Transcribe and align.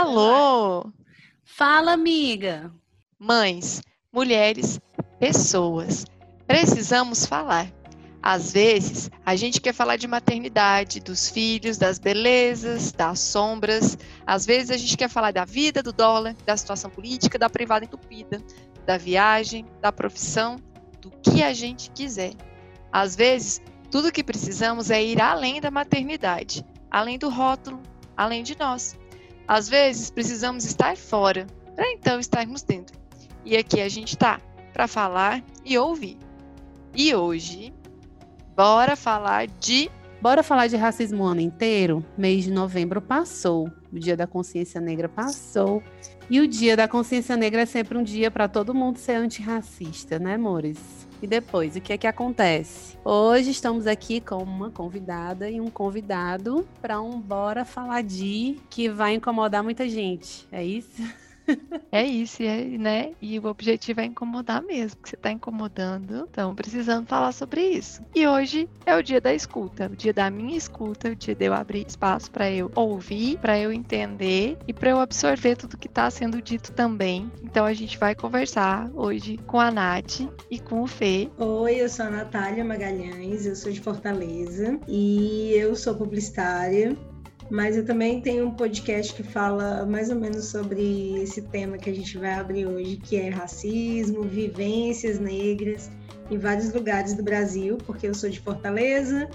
Alô! 0.00 0.92
Fala, 1.42 1.94
amiga! 1.94 2.72
Mães, 3.18 3.82
mulheres, 4.12 4.80
pessoas, 5.18 6.04
precisamos 6.46 7.26
falar. 7.26 7.66
Às 8.22 8.52
vezes, 8.52 9.10
a 9.26 9.34
gente 9.34 9.60
quer 9.60 9.72
falar 9.72 9.96
de 9.96 10.06
maternidade, 10.06 11.00
dos 11.00 11.28
filhos, 11.28 11.78
das 11.78 11.98
belezas, 11.98 12.92
das 12.92 13.18
sombras. 13.18 13.98
Às 14.24 14.46
vezes, 14.46 14.70
a 14.70 14.76
gente 14.76 14.96
quer 14.96 15.08
falar 15.08 15.32
da 15.32 15.44
vida, 15.44 15.82
do 15.82 15.92
dólar, 15.92 16.36
da 16.46 16.56
situação 16.56 16.88
política, 16.92 17.36
da 17.36 17.50
privada 17.50 17.84
entupida, 17.84 18.40
da 18.86 18.96
viagem, 18.96 19.66
da 19.80 19.90
profissão, 19.90 20.60
do 21.00 21.10
que 21.10 21.42
a 21.42 21.52
gente 21.52 21.90
quiser. 21.90 22.34
Às 22.92 23.16
vezes, 23.16 23.60
tudo 23.90 24.12
que 24.12 24.22
precisamos 24.22 24.92
é 24.92 25.02
ir 25.02 25.20
além 25.20 25.60
da 25.60 25.72
maternidade, 25.72 26.64
além 26.88 27.18
do 27.18 27.28
rótulo, 27.28 27.82
além 28.16 28.44
de 28.44 28.56
nós. 28.56 28.96
Às 29.48 29.66
vezes 29.66 30.10
precisamos 30.10 30.66
estar 30.66 30.94
fora 30.94 31.46
para 31.74 31.90
então 31.92 32.20
estarmos 32.20 32.60
dentro. 32.62 32.98
E 33.46 33.56
aqui 33.56 33.80
a 33.80 33.88
gente 33.88 34.08
está 34.08 34.38
para 34.74 34.86
falar 34.86 35.42
e 35.64 35.78
ouvir. 35.78 36.18
E 36.94 37.14
hoje, 37.14 37.72
bora 38.54 38.94
falar 38.94 39.46
de. 39.46 39.90
Bora 40.20 40.42
falar 40.42 40.66
de 40.66 40.76
racismo 40.76 41.24
o 41.24 41.26
ano 41.26 41.40
inteiro? 41.40 42.04
Mês 42.16 42.44
de 42.44 42.50
novembro 42.50 43.00
passou, 43.00 43.70
o 43.90 43.98
Dia 43.98 44.16
da 44.16 44.26
Consciência 44.26 44.80
Negra 44.80 45.08
passou. 45.08 45.82
E 46.28 46.40
o 46.40 46.46
Dia 46.46 46.76
da 46.76 46.86
Consciência 46.86 47.36
Negra 47.36 47.62
é 47.62 47.66
sempre 47.66 47.96
um 47.96 48.02
dia 48.02 48.30
para 48.30 48.48
todo 48.48 48.74
mundo 48.74 48.98
ser 48.98 49.12
antirracista, 49.12 50.18
né, 50.18 50.34
amores? 50.34 50.97
E 51.20 51.26
depois, 51.26 51.74
o 51.74 51.80
que 51.80 51.92
é 51.92 51.98
que 51.98 52.06
acontece? 52.06 52.96
Hoje 53.04 53.50
estamos 53.50 53.88
aqui 53.88 54.20
com 54.20 54.36
uma 54.36 54.70
convidada 54.70 55.50
e 55.50 55.60
um 55.60 55.68
convidado 55.68 56.66
para 56.80 57.00
um 57.00 57.20
Bora 57.20 57.64
Falar 57.64 58.02
de 58.02 58.56
que 58.70 58.88
vai 58.88 59.14
incomodar 59.14 59.64
muita 59.64 59.88
gente. 59.88 60.46
É 60.52 60.64
isso? 60.64 61.02
É 61.90 62.04
isso, 62.04 62.42
é, 62.42 62.64
né? 62.64 63.12
E 63.20 63.38
o 63.38 63.46
objetivo 63.46 64.00
é 64.00 64.04
incomodar 64.04 64.62
mesmo, 64.62 65.00
que 65.02 65.08
você 65.08 65.16
está 65.16 65.30
incomodando, 65.30 66.28
então 66.30 66.54
precisando 66.54 67.06
falar 67.06 67.32
sobre 67.32 67.62
isso. 67.62 68.02
E 68.14 68.26
hoje 68.26 68.68
é 68.84 68.94
o 68.94 69.02
dia 69.02 69.20
da 69.20 69.32
escuta, 69.32 69.86
o 69.86 69.96
dia 69.96 70.12
da 70.12 70.30
minha 70.30 70.56
escuta, 70.56 71.08
o 71.08 71.16
dia 71.16 71.34
de 71.34 71.46
eu 71.46 71.54
abrir 71.54 71.86
espaço 71.86 72.30
para 72.30 72.50
eu 72.50 72.70
ouvir, 72.74 73.38
para 73.38 73.58
eu 73.58 73.72
entender 73.72 74.58
e 74.66 74.72
para 74.72 74.90
eu 74.90 75.00
absorver 75.00 75.56
tudo 75.56 75.78
que 75.78 75.86
está 75.88 76.10
sendo 76.10 76.42
dito 76.42 76.72
também. 76.72 77.30
Então 77.42 77.64
a 77.64 77.72
gente 77.72 77.96
vai 77.96 78.14
conversar 78.14 78.90
hoje 78.94 79.38
com 79.46 79.58
a 79.58 79.70
Nath 79.70 80.20
e 80.50 80.58
com 80.58 80.82
o 80.82 80.86
Fê. 80.86 81.30
Oi, 81.38 81.76
eu 81.76 81.88
sou 81.88 82.04
a 82.04 82.10
Natália 82.10 82.64
Magalhães, 82.64 83.46
eu 83.46 83.56
sou 83.56 83.72
de 83.72 83.80
Fortaleza 83.80 84.78
e 84.86 85.52
eu 85.54 85.74
sou 85.74 85.94
publicitária 85.94 86.94
mas 87.50 87.76
eu 87.76 87.84
também 87.84 88.20
tenho 88.20 88.46
um 88.46 88.50
podcast 88.50 89.14
que 89.14 89.22
fala 89.22 89.86
mais 89.86 90.10
ou 90.10 90.16
menos 90.16 90.46
sobre 90.46 91.22
esse 91.22 91.42
tema 91.42 91.78
que 91.78 91.88
a 91.88 91.94
gente 91.94 92.18
vai 92.18 92.34
abrir 92.34 92.66
hoje, 92.66 92.96
que 92.96 93.16
é 93.16 93.28
racismo, 93.28 94.22
vivências 94.22 95.18
negras 95.18 95.90
em 96.30 96.38
vários 96.38 96.72
lugares 96.72 97.14
do 97.14 97.22
Brasil, 97.22 97.78
porque 97.86 98.06
eu 98.06 98.14
sou 98.14 98.28
de 98.28 98.40
Fortaleza 98.40 99.28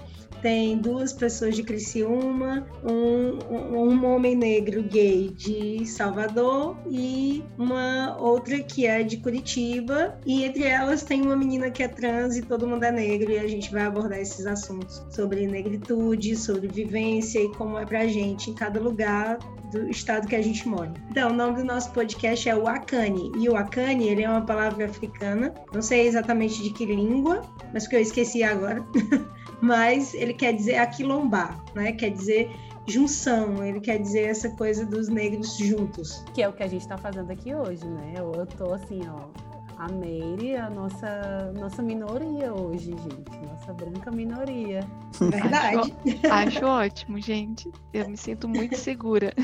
tem 0.44 0.76
duas 0.76 1.10
pessoas 1.10 1.56
de 1.56 1.62
Criciúma, 1.62 2.66
um, 2.84 3.38
um, 3.50 4.04
homem 4.04 4.36
negro 4.36 4.82
gay 4.82 5.30
de 5.30 5.86
Salvador 5.86 6.76
e 6.90 7.42
uma 7.56 8.14
outra 8.18 8.62
que 8.62 8.86
é 8.86 9.02
de 9.02 9.16
Curitiba. 9.16 10.18
E 10.26 10.44
entre 10.44 10.64
elas 10.64 11.02
tem 11.02 11.22
uma 11.22 11.34
menina 11.34 11.70
que 11.70 11.82
é 11.82 11.88
trans 11.88 12.36
e 12.36 12.42
todo 12.42 12.66
mundo 12.66 12.84
é 12.84 12.92
negro. 12.92 13.32
E 13.32 13.38
a 13.38 13.48
gente 13.48 13.72
vai 13.72 13.84
abordar 13.84 14.18
esses 14.18 14.44
assuntos 14.44 15.02
sobre 15.08 15.46
negritude, 15.46 16.36
sobre 16.36 16.68
vivência 16.68 17.38
e 17.38 17.48
como 17.54 17.78
é 17.78 17.86
pra 17.86 18.06
gente 18.06 18.50
em 18.50 18.54
cada 18.54 18.78
lugar 18.78 19.38
do 19.74 19.90
estado 19.90 20.28
que 20.28 20.36
a 20.36 20.42
gente 20.42 20.66
mora. 20.66 20.92
Então, 21.10 21.30
o 21.30 21.34
nome 21.34 21.58
do 21.58 21.64
nosso 21.64 21.90
podcast 21.90 22.48
é 22.48 22.54
o 22.54 22.66
Akani. 22.66 23.32
E 23.36 23.48
o 23.48 23.56
Akani, 23.56 24.08
ele 24.08 24.22
é 24.22 24.30
uma 24.30 24.42
palavra 24.42 24.86
africana. 24.86 25.52
Não 25.72 25.82
sei 25.82 26.06
exatamente 26.06 26.62
de 26.62 26.70
que 26.70 26.86
língua, 26.86 27.42
mas 27.72 27.86
que 27.86 27.96
eu 27.96 28.00
esqueci 28.00 28.42
agora. 28.42 28.84
mas 29.60 30.14
ele 30.14 30.34
quer 30.34 30.52
dizer 30.52 30.76
aquilombar, 30.76 31.62
né? 31.74 31.92
Quer 31.92 32.10
dizer 32.10 32.50
junção, 32.86 33.64
ele 33.64 33.80
quer 33.80 33.98
dizer 33.98 34.24
essa 34.24 34.50
coisa 34.50 34.84
dos 34.84 35.08
negros 35.08 35.56
juntos. 35.56 36.22
Que 36.34 36.42
é 36.42 36.48
o 36.48 36.52
que 36.52 36.62
a 36.62 36.68
gente 36.68 36.82
está 36.82 36.96
fazendo 36.96 37.30
aqui 37.30 37.54
hoje, 37.54 37.84
né? 37.86 38.14
Eu, 38.16 38.32
eu 38.32 38.46
tô 38.46 38.72
assim, 38.72 39.00
ó, 39.08 39.53
a 39.84 39.88
Meire, 39.88 40.56
a 40.56 40.70
nossa, 40.70 41.52
nossa 41.58 41.82
minoria 41.82 42.54
hoje, 42.54 42.86
gente. 42.90 43.46
Nossa 43.46 43.72
branca 43.74 44.10
minoria. 44.10 44.80
Verdade. 45.20 45.94
Acho, 46.24 46.56
acho 46.56 46.66
ótimo, 46.66 47.20
gente. 47.20 47.70
Eu 47.92 48.08
me 48.08 48.16
sinto 48.16 48.48
muito 48.48 48.76
segura. 48.76 49.34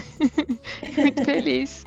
muito 0.96 1.24
feliz. 1.24 1.84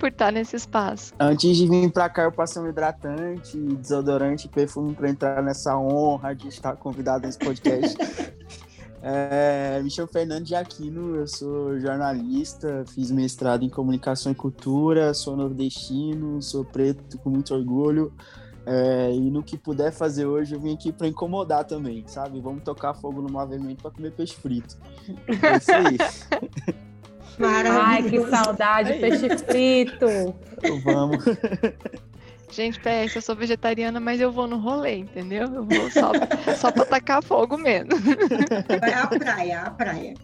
por 0.00 0.08
estar 0.08 0.32
nesse 0.32 0.56
espaço. 0.56 1.14
Antes 1.20 1.56
de 1.56 1.68
vir 1.68 1.92
para 1.92 2.08
cá, 2.08 2.22
eu 2.24 2.32
passei 2.32 2.60
um 2.60 2.68
hidratante, 2.68 3.56
desodorante 3.56 4.46
e 4.46 4.50
perfume 4.50 4.94
para 4.94 5.08
entrar 5.08 5.42
nessa 5.42 5.78
honra 5.78 6.34
de 6.34 6.48
estar 6.48 6.74
convidado 6.76 7.26
nesse 7.26 7.38
podcast. 7.38 7.96
é, 9.02 9.80
me 9.82 9.90
chamo 9.90 10.06
Fernando 10.06 10.44
de 10.44 10.54
Aquino, 10.54 11.16
eu 11.16 11.26
sou 11.26 11.78
jornalista, 11.80 12.84
fiz 12.94 13.10
mestrado 13.10 13.64
em 13.64 13.68
comunicação 13.68 14.30
e 14.30 14.34
cultura, 14.34 15.12
sou 15.12 15.36
nordestino, 15.36 16.40
sou 16.40 16.64
preto 16.64 17.18
com 17.18 17.28
muito 17.28 17.52
orgulho. 17.52 18.12
É, 18.64 19.12
e 19.12 19.28
no 19.28 19.42
que 19.42 19.58
puder 19.58 19.90
fazer 19.90 20.24
hoje, 20.26 20.54
eu 20.54 20.60
vim 20.60 20.74
aqui 20.74 20.92
para 20.92 21.08
incomodar 21.08 21.64
também, 21.64 22.04
sabe? 22.06 22.40
Vamos 22.40 22.62
tocar 22.62 22.94
fogo 22.94 23.20
no 23.20 23.28
movimento 23.28 23.82
para 23.82 23.90
comer 23.90 24.12
peixe 24.12 24.34
frito. 24.34 24.78
É 25.28 25.56
isso 25.56 25.72
aí. 25.72 25.98
Ai, 27.40 28.02
que 28.04 28.20
saudade, 28.28 28.92
peixe 29.00 29.36
frito. 29.38 30.06
Vamos. 30.84 31.24
Gente, 32.52 32.78
PS, 32.80 33.16
eu 33.16 33.22
sou 33.22 33.34
vegetariana, 33.34 33.98
mas 33.98 34.20
eu 34.20 34.30
vou 34.30 34.46
no 34.46 34.58
rolê, 34.58 34.96
entendeu? 34.96 35.44
Eu 35.44 35.64
vou 35.64 35.90
só, 35.90 36.12
só 36.54 36.70
pra 36.70 36.84
tacar 36.84 37.22
fogo 37.22 37.56
mesmo. 37.56 37.92
Vai 38.78 38.92
à 38.92 39.06
praia, 39.06 39.60
à 39.62 39.70
praia. 39.70 40.14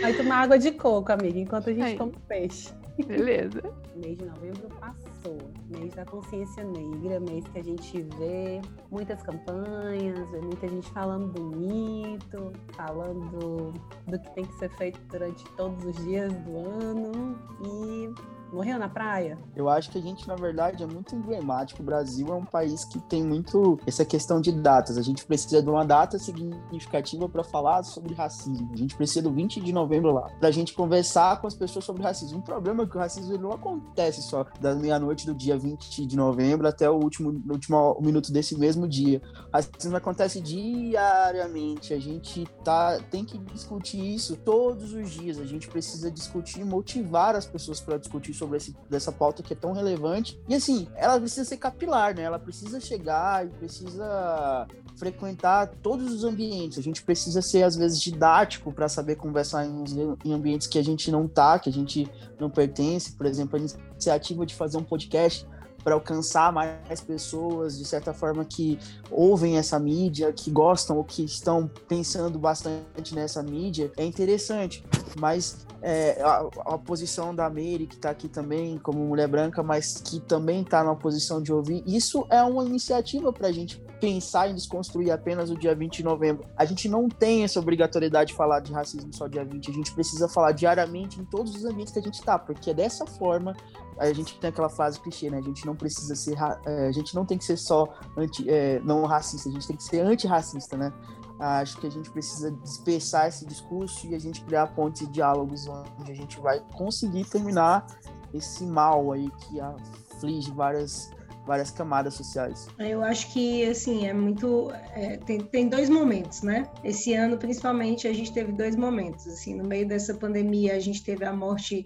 Vai 0.00 0.14
tomar 0.14 0.42
água 0.42 0.56
de 0.56 0.70
coco, 0.70 1.10
amiga, 1.10 1.38
enquanto 1.40 1.70
a 1.70 1.72
gente 1.72 1.84
Aí. 1.84 1.96
come 1.96 2.12
peixe. 2.28 2.72
Beleza. 3.08 3.60
Mês 3.96 4.16
de 4.18 4.24
novembro 4.24 4.68
passou. 4.78 5.38
Mês 5.68 5.92
da 5.94 6.04
consciência 6.04 6.62
negra, 6.62 7.18
mês 7.18 7.44
que 7.48 7.58
a 7.58 7.64
gente 7.64 8.02
vê 8.16 8.60
muitas 8.88 9.20
campanhas, 9.20 10.30
vê 10.30 10.40
muita 10.40 10.68
gente 10.68 10.88
falando 10.92 11.26
bonito, 11.26 12.52
falando 12.76 13.72
do 14.06 14.18
que 14.20 14.34
tem 14.34 14.44
que 14.44 14.54
ser 14.58 14.70
feito 14.76 15.00
durante 15.10 15.44
todos 15.56 15.84
os 15.84 16.04
dias 16.04 16.32
do 16.32 16.56
ano. 16.56 17.36
E 17.64 18.14
Morreu 18.54 18.78
na 18.78 18.88
praia? 18.88 19.36
Eu 19.56 19.68
acho 19.68 19.90
que 19.90 19.98
a 19.98 20.00
gente, 20.00 20.28
na 20.28 20.36
verdade, 20.36 20.84
é 20.84 20.86
muito 20.86 21.12
emblemático. 21.16 21.82
O 21.82 21.84
Brasil 21.84 22.28
é 22.28 22.34
um 22.34 22.44
país 22.44 22.84
que 22.84 23.00
tem 23.00 23.20
muito 23.20 23.80
essa 23.84 24.04
questão 24.04 24.40
de 24.40 24.52
datas. 24.52 24.96
A 24.96 25.02
gente 25.02 25.26
precisa 25.26 25.60
de 25.60 25.68
uma 25.68 25.84
data 25.84 26.20
significativa 26.20 27.28
para 27.28 27.42
falar 27.42 27.82
sobre 27.82 28.14
racismo. 28.14 28.70
A 28.72 28.76
gente 28.76 28.94
precisa 28.94 29.22
do 29.22 29.32
20 29.32 29.60
de 29.60 29.72
novembro 29.72 30.12
lá, 30.12 30.30
para 30.38 30.50
a 30.50 30.52
gente 30.52 30.72
conversar 30.72 31.40
com 31.40 31.48
as 31.48 31.54
pessoas 31.56 31.84
sobre 31.84 32.04
racismo. 32.04 32.38
O 32.38 32.42
problema 32.42 32.84
é 32.84 32.86
que 32.86 32.96
o 32.96 33.00
racismo 33.00 33.36
não 33.36 33.50
acontece 33.50 34.22
só 34.22 34.46
da 34.60 34.72
meia-noite 34.72 35.26
do 35.26 35.34
dia 35.34 35.58
20 35.58 36.06
de 36.06 36.16
novembro 36.16 36.68
até 36.68 36.88
o 36.88 36.94
último, 36.94 37.42
último 37.50 37.98
minuto 38.00 38.30
desse 38.30 38.56
mesmo 38.56 38.86
dia. 38.86 39.20
O 39.48 39.56
racismo 39.56 39.96
acontece 39.96 40.40
diariamente. 40.40 41.92
A 41.92 41.98
gente 41.98 42.46
tá, 42.62 43.00
tem 43.10 43.24
que 43.24 43.36
discutir 43.36 44.14
isso 44.14 44.36
todos 44.36 44.92
os 44.92 45.10
dias. 45.10 45.40
A 45.40 45.44
gente 45.44 45.66
precisa 45.66 46.08
discutir 46.08 46.60
e 46.60 46.64
motivar 46.64 47.34
as 47.34 47.46
pessoas 47.46 47.80
para 47.80 47.98
discutir 47.98 48.32
sobre 48.32 48.43
sobre 48.44 48.58
esse, 48.58 48.76
dessa 48.88 49.10
pauta 49.10 49.42
que 49.42 49.52
é 49.52 49.56
tão 49.56 49.72
relevante. 49.72 50.38
E 50.48 50.54
assim, 50.54 50.86
ela 50.94 51.18
precisa 51.18 51.44
ser 51.44 51.56
capilar, 51.56 52.14
né? 52.14 52.22
Ela 52.22 52.38
precisa 52.38 52.78
chegar 52.78 53.46
e 53.46 53.48
precisa 53.48 54.66
frequentar 54.96 55.68
todos 55.82 56.12
os 56.12 56.24
ambientes. 56.24 56.78
A 56.78 56.82
gente 56.82 57.02
precisa 57.02 57.40
ser, 57.40 57.62
às 57.62 57.74
vezes, 57.74 58.00
didático 58.00 58.72
para 58.72 58.88
saber 58.88 59.16
conversar 59.16 59.66
em, 59.66 59.84
em, 60.24 60.32
ambientes 60.32 60.66
que 60.66 60.78
a 60.78 60.84
gente 60.84 61.10
não 61.10 61.26
tá, 61.26 61.58
que 61.58 61.70
a 61.70 61.72
gente 61.72 62.08
não 62.38 62.50
pertence. 62.50 63.12
Por 63.12 63.26
exemplo, 63.26 63.56
a 63.56 63.60
iniciativa 63.60 64.44
de 64.44 64.54
fazer 64.54 64.76
um 64.76 64.84
podcast 64.84 65.46
para 65.84 65.94
alcançar 65.94 66.50
mais 66.50 67.00
pessoas, 67.02 67.78
de 67.78 67.84
certa 67.84 68.14
forma, 68.14 68.44
que 68.44 68.78
ouvem 69.10 69.58
essa 69.58 69.78
mídia, 69.78 70.32
que 70.32 70.50
gostam 70.50 70.96
ou 70.96 71.04
que 71.04 71.22
estão 71.22 71.70
pensando 71.86 72.38
bastante 72.38 73.14
nessa 73.14 73.42
mídia, 73.42 73.92
é 73.96 74.04
interessante. 74.04 74.82
Mas 75.20 75.66
é, 75.82 76.20
a, 76.22 76.48
a, 76.74 76.78
posição 76.78 77.34
da 77.34 77.48
Mary, 77.50 77.86
que 77.86 77.96
está 77.96 78.08
aqui 78.08 78.26
também 78.26 78.78
como 78.78 79.04
mulher 79.04 79.28
branca, 79.28 79.62
mas 79.62 80.00
que 80.02 80.18
também 80.18 80.62
está 80.62 80.82
na 80.82 80.94
posição 80.94 81.42
de 81.42 81.52
ouvir, 81.52 81.84
isso 81.86 82.26
é 82.30 82.42
uma 82.42 82.64
iniciativa 82.64 83.30
para 83.30 83.48
a 83.48 83.52
gente 83.52 83.84
pensar 84.00 84.50
em 84.50 84.54
desconstruir 84.54 85.10
apenas 85.10 85.50
o 85.50 85.56
dia 85.56 85.74
20 85.74 85.98
de 85.98 86.04
novembro. 86.04 86.46
A 86.56 86.64
gente 86.64 86.88
não 86.88 87.08
tem 87.08 87.44
essa 87.44 87.60
obrigatoriedade 87.60 88.32
de 88.32 88.36
falar 88.36 88.60
de 88.60 88.72
racismo 88.72 89.12
só 89.12 89.26
dia 89.26 89.44
20, 89.44 89.70
a 89.70 89.74
gente 89.74 89.92
precisa 89.94 90.28
falar 90.28 90.52
diariamente 90.52 91.20
em 91.20 91.24
todos 91.24 91.54
os 91.54 91.64
ambientes 91.64 91.92
que 91.92 91.98
a 91.98 92.02
gente 92.02 92.14
está, 92.14 92.38
porque 92.38 92.70
é 92.70 92.74
dessa 92.74 93.06
forma 93.06 93.54
a 93.98 94.12
gente 94.12 94.38
tem 94.38 94.50
aquela 94.50 94.68
frase 94.68 95.00
clichê, 95.00 95.30
né? 95.30 95.38
A 95.38 95.42
gente 95.42 95.64
não 95.66 95.74
precisa 95.74 96.14
ser, 96.14 96.36
é, 96.66 96.88
a 96.88 96.92
gente 96.92 97.14
não 97.14 97.24
tem 97.24 97.38
que 97.38 97.44
ser 97.44 97.56
só 97.56 97.94
anti, 98.16 98.48
é, 98.48 98.80
não 98.80 99.04
racista, 99.04 99.48
a 99.48 99.52
gente 99.52 99.66
tem 99.66 99.76
que 99.76 99.82
ser 99.82 100.00
antirracista, 100.00 100.76
né? 100.76 100.92
Acho 101.38 101.78
que 101.78 101.86
a 101.86 101.90
gente 101.90 102.10
precisa 102.10 102.50
dispersar 102.50 103.26
esse 103.28 103.44
discurso 103.44 104.06
e 104.06 104.14
a 104.14 104.18
gente 104.18 104.42
criar 104.42 104.68
pontes 104.68 105.02
e 105.02 105.06
diálogos 105.08 105.66
onde 105.98 106.12
a 106.12 106.14
gente 106.14 106.40
vai 106.40 106.60
conseguir 106.74 107.24
terminar 107.24 107.86
esse 108.32 108.64
mal 108.64 109.12
aí 109.12 109.28
que 109.30 109.60
aflige 109.60 110.50
várias 110.52 111.10
várias 111.46 111.70
camadas 111.70 112.14
sociais. 112.14 112.68
Eu 112.78 113.02
acho 113.02 113.30
que, 113.32 113.64
assim, 113.68 114.06
é 114.06 114.14
muito... 114.14 114.70
É, 114.94 115.18
tem, 115.18 115.38
tem 115.40 115.68
dois 115.68 115.90
momentos, 115.90 116.42
né? 116.42 116.70
Esse 116.82 117.14
ano, 117.14 117.36
principalmente, 117.36 118.08
a 118.08 118.12
gente 118.12 118.32
teve 118.32 118.52
dois 118.52 118.74
momentos. 118.74 119.26
Assim, 119.26 119.54
no 119.54 119.64
meio 119.64 119.86
dessa 119.86 120.14
pandemia, 120.14 120.74
a 120.74 120.80
gente 120.80 121.04
teve 121.04 121.24
a 121.24 121.32
morte 121.34 121.84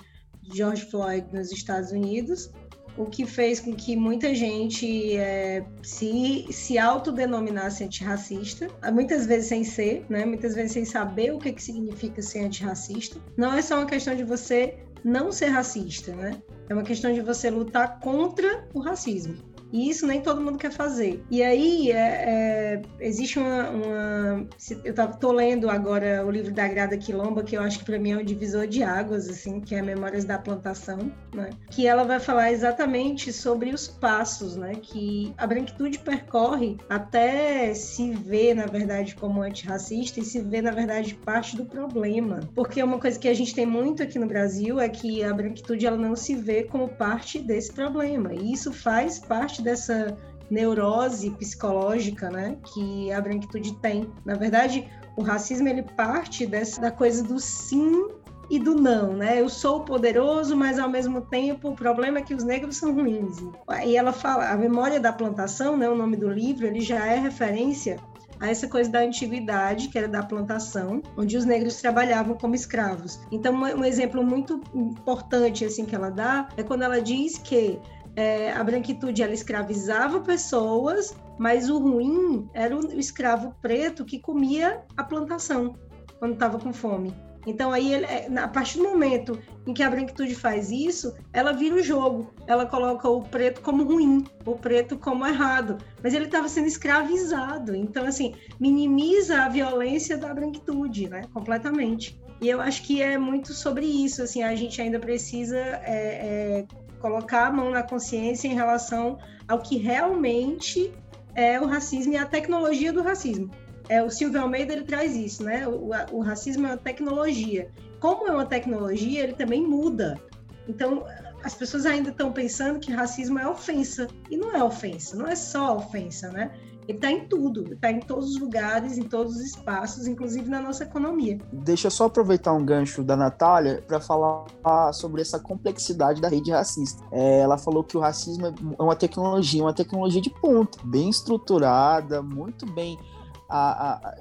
George 0.52 0.84
Floyd 0.86 1.26
nos 1.32 1.52
Estados 1.52 1.90
Unidos, 1.90 2.50
o 2.96 3.06
que 3.06 3.24
fez 3.24 3.60
com 3.60 3.72
que 3.72 3.94
muita 3.94 4.34
gente 4.34 5.16
é, 5.16 5.64
se, 5.82 6.46
se 6.50 6.76
autodenominasse 6.78 7.84
antirracista, 7.84 8.66
muitas 8.92 9.24
vezes 9.24 9.48
sem 9.48 9.62
ser, 9.62 10.04
né? 10.08 10.26
muitas 10.26 10.54
vezes 10.54 10.72
sem 10.72 10.84
saber 10.84 11.32
o 11.32 11.38
que, 11.38 11.52
que 11.52 11.62
significa 11.62 12.20
ser 12.20 12.40
antirracista. 12.40 13.20
Não 13.36 13.52
é 13.52 13.62
só 13.62 13.76
uma 13.76 13.86
questão 13.86 14.16
de 14.16 14.24
você 14.24 14.78
não 15.04 15.30
ser 15.30 15.46
racista, 15.46 16.12
né? 16.12 16.42
É 16.68 16.74
uma 16.74 16.82
questão 16.82 17.12
de 17.12 17.20
você 17.20 17.48
lutar 17.50 18.00
contra 18.00 18.66
o 18.74 18.80
racismo. 18.80 19.36
E 19.72 19.88
isso 19.90 20.06
nem 20.06 20.20
todo 20.20 20.40
mundo 20.40 20.58
quer 20.58 20.72
fazer. 20.72 21.22
E 21.30 21.42
aí 21.42 21.90
é, 21.90 21.96
é, 21.98 22.82
existe 23.00 23.38
uma, 23.38 23.70
uma, 23.70 24.46
Eu 24.84 24.92
estou 24.92 25.32
lendo 25.32 25.68
agora 25.68 26.24
o 26.26 26.30
livro 26.30 26.52
da 26.52 26.66
Grada 26.66 26.96
Quilomba, 26.96 27.42
que 27.42 27.56
eu 27.56 27.62
acho 27.62 27.80
que 27.80 27.84
para 27.84 27.98
mim 27.98 28.12
é 28.12 28.16
um 28.16 28.24
divisor 28.24 28.66
de 28.66 28.82
águas, 28.82 29.28
assim, 29.28 29.60
que 29.60 29.74
é 29.74 29.82
Memórias 29.82 30.24
da 30.24 30.38
Plantação, 30.38 31.12
né? 31.34 31.50
Que 31.70 31.86
ela 31.86 32.04
vai 32.04 32.20
falar 32.20 32.52
exatamente 32.52 33.32
sobre 33.32 33.70
os 33.70 33.88
passos, 33.88 34.56
né? 34.56 34.72
Que 34.80 35.32
a 35.36 35.46
branquitude 35.46 35.98
percorre 35.98 36.76
até 36.88 37.74
se 37.74 38.10
ver, 38.10 38.54
na 38.54 38.66
verdade, 38.66 39.14
como 39.14 39.42
antirracista 39.42 40.20
e 40.20 40.24
se 40.24 40.40
ver, 40.40 40.62
na 40.62 40.70
verdade, 40.70 41.14
parte 41.14 41.56
do 41.56 41.64
problema. 41.64 42.40
Porque 42.54 42.82
uma 42.82 42.98
coisa 42.98 43.18
que 43.18 43.28
a 43.28 43.34
gente 43.34 43.54
tem 43.54 43.66
muito 43.66 44.02
aqui 44.02 44.18
no 44.18 44.26
Brasil 44.26 44.80
é 44.80 44.88
que 44.88 45.22
a 45.22 45.32
branquitude 45.32 45.86
ela 45.86 45.96
não 45.96 46.16
se 46.16 46.34
vê 46.34 46.64
como 46.64 46.88
parte 46.88 47.38
desse 47.38 47.72
problema. 47.72 48.34
E 48.34 48.52
isso 48.52 48.72
faz 48.72 49.18
parte 49.18 49.57
parte 49.58 49.62
dessa 49.62 50.16
neurose 50.50 51.30
psicológica, 51.30 52.30
né, 52.30 52.56
que 52.72 53.12
a 53.12 53.20
branquitude 53.20 53.74
tem. 53.76 54.10
Na 54.24 54.34
verdade, 54.34 54.88
o 55.16 55.22
racismo 55.22 55.68
ele 55.68 55.82
parte 55.82 56.46
dessa 56.46 56.80
da 56.80 56.90
coisa 56.90 57.22
do 57.22 57.38
sim 57.38 58.08
e 58.50 58.58
do 58.58 58.74
não, 58.74 59.12
né? 59.12 59.38
Eu 59.38 59.48
sou 59.50 59.80
poderoso, 59.80 60.56
mas 60.56 60.78
ao 60.78 60.88
mesmo 60.88 61.20
tempo 61.20 61.68
o 61.68 61.74
problema 61.74 62.18
é 62.18 62.22
que 62.22 62.34
os 62.34 62.44
negros 62.44 62.78
são 62.78 62.94
ruins. 62.94 63.36
E 63.84 63.94
ela 63.94 64.10
fala, 64.12 64.50
a 64.50 64.56
memória 64.56 64.98
da 64.98 65.12
plantação, 65.12 65.76
né, 65.76 65.86
o 65.88 65.94
nome 65.94 66.16
do 66.16 66.30
livro, 66.30 66.66
ele 66.66 66.80
já 66.80 67.04
é 67.06 67.18
referência 67.18 67.98
a 68.40 68.48
essa 68.48 68.68
coisa 68.68 68.90
da 68.90 69.00
antiguidade, 69.00 69.88
que 69.88 69.98
era 69.98 70.08
da 70.08 70.22
plantação, 70.22 71.02
onde 71.16 71.36
os 71.36 71.44
negros 71.44 71.76
trabalhavam 71.80 72.36
como 72.36 72.54
escravos. 72.54 73.20
Então, 73.30 73.52
um 73.52 73.84
exemplo 73.84 74.22
muito 74.24 74.62
importante 74.74 75.64
assim 75.64 75.84
que 75.84 75.94
ela 75.94 76.08
dá 76.08 76.48
é 76.56 76.62
quando 76.62 76.82
ela 76.82 77.02
diz 77.02 77.36
que 77.36 77.78
é, 78.18 78.52
a 78.52 78.64
branquitude 78.64 79.22
ela 79.22 79.32
escravizava 79.32 80.18
pessoas, 80.18 81.16
mas 81.38 81.70
o 81.70 81.78
ruim 81.78 82.50
era 82.52 82.76
o 82.76 82.98
escravo 82.98 83.54
preto 83.62 84.04
que 84.04 84.18
comia 84.18 84.82
a 84.96 85.04
plantação 85.04 85.76
quando 86.18 86.32
estava 86.32 86.58
com 86.58 86.72
fome. 86.72 87.14
Então 87.46 87.70
aí, 87.70 87.94
ele, 87.94 88.06
é, 88.06 88.28
a 88.36 88.48
partir 88.48 88.78
do 88.78 88.82
momento 88.82 89.38
em 89.64 89.72
que 89.72 89.84
a 89.84 89.88
branquitude 89.88 90.34
faz 90.34 90.72
isso, 90.72 91.14
ela 91.32 91.52
vira 91.52 91.76
o 91.76 91.82
jogo. 91.82 92.34
Ela 92.48 92.66
coloca 92.66 93.08
o 93.08 93.22
preto 93.22 93.60
como 93.60 93.84
ruim, 93.84 94.24
o 94.44 94.56
preto 94.56 94.98
como 94.98 95.24
errado. 95.24 95.78
Mas 96.02 96.12
ele 96.12 96.24
estava 96.24 96.48
sendo 96.48 96.66
escravizado. 96.66 97.72
Então 97.72 98.04
assim, 98.04 98.34
minimiza 98.58 99.42
a 99.42 99.48
violência 99.48 100.18
da 100.18 100.34
branquitude, 100.34 101.08
né? 101.08 101.22
Completamente. 101.32 102.20
E 102.40 102.48
eu 102.48 102.60
acho 102.60 102.82
que 102.82 103.00
é 103.00 103.16
muito 103.16 103.52
sobre 103.54 103.86
isso. 103.86 104.24
Assim, 104.24 104.42
a 104.42 104.56
gente 104.56 104.82
ainda 104.82 104.98
precisa 104.98 105.56
é, 105.56 105.78
é, 105.86 106.66
colocar 107.00 107.46
a 107.46 107.52
mão 107.52 107.70
na 107.70 107.82
consciência 107.82 108.48
em 108.48 108.54
relação 108.54 109.18
ao 109.46 109.60
que 109.60 109.76
realmente 109.76 110.92
é 111.34 111.60
o 111.60 111.66
racismo 111.66 112.12
e 112.12 112.16
a 112.16 112.26
tecnologia 112.26 112.92
do 112.92 113.02
racismo. 113.02 113.50
É, 113.88 114.02
o 114.02 114.10
Silvio 114.10 114.40
Almeida 114.40 114.72
ele 114.72 114.84
traz 114.84 115.16
isso, 115.16 115.42
né? 115.42 115.66
O, 115.66 115.90
o 116.12 116.20
racismo 116.20 116.66
é 116.66 116.70
uma 116.70 116.76
tecnologia. 116.76 117.70
Como 118.00 118.28
é 118.28 118.32
uma 118.32 118.44
tecnologia, 118.44 119.22
ele 119.22 119.32
também 119.32 119.66
muda. 119.66 120.20
Então, 120.68 121.06
as 121.42 121.54
pessoas 121.54 121.86
ainda 121.86 122.10
estão 122.10 122.32
pensando 122.32 122.78
que 122.78 122.92
racismo 122.92 123.38
é 123.38 123.48
ofensa. 123.48 124.08
E 124.30 124.36
não 124.36 124.54
é 124.54 124.62
ofensa, 124.62 125.16
não 125.16 125.26
é 125.26 125.34
só 125.34 125.76
ofensa, 125.76 126.30
né? 126.30 126.50
Ele 126.88 126.96
está 126.96 127.12
em 127.12 127.28
tudo, 127.28 127.74
está 127.74 127.92
em 127.92 128.00
todos 128.00 128.30
os 128.30 128.40
lugares, 128.40 128.96
em 128.96 129.02
todos 129.02 129.36
os 129.36 129.42
espaços, 129.42 130.06
inclusive 130.06 130.48
na 130.48 130.58
nossa 130.58 130.84
economia. 130.84 131.38
Deixa 131.52 131.88
eu 131.88 131.90
só 131.90 132.06
aproveitar 132.06 132.54
um 132.54 132.64
gancho 132.64 133.04
da 133.04 133.14
Natália 133.14 133.84
para 133.86 134.00
falar 134.00 134.46
sobre 134.94 135.20
essa 135.20 135.38
complexidade 135.38 136.18
da 136.18 136.28
rede 136.28 136.50
racista. 136.50 137.04
É, 137.12 137.40
ela 137.40 137.58
falou 137.58 137.84
que 137.84 137.94
o 137.94 138.00
racismo 138.00 138.46
é 138.46 138.82
uma 138.82 138.96
tecnologia, 138.96 139.62
uma 139.62 139.74
tecnologia 139.74 140.22
de 140.22 140.30
ponta, 140.30 140.78
bem 140.82 141.10
estruturada, 141.10 142.22
muito 142.22 142.64
bem 142.64 142.98
a, 143.48 143.94
a, 143.94 144.14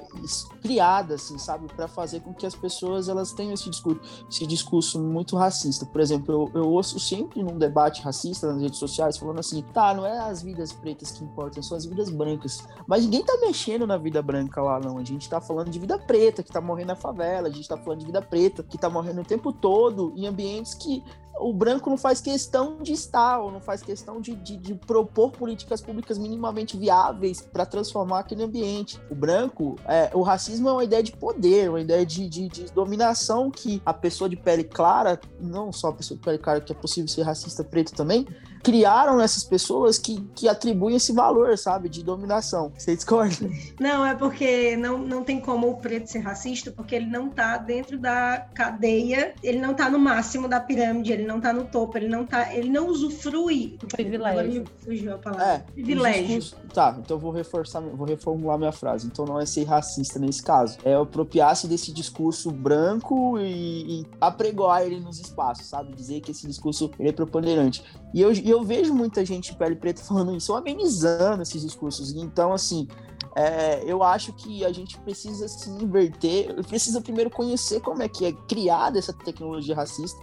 criada, 0.61 1.15
assim, 1.15 1.37
sabe, 1.37 1.67
para 1.67 1.87
fazer 1.87 2.21
com 2.21 2.33
que 2.33 2.45
as 2.45 2.55
pessoas 2.55 3.09
elas 3.09 3.33
tenham 3.33 3.53
esse 3.53 3.69
discurso, 3.69 4.01
esse 4.29 4.47
discurso 4.47 4.99
muito 4.99 5.35
racista. 5.35 5.85
Por 5.85 5.99
exemplo, 5.99 6.49
eu, 6.55 6.61
eu 6.61 6.69
ouço 6.69 6.99
sempre 6.99 7.43
num 7.43 7.57
debate 7.57 8.01
racista 8.01 8.47
nas 8.47 8.61
redes 8.61 8.79
sociais 8.79 9.17
falando 9.17 9.39
assim, 9.39 9.61
tá, 9.73 9.93
não 9.93 10.05
é 10.05 10.17
as 10.17 10.41
vidas 10.41 10.71
pretas 10.71 11.11
que 11.11 11.23
importam, 11.23 11.61
são 11.61 11.75
as 11.75 11.85
vidas 11.85 12.09
brancas. 12.09 12.63
Mas 12.87 13.03
ninguém 13.03 13.23
tá 13.23 13.37
mexendo 13.41 13.85
na 13.85 13.97
vida 13.97 14.21
branca 14.21 14.61
lá, 14.61 14.79
não. 14.79 14.97
A 14.97 15.03
gente 15.03 15.29
tá 15.29 15.41
falando 15.41 15.69
de 15.69 15.79
vida 15.79 15.99
preta 15.99 16.41
que 16.41 16.51
tá 16.51 16.61
morrendo 16.61 16.87
na 16.87 16.95
favela, 16.95 17.49
a 17.49 17.51
gente 17.51 17.67
tá 17.67 17.77
falando 17.77 17.99
de 17.99 18.05
vida 18.05 18.21
preta 18.21 18.63
que 18.63 18.77
tá 18.77 18.89
morrendo 18.89 19.21
o 19.21 19.25
tempo 19.25 19.51
todo 19.51 20.13
em 20.15 20.25
ambientes 20.25 20.73
que 20.73 21.03
o 21.39 21.53
branco 21.53 21.89
não 21.89 21.97
faz 21.97 22.21
questão 22.21 22.77
de 22.81 22.93
estar, 22.93 23.39
ou 23.39 23.51
não 23.51 23.59
faz 23.59 23.81
questão 23.81 24.19
de, 24.19 24.35
de, 24.35 24.57
de 24.57 24.73
propor 24.73 25.31
políticas 25.31 25.81
públicas 25.81 26.17
minimamente 26.17 26.77
viáveis 26.77 27.41
para 27.41 27.65
transformar 27.65 28.19
aquele 28.19 28.43
ambiente. 28.43 28.99
O 29.09 29.15
branco, 29.15 29.75
é, 29.87 30.09
o 30.13 30.21
racismo 30.21 30.69
é 30.69 30.71
uma 30.71 30.83
ideia 30.83 31.03
de 31.03 31.11
poder, 31.11 31.69
uma 31.69 31.81
ideia 31.81 32.05
de, 32.05 32.27
de, 32.27 32.47
de, 32.47 32.65
dominação 32.71 33.49
que 33.49 33.81
a 33.85 33.93
pessoa 33.93 34.29
de 34.29 34.35
pele 34.35 34.63
clara, 34.63 35.19
não 35.39 35.71
só 35.71 35.89
a 35.89 35.93
pessoa 35.93 36.17
de 36.17 36.23
pele 36.23 36.37
clara, 36.37 36.61
que 36.61 36.71
é 36.71 36.75
possível 36.75 37.07
ser 37.07 37.23
racista 37.23 37.63
preto 37.63 37.93
também, 37.93 38.25
criaram 38.63 39.21
essas 39.21 39.43
pessoas 39.43 39.97
que, 39.97 40.21
que 40.35 40.49
atribuem 40.49 40.95
esse 40.95 41.13
valor, 41.13 41.57
sabe, 41.57 41.87
de 41.87 42.03
dominação. 42.03 42.71
Você 42.77 42.95
discorda? 42.95 43.49
Não, 43.79 44.05
é 44.05 44.15
porque 44.15 44.75
não, 44.75 44.97
não 44.97 45.23
tem 45.23 45.39
como 45.39 45.69
o 45.69 45.77
preto 45.77 46.07
ser 46.07 46.19
racista, 46.19 46.71
porque 46.71 46.95
ele 46.95 47.05
não 47.05 47.29
tá 47.29 47.57
dentro 47.57 47.97
da 47.97 48.45
cadeia, 48.53 49.33
ele 49.41 49.59
não 49.59 49.73
tá 49.73 49.89
no 49.89 49.99
máximo 49.99 50.47
da 50.47 50.59
pirâmide, 50.59 51.13
ele 51.13 51.25
não 51.27 51.39
tá 51.39 51.53
no 51.53 51.65
topo, 51.65 51.97
ele 51.97 52.07
não 52.07 52.25
tá, 52.25 52.53
ele 52.53 52.69
não 52.69 52.87
usufrui 52.87 53.77
do 53.79 53.87
privilégio. 53.87 54.63
fugiu 54.79 55.15
a 55.15 55.17
palavra. 55.17 55.45
É, 55.45 55.57
privilégio. 55.59 56.39
Discurso... 56.39 56.67
Tá, 56.73 56.97
então 56.99 57.17
vou 57.17 57.31
reforçar, 57.31 57.81
vou 57.81 58.07
reformular 58.07 58.57
minha 58.57 58.71
frase. 58.71 59.07
Então 59.07 59.25
não 59.25 59.39
é 59.39 59.45
ser 59.45 59.63
racista 59.63 60.17
nesse 60.17 60.41
caso, 60.41 60.77
é 60.83 60.95
apropriar-se 60.95 61.67
desse 61.67 61.91
discurso 61.91 62.51
branco 62.51 63.37
e, 63.39 64.01
e 64.01 64.05
apregoar 64.19 64.83
ele 64.83 64.99
nos 64.99 65.19
espaços, 65.19 65.67
sabe? 65.67 65.93
Dizer 65.93 66.21
que 66.21 66.31
esse 66.31 66.47
discurso 66.47 66.89
ele 66.99 67.09
é 67.09 67.11
preponderante. 67.11 67.83
E 68.13 68.21
eu, 68.21 68.31
eu 68.33 68.63
vejo 68.63 68.93
muita 68.93 69.25
gente 69.25 69.51
de 69.51 69.57
pele 69.57 69.75
preta 69.75 70.01
falando 70.01 70.35
isso, 70.35 70.53
amenizando 70.55 71.43
esses 71.43 71.61
discursos. 71.61 72.13
Então, 72.13 72.53
assim, 72.53 72.87
é, 73.35 73.83
eu 73.85 74.01
acho 74.01 74.33
que 74.33 74.65
a 74.65 74.71
gente 74.71 74.97
precisa 74.99 75.47
se 75.47 75.69
inverter, 75.69 76.55
precisa 76.65 76.99
primeiro 76.99 77.29
conhecer 77.29 77.79
como 77.81 78.01
é 78.01 78.09
que 78.09 78.25
é 78.25 78.31
criada 78.31 78.97
essa 78.97 79.13
tecnologia 79.13 79.75
racista, 79.75 80.19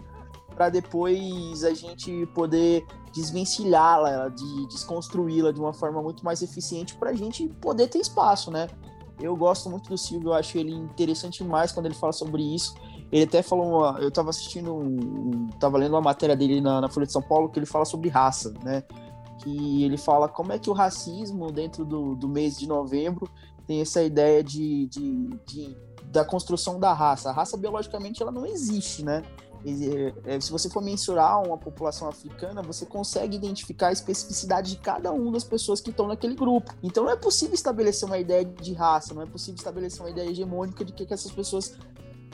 para 0.54 0.68
depois 0.68 1.64
a 1.64 1.74
gente 1.74 2.26
poder 2.34 2.86
desvencilhá-la, 3.12 4.28
de 4.28 4.66
desconstruí-la 4.68 5.52
de 5.52 5.60
uma 5.60 5.72
forma 5.72 6.02
muito 6.02 6.24
mais 6.24 6.42
eficiente 6.42 6.94
para 6.94 7.10
a 7.10 7.14
gente 7.14 7.48
poder 7.60 7.88
ter 7.88 7.98
espaço, 7.98 8.50
né? 8.50 8.68
Eu 9.20 9.36
gosto 9.36 9.70
muito 9.70 9.88
do 9.88 9.96
Silvio, 9.96 10.30
eu 10.30 10.34
acho 10.34 10.58
ele 10.58 10.72
interessante 10.72 11.42
demais 11.42 11.70
quando 11.70 11.86
ele 11.86 11.94
fala 11.94 12.12
sobre 12.12 12.42
isso. 12.42 12.74
Ele 13.12 13.24
até 13.24 13.42
falou, 13.42 13.96
eu 13.98 14.08
estava 14.08 14.30
assistindo, 14.30 14.74
um, 14.74 15.48
tava 15.60 15.78
lendo 15.78 15.92
uma 15.92 16.00
matéria 16.00 16.34
dele 16.34 16.60
na, 16.60 16.80
na 16.80 16.88
Folha 16.88 17.06
de 17.06 17.12
São 17.12 17.22
Paulo 17.22 17.48
que 17.48 17.58
ele 17.58 17.66
fala 17.66 17.84
sobre 17.84 18.08
raça, 18.08 18.52
né? 18.64 18.82
Que 19.38 19.84
ele 19.84 19.96
fala 19.96 20.28
como 20.28 20.52
é 20.52 20.58
que 20.58 20.68
o 20.68 20.72
racismo 20.72 21.52
dentro 21.52 21.84
do, 21.84 22.16
do 22.16 22.28
mês 22.28 22.58
de 22.58 22.66
novembro 22.66 23.28
tem 23.66 23.80
essa 23.80 24.02
ideia 24.02 24.42
de, 24.42 24.86
de, 24.88 25.28
de 25.46 25.76
da 26.06 26.24
construção 26.24 26.78
da 26.78 26.92
raça. 26.92 27.30
A 27.30 27.32
raça 27.32 27.56
biologicamente 27.56 28.22
ela 28.22 28.32
não 28.32 28.46
existe, 28.46 29.04
né? 29.04 29.22
É, 30.26 30.38
se 30.40 30.52
você 30.52 30.68
for 30.68 30.82
mensurar 30.82 31.42
uma 31.42 31.56
população 31.56 32.08
africana, 32.08 32.62
você 32.62 32.84
consegue 32.84 33.36
identificar 33.36 33.88
a 33.88 33.92
especificidade 33.92 34.70
de 34.70 34.76
cada 34.76 35.10
uma 35.10 35.32
das 35.32 35.44
pessoas 35.44 35.80
que 35.80 35.90
estão 35.90 36.06
naquele 36.06 36.34
grupo. 36.34 36.74
Então 36.82 37.04
não 37.04 37.10
é 37.10 37.16
possível 37.16 37.54
estabelecer 37.54 38.06
uma 38.06 38.18
ideia 38.18 38.44
de 38.44 38.74
raça, 38.74 39.14
não 39.14 39.22
é 39.22 39.26
possível 39.26 39.54
estabelecer 39.54 40.00
uma 40.00 40.10
ideia 40.10 40.28
hegemônica 40.28 40.84
de 40.84 40.92
que, 40.92 41.06
que 41.06 41.14
essas 41.14 41.32
pessoas 41.32 41.76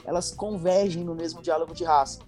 elas 0.03 0.31
convergem 0.31 1.03
no 1.03 1.15
mesmo 1.15 1.41
diálogo 1.41 1.73
de 1.73 1.83
raça. 1.83 2.19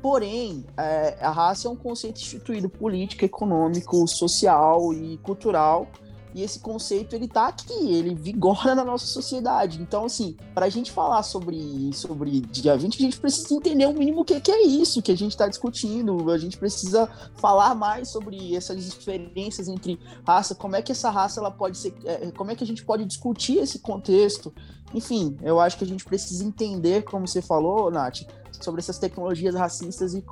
Porém, 0.00 0.64
é, 0.78 1.18
a 1.20 1.30
raça 1.30 1.68
é 1.68 1.70
um 1.70 1.76
conceito 1.76 2.18
instituído 2.18 2.70
político, 2.70 3.24
econômico, 3.24 4.06
social 4.08 4.94
e 4.94 5.18
cultural 5.18 5.86
e 6.34 6.42
esse 6.42 6.60
conceito 6.60 7.14
ele 7.14 7.26
tá 7.26 7.48
aqui, 7.48 7.92
ele 7.92 8.14
vigora 8.14 8.74
na 8.74 8.84
nossa 8.84 9.06
sociedade. 9.06 9.80
Então, 9.80 10.04
assim, 10.04 10.36
para 10.54 10.66
a 10.66 10.68
gente 10.68 10.92
falar 10.92 11.22
sobre, 11.22 11.92
sobre 11.92 12.40
dia 12.40 12.76
20, 12.76 12.96
a 12.96 13.00
gente 13.00 13.20
precisa 13.20 13.54
entender 13.54 13.86
o 13.86 13.92
mínimo 13.92 14.20
o 14.20 14.24
que, 14.24 14.40
que 14.40 14.50
é 14.50 14.62
isso 14.62 15.02
que 15.02 15.12
a 15.12 15.16
gente 15.16 15.32
está 15.32 15.48
discutindo. 15.48 16.30
A 16.30 16.38
gente 16.38 16.56
precisa 16.56 17.08
falar 17.36 17.74
mais 17.74 18.08
sobre 18.08 18.54
essas 18.54 18.84
diferenças 18.84 19.68
entre 19.68 19.98
raça, 20.26 20.54
como 20.54 20.76
é 20.76 20.82
que 20.82 20.92
essa 20.92 21.10
raça 21.10 21.40
ela 21.40 21.50
pode 21.50 21.78
ser, 21.78 21.94
é, 22.04 22.30
como 22.32 22.50
é 22.50 22.54
que 22.54 22.64
a 22.64 22.66
gente 22.66 22.84
pode 22.84 23.04
discutir 23.04 23.58
esse 23.58 23.78
contexto. 23.78 24.52
Enfim, 24.92 25.36
eu 25.42 25.60
acho 25.60 25.78
que 25.78 25.84
a 25.84 25.86
gente 25.86 26.04
precisa 26.04 26.44
entender, 26.44 27.04
como 27.04 27.26
você 27.26 27.40
falou, 27.40 27.90
Nath, 27.90 28.22
sobre 28.60 28.80
essas 28.80 28.98
tecnologias 28.98 29.54
racistas 29.54 30.14
e, 30.14 30.24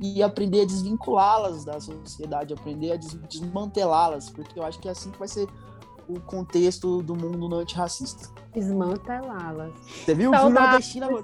e, 0.00 0.18
e 0.18 0.22
aprender 0.22 0.62
a 0.62 0.64
desvinculá-las 0.66 1.64
da 1.64 1.80
sociedade, 1.80 2.52
aprender 2.52 2.92
a 2.92 2.96
desmantelá-las, 2.96 4.30
porque 4.30 4.58
eu 4.58 4.64
acho 4.64 4.78
que 4.78 4.88
é 4.88 4.90
assim 4.90 5.10
que 5.10 5.18
vai 5.18 5.28
ser 5.28 5.48
o 6.08 6.18
contexto 6.20 7.02
do 7.02 7.14
mundo 7.14 7.54
antirracista. 7.56 8.28
Desmantelá-las. 8.52 9.72
Você 10.04 10.14
viu? 10.14 10.30
Viu 10.30 10.50
nordestina? 10.50 11.08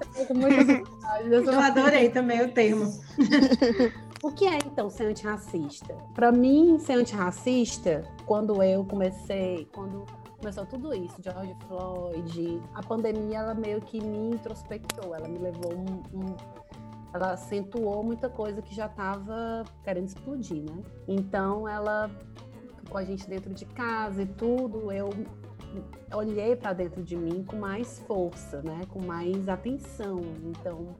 Eu 1.31 1.61
adorei 1.61 2.11
também 2.11 2.43
o 2.43 2.53
termo. 2.53 2.93
O 4.23 4.31
que 4.31 4.47
é 4.47 4.57
então 4.57 4.89
ser 4.89 5.05
antirracista? 5.05 5.95
Para 6.15 6.33
mim, 6.33 6.79
ser 6.79 6.95
antirracista, 6.95 8.11
quando 8.25 8.63
eu 8.63 8.83
comecei, 8.85 9.69
quando 9.71 10.07
começou 10.45 10.67
tudo 10.67 10.95
isso, 10.95 11.17
George 11.23 11.57
Floyd, 11.67 12.63
a 12.75 12.83
pandemia 12.83 13.39
ela 13.39 13.55
meio 13.55 13.81
que 13.81 13.99
me 13.99 14.35
introspectou, 14.35 15.15
ela 15.15 15.27
me 15.27 15.39
levou 15.39 15.73
um, 15.73 16.03
um 16.13 16.37
ela 17.15 17.33
acentuou 17.33 18.03
muita 18.03 18.29
coisa 18.29 18.61
que 18.61 18.75
já 18.75 18.85
estava 18.85 19.65
querendo 19.83 20.09
explodir, 20.09 20.63
né? 20.63 20.83
Então 21.09 21.67
ela 21.67 22.11
ficou 22.77 22.99
a 22.99 23.05
gente 23.05 23.27
dentro 23.27 23.55
de 23.55 23.65
casa 23.65 24.21
e 24.21 24.27
tudo, 24.27 24.93
eu 24.93 25.09
olhei 26.13 26.55
para 26.55 26.75
dentro 26.75 27.03
de 27.03 27.17
mim 27.17 27.43
com 27.43 27.57
mais 27.57 28.01
força, 28.01 28.61
né? 28.61 28.83
Com 28.91 29.01
mais 29.01 29.49
atenção. 29.49 30.21
Então 30.45 30.95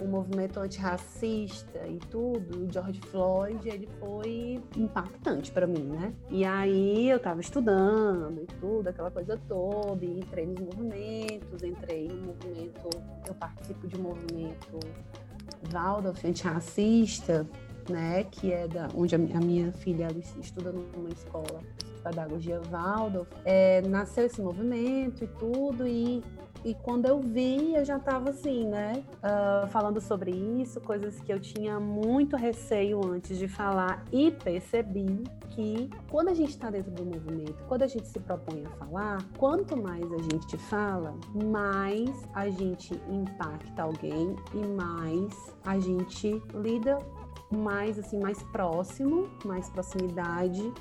o 0.00 0.06
movimento 0.06 0.60
antirracista 0.60 1.86
e 1.86 1.98
tudo, 1.98 2.64
o 2.64 2.72
George 2.72 3.00
Floyd, 3.10 3.68
ele 3.68 3.88
foi 3.98 4.62
impactante 4.76 5.50
para 5.50 5.66
mim, 5.66 5.84
né? 5.84 6.12
E 6.30 6.44
aí 6.44 7.10
eu 7.10 7.16
estava 7.16 7.40
estudando 7.40 8.40
e 8.42 8.46
tudo, 8.60 8.88
aquela 8.88 9.10
coisa 9.10 9.38
toda, 9.48 10.04
e 10.04 10.18
entrei 10.18 10.46
nos 10.46 10.60
movimentos, 10.60 11.62
entrei 11.62 12.08
no 12.08 12.26
movimento, 12.28 12.88
eu 13.26 13.34
participo 13.34 13.86
de 13.86 13.96
um 13.96 14.02
movimento 14.02 14.78
Waldorf 15.72 16.24
antirracista, 16.26 17.46
né, 17.88 18.24
que 18.24 18.52
é 18.52 18.68
da 18.68 18.88
onde 18.94 19.14
a 19.14 19.18
minha 19.18 19.72
filha 19.72 20.08
estuda 20.38 20.72
numa 20.72 21.08
escola 21.08 21.60
pedagogia 22.02 22.60
Waldorf, 22.70 23.28
é, 23.44 23.82
nasceu 23.82 24.26
esse 24.26 24.40
movimento 24.40 25.24
e 25.24 25.26
tudo 25.26 25.86
e 25.86 26.22
e 26.64 26.74
quando 26.74 27.06
eu 27.06 27.20
vi, 27.20 27.74
eu 27.74 27.84
já 27.84 27.96
estava 27.96 28.30
assim, 28.30 28.66
né? 28.66 29.04
Uh, 29.18 29.66
falando 29.68 30.00
sobre 30.00 30.30
isso, 30.30 30.80
coisas 30.80 31.20
que 31.20 31.32
eu 31.32 31.40
tinha 31.40 31.78
muito 31.78 32.36
receio 32.36 33.04
antes 33.04 33.38
de 33.38 33.48
falar, 33.48 34.04
e 34.12 34.30
percebi 34.30 35.24
que 35.50 35.90
quando 36.10 36.28
a 36.28 36.34
gente 36.34 36.50
está 36.50 36.70
dentro 36.70 36.90
do 36.90 37.04
movimento, 37.04 37.64
quando 37.66 37.82
a 37.82 37.86
gente 37.86 38.06
se 38.06 38.18
propõe 38.20 38.64
a 38.64 38.70
falar, 38.70 39.18
quanto 39.36 39.76
mais 39.76 40.04
a 40.12 40.18
gente 40.18 40.56
fala, 40.56 41.14
mais 41.34 42.10
a 42.34 42.48
gente 42.48 42.94
impacta 43.08 43.82
alguém 43.82 44.36
e 44.54 44.66
mais 44.66 45.56
a 45.64 45.78
gente 45.78 46.42
lida 46.54 46.98
mais 47.50 47.98
assim, 47.98 48.18
mais 48.18 48.42
próximo, 48.44 49.28
mais 49.44 49.70
proximidade 49.70 50.72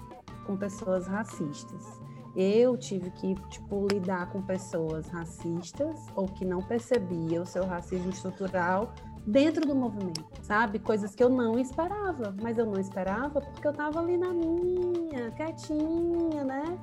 com 0.46 0.58
pessoas 0.58 1.08
racistas 1.08 1.97
eu 2.38 2.78
tive 2.78 3.10
que 3.10 3.34
tipo 3.50 3.88
lidar 3.92 4.32
com 4.32 4.44
pessoas 4.44 5.08
racistas 5.08 6.06
ou 6.16 6.28
que 6.28 6.46
não 6.46 6.62
percebiam 6.62 7.42
o 7.42 7.46
seu 7.48 7.66
racismo 7.66 8.12
estrutural 8.12 8.94
dentro 9.26 9.66
do 9.66 9.76
movimento, 9.76 10.24
sabe? 10.44 10.78
Coisas 10.78 11.16
que 11.16 11.24
eu 11.24 11.30
não 11.30 11.58
esperava, 11.58 12.34
mas 12.40 12.60
eu 12.60 12.66
não 12.68 12.80
esperava 12.80 13.42
porque 13.42 13.68
eu 13.68 13.74
tava 13.74 14.00
ali 14.00 14.18
na 14.18 14.32
minha, 14.32 15.32
quietinha, 15.32 16.44
né? 16.44 16.78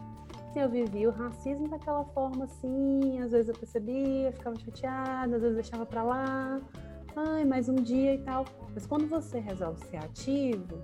Eu 0.56 0.68
vivi 0.68 1.06
o 1.06 1.10
racismo 1.10 1.68
daquela 1.68 2.04
forma 2.06 2.44
assim, 2.44 3.20
às 3.20 3.30
vezes 3.30 3.48
eu 3.48 3.54
percebia, 3.54 4.32
ficava 4.32 4.58
chateada, 4.58 5.36
às 5.36 5.42
vezes 5.42 5.54
deixava 5.54 5.86
para 5.86 6.02
lá, 6.02 6.60
ai, 7.16 7.44
mais 7.44 7.68
um 7.68 7.76
dia 7.76 8.14
e 8.14 8.18
tal. 8.18 8.44
Mas 8.74 8.86
quando 8.86 9.08
você 9.08 9.38
resolve 9.38 9.84
ser 9.86 9.98
ativo, 9.98 10.82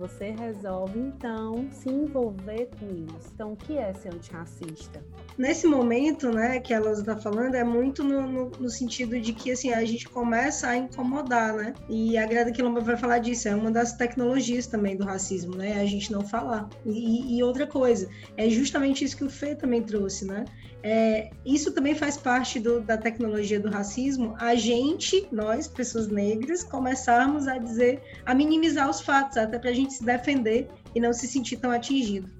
você 0.00 0.30
resolve, 0.30 0.98
então, 0.98 1.68
se 1.70 1.90
envolver 1.90 2.70
com 2.78 2.86
isso. 2.86 3.30
Então, 3.34 3.52
o 3.52 3.56
que 3.56 3.76
é 3.76 3.92
ser 3.92 4.08
antirracista? 4.08 5.04
Nesse 5.36 5.66
momento, 5.66 6.32
né, 6.32 6.58
que 6.58 6.72
a 6.72 6.80
Lusa 6.80 7.02
está 7.02 7.16
falando, 7.18 7.54
é 7.54 7.62
muito 7.62 8.02
no, 8.02 8.26
no, 8.26 8.50
no, 8.50 8.70
sentido 8.70 9.20
de 9.20 9.34
que, 9.34 9.52
assim, 9.52 9.74
a 9.74 9.84
gente 9.84 10.08
começa 10.08 10.68
a 10.68 10.76
incomodar, 10.76 11.54
né? 11.54 11.74
E 11.86 12.16
a 12.16 12.24
Greta 12.24 12.50
Quilomba 12.50 12.80
vai 12.80 12.96
falar 12.96 13.18
disso, 13.18 13.46
é 13.48 13.54
uma 13.54 13.70
das 13.70 13.92
tecnologias 13.92 14.66
também 14.66 14.96
do 14.96 15.04
racismo, 15.04 15.54
né? 15.54 15.78
A 15.78 15.84
gente 15.84 16.10
não 16.10 16.22
falar. 16.22 16.66
E, 16.86 17.36
e 17.36 17.42
outra 17.42 17.66
coisa, 17.66 18.08
é 18.38 18.48
justamente 18.48 19.04
isso 19.04 19.18
que 19.18 19.24
o 19.24 19.30
Fê 19.30 19.54
também 19.54 19.82
trouxe, 19.82 20.24
né? 20.24 20.46
É, 20.82 21.30
isso 21.44 21.72
também 21.72 21.94
faz 21.94 22.16
parte 22.16 22.58
do, 22.58 22.80
da 22.80 22.96
tecnologia 22.96 23.60
do 23.60 23.68
racismo, 23.68 24.34
a 24.38 24.54
gente, 24.54 25.28
nós, 25.30 25.68
pessoas 25.68 26.08
negras, 26.08 26.64
começarmos 26.64 27.46
a 27.46 27.58
dizer, 27.58 28.02
a 28.24 28.34
minimizar 28.34 28.88
os 28.88 29.00
fatos, 29.00 29.36
até 29.36 29.58
para 29.58 29.70
a 29.70 29.74
gente 29.74 29.92
se 29.92 30.04
defender 30.04 30.70
e 30.94 31.00
não 31.00 31.12
se 31.12 31.26
sentir 31.26 31.58
tão 31.58 31.70
atingido. 31.70 32.30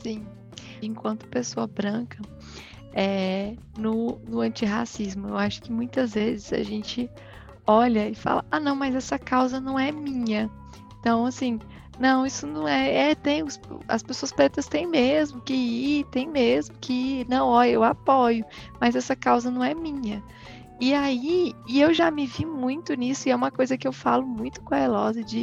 Sim, 0.00 0.24
enquanto 0.80 1.26
pessoa 1.26 1.66
branca, 1.66 2.18
é, 2.92 3.56
no, 3.76 4.20
no 4.28 4.40
antirracismo, 4.40 5.28
eu 5.28 5.36
acho 5.36 5.62
que 5.62 5.72
muitas 5.72 6.14
vezes 6.14 6.52
a 6.52 6.62
gente 6.62 7.10
olha 7.66 8.08
e 8.08 8.14
fala: 8.14 8.44
ah, 8.50 8.60
não, 8.60 8.74
mas 8.74 8.94
essa 8.94 9.18
causa 9.18 9.60
não 9.60 9.78
é 9.78 9.92
minha. 9.92 10.50
Então, 10.98 11.26
assim, 11.26 11.58
não, 12.00 12.24
isso 12.24 12.46
não 12.46 12.66
é. 12.66 13.10
É, 13.10 13.14
tem. 13.14 13.42
Os, 13.42 13.60
as 13.86 14.02
pessoas 14.02 14.32
pretas 14.32 14.66
têm 14.66 14.86
mesmo 14.86 15.42
que 15.42 15.52
ir, 15.52 16.04
tem 16.06 16.26
mesmo 16.26 16.74
que 16.80 17.20
ir. 17.20 17.28
Não, 17.28 17.48
ó, 17.48 17.62
eu 17.62 17.84
apoio, 17.84 18.42
mas 18.80 18.96
essa 18.96 19.14
causa 19.14 19.50
não 19.50 19.62
é 19.62 19.74
minha. 19.74 20.22
E 20.80 20.94
aí, 20.94 21.54
e 21.68 21.78
eu 21.78 21.92
já 21.92 22.10
me 22.10 22.26
vi 22.26 22.46
muito 22.46 22.94
nisso, 22.94 23.28
e 23.28 23.30
é 23.30 23.36
uma 23.36 23.50
coisa 23.50 23.76
que 23.76 23.86
eu 23.86 23.92
falo 23.92 24.26
muito 24.26 24.62
com 24.62 24.74
a 24.74 24.80
Elose 24.80 25.22
de 25.22 25.42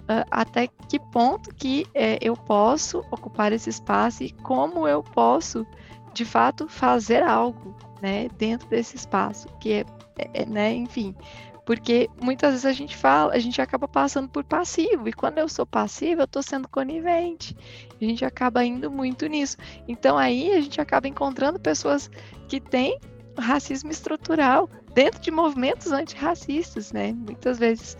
uh, 0.00 0.28
até 0.30 0.68
que 0.90 1.00
ponto 1.00 1.54
que 1.54 1.86
é, 1.94 2.18
eu 2.20 2.36
posso 2.36 2.98
ocupar 3.10 3.50
esse 3.50 3.70
espaço 3.70 4.22
e 4.24 4.30
como 4.30 4.86
eu 4.86 5.02
posso, 5.02 5.66
de 6.12 6.26
fato, 6.26 6.68
fazer 6.68 7.22
algo, 7.22 7.74
né, 8.02 8.28
dentro 8.36 8.68
desse 8.68 8.94
espaço, 8.94 9.48
que 9.58 9.72
é, 9.72 9.84
é 10.34 10.44
né, 10.44 10.74
enfim, 10.74 11.14
porque 11.64 12.08
muitas 12.20 12.50
vezes 12.50 12.66
a 12.66 12.72
gente 12.72 12.96
fala, 12.96 13.32
a 13.32 13.38
gente 13.38 13.60
acaba 13.60 13.88
passando 13.88 14.28
por 14.28 14.44
passivo, 14.44 15.08
e 15.08 15.12
quando 15.12 15.38
eu 15.38 15.48
sou 15.48 15.64
passivo, 15.64 16.20
eu 16.20 16.26
estou 16.26 16.42
sendo 16.42 16.68
conivente. 16.68 17.56
A 18.00 18.04
gente 18.04 18.24
acaba 18.24 18.64
indo 18.64 18.90
muito 18.90 19.26
nisso. 19.26 19.56
Então 19.88 20.18
aí 20.18 20.52
a 20.52 20.60
gente 20.60 20.80
acaba 20.80 21.08
encontrando 21.08 21.58
pessoas 21.58 22.10
que 22.48 22.60
têm 22.60 22.98
racismo 23.38 23.90
estrutural 23.90 24.68
dentro 24.94 25.20
de 25.20 25.30
movimentos 25.30 25.90
antirracistas, 25.90 26.92
né? 26.92 27.12
Muitas 27.12 27.58
vezes 27.58 27.96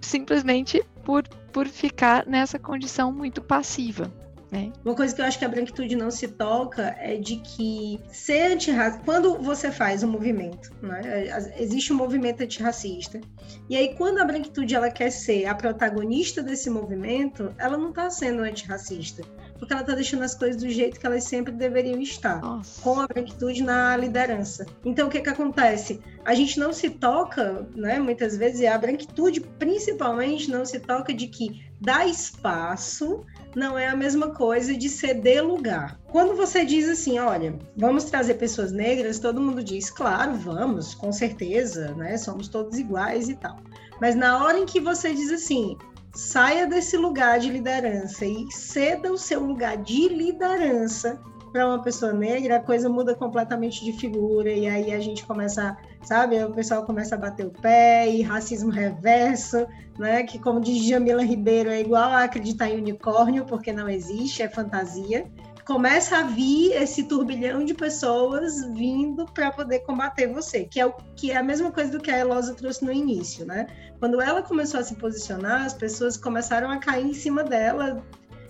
simplesmente 0.00 0.82
por, 1.04 1.26
por 1.52 1.66
ficar 1.66 2.26
nessa 2.26 2.58
condição 2.58 3.12
muito 3.12 3.42
passiva. 3.42 4.12
Né? 4.50 4.72
Uma 4.84 4.94
coisa 4.94 5.14
que 5.14 5.20
eu 5.20 5.24
acho 5.24 5.38
que 5.38 5.44
a 5.44 5.48
branquitude 5.48 5.96
não 5.96 6.10
se 6.10 6.28
toca 6.28 6.94
é 7.00 7.16
de 7.16 7.36
que 7.36 8.00
ser 8.12 8.52
antirracista, 8.52 9.04
quando 9.04 9.38
você 9.38 9.72
faz 9.72 10.04
um 10.04 10.08
movimento, 10.08 10.70
né? 10.80 11.26
existe 11.58 11.92
um 11.92 11.96
movimento 11.96 12.42
antirracista, 12.42 13.20
e 13.68 13.76
aí 13.76 13.94
quando 13.96 14.18
a 14.18 14.24
branquitude 14.24 14.74
ela 14.74 14.88
quer 14.88 15.10
ser 15.10 15.46
a 15.46 15.54
protagonista 15.54 16.44
desse 16.44 16.70
movimento, 16.70 17.52
ela 17.58 17.76
não 17.76 17.90
está 17.90 18.08
sendo 18.08 18.42
antirracista, 18.42 19.24
porque 19.58 19.72
ela 19.72 19.82
está 19.82 19.94
deixando 19.94 20.22
as 20.22 20.34
coisas 20.34 20.60
do 20.60 20.68
jeito 20.68 20.98
que 20.98 21.06
elas 21.06 21.24
sempre 21.24 21.52
deveriam 21.52 22.00
estar, 22.00 22.40
Nossa. 22.40 22.80
com 22.82 23.00
a 23.00 23.06
branquitude 23.06 23.62
na 23.62 23.96
liderança. 23.96 24.66
Então 24.84 25.08
o 25.08 25.10
que 25.10 25.20
que 25.20 25.28
acontece? 25.28 26.00
A 26.24 26.34
gente 26.34 26.58
não 26.58 26.72
se 26.72 26.90
toca, 26.90 27.66
né, 27.74 27.98
muitas 27.98 28.36
vezes, 28.36 28.60
e 28.60 28.66
a 28.66 28.76
branquitude 28.76 29.40
principalmente 29.40 30.50
não 30.50 30.64
se 30.64 30.80
toca 30.80 31.14
de 31.14 31.26
que 31.28 31.64
dá 31.80 32.06
espaço 32.06 33.24
não 33.54 33.78
é 33.78 33.88
a 33.88 33.96
mesma 33.96 34.34
coisa 34.34 34.76
de 34.76 34.88
ceder 34.88 35.42
lugar. 35.42 35.98
Quando 36.08 36.36
você 36.36 36.62
diz 36.62 36.86
assim, 36.86 37.18
olha, 37.18 37.58
vamos 37.74 38.04
trazer 38.04 38.34
pessoas 38.34 38.70
negras, 38.70 39.18
todo 39.18 39.40
mundo 39.40 39.64
diz, 39.64 39.90
claro, 39.90 40.34
vamos, 40.34 40.94
com 40.94 41.10
certeza, 41.10 41.94
né? 41.94 42.18
Somos 42.18 42.48
todos 42.48 42.78
iguais 42.78 43.30
e 43.30 43.34
tal. 43.34 43.56
Mas 43.98 44.14
na 44.14 44.44
hora 44.44 44.58
em 44.58 44.66
que 44.66 44.78
você 44.78 45.14
diz 45.14 45.32
assim, 45.32 45.78
saia 46.16 46.66
desse 46.66 46.96
lugar 46.96 47.38
de 47.38 47.50
liderança 47.50 48.24
e 48.24 48.50
ceda 48.50 49.12
o 49.12 49.18
seu 49.18 49.40
lugar 49.44 49.76
de 49.76 50.08
liderança, 50.08 51.20
para 51.52 51.66
uma 51.66 51.82
pessoa 51.82 52.12
negra, 52.12 52.56
a 52.56 52.60
coisa 52.60 52.88
muda 52.88 53.14
completamente 53.14 53.82
de 53.82 53.92
figura, 53.92 54.50
e 54.50 54.66
aí 54.66 54.92
a 54.92 55.00
gente 55.00 55.24
começa, 55.24 55.74
sabe, 56.02 56.42
o 56.44 56.52
pessoal 56.52 56.84
começa 56.84 57.14
a 57.14 57.18
bater 57.18 57.46
o 57.46 57.50
pé, 57.50 58.08
e 58.08 58.20
racismo 58.20 58.70
reverso, 58.70 59.66
né? 59.98 60.22
Que, 60.22 60.38
como 60.38 60.60
diz 60.60 60.84
Jamila 60.84 61.24
Ribeiro, 61.24 61.70
é 61.70 61.80
igual 61.80 62.10
a 62.10 62.24
acreditar 62.24 62.68
em 62.68 62.78
unicórnio, 62.78 63.46
porque 63.46 63.72
não 63.72 63.88
existe, 63.88 64.42
é 64.42 64.48
fantasia 64.48 65.26
começa 65.66 66.18
a 66.18 66.22
vir 66.22 66.72
esse 66.80 67.02
turbilhão 67.02 67.64
de 67.64 67.74
pessoas 67.74 68.64
vindo 68.72 69.26
para 69.26 69.50
poder 69.50 69.80
combater 69.80 70.28
você, 70.28 70.64
que 70.64 70.78
é 70.78 70.86
o 70.86 70.94
que 71.16 71.32
é 71.32 71.36
a 71.36 71.42
mesma 71.42 71.72
coisa 71.72 71.90
do 71.90 72.00
que 72.00 72.10
a 72.10 72.18
Elosa 72.18 72.54
trouxe 72.54 72.84
no 72.84 72.92
início, 72.92 73.44
né? 73.44 73.66
Quando 73.98 74.20
ela 74.20 74.42
começou 74.42 74.78
a 74.78 74.84
se 74.84 74.94
posicionar, 74.94 75.66
as 75.66 75.74
pessoas 75.74 76.16
começaram 76.16 76.70
a 76.70 76.78
cair 76.78 77.04
em 77.04 77.12
cima 77.12 77.42
dela, 77.42 78.00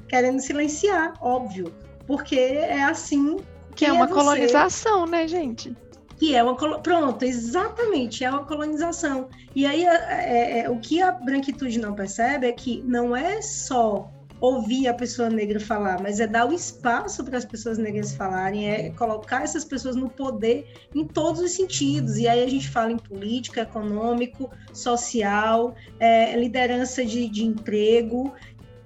querendo 0.06 0.40
silenciar, 0.40 1.14
óbvio, 1.22 1.74
porque 2.06 2.38
é 2.38 2.84
assim 2.84 3.36
que, 3.70 3.76
que 3.76 3.84
é, 3.86 3.88
é 3.88 3.92
uma 3.92 4.08
colonização, 4.08 5.06
né, 5.06 5.26
gente? 5.26 5.74
que 6.18 6.34
é 6.34 6.42
uma 6.42 6.56
pronto, 6.82 7.22
exatamente, 7.24 8.24
é 8.24 8.30
uma 8.30 8.44
colonização. 8.44 9.28
E 9.54 9.66
aí 9.66 9.84
é, 9.84 9.94
é, 9.94 10.58
é, 10.60 10.70
o 10.70 10.78
que 10.78 11.02
a 11.02 11.12
branquitude 11.12 11.78
não 11.78 11.94
percebe 11.94 12.46
é 12.46 12.52
que 12.52 12.82
não 12.86 13.14
é 13.14 13.42
só 13.42 14.10
ouvir 14.40 14.86
a 14.88 14.94
pessoa 14.94 15.30
negra 15.30 15.58
falar, 15.58 16.00
mas 16.02 16.20
é 16.20 16.26
dar 16.26 16.48
o 16.48 16.52
espaço 16.52 17.24
para 17.24 17.38
as 17.38 17.44
pessoas 17.44 17.78
negras 17.78 18.14
falarem, 18.14 18.68
é 18.68 18.90
colocar 18.90 19.42
essas 19.42 19.64
pessoas 19.64 19.96
no 19.96 20.08
poder 20.08 20.66
em 20.94 21.06
todos 21.06 21.40
os 21.40 21.52
sentidos. 21.52 22.18
E 22.18 22.28
aí 22.28 22.42
a 22.42 22.48
gente 22.48 22.68
fala 22.68 22.92
em 22.92 22.98
política, 22.98 23.62
econômico, 23.62 24.50
social, 24.72 25.74
é, 25.98 26.38
liderança 26.38 27.04
de, 27.04 27.28
de 27.28 27.44
emprego, 27.44 28.32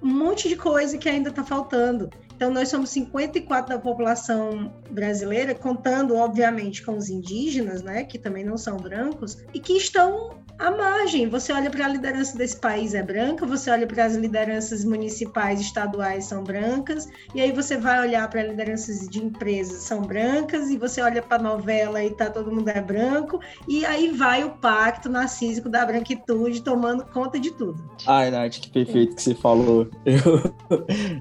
um 0.01 0.07
monte 0.07 0.49
de 0.49 0.55
coisa 0.55 0.97
que 0.97 1.09
ainda 1.09 1.29
está 1.29 1.43
faltando. 1.43 2.09
Então, 2.41 2.51
nós 2.51 2.69
somos 2.69 2.89
54% 2.89 3.67
da 3.67 3.77
população 3.77 4.73
brasileira, 4.89 5.53
contando, 5.53 6.15
obviamente, 6.15 6.83
com 6.83 6.97
os 6.97 7.07
indígenas, 7.07 7.83
né, 7.83 8.03
que 8.03 8.17
também 8.17 8.43
não 8.43 8.57
são 8.57 8.77
brancos, 8.77 9.37
e 9.53 9.59
que 9.59 9.73
estão 9.73 10.41
à 10.57 10.71
margem. 10.71 11.27
Você 11.29 11.53
olha 11.53 11.69
para 11.69 11.85
a 11.85 11.87
liderança 11.87 12.37
desse 12.37 12.59
país 12.59 12.95
é 12.95 13.03
branca, 13.03 13.45
você 13.45 13.69
olha 13.69 13.85
para 13.85 14.05
as 14.05 14.15
lideranças 14.15 14.83
municipais, 14.83 15.61
estaduais 15.61 16.25
são 16.25 16.43
brancas, 16.43 17.07
e 17.33 17.41
aí 17.41 17.51
você 17.51 17.77
vai 17.77 17.99
olhar 17.99 18.27
para 18.29 18.43
lideranças 18.43 19.07
de 19.07 19.23
empresas 19.23 19.83
são 19.83 20.01
brancas, 20.01 20.69
e 20.69 20.77
você 20.77 21.01
olha 21.01 21.21
para 21.21 21.37
a 21.37 21.43
novela 21.43 22.03
e 22.03 22.09
tá 22.11 22.29
todo 22.29 22.51
mundo 22.51 22.69
é 22.69 22.81
branco, 22.81 23.39
e 23.67 23.85
aí 23.85 24.11
vai 24.11 24.43
o 24.43 24.51
pacto 24.57 25.09
narcísico 25.09 25.69
da 25.69 25.85
branquitude 25.85 26.63
tomando 26.63 27.05
conta 27.05 27.39
de 27.39 27.51
tudo. 27.51 27.83
Ai, 28.07 28.31
Nath, 28.31 28.59
que 28.59 28.69
perfeito 28.71 29.15
que 29.15 29.21
você 29.21 29.35
falou. 29.35 29.87
Eu 30.05 30.51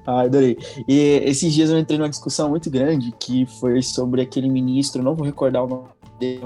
Ai, 0.07 0.27
adorei. 0.27 0.59
E 0.87 1.10
esses 1.11 1.53
dias 1.53 1.71
eu 1.71 1.79
entrei 1.79 1.99
numa 1.99 2.09
discussão 2.09 2.49
muito 2.49 2.71
grande 2.71 3.13
que 3.19 3.47
foi 3.47 3.83
sobre 3.83 4.23
aquele 4.23 4.49
ministro, 4.49 5.03
não 5.03 5.15
vou 5.15 5.25
recordar 5.25 5.65
o 5.65 5.69
nome 5.69 5.89
dele, 6.19 6.41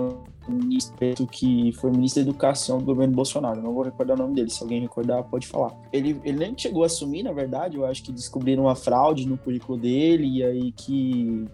ministro 0.49 1.27
que 1.27 1.73
foi 1.81 1.91
ministro 1.91 2.23
da 2.23 2.31
Educação 2.31 2.79
do 2.79 2.85
governo 2.85 3.15
Bolsonaro. 3.15 3.63
Não 3.63 3.73
vou 3.73 3.83
recordar 3.83 4.17
o 4.17 4.23
nome 4.23 4.35
dele, 4.35 4.51
se 4.51 4.63
alguém 4.63 4.81
recordar, 4.81 5.23
pode 5.25 5.47
falar. 5.47 5.75
Ele, 5.93 6.21
ele 6.25 6.39
nem 6.39 6.55
chegou 6.57 6.83
a 6.83 6.87
assumir, 6.87 7.23
na 7.23 7.33
verdade, 7.33 7.77
eu 7.77 7.87
acho 7.87 8.03
que 8.03 8.13
descobriram 8.13 8.65
uma 8.65 8.75
fraude 8.75 9.27
no 9.27 9.39
currículo 9.39 9.79
dele, 9.79 10.39
e 10.39 10.45
aí 10.45 10.73
que 10.73 11.47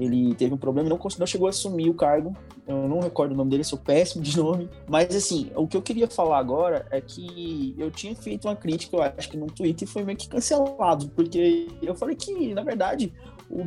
ele 0.00 0.34
teve 0.34 0.54
um 0.54 0.56
problema 0.56 0.88
e 0.88 0.90
não, 0.90 0.98
não 1.18 1.26
chegou 1.26 1.46
a 1.46 1.50
assumir 1.50 1.90
o 1.90 1.94
cargo. 1.94 2.34
Eu 2.66 2.88
não 2.88 3.00
recordo 3.00 3.32
o 3.32 3.36
nome 3.36 3.50
dele, 3.50 3.64
sou 3.64 3.78
péssimo 3.78 4.22
de 4.22 4.36
nome. 4.38 4.68
Mas, 4.88 5.14
assim, 5.14 5.50
o 5.54 5.68
que 5.68 5.76
eu 5.76 5.82
queria 5.82 6.08
falar 6.08 6.38
agora 6.38 6.86
é 6.90 7.00
que 7.00 7.74
eu 7.76 7.90
tinha 7.90 8.14
feito 8.16 8.48
uma 8.48 8.56
crítica, 8.56 8.96
eu 8.96 9.02
acho 9.02 9.28
que 9.28 9.36
no 9.36 9.46
Twitter, 9.46 9.86
e 9.86 9.90
foi 9.90 10.02
meio 10.02 10.16
que 10.16 10.28
cancelado, 10.28 11.08
porque 11.10 11.68
eu 11.82 11.94
falei 11.94 12.16
que, 12.16 12.54
na 12.54 12.62
verdade, 12.62 13.12
o 13.50 13.66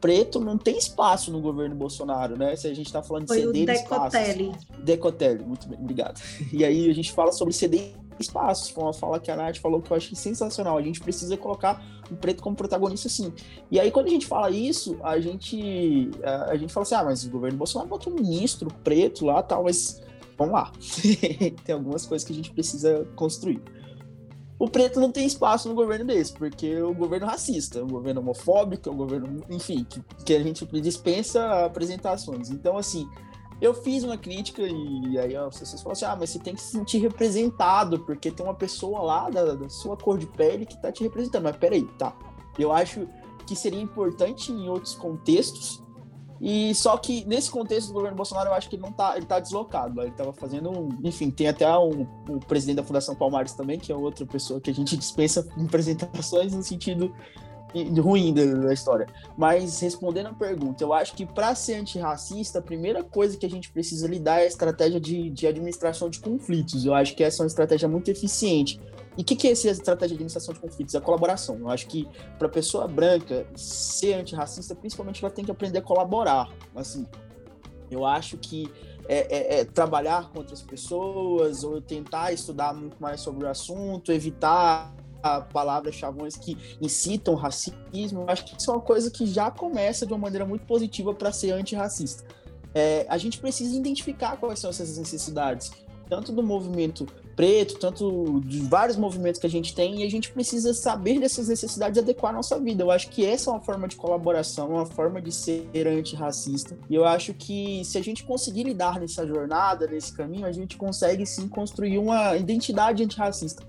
preto 0.00 0.40
não 0.40 0.56
tem 0.56 0.78
espaço 0.78 1.30
no 1.30 1.40
governo 1.40 1.74
Bolsonaro, 1.74 2.38
né? 2.38 2.56
Se 2.56 2.66
a 2.66 2.74
gente 2.74 2.86
está 2.86 3.02
falando 3.02 3.22
de 3.24 3.28
Foi 3.28 3.42
ceder 3.42 3.62
o 3.62 3.66
Decotelli. 3.66 4.50
espaços. 4.50 4.84
Decotelli, 4.84 5.44
muito 5.44 5.68
bem, 5.68 5.78
obrigado. 5.78 6.20
E 6.52 6.64
aí 6.64 6.88
a 6.88 6.94
gente 6.94 7.12
fala 7.12 7.32
sobre 7.32 7.52
ceder 7.52 7.92
espaços, 8.18 8.70
foi 8.70 8.82
uma 8.82 8.92
fala 8.92 9.20
que 9.20 9.30
a 9.30 9.36
Nath 9.36 9.58
falou 9.58 9.80
que 9.80 9.90
eu 9.90 9.96
acho 9.96 10.14
sensacional. 10.16 10.76
A 10.76 10.82
gente 10.82 11.00
precisa 11.00 11.36
colocar 11.36 11.82
o 12.10 12.16
preto 12.16 12.42
como 12.42 12.56
protagonista, 12.56 13.08
sim. 13.08 13.32
E 13.70 13.78
aí, 13.78 13.90
quando 13.90 14.06
a 14.06 14.10
gente 14.10 14.26
fala 14.26 14.50
isso, 14.50 14.98
a 15.02 15.18
gente, 15.20 16.10
a, 16.22 16.50
a 16.50 16.56
gente 16.56 16.72
fala 16.72 16.82
assim: 16.82 16.94
ah, 16.94 17.04
mas 17.04 17.24
o 17.24 17.30
governo 17.30 17.58
Bolsonaro 17.58 17.88
botou 17.88 18.12
um 18.12 18.16
ministro 18.16 18.68
preto 18.82 19.26
lá 19.26 19.42
tal, 19.42 19.64
mas 19.64 20.02
vamos 20.36 20.54
lá. 20.54 20.72
tem 21.64 21.74
algumas 21.74 22.06
coisas 22.06 22.26
que 22.26 22.32
a 22.32 22.36
gente 22.36 22.50
precisa 22.50 23.06
construir 23.16 23.62
o 24.58 24.68
preto 24.68 24.98
não 24.98 25.12
tem 25.12 25.24
espaço 25.24 25.68
no 25.68 25.74
governo 25.74 26.04
desse, 26.04 26.32
porque 26.32 26.66
é 26.66 26.84
um 26.84 26.94
governo 26.94 27.26
racista, 27.26 27.78
é 27.78 27.82
um 27.82 27.88
governo 27.88 28.20
homofóbico, 28.20 28.88
é 28.88 28.92
um 28.92 28.96
governo, 28.96 29.44
enfim, 29.48 29.86
que, 29.88 30.02
que 30.24 30.34
a 30.34 30.42
gente 30.42 30.66
dispensa 30.80 31.64
apresentações. 31.64 32.50
Então, 32.50 32.76
assim, 32.76 33.08
eu 33.60 33.74
fiz 33.74 34.04
uma 34.04 34.16
crítica 34.16 34.62
e 34.62 35.18
aí 35.18 35.34
pessoas 35.50 35.82
falam 35.82 35.92
assim: 35.92 36.04
ah, 36.04 36.16
mas 36.18 36.30
você 36.30 36.38
tem 36.38 36.54
que 36.54 36.60
se 36.60 36.72
sentir 36.72 36.98
representado, 36.98 37.98
porque 38.00 38.30
tem 38.30 38.44
uma 38.44 38.54
pessoa 38.54 39.00
lá 39.00 39.30
da, 39.30 39.54
da 39.54 39.68
sua 39.68 39.96
cor 39.96 40.18
de 40.18 40.26
pele 40.26 40.64
que 40.66 40.80
tá 40.80 40.92
te 40.92 41.02
representando. 41.02 41.44
Mas 41.44 41.56
peraí, 41.56 41.84
tá. 41.98 42.16
Eu 42.58 42.72
acho 42.72 43.08
que 43.46 43.56
seria 43.56 43.80
importante 43.80 44.52
em 44.52 44.68
outros 44.68 44.94
contextos 44.94 45.82
e 46.40 46.72
só 46.74 46.96
que 46.96 47.24
nesse 47.24 47.50
contexto 47.50 47.88
do 47.88 47.94
governo 47.94 48.16
Bolsonaro, 48.16 48.50
eu 48.50 48.54
acho 48.54 48.68
que 48.68 48.76
ele 48.76 48.82
não 48.82 48.92
tá, 48.92 49.16
ele 49.16 49.26
tá 49.26 49.40
deslocado. 49.40 50.00
Ele 50.00 50.10
estava 50.10 50.32
fazendo 50.32 50.70
um, 50.70 50.88
enfim, 51.02 51.30
tem 51.30 51.48
até 51.48 51.68
um, 51.76 52.06
o 52.28 52.38
presidente 52.46 52.76
da 52.76 52.84
Fundação 52.84 53.14
Palmares 53.14 53.52
também, 53.54 53.78
que 53.78 53.90
é 53.90 53.96
outra 53.96 54.24
pessoa 54.24 54.60
que 54.60 54.70
a 54.70 54.74
gente 54.74 54.94
dispensa 54.96 55.48
em 55.56 55.64
apresentações 55.64 56.52
no 56.54 56.62
sentido 56.62 57.12
ruim 58.00 58.32
da, 58.32 58.72
história. 58.72 59.06
Mas 59.36 59.80
respondendo 59.80 60.28
a 60.28 60.34
pergunta, 60.34 60.82
eu 60.82 60.92
acho 60.92 61.14
que 61.14 61.26
para 61.26 61.54
ser 61.54 61.74
antirracista, 61.74 62.58
a 62.58 62.62
primeira 62.62 63.02
coisa 63.02 63.36
que 63.36 63.46
a 63.46 63.50
gente 63.50 63.70
precisa 63.70 64.06
lidar 64.06 64.40
é 64.40 64.44
a 64.44 64.46
estratégia 64.46 65.00
de, 65.00 65.30
de 65.30 65.46
administração 65.46 66.08
de 66.08 66.20
conflitos. 66.20 66.84
Eu 66.84 66.94
acho 66.94 67.14
que 67.14 67.22
essa 67.22 67.42
é 67.42 67.44
uma 67.44 67.48
estratégia 67.48 67.88
muito 67.88 68.10
eficiente. 68.10 68.80
E 69.16 69.22
o 69.22 69.24
que, 69.24 69.34
que 69.34 69.48
é 69.48 69.50
essa 69.50 69.68
estratégia 69.68 70.08
de 70.08 70.14
administração 70.14 70.54
de 70.54 70.60
conflitos? 70.60 70.94
A 70.94 71.00
colaboração. 71.00 71.58
Eu 71.58 71.68
acho 71.68 71.88
que 71.88 72.08
para 72.38 72.46
a 72.46 72.50
pessoa 72.50 72.86
branca 72.86 73.46
ser 73.56 74.14
antirracista, 74.14 74.74
principalmente 74.74 75.24
ela 75.24 75.32
tem 75.32 75.44
que 75.44 75.50
aprender 75.50 75.78
a 75.78 75.82
colaborar. 75.82 76.48
Assim, 76.74 77.04
eu 77.90 78.06
acho 78.06 78.36
que 78.36 78.70
é, 79.08 79.56
é, 79.56 79.60
é 79.60 79.64
trabalhar 79.64 80.30
com 80.30 80.38
outras 80.38 80.62
pessoas 80.62 81.64
ou 81.64 81.80
tentar 81.80 82.32
estudar 82.32 82.72
muito 82.72 82.96
mais 83.00 83.20
sobre 83.20 83.44
o 83.44 83.48
assunto, 83.48 84.12
evitar 84.12 84.94
palavras 85.52 85.94
chavões 85.94 86.36
que 86.36 86.56
incitam 86.80 87.34
racismo, 87.34 88.24
acho 88.26 88.44
que 88.44 88.60
isso 88.60 88.70
é 88.70 88.74
uma 88.74 88.80
coisa 88.80 89.10
que 89.10 89.26
já 89.26 89.50
começa 89.50 90.06
de 90.06 90.12
uma 90.12 90.18
maneira 90.18 90.44
muito 90.44 90.64
positiva 90.64 91.14
para 91.14 91.32
ser 91.32 91.52
antirracista. 91.52 92.24
É, 92.74 93.06
a 93.08 93.18
gente 93.18 93.38
precisa 93.38 93.76
identificar 93.76 94.36
quais 94.36 94.58
são 94.58 94.70
essas 94.70 94.96
necessidades, 94.98 95.70
tanto 96.08 96.32
do 96.32 96.42
movimento 96.42 97.06
preto, 97.38 97.78
tanto 97.78 98.40
de 98.40 98.60
vários 98.62 98.96
movimentos 98.96 99.40
que 99.40 99.46
a 99.46 99.50
gente 99.50 99.72
tem, 99.72 100.00
e 100.00 100.04
a 100.04 100.10
gente 100.10 100.32
precisa 100.32 100.74
saber 100.74 101.20
dessas 101.20 101.48
necessidades 101.48 101.96
e 101.96 102.00
adequar 102.00 102.32
a 102.32 102.36
nossa 102.36 102.58
vida. 102.58 102.82
Eu 102.82 102.90
acho 102.90 103.08
que 103.10 103.24
essa 103.24 103.48
é 103.48 103.52
uma 103.52 103.60
forma 103.60 103.86
de 103.86 103.94
colaboração, 103.94 104.70
uma 104.70 104.86
forma 104.86 105.22
de 105.22 105.30
ser 105.30 105.68
antirracista. 105.86 106.76
E 106.90 106.96
eu 106.96 107.04
acho 107.04 107.32
que 107.34 107.84
se 107.84 107.96
a 107.96 108.02
gente 108.02 108.24
conseguir 108.24 108.64
lidar 108.64 108.98
nessa 108.98 109.24
jornada, 109.24 109.86
nesse 109.86 110.12
caminho, 110.12 110.46
a 110.46 110.52
gente 110.52 110.76
consegue 110.76 111.24
sim 111.24 111.46
construir 111.46 111.98
uma 111.98 112.36
identidade 112.36 113.04
antirracista 113.04 113.64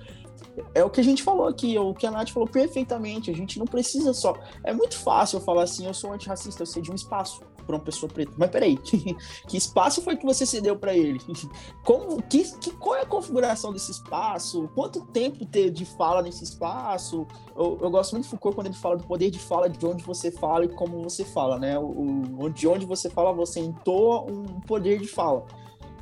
é 0.73 0.83
o 0.83 0.89
que 0.89 0.99
a 0.99 1.03
gente 1.03 1.23
falou 1.23 1.47
aqui, 1.47 1.77
o 1.77 1.93
que 1.93 2.05
a 2.05 2.11
Nath 2.11 2.29
falou 2.29 2.47
perfeitamente. 2.47 3.31
A 3.31 3.35
gente 3.35 3.59
não 3.59 3.65
precisa 3.65 4.13
só. 4.13 4.35
É 4.63 4.73
muito 4.73 4.97
fácil 4.97 5.37
eu 5.37 5.41
falar 5.41 5.63
assim, 5.63 5.85
eu 5.85 5.93
sou 5.93 6.11
antirracista, 6.11 6.63
eu 6.63 6.81
de 6.81 6.91
um 6.91 6.95
espaço 6.95 7.41
para 7.69 7.75
uma 7.75 7.83
pessoa 7.83 8.11
preta. 8.11 8.31
Mas 8.35 8.49
peraí, 8.49 8.77
que 9.47 9.55
espaço 9.55 10.01
foi 10.01 10.17
que 10.17 10.25
você 10.25 10.45
cedeu 10.45 10.75
para 10.75 10.95
ele? 10.95 11.19
Como, 11.85 12.21
que, 12.23 12.43
que, 12.57 12.71
qual 12.71 12.95
é 12.95 13.01
a 13.01 13.05
configuração 13.05 13.71
desse 13.71 13.91
espaço? 13.91 14.69
Quanto 14.73 15.05
tempo 15.05 15.45
ter 15.45 15.69
de 15.69 15.85
fala 15.85 16.21
nesse 16.23 16.43
espaço? 16.43 17.27
Eu, 17.55 17.77
eu, 17.81 17.91
gosto 17.91 18.13
muito 18.13 18.23
de 18.23 18.29
Foucault 18.31 18.55
quando 18.55 18.67
ele 18.67 18.75
fala 18.75 18.97
do 18.97 19.03
poder 19.03 19.29
de 19.29 19.39
fala, 19.39 19.69
de 19.69 19.85
onde 19.85 20.03
você 20.03 20.31
fala 20.31 20.65
e 20.65 20.69
como 20.69 21.01
você 21.03 21.23
fala, 21.23 21.59
né? 21.59 21.77
O, 21.77 22.49
de 22.49 22.67
onde 22.67 22.85
você 22.85 23.09
fala, 23.09 23.31
você 23.31 23.59
entoa 23.59 24.21
um 24.21 24.59
poder 24.61 24.99
de 24.99 25.07
fala. 25.07 25.45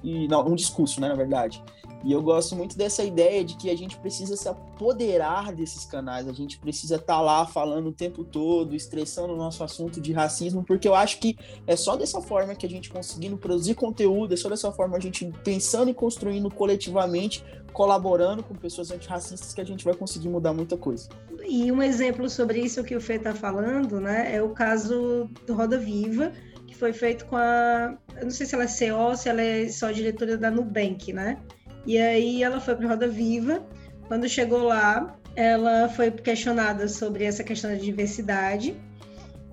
E, 0.04 0.28
não, 0.28 0.48
um 0.48 0.56
discurso, 0.56 1.02
né, 1.02 1.10
na 1.10 1.16
verdade. 1.16 1.62
E 2.04 2.12
eu 2.12 2.22
gosto 2.22 2.56
muito 2.56 2.78
dessa 2.78 3.04
ideia 3.04 3.44
de 3.44 3.56
que 3.56 3.70
a 3.70 3.76
gente 3.76 3.98
precisa 3.98 4.36
se 4.36 4.48
apoderar 4.48 5.54
desses 5.54 5.86
canais, 5.86 6.28
a 6.28 6.34
gente 6.34 6.58
precisa 6.58 6.96
estar 6.96 7.16
tá 7.16 7.22
lá 7.22 7.46
falando 7.46 7.88
o 7.88 7.92
tempo 7.92 8.24
todo, 8.24 8.76
estressando 8.76 9.34
o 9.34 9.38
nosso 9.38 9.64
assunto 9.64 10.00
de 10.00 10.14
racismo, 10.14 10.64
porque 10.64 10.88
eu 10.88 10.96
acho 10.96 11.20
que 11.20 11.38
é 11.66 11.76
só 11.76 11.96
dessa 11.96 12.22
forma 12.22 12.56
que 12.56 12.66
a 12.66 12.70
gente 12.70 12.90
conseguindo 12.90 13.38
produzir 13.38 13.76
conteúdo, 13.76 14.34
é 14.34 14.38
só 14.38 14.50
dessa 14.50 14.72
forma 14.72 14.98
a 14.98 15.00
gente 15.00 15.32
pensando 15.44 15.90
e 15.90 15.94
construindo 15.94 16.50
coletivamente, 16.50 17.44
colaborando 17.74 18.44
com 18.44 18.56
pessoas 18.56 18.92
antirracistas 18.92 19.54
que 19.54 19.62
a 19.62 19.66
gente 19.66 19.84
vai 19.84 19.94
conseguir 19.94 20.30
mudar 20.30 20.54
muita 20.54 20.78
coisa. 20.78 21.10
E 21.46 21.72
um 21.72 21.82
exemplo 21.82 22.30
sobre 22.30 22.60
isso 22.60 22.84
que 22.84 22.96
o 22.96 23.02
Fê 23.02 23.16
está 23.16 23.34
falando, 23.34 24.00
né, 24.00 24.36
é 24.36 24.42
o 24.42 24.50
caso 24.50 25.30
do 25.46 25.54
Roda 25.54 25.78
Viva, 25.78 26.32
que 26.66 26.76
foi 26.76 26.94
feito 26.94 27.26
com 27.26 27.36
a. 27.36 27.98
Eu 28.18 28.26
não 28.26 28.32
sei 28.32 28.46
se 28.46 28.54
ela 28.54 28.66
é 28.66 28.68
CEO, 28.68 29.16
se 29.16 29.30
ela 29.30 29.42
é 29.42 29.68
só 29.70 29.92
diretora 29.92 30.38
da 30.38 30.52
Nubank, 30.52 31.14
né? 31.14 31.38
E 31.88 31.98
aí 31.98 32.44
ela 32.44 32.60
foi 32.60 32.76
para 32.76 32.90
Roda 32.90 33.08
Viva. 33.08 33.66
Quando 34.10 34.28
chegou 34.28 34.64
lá, 34.64 35.18
ela 35.36 35.88
foi 35.88 36.12
questionada 36.12 36.88
sobre 36.90 37.24
essa 37.24 37.44
questão 37.44 37.72
da 37.72 37.78
diversidade. 37.78 38.76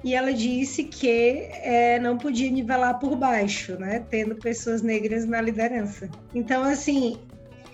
e 0.03 0.15
ela 0.15 0.35
disse 0.35 0.85
que 0.85 1.49
é, 1.63 1.99
não 1.99 2.19
podia 2.19 2.51
nivelar 2.51 2.99
por 2.99 3.17
baixo, 3.17 3.79
né? 3.79 4.05
Tendo 4.11 4.35
pessoas 4.37 4.83
negras 4.83 5.25
na 5.25 5.41
liderança. 5.41 6.11
Então, 6.35 6.63
assim, 6.63 7.17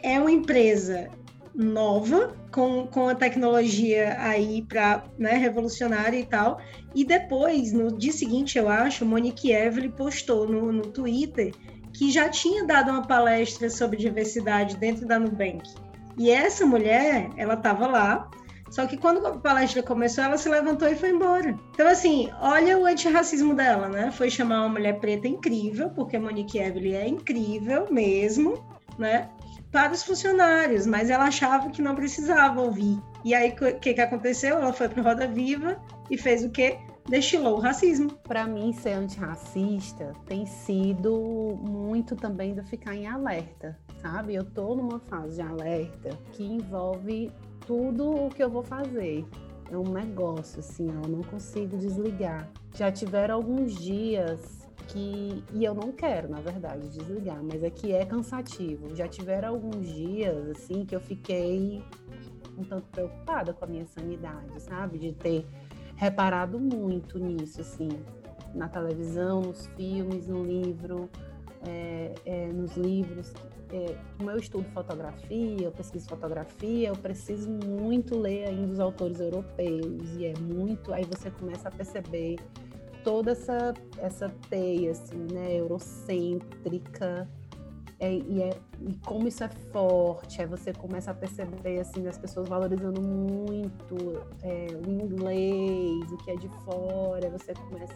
é 0.03 0.21
uma 0.21 0.31
empresa 0.31 1.09
nova, 1.55 2.37
com, 2.53 2.87
com 2.87 3.09
a 3.09 3.15
tecnologia 3.15 4.17
aí 4.21 4.63
para 4.63 5.05
né, 5.19 5.33
revolucionária 5.33 6.19
e 6.19 6.25
tal. 6.25 6.61
E 6.95 7.05
depois, 7.05 7.73
no 7.73 7.97
dia 7.97 8.13
seguinte, 8.13 8.59
eu 8.59 8.69
acho, 8.69 9.05
Monique 9.05 9.51
Evelyn 9.51 9.91
postou 9.91 10.47
no, 10.49 10.71
no 10.71 10.83
Twitter 10.83 11.53
que 12.01 12.11
já 12.11 12.31
tinha 12.31 12.65
dado 12.65 12.91
uma 12.91 13.03
palestra 13.03 13.69
sobre 13.69 13.99
diversidade 13.99 14.79
dentro 14.79 15.07
da 15.07 15.19
Nubank. 15.19 15.71
E 16.17 16.31
essa 16.31 16.65
mulher, 16.65 17.29
ela 17.37 17.53
estava 17.53 17.87
lá, 17.87 18.31
só 18.71 18.87
que 18.87 18.97
quando 18.97 19.27
a 19.27 19.37
palestra 19.37 19.83
começou, 19.83 20.25
ela 20.25 20.39
se 20.39 20.49
levantou 20.49 20.89
e 20.89 20.97
foi 20.97 21.11
embora. 21.11 21.55
Então, 21.75 21.87
assim, 21.87 22.31
olha 22.41 22.79
o 22.79 22.87
antirracismo 22.87 23.55
dela, 23.55 23.87
né? 23.87 24.11
Foi 24.13 24.31
chamar 24.31 24.61
uma 24.61 24.71
mulher 24.71 24.99
preta 24.99 25.29
incrível, 25.29 25.91
porque 25.91 26.19
Monique 26.19 26.59
Evelyn 26.59 26.95
é 26.95 27.07
incrível 27.07 27.87
mesmo, 27.91 28.65
né? 28.99 29.29
Para 29.71 29.93
os 29.93 30.03
funcionários, 30.03 30.87
mas 30.87 31.11
ela 31.11 31.25
achava 31.25 31.69
que 31.69 31.83
não 31.83 31.95
precisava 31.95 32.63
ouvir. 32.63 32.99
E 33.23 33.35
aí, 33.35 33.51
o 33.51 33.79
que, 33.79 33.93
que 33.93 34.01
aconteceu? 34.01 34.57
Ela 34.57 34.73
foi 34.73 34.89
para 34.89 35.03
Roda 35.03 35.29
Viva 35.29 35.79
e 36.11 36.17
fez 36.17 36.43
o 36.43 36.51
quê? 36.51 36.79
Destilou 37.09 37.57
o 37.57 37.61
racismo. 37.61 38.11
Para 38.23 38.47
mim, 38.47 38.73
ser 38.73 38.93
antirracista 38.93 40.13
tem 40.27 40.47
sido 40.47 41.59
muito 41.61 42.17
também 42.17 42.55
do 42.55 42.63
ficar 42.63 42.95
em 42.95 43.07
alerta, 43.07 43.79
sabe? 44.01 44.35
Eu 44.35 44.45
tô 44.45 44.75
numa 44.75 44.99
fase 45.01 45.37
de 45.37 45.43
alerta 45.43 46.11
que 46.33 46.45
envolve 46.45 47.33
tudo 47.67 48.27
o 48.27 48.29
que 48.31 48.43
eu 48.43 48.51
vou 48.51 48.63
fazer. 48.63 49.27
É 49.71 49.77
um 49.77 49.93
negócio, 49.93 50.59
assim, 50.59 50.89
eu 50.89 51.09
não 51.09 51.23
consigo 51.23 51.77
desligar. 51.77 52.49
Já 52.75 52.91
tiveram 52.91 53.37
alguns 53.37 53.75
dias 53.77 54.69
que. 54.89 55.45
E 55.53 55.65
eu 55.65 55.75
não 55.75 55.93
quero, 55.93 56.29
na 56.29 56.41
verdade, 56.41 56.89
desligar, 56.89 57.41
mas 57.43 57.63
é 57.63 57.71
que 57.71 57.93
é 57.93 58.05
cansativo. 58.05 58.95
Já 58.97 59.07
tiveram 59.07 59.51
alguns 59.51 59.87
dias, 59.87 60.49
assim, 60.51 60.85
que 60.85 60.95
eu 60.95 61.01
fiquei 61.01 61.83
um 62.59 62.65
tanto 62.65 62.89
preocupada 62.89 63.53
com 63.53 63.65
a 63.65 63.69
minha 63.69 63.87
sanidade, 63.87 64.61
sabe? 64.61 64.99
De 64.99 65.13
ter 65.13 65.47
reparado 66.01 66.59
muito 66.59 67.19
nisso, 67.19 67.61
assim, 67.61 67.91
na 68.55 68.71
televisão, 68.71 69.43
nos 69.43 69.67
filmes, 69.77 70.27
no 70.27 70.43
livro, 70.43 71.11
é, 71.69 72.15
é, 72.25 72.47
nos 72.47 72.75
livros. 72.75 73.35
É, 73.71 73.95
como 74.17 74.31
eu 74.31 74.39
estudo 74.39 74.65
fotografia, 74.73 75.63
eu 75.63 75.71
pesquiso 75.71 76.09
fotografia, 76.09 76.89
eu 76.89 76.97
preciso 76.97 77.51
muito 77.51 78.19
ler 78.19 78.49
ainda 78.49 78.73
os 78.73 78.81
autores 78.81 79.21
europeus, 79.21 80.17
e 80.17 80.25
é 80.25 80.33
muito. 80.41 80.91
Aí 80.95 81.05
você 81.05 81.31
começa 81.31 81.69
a 81.69 81.71
perceber 81.71 82.37
toda 83.05 83.33
essa, 83.33 83.75
essa 83.99 84.31
teia, 84.49 84.93
assim, 84.93 85.27
né, 85.31 85.55
eurocêntrica 85.55 87.29
é, 88.01 88.15
e, 88.15 88.43
é, 88.43 88.51
e 88.81 88.95
como 89.05 89.29
isso 89.29 89.45
é 89.45 89.49
forte, 89.71 90.41
aí 90.41 90.47
você 90.47 90.73
começa 90.73 91.11
a 91.11 91.15
perceber 91.15 91.81
assim 91.81 92.09
as 92.09 92.17
pessoas 92.17 92.49
valorizando 92.49 93.01
muito 93.03 94.25
é, 94.43 94.69
o 94.87 94.91
inglês, 94.91 96.11
o 96.11 96.17
que 96.17 96.31
é 96.31 96.37
de 96.37 96.49
fora, 96.65 97.29
você 97.29 97.53
começa, 97.53 97.95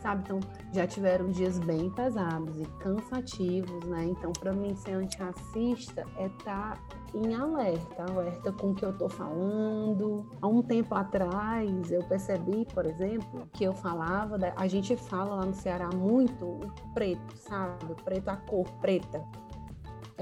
sabe? 0.00 0.22
Então 0.24 0.40
já 0.72 0.86
tiveram 0.86 1.28
dias 1.28 1.58
bem 1.58 1.90
pesados 1.90 2.58
e 2.58 2.64
cansativos, 2.78 3.84
né? 3.86 4.04
Então 4.04 4.32
para 4.32 4.52
mim 4.52 4.74
ser 4.74 4.92
antirracista 4.92 6.06
é 6.16 6.26
estar 6.26 6.76
tá 6.76 6.98
em 7.14 7.34
alerta, 7.34 8.04
alerta 8.04 8.52
com 8.52 8.70
o 8.70 8.74
que 8.74 8.84
eu 8.84 8.96
tô 8.96 9.08
falando. 9.08 10.26
Há 10.40 10.46
um 10.46 10.62
tempo 10.62 10.94
atrás 10.94 11.90
eu 11.90 12.02
percebi, 12.04 12.66
por 12.72 12.86
exemplo, 12.86 13.48
que 13.52 13.64
eu 13.64 13.72
falava, 13.72 14.38
da, 14.38 14.52
a 14.56 14.66
gente 14.66 14.96
fala 14.96 15.36
lá 15.36 15.46
no 15.46 15.54
Ceará 15.54 15.90
muito 15.94 16.46
o 16.46 16.60
preto, 16.94 17.36
sabe? 17.36 17.92
O 17.92 17.96
preto, 17.96 18.28
a 18.28 18.36
cor 18.36 18.66
preta. 18.80 19.24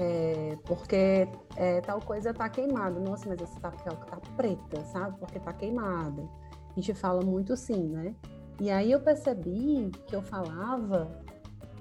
É, 0.01 0.57
porque 0.65 1.27
é, 1.57 1.81
tal 1.81 1.99
coisa 1.99 2.33
tá 2.33 2.47
queimada. 2.47 2.99
Nossa, 2.99 3.27
mas 3.27 3.41
essa 3.41 3.59
tapioca 3.59 4.05
tá 4.05 4.17
preta, 4.37 4.83
sabe? 4.85 5.19
Porque 5.19 5.39
tá 5.39 5.51
queimada. 5.51 6.23
A 6.71 6.79
gente 6.79 6.93
fala 6.93 7.21
muito 7.21 7.51
assim, 7.51 7.83
né? 7.89 8.15
E 8.59 8.69
aí 8.69 8.91
eu 8.91 8.99
percebi 8.99 9.89
que 10.05 10.15
eu 10.15 10.21
falava 10.21 11.09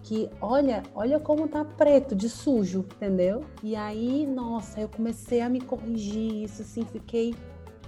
que 0.02 0.30
olha, 0.40 0.82
olha 0.94 1.18
como 1.20 1.48
tá 1.48 1.64
preto, 1.64 2.14
de 2.14 2.28
sujo, 2.28 2.86
entendeu? 2.94 3.44
E 3.62 3.74
aí, 3.74 4.26
nossa, 4.26 4.80
eu 4.80 4.88
comecei 4.88 5.40
a 5.40 5.48
me 5.48 5.60
corrigir 5.60 6.44
isso, 6.44 6.62
assim, 6.62 6.84
fiquei 6.84 7.34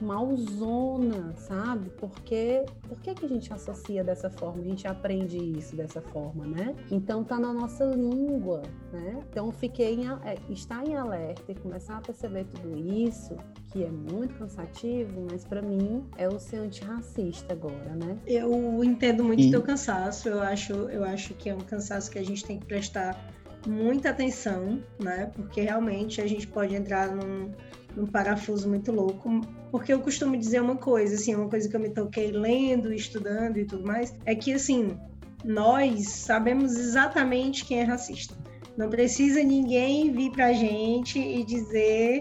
malzona, 0.01 1.35
sabe? 1.37 1.91
Porque 1.99 2.65
por 2.89 3.01
que, 3.01 3.15
que 3.15 3.27
a 3.27 3.29
gente 3.29 3.53
associa 3.53 4.03
dessa 4.03 4.31
forma? 4.31 4.61
A 4.61 4.65
gente 4.65 4.87
aprende 4.87 5.39
isso 5.39 5.77
dessa 5.77 6.01
forma, 6.01 6.47
né? 6.47 6.75
Então 6.91 7.23
tá 7.25 7.39
na 7.39 7.53
nossa 7.53 7.85
língua, 7.85 8.63
né? 8.93 9.23
Então 9.31 9.51
fiquei 9.53 9.95
em, 9.95 10.09
é, 10.09 10.37
estar 10.49 10.87
em 10.87 10.97
alerta 10.97 11.53
e 11.53 11.55
começar 11.55 11.99
a 11.99 12.01
perceber 12.01 12.45
tudo 12.45 12.77
isso, 12.77 13.37
que 13.73 13.85
é 13.85 13.91
muito 13.91 14.35
cansativo, 14.35 15.27
mas 15.31 15.45
para 15.45 15.63
mim 15.63 16.05
é 16.17 16.29
o 16.29 16.39
ser 16.39 16.59
antirracista 16.59 17.53
agora, 17.53 17.95
né? 17.95 18.19
Eu 18.27 18.83
entendo 18.83 19.25
muito 19.25 19.47
o 19.47 19.51
teu 19.51 19.63
cansaço, 19.63 20.29
eu 20.29 20.41
acho, 20.41 20.73
eu 20.73 21.05
acho 21.05 21.35
que 21.35 21.49
é 21.49 21.55
um 21.55 21.61
cansaço 21.61 22.11
que 22.11 22.19
a 22.19 22.25
gente 22.25 22.45
tem 22.45 22.59
que 22.59 22.67
prestar 22.67 23.19
muita 23.67 24.11
atenção, 24.11 24.83
né? 24.99 25.31
Porque 25.35 25.61
realmente 25.61 26.21
a 26.21 26.27
gente 26.27 26.47
pode 26.47 26.75
entrar 26.75 27.15
num 27.15 27.53
um 27.97 28.07
parafuso 28.07 28.69
muito 28.69 28.93
louco, 28.93 29.41
porque 29.71 29.93
eu 29.93 30.01
costumo 30.01 30.37
dizer 30.37 30.61
uma 30.61 30.77
coisa, 30.77 31.15
assim, 31.15 31.35
uma 31.35 31.49
coisa 31.49 31.69
que 31.69 31.77
eu 31.77 31.81
me 31.81 31.91
toquei 31.91 32.31
lendo, 32.31 32.93
estudando 32.93 33.59
e 33.59 33.65
tudo 33.65 33.87
mais, 33.87 34.15
é 34.25 34.35
que, 34.35 34.53
assim, 34.53 34.99
nós 35.45 36.09
sabemos 36.09 36.77
exatamente 36.77 37.65
quem 37.65 37.81
é 37.81 37.85
racista. 37.85 38.35
Não 38.77 38.89
precisa 38.89 39.43
ninguém 39.43 40.13
vir 40.13 40.31
pra 40.31 40.53
gente 40.53 41.19
e 41.19 41.45
dizer 41.45 42.21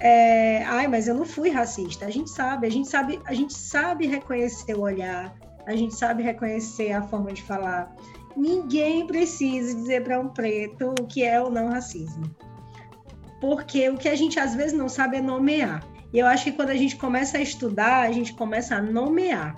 é, 0.00 0.62
ai, 0.64 0.88
mas 0.88 1.08
eu 1.08 1.14
não 1.14 1.24
fui 1.24 1.50
racista. 1.50 2.06
A 2.06 2.10
gente 2.10 2.30
sabe, 2.30 2.66
a 2.66 2.70
gente 2.70 2.88
sabe, 2.88 3.20
a 3.26 3.34
gente 3.34 3.54
sabe 3.54 4.06
reconhecer 4.06 4.74
o 4.74 4.82
olhar, 4.82 5.34
a 5.66 5.74
gente 5.74 5.94
sabe 5.94 6.22
reconhecer 6.22 6.92
a 6.92 7.02
forma 7.02 7.32
de 7.32 7.42
falar. 7.42 7.94
Ninguém 8.36 9.06
precisa 9.06 9.74
dizer 9.74 10.02
para 10.02 10.18
um 10.18 10.28
preto 10.28 10.94
o 11.00 11.06
que 11.06 11.22
é 11.22 11.40
o 11.40 11.48
não 11.48 11.68
racismo 11.68 12.24
porque 13.40 13.88
o 13.88 13.96
que 13.96 14.08
a 14.08 14.14
gente 14.14 14.38
às 14.38 14.54
vezes 14.54 14.72
não 14.72 14.88
sabe 14.88 15.18
é 15.18 15.20
nomear. 15.22 15.82
E 16.12 16.18
eu 16.18 16.26
acho 16.26 16.44
que 16.44 16.52
quando 16.52 16.70
a 16.70 16.76
gente 16.76 16.96
começa 16.96 17.38
a 17.38 17.40
estudar, 17.40 18.02
a 18.02 18.12
gente 18.12 18.34
começa 18.34 18.76
a 18.76 18.82
nomear. 18.82 19.56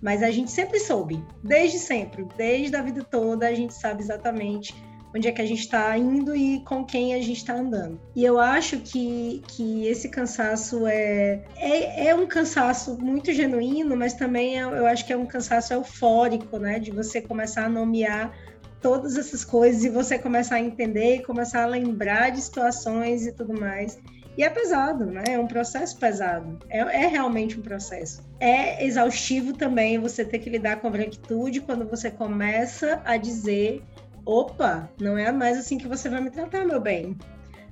Mas 0.00 0.22
a 0.22 0.30
gente 0.30 0.50
sempre 0.50 0.80
soube, 0.80 1.22
desde 1.44 1.78
sempre, 1.78 2.26
desde 2.36 2.74
a 2.74 2.82
vida 2.82 3.04
toda, 3.04 3.46
a 3.46 3.54
gente 3.54 3.74
sabe 3.74 4.02
exatamente 4.02 4.74
onde 5.14 5.28
é 5.28 5.32
que 5.32 5.42
a 5.42 5.46
gente 5.46 5.60
está 5.60 5.96
indo 5.98 6.34
e 6.34 6.60
com 6.60 6.84
quem 6.84 7.14
a 7.14 7.18
gente 7.18 7.38
está 7.38 7.54
andando. 7.54 8.00
E 8.14 8.24
eu 8.24 8.38
acho 8.38 8.78
que, 8.78 9.42
que 9.48 9.86
esse 9.86 10.08
cansaço 10.08 10.86
é, 10.86 11.42
é, 11.56 12.06
é, 12.06 12.14
um 12.14 12.26
cansaço 12.26 12.96
muito 12.98 13.32
genuíno, 13.32 13.96
mas 13.96 14.14
também 14.14 14.58
é, 14.58 14.62
eu 14.62 14.86
acho 14.86 15.04
que 15.04 15.12
é 15.12 15.16
um 15.16 15.26
cansaço 15.26 15.72
eufórico, 15.72 16.58
né? 16.58 16.78
De 16.78 16.90
você 16.90 17.20
começar 17.20 17.66
a 17.66 17.68
nomear 17.68 18.32
todas 18.80 19.16
essas 19.16 19.44
coisas 19.44 19.84
e 19.84 19.88
você 19.88 20.18
começar 20.18 20.56
a 20.56 20.60
entender 20.60 21.16
e 21.16 21.22
começar 21.22 21.62
a 21.62 21.66
lembrar 21.66 22.30
de 22.30 22.40
situações 22.40 23.26
e 23.26 23.32
tudo 23.32 23.58
mais. 23.58 23.98
E 24.36 24.44
é 24.44 24.48
pesado, 24.48 25.06
né? 25.06 25.24
É 25.28 25.38
um 25.38 25.46
processo 25.46 25.98
pesado. 25.98 26.58
É, 26.68 26.78
é, 26.78 27.06
realmente 27.06 27.58
um 27.58 27.62
processo. 27.62 28.22
É 28.38 28.84
exaustivo 28.84 29.52
também 29.52 29.98
você 29.98 30.24
ter 30.24 30.38
que 30.38 30.48
lidar 30.48 30.80
com 30.80 30.86
a 30.86 30.90
branquitude 30.90 31.60
quando 31.60 31.84
você 31.84 32.10
começa 32.10 33.02
a 33.04 33.16
dizer: 33.16 33.82
opa, 34.24 34.88
não 34.98 35.18
é 35.18 35.30
mais 35.30 35.58
assim 35.58 35.76
que 35.76 35.88
você 35.88 36.08
vai 36.08 36.20
me 36.20 36.30
tratar, 36.30 36.64
meu 36.64 36.80
bem. 36.80 37.16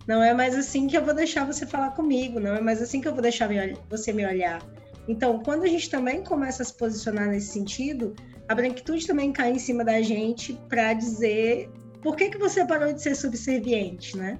Não 0.06 0.22
é 0.22 0.34
mais 0.34 0.54
assim 0.56 0.86
que 0.86 0.96
eu 0.96 1.04
vou 1.04 1.14
deixar 1.14 1.44
você 1.44 1.66
falar 1.66 1.90
comigo. 1.90 2.40
Não 2.40 2.54
é 2.54 2.60
mais 2.60 2.82
assim 2.82 3.00
que 3.00 3.08
eu 3.08 3.12
vou 3.12 3.22
deixar 3.22 3.48
você 3.88 4.12
me 4.12 4.26
olhar. 4.26 4.60
Então, 5.08 5.40
quando 5.42 5.64
a 5.64 5.66
gente 5.66 5.88
também 5.88 6.22
começa 6.22 6.62
a 6.62 6.66
se 6.66 6.76
posicionar 6.76 7.28
nesse 7.28 7.48
sentido, 7.48 8.14
a 8.46 8.54
branquitude 8.54 9.06
também 9.06 9.32
cai 9.32 9.50
em 9.52 9.58
cima 9.58 9.82
da 9.82 10.02
gente 10.02 10.52
para 10.68 10.92
dizer 10.92 11.70
por 12.02 12.14
que, 12.14 12.28
que 12.28 12.38
você 12.38 12.64
parou 12.64 12.92
de 12.92 13.02
ser 13.02 13.14
subserviente, 13.14 14.16
né? 14.16 14.38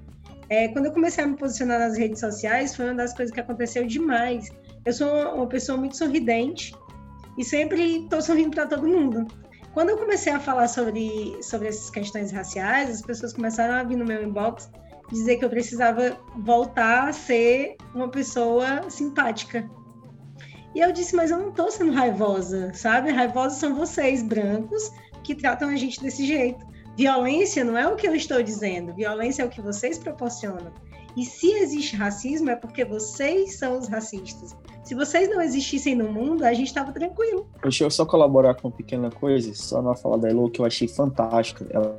É, 0.51 0.69
quando 0.69 0.87
eu 0.87 0.93
comecei 0.93 1.25
a 1.25 1.27
me 1.27 1.37
posicionar 1.37 1.79
nas 1.79 1.97
redes 1.97 2.21
sociais, 2.21 2.75
foi 2.75 2.87
uma 2.87 2.95
das 2.95 3.15
coisas 3.15 3.35
que 3.35 3.41
aconteceu 3.41 3.87
demais. 3.87 4.51
Eu 4.85 4.93
sou 4.93 5.35
uma, 5.35 5.47
pessoa 5.47 5.77
muito 5.77 5.97
sorridente 5.97 6.75
e 7.37 7.45
sempre 7.45 8.05
estou 8.05 8.23
sorrindo 8.23 8.51
para 8.51 8.67
todo 8.67 8.87
mundo. 8.87 9.27
Quando 9.75 9.91
eu 9.91 9.99
comecei 9.99 10.33
a 10.33 10.41
falar 10.41 10.69
sobre, 10.69 11.37
sobre 11.43 11.69
essas 11.69 11.91
questões 11.91 12.33
raciais, 12.33 12.91
as 12.91 13.03
pessoas 13.03 13.33
começaram 13.33 13.75
a 13.75 13.83
vir 13.83 13.97
no 13.97 14.05
meu 14.05 14.23
inbox 14.23 14.71
dizer 15.11 15.37
que 15.37 15.45
eu 15.45 15.51
precisava 15.51 16.19
voltar 16.37 17.09
a 17.09 17.13
ser 17.13 17.77
uma 17.95 18.09
pessoa 18.09 18.89
simpática. 18.91 19.69
E 20.75 20.81
eu 20.81 20.93
disse, 20.93 21.17
mas 21.17 21.31
eu 21.31 21.39
não 21.39 21.51
tô 21.51 21.71
sendo 21.71 21.93
raivosa, 21.93 22.73
sabe? 22.75 23.11
Raivosos 23.11 23.59
são 23.59 23.75
vocês, 23.75 24.23
brancos, 24.23 24.91
que 25.23 25.35
tratam 25.35 25.69
a 25.69 25.77
gente 25.77 26.01
desse 26.01 26.27
jeito. 26.27 26.67
Violência 26.97 27.65
não 27.65 27.77
é 27.77 27.87
o 27.87 27.97
que 27.97 28.09
eu 28.09 28.15
estou 28.15 28.43
dizendo, 28.43 28.93
violência 28.93 29.43
é 29.43 29.45
o 29.45 29.49
que 29.49 29.61
vocês 29.61 29.99
proporcionam. 29.99 30.73
E 31.17 31.25
se 31.25 31.51
existe 31.53 31.97
racismo 31.97 32.51
é 32.51 32.57
porque 32.57 32.85
vocês 32.85 33.57
são 33.57 33.79
os 33.79 33.89
racistas. 33.89 34.55
Se 34.85 34.95
vocês 34.95 35.29
não 35.29 35.41
existissem 35.43 35.95
no 35.95 36.13
mundo, 36.13 36.45
a 36.45 36.53
gente 36.53 36.69
estava 36.69 36.93
tranquilo. 36.93 37.49
Deixa 37.63 37.85
eu 37.85 37.91
só 37.91 38.07
colaborar 38.07 38.55
com 38.55 38.69
uma 38.69 38.77
pequena 38.77 39.11
coisa, 39.11 39.53
só 39.55 39.83
na 39.83 39.95
fala 39.95 40.19
da 40.19 40.29
Elo, 40.29 40.51
que 40.51 40.61
eu 40.61 40.65
achei 40.65 40.89
fantástica. 40.89 41.67
Ela 41.71 41.99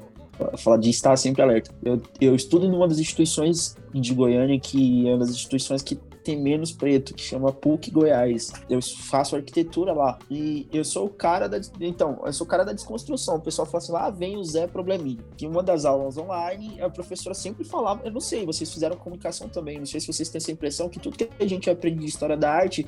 fala 0.57 0.77
de 0.77 0.89
estar 0.89 1.15
sempre 1.17 1.41
alerta. 1.41 1.71
Eu, 1.83 2.01
eu 2.19 2.35
estudo 2.35 2.69
numa 2.69 2.87
das 2.87 2.99
instituições 2.99 3.75
de 3.93 4.13
Goiânia, 4.13 4.59
que 4.59 5.07
é 5.07 5.11
uma 5.11 5.19
das 5.19 5.29
instituições 5.29 5.81
que 5.81 5.99
tem 6.29 6.39
menos 6.39 6.71
preto, 6.71 7.15
que 7.15 7.23
chama 7.23 7.51
PUC 7.51 7.89
Goiás. 7.89 8.53
Eu 8.69 8.79
faço 8.81 9.35
arquitetura 9.35 9.93
lá. 9.93 10.19
E 10.29 10.67
eu 10.71 10.85
sou 10.85 11.07
o 11.07 11.09
cara 11.09 11.49
da. 11.49 11.59
Então, 11.81 12.21
eu 12.23 12.31
sou 12.31 12.45
o 12.45 12.49
cara 12.49 12.63
da 12.63 12.71
desconstrução. 12.71 13.37
O 13.37 13.41
pessoal 13.41 13.65
fala 13.65 13.83
assim: 13.83 13.91
lá 13.91 14.05
ah, 14.05 14.09
vem 14.11 14.37
o 14.37 14.43
Zé 14.43 14.67
Probleminha. 14.67 15.17
Que 15.35 15.47
uma 15.47 15.63
das 15.63 15.85
aulas 15.85 16.17
online, 16.17 16.79
a 16.79 16.89
professora 16.89 17.33
sempre 17.33 17.63
falava, 17.63 18.01
eu 18.05 18.11
não 18.11 18.21
sei, 18.21 18.45
vocês 18.45 18.71
fizeram 18.71 18.95
comunicação 18.95 19.49
também, 19.49 19.79
não 19.79 19.85
sei 19.87 19.99
se 19.99 20.07
vocês 20.07 20.29
têm 20.29 20.37
essa 20.37 20.51
impressão 20.51 20.87
que 20.87 20.99
tudo 20.99 21.17
que 21.17 21.27
a 21.39 21.47
gente 21.47 21.69
aprende 21.69 21.99
de 21.99 22.05
história 22.05 22.37
da 22.37 22.51
arte 22.51 22.87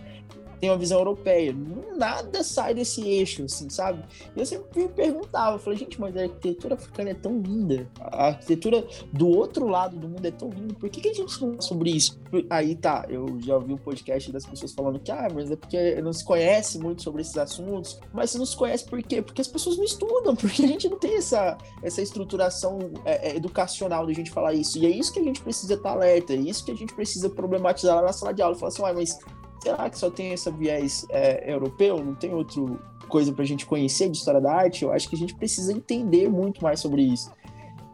tem 0.61 0.69
uma 0.69 0.77
visão 0.77 0.99
europeia. 0.99 1.53
Nada 1.97 2.43
sai 2.43 2.75
desse 2.75 3.01
eixo, 3.01 3.43
assim, 3.43 3.67
sabe? 3.69 4.03
E 4.35 4.39
eu 4.39 4.45
sempre 4.45 4.83
me 4.83 4.87
perguntava, 4.87 5.55
eu 5.55 5.59
falei, 5.59 5.79
gente, 5.79 5.99
mas 5.99 6.15
a 6.15 6.21
arquitetura 6.21 6.75
africana 6.75 7.09
é 7.09 7.13
tão 7.15 7.41
linda. 7.41 7.89
A 7.99 8.27
arquitetura 8.27 8.85
do 9.11 9.27
outro 9.27 9.67
lado 9.67 9.97
do 9.97 10.07
mundo 10.07 10.25
é 10.25 10.31
tão 10.31 10.49
linda. 10.49 10.75
Por 10.75 10.89
que, 10.89 11.01
que 11.01 11.09
a 11.09 11.13
gente 11.13 11.41
não 11.41 11.49
fala 11.49 11.61
sobre 11.61 11.89
isso? 11.89 12.19
Aí 12.49 12.75
tá, 12.75 13.05
eu 13.09 13.39
já 13.41 13.55
ouvi 13.55 13.73
um 13.73 13.77
podcast 13.77 14.31
das 14.31 14.45
pessoas 14.45 14.71
falando 14.71 14.99
que, 14.99 15.11
ah, 15.11 15.27
mas 15.33 15.49
é 15.49 15.55
porque 15.55 15.99
não 16.01 16.13
se 16.13 16.23
conhece 16.23 16.77
muito 16.77 17.01
sobre 17.01 17.23
esses 17.23 17.37
assuntos. 17.37 17.99
Mas 18.13 18.29
se 18.29 18.37
não 18.37 18.45
se 18.45 18.55
conhece 18.55 18.85
por 18.85 19.01
quê? 19.01 19.21
Porque 19.21 19.41
as 19.41 19.47
pessoas 19.47 19.77
não 19.77 19.83
estudam, 19.83 20.35
porque 20.37 20.63
a 20.63 20.67
gente 20.67 20.87
não 20.87 20.99
tem 20.99 21.15
essa, 21.15 21.57
essa 21.81 22.01
estruturação 22.01 22.77
é, 23.03 23.31
é, 23.31 23.35
educacional 23.35 24.05
de 24.05 24.11
a 24.11 24.15
gente 24.15 24.29
falar 24.29 24.53
isso. 24.53 24.77
E 24.77 24.85
é 24.85 24.89
isso 24.89 25.11
que 25.11 25.19
a 25.19 25.23
gente 25.23 25.41
precisa 25.41 25.73
estar 25.73 25.91
alerta, 25.91 26.33
é 26.33 26.37
isso 26.37 26.63
que 26.63 26.71
a 26.71 26.75
gente 26.75 26.93
precisa 26.93 27.29
problematizar 27.29 27.95
lá 27.95 28.03
na 28.03 28.13
sala 28.13 28.31
de 28.31 28.43
aula. 28.43 28.55
Falar 28.55 28.67
assim, 28.67 28.83
ah, 28.85 28.93
mas 28.93 29.17
será 29.61 29.89
que 29.89 29.97
só 29.97 30.09
tem 30.09 30.33
esse 30.33 30.49
viés 30.51 31.05
é, 31.09 31.51
europeu? 31.51 32.03
Não 32.03 32.15
tem 32.15 32.33
outra 32.33 32.61
coisa 33.07 33.31
para 33.31 33.43
a 33.43 33.47
gente 33.47 33.65
conhecer 33.65 34.09
de 34.09 34.17
história 34.17 34.41
da 34.41 34.51
arte? 34.51 34.83
Eu 34.83 34.91
acho 34.91 35.07
que 35.07 35.15
a 35.15 35.17
gente 35.17 35.35
precisa 35.35 35.71
entender 35.71 36.29
muito 36.29 36.63
mais 36.63 36.79
sobre 36.79 37.03
isso. 37.03 37.31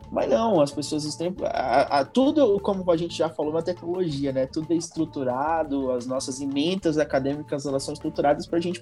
Mas 0.10 0.30
não, 0.30 0.62
as 0.62 0.72
pessoas 0.72 1.16
têm. 1.16 1.36
A, 1.44 2.00
a, 2.00 2.06
tudo, 2.06 2.60
como 2.62 2.90
a 2.90 2.96
gente 2.96 3.18
já 3.18 3.28
falou 3.30 3.52
na 3.52 3.62
tecnologia, 3.62 4.32
né? 4.32 4.46
Tudo 4.46 4.72
é 4.72 4.76
estruturado, 4.76 5.92
as 5.92 6.06
nossas 6.06 6.40
emendas 6.40 6.98
acadêmicas 6.98 7.66
elas 7.66 7.84
são 7.84 7.94
estruturadas 7.94 8.48
para 8.48 8.58
a 8.58 8.62
gente 8.62 8.82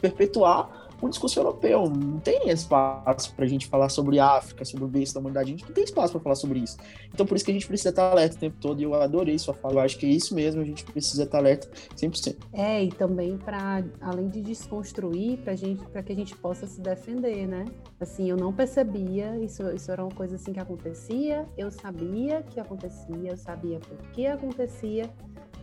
perpetuar 0.00 0.85
um 1.02 1.08
discurso 1.08 1.38
europeu. 1.38 1.88
Não 1.88 2.18
tem 2.20 2.48
espaço 2.48 3.34
para 3.34 3.44
a 3.44 3.48
gente 3.48 3.66
falar 3.66 3.88
sobre 3.88 4.18
África, 4.18 4.64
sobre 4.64 4.84
o 4.84 4.88
berço 4.88 5.14
da 5.14 5.20
humanidade. 5.20 5.48
A 5.48 5.56
gente 5.56 5.64
não 5.64 5.72
tem 5.72 5.84
espaço 5.84 6.12
para 6.12 6.20
falar 6.20 6.34
sobre 6.34 6.60
isso. 6.60 6.76
Então, 7.12 7.26
por 7.26 7.36
isso 7.36 7.44
que 7.44 7.50
a 7.50 7.54
gente 7.54 7.66
precisa 7.66 7.90
estar 7.90 8.10
alerta 8.10 8.36
o 8.36 8.38
tempo 8.38 8.56
todo. 8.60 8.80
E 8.80 8.84
eu 8.84 8.94
adorei 8.94 9.38
sua 9.38 9.54
fala. 9.54 9.74
Eu 9.74 9.80
acho 9.80 9.98
que 9.98 10.06
é 10.06 10.08
isso 10.08 10.34
mesmo. 10.34 10.60
A 10.60 10.64
gente 10.64 10.84
precisa 10.84 11.24
estar 11.24 11.38
alerta 11.38 11.68
100%. 11.96 12.36
É, 12.52 12.84
e 12.84 12.88
também 12.88 13.36
para, 13.36 13.84
além 14.00 14.28
de 14.28 14.40
desconstruir, 14.40 15.38
para 15.38 16.02
que 16.02 16.12
a 16.12 16.16
gente 16.16 16.36
possa 16.36 16.66
se 16.66 16.80
defender, 16.80 17.46
né? 17.46 17.64
Assim, 18.00 18.30
eu 18.30 18.36
não 18.36 18.52
percebia. 18.52 19.36
Isso, 19.38 19.62
isso 19.70 19.90
era 19.90 20.02
uma 20.02 20.14
coisa 20.14 20.36
assim 20.36 20.52
que 20.52 20.60
acontecia. 20.60 21.46
Eu 21.56 21.70
sabia 21.70 22.42
que 22.42 22.60
acontecia. 22.60 23.30
Eu 23.30 23.36
sabia 23.36 23.78
por 23.78 23.98
que 24.12 24.26
acontecia 24.26 25.10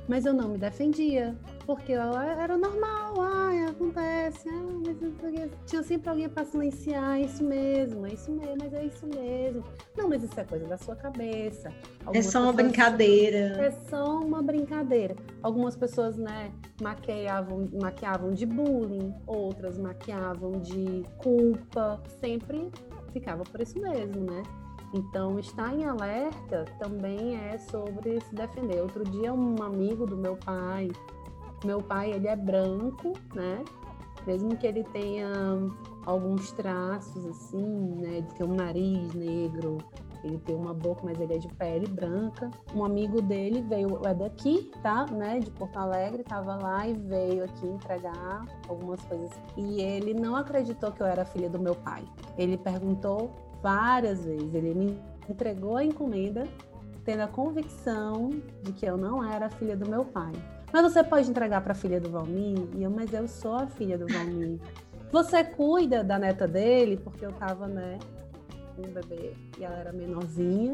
mas 0.08 0.26
eu 0.26 0.34
não 0.34 0.50
me 0.50 0.58
defendia, 0.58 1.36
porque 1.66 1.94
era 1.94 2.58
normal, 2.58 3.14
ai, 3.20 3.66
acontece, 3.66 4.50
ah, 4.50 4.64
mas 4.86 5.52
tinha 5.66 5.84
sempre 5.84 6.10
alguém 6.10 6.30
para 6.30 6.46
silenciar, 6.46 7.18
é 7.18 7.22
isso 7.22 7.44
mesmo, 7.44 8.06
é 8.06 8.14
isso 8.14 8.32
mesmo, 8.32 8.58
mas 8.60 8.74
é 8.74 8.86
isso 8.86 9.08
mesmo. 9.08 9.64
Não, 9.98 10.10
mas 10.10 10.24
isso 10.24 10.40
é 10.40 10.44
coisa 10.44 10.66
da 10.68 10.78
sua 10.78 10.96
cabeça. 10.96 11.70
É 11.70 11.74
Algumas 12.06 12.28
é 12.28 12.32
só 12.32 12.42
uma 12.42 12.54
brincadeira. 12.54 13.38
É 13.62 13.72
só 13.90 14.20
uma 14.20 14.42
brincadeira. 14.42 15.16
Algumas 15.42 15.76
pessoas, 15.76 16.18
né, 16.18 16.52
maquiavam, 16.82 17.70
maquiavam 17.82 18.32
de 18.32 18.46
bullying, 18.46 19.14
outras 19.26 19.78
maquiavam 19.78 20.60
de 20.60 21.06
culpa, 21.18 22.02
sempre 22.20 22.70
ficava 23.12 23.44
por 23.44 23.62
isso 23.62 23.80
mesmo, 23.80 24.22
né? 24.22 24.44
Então, 24.94 25.40
estar 25.40 25.74
em 25.74 25.86
alerta 25.86 26.66
também 26.78 27.36
é 27.36 27.58
sobre 27.58 28.22
se 28.22 28.36
defender. 28.36 28.80
Outro 28.82 29.04
dia, 29.04 29.34
um 29.34 29.62
amigo 29.64 30.06
do 30.06 30.16
meu 30.16 30.38
pai, 30.38 30.92
meu 31.66 31.82
pai, 31.82 32.12
ele 32.12 32.28
é 32.28 32.36
branco, 32.36 33.14
né? 33.34 33.64
Mesmo 34.28 34.56
que 34.56 34.68
ele 34.68 34.84
tenha 34.84 35.30
alguns 36.06 36.52
traços 36.52 37.26
assim, 37.26 37.96
né? 37.98 38.22
De 38.22 38.36
ter 38.36 38.44
um 38.44 38.56
nariz 38.56 39.14
negro, 39.14 39.80
ele 40.24 40.38
tem 40.38 40.56
uma 40.56 40.74
boca, 40.74 41.02
mas 41.04 41.20
ele 41.20 41.34
é 41.34 41.38
de 41.38 41.50
pele 41.50 41.88
branca. 41.88 42.50
Um 42.74 42.86
amigo 42.86 43.22
dele 43.22 43.62
veio, 43.62 44.00
é 44.06 44.14
daqui, 44.14 44.72
tá? 44.82 45.06
Né? 45.08 45.40
De 45.40 45.52
Porto 45.52 45.78
Alegre, 45.78 46.24
tava 46.24 46.56
lá 46.56 46.88
e 46.88 46.94
veio 46.94 47.44
aqui 47.44 47.68
entregar 47.68 48.46
algumas 48.70 49.02
coisas. 49.04 49.32
E 49.58 49.82
ele 49.82 50.14
não 50.14 50.36
acreditou 50.36 50.92
que 50.92 51.02
eu 51.02 51.08
era 51.08 51.26
filha 51.26 51.50
do 51.50 51.60
meu 51.60 51.76
pai. 51.76 52.04
Ele 52.38 52.58
perguntou 52.58 53.32
várias 53.64 54.26
vezes. 54.26 54.54
Ele 54.54 54.74
me 54.76 55.00
entregou 55.28 55.78
a 55.78 55.84
encomenda, 55.84 56.44
tendo 57.06 57.22
a 57.22 57.28
convicção 57.28 58.30
de 58.62 58.74
que 58.74 58.86
eu 58.86 58.98
não 58.98 59.24
era 59.24 59.48
a 59.48 59.50
filha 59.50 59.76
do 59.76 59.90
meu 59.90 60.04
pai. 60.04 60.34
Mas 60.72 60.92
você 60.92 61.04
pode 61.04 61.30
entregar 61.30 61.62
para 61.62 61.72
a 61.72 61.76
filha 61.76 62.02
do 62.02 62.10
Valmir? 62.10 62.68
E 62.76 62.84
eu, 62.84 62.92
mas 62.92 63.14
eu 63.14 63.28
sou 63.28 63.56
a 63.56 63.68
filha 63.68 63.98
do 63.98 64.06
Valmir. 64.08 64.60
Você 65.12 65.44
cuida 65.44 66.04
da 66.04 66.20
neta 66.20 66.48
dele, 66.48 66.98
porque 66.98 67.26
eu 67.26 67.32
tava, 67.32 67.68
né, 67.68 68.00
um 68.78 68.92
bebê 68.92 69.36
e 69.60 69.64
ela 69.64 69.76
era 69.76 69.94
menorzinha, 69.94 70.72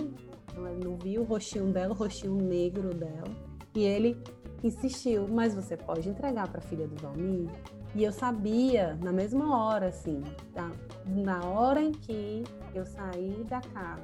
então 0.50 0.66
ele 0.68 0.84
não 0.84 0.96
viu 0.96 1.22
o 1.22 1.26
rostinho 1.26 1.72
dela, 1.74 1.94
o 1.94 1.98
rostinho 1.98 2.36
negro 2.36 2.94
dela. 2.94 3.28
E 3.76 3.84
ele 3.84 4.18
insistiu, 4.64 5.28
mas 5.28 5.54
você 5.54 5.76
pode 5.76 6.08
entregar 6.08 6.48
para 6.48 6.60
a 6.60 6.62
filha 6.62 6.88
do 6.88 6.96
Valmir? 6.96 7.50
E 7.96 8.04
eu 8.04 8.12
sabia, 8.12 8.98
na 9.02 9.12
mesma 9.12 9.58
hora, 9.58 9.88
assim, 9.88 10.24
tá? 10.54 10.70
na 11.08 11.44
hora 11.44 11.82
em 11.82 11.92
que 11.92 12.44
eu 12.74 12.86
saí 12.86 13.46
da 13.50 13.62
casa, 13.62 14.04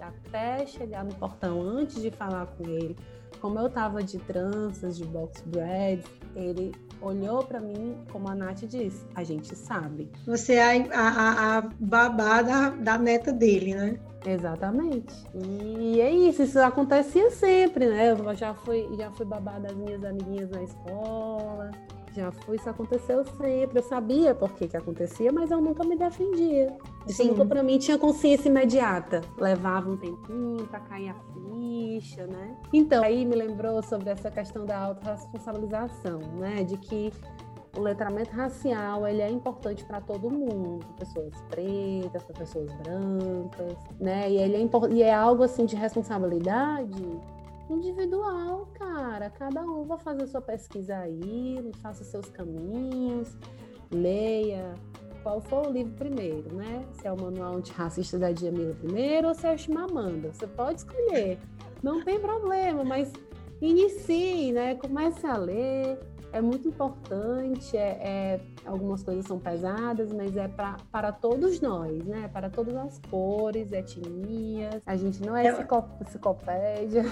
até 0.00 0.66
chegar 0.66 1.04
no 1.04 1.14
portão, 1.14 1.62
antes 1.62 2.00
de 2.00 2.10
falar 2.10 2.46
com 2.46 2.68
ele, 2.68 2.96
como 3.40 3.58
eu 3.58 3.68
tava 3.68 4.02
de 4.02 4.18
tranças, 4.18 4.96
de 4.96 5.04
box 5.04 5.42
bread, 5.46 6.04
ele 6.36 6.72
olhou 7.00 7.42
para 7.42 7.60
mim, 7.60 7.96
como 8.12 8.28
a 8.28 8.34
Nath 8.34 8.64
disse, 8.64 9.04
a 9.14 9.24
gente 9.24 9.56
sabe. 9.56 10.10
Você 10.26 10.54
é 10.54 10.94
a, 10.94 11.08
a, 11.08 11.58
a 11.58 11.60
babá 11.80 12.42
da, 12.42 12.70
da 12.70 12.98
neta 12.98 13.32
dele, 13.32 13.74
né? 13.74 13.98
Exatamente. 14.24 15.12
E 15.34 16.00
é 16.00 16.10
isso, 16.10 16.42
isso 16.42 16.60
acontecia 16.60 17.30
sempre, 17.32 17.86
né? 17.86 18.12
Eu 18.12 18.34
já 18.34 18.54
fui, 18.54 18.88
já 18.96 19.10
fui 19.10 19.26
babá 19.26 19.58
das 19.58 19.74
minhas 19.74 20.04
amiguinhas 20.04 20.50
na 20.50 20.62
escola, 20.62 21.70
já 22.14 22.30
foi, 22.30 22.56
isso 22.56 22.68
aconteceu 22.68 23.24
sempre. 23.24 23.78
Eu 23.78 23.82
sabia 23.82 24.34
por 24.34 24.52
que, 24.52 24.68
que 24.68 24.76
acontecia, 24.76 25.32
mas 25.32 25.50
eu 25.50 25.60
nunca 25.60 25.84
me 25.84 25.96
defendia. 25.96 26.76
Isso 27.06 27.24
nunca 27.24 27.44
para 27.44 27.62
mim 27.62 27.78
tinha 27.78 27.98
consciência 27.98 28.48
imediata. 28.48 29.20
Levava 29.38 29.90
um 29.90 29.96
tempinho 29.96 30.66
para 30.66 30.80
cair 30.80 31.10
a 31.10 31.14
ficha, 31.14 32.26
né? 32.26 32.56
Então, 32.72 33.02
aí 33.02 33.24
me 33.24 33.34
lembrou 33.34 33.82
sobre 33.82 34.10
essa 34.10 34.30
questão 34.30 34.64
da 34.64 34.78
autorresponsabilização, 34.78 36.20
né? 36.38 36.62
De 36.62 36.76
que 36.76 37.12
o 37.76 37.80
letramento 37.80 38.30
racial 38.32 39.06
ele 39.06 39.22
é 39.22 39.30
importante 39.30 39.84
para 39.84 40.00
todo 40.00 40.30
mundo, 40.30 40.84
pessoas 40.98 41.34
pretas, 41.48 42.22
para 42.22 42.34
pessoas 42.34 42.70
brancas, 42.76 43.76
né? 43.98 44.30
E 44.30 44.36
ele 44.36 44.56
é, 44.56 44.90
e 44.90 45.02
é 45.02 45.14
algo 45.14 45.42
assim 45.42 45.64
de 45.64 45.74
responsabilidade 45.74 47.20
individual, 47.70 48.66
cara. 48.74 49.30
Cada 49.30 49.62
um 49.62 49.84
vai 49.84 49.98
fazer 49.98 50.26
sua 50.26 50.40
pesquisa 50.40 50.96
aí, 50.96 51.70
faça 51.82 52.04
seus 52.04 52.28
caminhos, 52.28 53.36
leia 53.90 54.74
qual 55.22 55.40
for 55.40 55.68
o 55.68 55.70
livro 55.70 55.92
primeiro, 55.94 56.54
né? 56.54 56.84
Se 56.92 57.06
é 57.06 57.12
o 57.12 57.20
Manual 57.20 57.56
Antirracista 57.56 58.18
da 58.18 58.32
Djamila 58.32 58.74
primeiro 58.74 59.28
ou 59.28 59.34
se 59.34 59.46
é 59.46 59.54
o 59.54 59.58
Chimamanda. 59.58 60.32
Você 60.32 60.46
pode 60.46 60.80
escolher, 60.80 61.38
não 61.82 62.04
tem 62.04 62.18
problema, 62.18 62.84
mas 62.84 63.12
inicie, 63.60 64.52
né? 64.52 64.74
Comece 64.74 65.26
a 65.26 65.36
ler. 65.36 65.98
É 66.32 66.40
muito 66.40 66.66
importante, 66.66 67.76
é, 67.76 67.98
é 68.02 68.40
algumas 68.64 69.02
coisas 69.02 69.26
são 69.26 69.38
pesadas, 69.38 70.10
mas 70.14 70.34
é 70.34 70.48
pra, 70.48 70.78
para 70.90 71.12
todos 71.12 71.60
nós, 71.60 72.02
né? 72.06 72.26
Para 72.32 72.48
todas 72.48 72.74
as 72.74 72.98
cores, 73.10 73.70
etnias. 73.70 74.80
A 74.86 74.96
gente 74.96 75.22
não 75.22 75.36
é, 75.36 75.46
é 75.46 75.66
enciclopédia. 76.00 77.04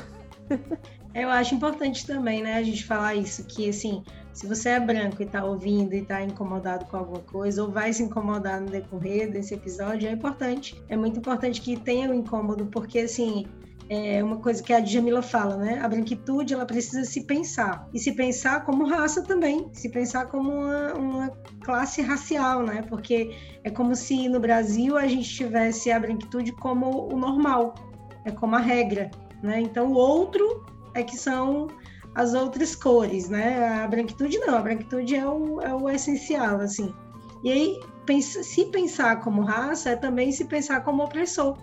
Eu 1.15 1.29
acho 1.29 1.55
importante 1.55 2.07
também, 2.07 2.43
né, 2.43 2.55
a 2.55 2.63
gente 2.63 2.85
falar 2.85 3.17
isso, 3.17 3.45
que 3.45 3.69
assim, 3.69 4.05
se 4.33 4.47
você 4.47 4.71
é 4.71 4.81
branco 4.81 5.21
e 5.21 5.27
está 5.27 5.45
ouvindo 5.45 5.93
e 5.93 5.99
está 5.99 6.23
incomodado 6.23 6.85
com 6.87 6.97
alguma 6.97 7.21
coisa, 7.21 7.65
ou 7.65 7.71
vai 7.71 7.93
se 7.93 8.03
incomodar 8.03 8.61
no 8.61 8.69
decorrer 8.69 9.31
desse 9.31 9.55
episódio, 9.55 10.09
é 10.09 10.13
importante. 10.13 10.81
É 10.89 10.97
muito 10.97 11.19
importante 11.19 11.61
que 11.61 11.77
tenha 11.79 12.09
o 12.09 12.13
um 12.13 12.15
incômodo, 12.15 12.67
porque 12.67 13.01
assim, 13.01 13.45
é 13.89 14.23
uma 14.23 14.37
coisa 14.37 14.63
que 14.63 14.73
a 14.73 14.79
Djamila 14.79 15.21
fala, 15.21 15.57
né? 15.57 15.81
A 15.83 15.89
branquitude, 15.89 16.55
ela 16.55 16.65
precisa 16.65 17.05
se 17.05 17.25
pensar. 17.25 17.89
E 17.93 17.99
se 17.99 18.13
pensar 18.13 18.65
como 18.65 18.87
raça 18.87 19.21
também, 19.21 19.69
se 19.73 19.89
pensar 19.89 20.27
como 20.27 20.49
uma, 20.49 20.95
uma 20.95 21.29
classe 21.65 22.01
racial, 22.01 22.63
né? 22.63 22.83
Porque 22.89 23.37
é 23.65 23.71
como 23.71 23.97
se 23.97 24.29
no 24.29 24.39
Brasil 24.39 24.97
a 24.97 25.09
gente 25.09 25.29
tivesse 25.29 25.91
a 25.91 25.99
branquitude 25.99 26.53
como 26.53 27.13
o 27.13 27.19
normal, 27.19 27.75
é 28.25 28.31
como 28.31 28.55
a 28.55 28.61
regra. 28.61 29.11
Né? 29.43 29.61
Então, 29.61 29.93
o 29.93 29.95
outro 29.95 30.65
é 30.95 31.03
que 31.03 31.17
são 31.17 31.69
as 32.15 32.35
outras 32.35 32.75
cores, 32.75 33.29
né? 33.29 33.83
A 33.83 33.89
branquitude 33.89 34.39
não, 34.39 34.57
a 34.57 34.63
branquitude 34.63 35.15
é 35.15 35.27
o, 35.27 35.61
é 35.61 35.75
o 35.75 35.89
essencial, 35.89 36.61
assim. 36.61 36.93
E 37.43 37.51
aí, 37.51 37.81
se 38.21 38.67
pensar 38.67 39.21
como 39.21 39.43
raça 39.43 39.91
é 39.91 39.97
também 39.97 40.33
se 40.33 40.45
pensar 40.45 40.83
como 40.83 41.05
opressor. 41.05 41.57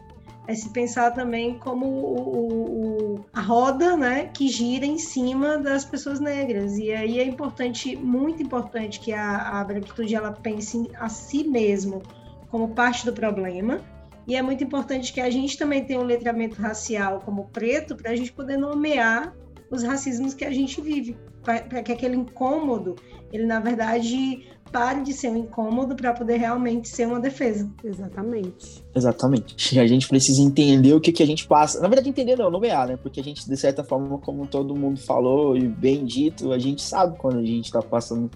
É 0.47 0.55
se 0.55 0.69
pensar 0.69 1.11
também 1.11 1.59
como 1.59 1.85
o, 1.85 3.15
o, 3.15 3.25
a 3.33 3.41
roda 3.41 3.97
né, 3.97 4.27
que 4.27 4.47
gira 4.47 4.85
em 4.85 4.97
cima 4.97 5.57
das 5.57 5.83
pessoas 5.83 6.21
negras. 6.21 6.77
E 6.77 6.89
aí 6.93 7.19
é 7.19 7.25
importante, 7.25 7.97
muito 7.97 8.41
importante, 8.41 9.01
que 9.01 9.11
a, 9.11 9.59
a 9.59 9.63
branquitude 9.65 10.15
ela 10.15 10.31
pense 10.31 10.89
a 10.97 11.09
si 11.09 11.43
mesmo 11.43 12.01
como 12.49 12.69
parte 12.69 13.05
do 13.05 13.11
problema. 13.11 13.81
E 14.27 14.35
é 14.35 14.41
muito 14.41 14.63
importante 14.63 15.13
que 15.13 15.21
a 15.21 15.29
gente 15.29 15.57
também 15.57 15.85
tenha 15.85 15.99
um 15.99 16.03
letramento 16.03 16.61
racial 16.61 17.21
como 17.23 17.45
preto 17.45 17.95
para 17.95 18.11
a 18.11 18.15
gente 18.15 18.33
poder 18.33 18.57
nomear 18.57 19.33
os 19.71 19.83
racismos 19.83 20.33
que 20.33 20.43
a 20.43 20.51
gente 20.51 20.81
vive, 20.81 21.17
para 21.41 21.81
que 21.81 21.91
aquele 21.91 22.15
incômodo, 22.15 22.95
ele 23.31 23.45
na 23.45 23.59
verdade 23.59 24.45
pare 24.71 25.01
de 25.01 25.13
ser 25.13 25.29
um 25.29 25.37
incômodo 25.37 25.95
para 25.95 26.13
poder 26.13 26.37
realmente 26.37 26.89
ser 26.89 27.07
uma 27.07 27.19
defesa. 27.19 27.69
Exatamente. 27.83 28.83
Exatamente. 28.93 29.79
A 29.79 29.87
gente 29.87 30.07
precisa 30.07 30.41
entender 30.41 30.93
o 30.93 30.99
que, 30.99 31.11
que 31.11 31.23
a 31.23 31.25
gente 31.25 31.47
passa. 31.47 31.79
Na 31.79 31.87
verdade, 31.87 32.09
entender 32.09 32.35
não, 32.35 32.51
nomear, 32.51 32.87
né? 32.87 32.97
Porque 32.97 33.19
a 33.19 33.23
gente, 33.23 33.47
de 33.47 33.57
certa 33.57 33.83
forma, 33.83 34.17
como 34.17 34.45
todo 34.45 34.75
mundo 34.75 34.99
falou 34.99 35.55
e 35.55 35.67
bem 35.67 36.05
dito, 36.05 36.51
a 36.51 36.59
gente 36.59 36.81
sabe 36.81 37.17
quando 37.17 37.39
a 37.39 37.45
gente 37.45 37.65
está 37.65 37.81
passando 37.81 38.29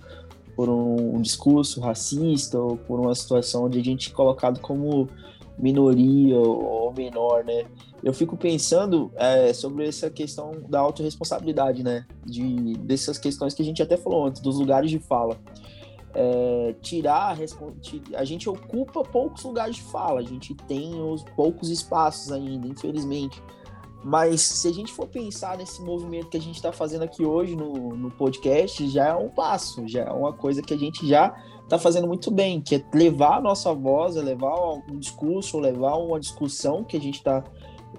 por 0.56 0.69
um 0.69 1.21
discurso 1.21 1.82
racista 1.82 2.60
ou 2.60 2.77
por 2.77 2.99
uma 2.99 3.15
situação 3.15 3.65
onde 3.65 3.80
a 3.80 3.84
gente 3.84 4.10
é 4.10 4.13
colocado 4.13 4.60
como 4.60 5.10
minoria 5.57 6.37
ou 6.37 6.93
menor, 6.93 7.43
né? 7.43 7.65
Eu 8.03 8.13
fico 8.13 8.35
pensando 8.35 9.11
é, 9.15 9.53
sobre 9.53 9.87
essa 9.87 10.09
questão 10.09 10.51
da 10.67 10.79
autorresponsabilidade, 10.79 11.83
né? 11.83 12.05
De, 12.25 12.73
dessas 12.77 13.17
questões 13.17 13.53
que 13.53 13.61
a 13.61 13.65
gente 13.65 13.81
até 13.81 13.97
falou 13.97 14.25
antes, 14.25 14.41
dos 14.41 14.57
lugares 14.57 14.89
de 14.89 14.99
fala 14.99 15.37
é, 16.13 16.75
tirar 16.81 17.37
a 18.15 18.25
gente 18.25 18.49
ocupa 18.49 19.03
poucos 19.03 19.43
lugares 19.43 19.77
de 19.77 19.83
fala, 19.83 20.19
a 20.19 20.23
gente 20.23 20.53
tem 20.53 21.01
os 21.01 21.23
poucos 21.35 21.69
espaços 21.69 22.31
ainda, 22.31 22.67
infelizmente. 22.67 23.41
Mas 24.03 24.41
se 24.41 24.67
a 24.67 24.73
gente 24.73 24.91
for 24.91 25.07
pensar 25.07 25.57
nesse 25.57 25.81
movimento 25.81 26.27
que 26.27 26.37
a 26.37 26.41
gente 26.41 26.55
está 26.55 26.71
fazendo 26.71 27.03
aqui 27.03 27.23
hoje 27.23 27.55
no, 27.55 27.95
no 27.95 28.09
podcast, 28.09 28.89
já 28.89 29.09
é 29.09 29.13
um 29.13 29.29
passo, 29.29 29.87
já 29.87 30.01
é 30.01 30.11
uma 30.11 30.33
coisa 30.33 30.61
que 30.61 30.73
a 30.73 30.77
gente 30.77 31.07
já 31.07 31.35
está 31.71 31.79
fazendo 31.79 32.05
muito 32.05 32.29
bem, 32.29 32.60
que 32.60 32.75
é 32.75 32.84
levar 32.93 33.38
a 33.38 33.41
nossa 33.41 33.73
voz, 33.73 34.17
é 34.17 34.21
levar 34.21 34.53
um 34.89 34.99
discurso, 34.99 35.57
levar 35.57 35.95
uma 35.95 36.19
discussão 36.19 36.84
que 36.84 36.97
a 36.97 36.99
gente 36.99 37.15
está 37.15 37.41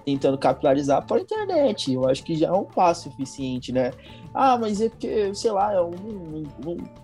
tentando 0.05 0.37
capilarizar 0.37 1.07
para 1.07 1.17
a 1.17 1.21
internet. 1.21 1.91
Eu 1.91 2.07
acho 2.07 2.23
que 2.23 2.37
já 2.37 2.49
é 2.49 2.53
um 2.53 2.65
passo 2.65 3.09
eficiente, 3.09 3.73
né? 3.73 3.93
Ah, 4.35 4.59
mas 4.59 4.81
é 4.83 4.91
porque, 4.91 5.35
sei 5.35 5.53
lá, 5.53 5.73
eu 5.73 5.91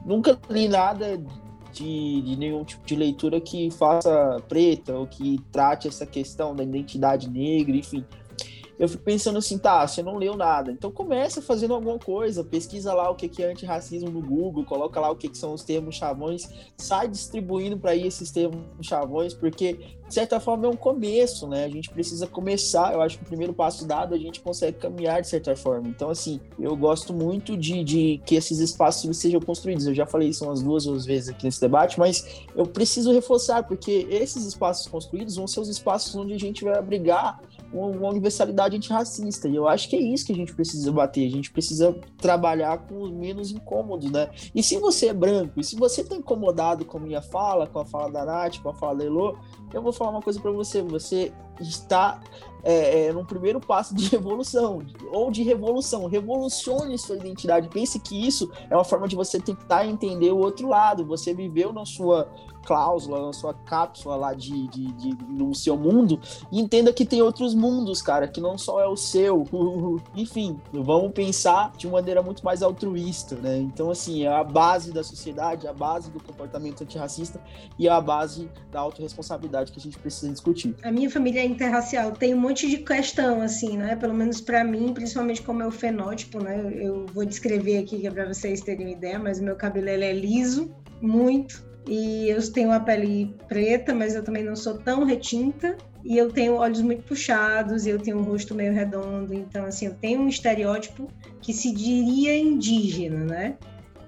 nunca 0.05 0.39
li 0.51 0.69
nada 0.69 1.17
de, 1.73 2.21
de, 2.21 2.37
nenhum 2.37 2.63
tipo 2.65 2.85
de 2.85 2.97
leitura 2.97 3.41
que 3.41 3.71
faça 3.71 4.37
preta 4.47 4.95
ou 4.95 5.07
que 5.07 5.41
trate 5.51 5.89
essa 5.89 6.05
questão 6.05 6.55
da 6.55 6.63
identidade 6.63 7.31
negra, 7.31 7.77
enfim 7.77 8.05
eu 8.79 8.89
fico 8.89 9.03
pensando 9.03 9.39
assim, 9.39 9.59
tá, 9.59 9.87
você 9.87 10.03
não 10.03 10.17
leu 10.17 10.37
nada. 10.37 10.71
Então 10.71 10.91
começa 10.91 11.43
fazendo 11.43 11.75
alguma 11.75 11.99
coisa, 11.99 12.45
pesquisa 12.45 12.95
lá 12.95 13.11
o 13.11 13.17
que 13.17 13.43
é 13.43 13.51
antirracismo 13.51 14.09
no 14.09 14.23
Google, 14.23 14.65
coloca 14.65 15.01
lá 15.01 15.11
o 15.11 15.17
que 15.17 15.37
são 15.37 15.53
os 15.53 15.63
termos 15.63 15.97
chavões, 15.97 16.49
sai 16.77 17.09
distribuindo 17.09 17.77
para 17.77 17.91
aí 17.91 18.07
esses 18.07 18.31
termos 18.31 18.63
chavões, 18.83 19.35
porque 19.35 19.79
de 20.09 20.15
certa 20.15 20.41
forma 20.41 20.67
é 20.67 20.69
um 20.71 20.77
começo, 20.77 21.47
né? 21.47 21.65
A 21.65 21.69
gente 21.69 21.91
precisa 21.91 22.27
começar, 22.27 22.95
eu 22.95 23.03
acho 23.03 23.19
que 23.19 23.25
o 23.25 23.27
primeiro 23.27 23.53
passo 23.53 23.87
dado 23.87 24.15
a 24.15 24.19
gente 24.19 24.41
consegue 24.41 24.79
caminhar 24.79 25.21
de 25.21 25.29
certa 25.29 25.55
forma. 25.55 25.89
Então, 25.89 26.09
assim, 26.09 26.41
eu 26.59 26.75
gosto 26.77 27.13
muito 27.13 27.57
de, 27.57 27.85
de 27.85 28.23
que 28.25 28.35
esses 28.35 28.59
espaços 28.59 29.17
sejam 29.19 29.41
construídos. 29.41 29.87
Eu 29.87 29.95
já 29.95 30.07
falei 30.07 30.29
isso 30.29 30.45
umas 30.45 30.63
duas, 30.63 30.85
duas 30.85 31.05
vezes 31.05 31.29
aqui 31.29 31.45
nesse 31.45 31.61
debate, 31.61 31.99
mas 31.99 32.43
eu 32.57 32.65
preciso 32.65 33.13
reforçar, 33.13 33.65
porque 33.65 34.07
esses 34.11 34.47
espaços 34.47 34.87
construídos 34.87 35.37
vão 35.37 35.47
ser 35.47 35.61
os 35.61 35.69
espaços 35.69 36.15
onde 36.15 36.33
a 36.33 36.39
gente 36.39 36.65
vai 36.65 36.79
abrigar 36.79 37.41
uma 37.73 38.09
universalidade 38.09 38.77
antirracista. 38.77 39.49
E 39.49 39.55
eu 39.55 39.69
acho 39.69 39.89
que 39.89 39.97
é 39.97 40.01
isso 40.01 40.27
que 40.27 40.33
a 40.33 40.37
gente 40.37 40.55
precisa 40.55 40.91
bater. 40.91 41.27
A 41.27 41.31
gente 41.31 41.51
precisa 41.51 41.95
trabalhar 42.17 42.79
com 42.79 43.03
os 43.03 43.11
menos 43.11 43.51
incômodos, 43.51 44.11
né? 44.11 44.31
E 44.55 44.63
se 44.63 44.79
você 44.79 45.09
é 45.09 45.13
branco, 45.13 45.61
e 45.61 45.65
se 45.65 45.77
você 45.77 46.03
tá 46.03 46.17
incomodado 46.17 46.85
com 46.85 46.99
a 46.99 47.01
minha 47.01 47.23
fala, 47.23 47.67
com 47.67 47.79
a 47.79 47.85
fala 47.85 48.11
da 48.11 48.25
Nath, 48.25 48.59
com 48.63 48.71
a 48.71 48.75
fala 48.75 48.97
da 48.97 49.05
Elô, 49.05 49.37
eu 49.73 49.83
vou 49.83 49.93
falar 49.93 50.11
uma 50.11 50.23
coisa 50.23 50.41
para 50.41 50.51
você. 50.51 50.83
Você 50.83 51.33
está 51.61 52.21
é, 52.63 53.07
é, 53.07 53.13
num 53.13 53.25
primeiro 53.25 53.61
passo 53.61 53.95
de 53.95 54.13
evolução, 54.17 54.83
ou 55.13 55.31
de 55.31 55.43
revolução. 55.43 56.07
Revolucione 56.07 56.99
sua 56.99 57.17
identidade. 57.17 57.69
Pense 57.69 57.99
que 57.99 58.27
isso 58.27 58.51
é 58.71 58.75
uma 58.75 58.85
forma 58.85 59.07
de 59.07 59.17
você 59.17 59.39
tentar 59.39 59.87
entender 59.87 60.33
o 60.33 60.39
outro 60.39 60.69
lado. 60.69 61.05
Você 61.07 61.35
viveu 61.35 61.73
na 61.73 61.85
sua 61.85 62.29
cláusula, 62.69 63.27
na 63.27 63.33
sua 63.33 63.55
cápsula 63.55 64.15
lá 64.15 64.35
de, 64.35 64.69
de, 64.69 64.93
de, 64.93 65.17
no 65.27 65.55
seu 65.55 65.75
mundo, 65.75 66.21
e 66.53 66.61
entenda 66.61 66.93
que 66.93 67.07
tem 67.07 67.23
outros 67.23 67.55
mundos, 67.55 68.03
cara, 68.03 68.29
que 68.29 68.43
não 68.43 68.59
só 68.59 68.79
é 68.79 68.87
o 68.87 68.95
seu. 68.95 69.47
Enfim, 70.15 70.61
vamos 70.71 71.13
pensar 71.13 71.73
de 71.79 71.89
maneira 71.89 72.23
muito 72.23 72.45
mais 72.45 72.63
altruísta, 72.63 73.37
né? 73.37 73.57
Então, 73.57 73.91
assim, 73.91 74.25
é 74.25 74.29
a 74.29 74.45
base 74.45 74.93
da 74.93 75.03
sociedade, 75.03 75.67
a 75.67 75.73
base 75.73 76.11
do 76.11 76.23
comportamento 76.23 76.83
antirracista 76.83 77.41
e 77.79 77.89
a 77.89 77.99
base 78.03 78.51
da 78.71 78.81
autorresponsabilidade 78.81 79.73
que 79.73 79.79
a 79.79 79.83
gente 79.83 79.99
precisa 79.99 80.31
discutir. 80.31 80.77
A 80.83 80.93
minha 80.93 81.09
família 81.09 81.41
é 81.41 81.47
interracial, 81.47 82.13
tem 82.13 82.35
um 82.35 82.41
monte 82.41 82.69
de 82.69 82.77
questão, 82.77 83.41
assim, 83.41 83.79
né? 83.79 83.97
Pelo 83.97 84.13
menos 84.13 84.43
para 84.43 84.63
mim, 84.63 84.93
principalmente 84.93 85.41
como 85.41 85.63
é 85.63 85.67
o 85.67 85.71
fenótipo, 85.71 86.39
né? 86.39 86.71
Eu 86.75 87.07
vou 87.15 87.25
descrever 87.25 87.79
aqui 87.79 88.07
é 88.07 88.11
para 88.11 88.27
vocês 88.27 88.61
terem 88.61 88.87
uma 88.87 88.93
ideia, 88.93 89.19
mas 89.19 89.39
o 89.39 89.43
meu 89.43 89.57
cabelo 89.57 89.89
é 89.89 90.13
liso, 90.13 90.71
muito 91.01 91.68
e 91.89 92.29
eu 92.29 92.53
tenho 92.53 92.71
a 92.71 92.79
pele 92.79 93.35
preta, 93.49 93.95
mas 93.95 94.15
eu 94.15 94.23
também 94.23 94.45
não 94.45 94.55
sou 94.55 94.77
tão 94.79 95.05
retinta. 95.05 95.77
E 96.05 96.17
eu 96.17 96.31
tenho 96.31 96.55
olhos 96.55 96.81
muito 96.81 97.03
puxados, 97.03 97.85
e 97.85 97.91
eu 97.91 97.99
tenho 97.99 98.19
um 98.19 98.23
rosto 98.23 98.55
meio 98.55 98.73
redondo. 98.73 99.35
Então, 99.35 99.65
assim, 99.65 99.87
eu 99.87 99.95
tenho 99.95 100.21
um 100.21 100.29
estereótipo 100.29 101.11
que 101.41 101.53
se 101.53 101.73
diria 101.73 102.37
indígena, 102.39 103.25
né? 103.25 103.57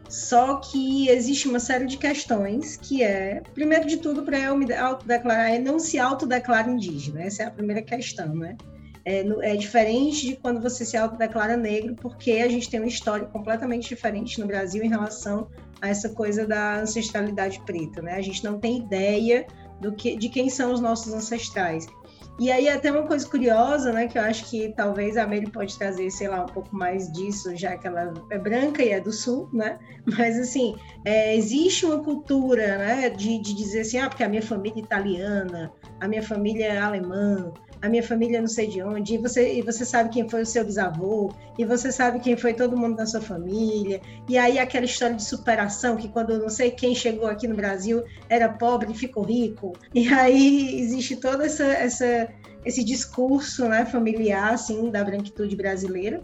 Só 0.08 0.56
que 0.56 1.08
existe 1.08 1.48
uma 1.48 1.60
série 1.60 1.86
de 1.86 1.96
questões 1.96 2.76
que 2.76 3.02
é, 3.02 3.42
primeiro 3.54 3.86
de 3.86 3.96
tudo, 3.96 4.22
para 4.22 4.38
eu 4.38 4.56
me 4.56 4.72
autodeclarar, 4.74 5.52
é 5.52 5.58
não 5.58 5.78
se 5.78 5.98
autodeclara 5.98 6.70
indígena. 6.70 7.22
Essa 7.22 7.44
é 7.44 7.46
a 7.46 7.50
primeira 7.50 7.80
questão, 7.80 8.34
né? 8.34 8.56
É, 9.04 9.20
é, 9.20 9.56
diferente 9.56 10.26
de 10.26 10.36
quando 10.36 10.60
você 10.60 10.84
se 10.84 10.96
autodeclara 10.96 11.56
negro, 11.56 11.94
porque 11.94 12.32
a 12.32 12.48
gente 12.48 12.68
tem 12.68 12.80
uma 12.80 12.88
história 12.88 13.26
completamente 13.26 13.88
diferente 13.88 14.38
no 14.38 14.46
Brasil 14.46 14.82
em 14.84 14.88
relação 14.88 15.48
a 15.80 15.88
essa 15.88 16.08
coisa 16.10 16.46
da 16.46 16.80
ancestralidade 16.80 17.60
preta, 17.64 18.02
né? 18.02 18.14
A 18.14 18.22
gente 18.22 18.44
não 18.44 18.58
tem 18.58 18.78
ideia 18.78 19.46
do 19.80 19.92
que, 19.92 20.16
de 20.16 20.28
quem 20.28 20.48
são 20.50 20.72
os 20.72 20.80
nossos 20.80 21.12
ancestrais. 21.12 21.86
E 22.38 22.50
aí 22.50 22.70
até 22.70 22.90
uma 22.90 23.06
coisa 23.06 23.28
curiosa, 23.28 23.92
né, 23.92 24.06
que 24.06 24.16
eu 24.16 24.22
acho 24.22 24.48
que 24.48 24.72
talvez 24.74 25.18
a 25.18 25.26
Mary 25.26 25.50
pode 25.50 25.76
trazer, 25.76 26.10
sei 26.10 26.26
lá, 26.26 26.42
um 26.42 26.46
pouco 26.46 26.74
mais 26.74 27.12
disso, 27.12 27.54
já 27.54 27.76
que 27.76 27.86
ela 27.86 28.14
é 28.30 28.38
branca 28.38 28.82
e 28.82 28.88
é 28.88 28.98
do 29.00 29.12
sul, 29.12 29.50
né? 29.52 29.78
Mas 30.16 30.38
assim, 30.38 30.74
é, 31.04 31.36
existe 31.36 31.84
uma 31.84 32.02
cultura, 32.02 32.78
né, 32.78 33.10
de, 33.10 33.38
de 33.42 33.54
dizer 33.54 33.80
assim, 33.80 33.98
ah, 33.98 34.08
porque 34.08 34.24
a 34.24 34.28
minha 34.28 34.40
família 34.40 34.80
é 34.80 34.84
italiana, 34.84 35.70
a 36.00 36.08
minha 36.08 36.22
família 36.22 36.64
é 36.64 36.78
alemã, 36.78 37.52
a 37.82 37.88
minha 37.88 38.02
família 38.02 38.40
não 38.40 38.48
sei 38.48 38.66
de 38.66 38.82
onde, 38.82 39.14
e 39.14 39.18
você, 39.18 39.54
e 39.54 39.62
você 39.62 39.84
sabe 39.84 40.10
quem 40.10 40.28
foi 40.28 40.42
o 40.42 40.46
seu 40.46 40.64
bisavô, 40.64 41.32
e 41.58 41.64
você 41.64 41.90
sabe 41.90 42.20
quem 42.20 42.36
foi 42.36 42.52
todo 42.52 42.76
mundo 42.76 42.96
da 42.96 43.06
sua 43.06 43.20
família, 43.20 44.00
e 44.28 44.36
aí 44.36 44.58
aquela 44.58 44.84
história 44.84 45.16
de 45.16 45.24
superação, 45.24 45.96
que 45.96 46.08
quando 46.08 46.38
não 46.38 46.48
sei 46.48 46.70
quem 46.70 46.94
chegou 46.94 47.26
aqui 47.26 47.48
no 47.48 47.56
Brasil 47.56 48.04
era 48.28 48.48
pobre 48.48 48.92
e 48.92 48.94
ficou 48.94 49.22
rico, 49.22 49.72
e 49.94 50.08
aí 50.08 50.80
existe 50.80 51.16
todo 51.16 51.42
essa, 51.42 51.64
essa, 51.64 52.28
esse 52.64 52.84
discurso 52.84 53.66
né, 53.66 53.84
familiar, 53.86 54.52
assim, 54.52 54.90
da 54.90 55.02
branquitude 55.02 55.56
brasileira, 55.56 56.22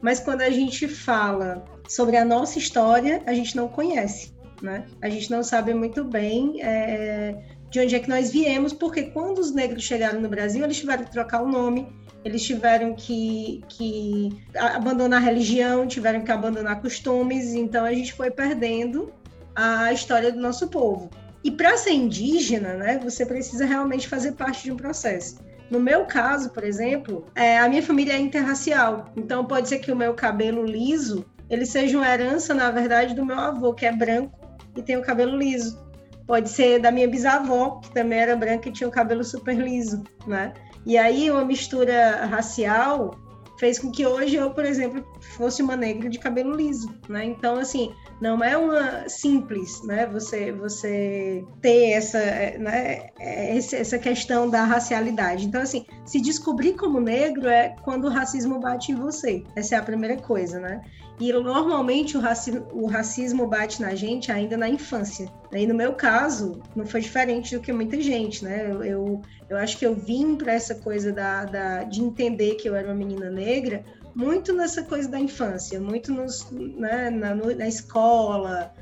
mas 0.00 0.20
quando 0.20 0.42
a 0.42 0.50
gente 0.50 0.86
fala 0.86 1.64
sobre 1.88 2.16
a 2.16 2.24
nossa 2.24 2.58
história, 2.58 3.22
a 3.26 3.32
gente 3.32 3.56
não 3.56 3.68
conhece, 3.68 4.32
né? 4.62 4.86
A 5.02 5.08
gente 5.08 5.30
não 5.30 5.42
sabe 5.42 5.74
muito 5.74 6.04
bem 6.04 6.62
é, 6.62 7.34
de 7.70 7.80
onde 7.80 7.94
é 7.94 7.98
que 7.98 8.08
nós 8.08 8.30
viemos, 8.30 8.72
porque 8.72 9.04
quando 9.04 9.38
os 9.38 9.52
negros 9.52 9.82
chegaram 9.82 10.20
no 10.20 10.28
Brasil, 10.28 10.64
eles 10.64 10.78
tiveram 10.78 11.04
que 11.04 11.12
trocar 11.12 11.42
o 11.42 11.48
nome, 11.48 11.86
eles 12.24 12.42
tiveram 12.42 12.94
que, 12.94 13.62
que 13.68 14.30
abandonar 14.56 15.20
a 15.20 15.24
religião, 15.24 15.86
tiveram 15.86 16.22
que 16.22 16.30
abandonar 16.30 16.80
costumes, 16.80 17.54
então 17.54 17.84
a 17.84 17.92
gente 17.92 18.12
foi 18.12 18.30
perdendo 18.30 19.12
a 19.54 19.92
história 19.92 20.32
do 20.32 20.40
nosso 20.40 20.68
povo. 20.68 21.10
E 21.44 21.50
para 21.50 21.76
ser 21.76 21.92
indígena, 21.92 22.74
né, 22.74 22.98
você 23.02 23.24
precisa 23.24 23.64
realmente 23.64 24.08
fazer 24.08 24.32
parte 24.32 24.64
de 24.64 24.72
um 24.72 24.76
processo. 24.76 25.38
No 25.70 25.78
meu 25.78 26.06
caso, 26.06 26.50
por 26.50 26.64
exemplo, 26.64 27.26
é, 27.34 27.58
a 27.58 27.68
minha 27.68 27.82
família 27.82 28.14
é 28.14 28.18
interracial, 28.18 29.12
então 29.16 29.44
pode 29.44 29.68
ser 29.68 29.78
que 29.78 29.92
o 29.92 29.96
meu 29.96 30.14
cabelo 30.14 30.64
liso 30.64 31.24
ele 31.50 31.64
seja 31.64 31.96
uma 31.96 32.08
herança, 32.08 32.54
na 32.54 32.70
verdade, 32.70 33.14
do 33.14 33.24
meu 33.24 33.38
avô, 33.38 33.72
que 33.72 33.86
é 33.86 33.92
branco 33.92 34.38
e 34.76 34.82
tem 34.82 34.96
o 34.96 35.02
cabelo 35.02 35.36
liso 35.36 35.87
pode 36.28 36.50
ser 36.50 36.78
da 36.78 36.92
minha 36.92 37.08
bisavó, 37.08 37.80
que 37.80 37.90
também 37.90 38.20
era 38.20 38.36
branca 38.36 38.68
e 38.68 38.72
tinha 38.72 38.86
o 38.86 38.92
cabelo 38.92 39.24
super 39.24 39.56
liso, 39.56 40.04
né? 40.26 40.52
E 40.86 40.96
aí 40.96 41.30
uma 41.30 41.44
mistura 41.44 42.26
racial 42.26 43.18
fez 43.58 43.78
com 43.78 43.90
que 43.90 44.06
hoje 44.06 44.36
eu, 44.36 44.50
por 44.50 44.64
exemplo, 44.64 45.04
fosse 45.20 45.62
uma 45.62 45.74
negra 45.74 46.08
de 46.08 46.18
cabelo 46.18 46.54
liso, 46.54 46.88
né? 47.08 47.24
Então, 47.24 47.56
assim, 47.56 47.92
não 48.20 48.42
é 48.44 48.56
uma 48.56 49.08
simples, 49.08 49.82
né? 49.82 50.06
Você, 50.06 50.52
você 50.52 51.44
ter 51.60 51.90
essa, 51.90 52.18
né? 52.58 53.08
essa 53.18 53.98
questão 53.98 54.48
da 54.48 54.64
racialidade. 54.64 55.46
Então, 55.46 55.60
assim, 55.60 55.84
se 56.04 56.20
descobrir 56.20 56.74
como 56.74 57.00
negro 57.00 57.48
é 57.48 57.74
quando 57.82 58.04
o 58.04 58.10
racismo 58.10 58.60
bate 58.60 58.92
em 58.92 58.94
você. 58.94 59.42
Essa 59.56 59.74
é 59.74 59.78
a 59.78 59.82
primeira 59.82 60.16
coisa, 60.16 60.60
né? 60.60 60.80
E 61.20 61.32
normalmente 61.32 62.16
o 62.16 62.20
racismo, 62.20 62.66
o 62.72 62.86
racismo 62.86 63.46
bate 63.46 63.82
na 63.82 63.94
gente 63.94 64.30
ainda 64.30 64.56
na 64.56 64.68
infância. 64.68 65.28
E 65.52 65.66
no 65.66 65.74
meu 65.74 65.94
caso, 65.94 66.62
não 66.76 66.86
foi 66.86 67.00
diferente 67.00 67.56
do 67.56 67.60
que 67.60 67.72
muita 67.72 68.00
gente, 68.00 68.44
né? 68.44 68.70
Eu, 68.70 68.84
eu, 68.84 69.22
eu 69.48 69.56
acho 69.56 69.76
que 69.78 69.86
eu 69.86 69.94
vim 69.94 70.36
para 70.36 70.52
essa 70.52 70.76
coisa 70.76 71.12
da, 71.12 71.44
da, 71.44 71.84
de 71.84 72.00
entender 72.02 72.54
que 72.54 72.68
eu 72.68 72.76
era 72.76 72.86
uma 72.86 72.94
menina 72.94 73.30
negra 73.30 73.84
muito 74.14 74.52
nessa 74.52 74.82
coisa 74.82 75.08
da 75.08 75.18
infância, 75.18 75.80
muito 75.80 76.12
nos, 76.12 76.50
né, 76.50 77.10
na, 77.10 77.34
na 77.34 77.68
escola, 77.68 78.72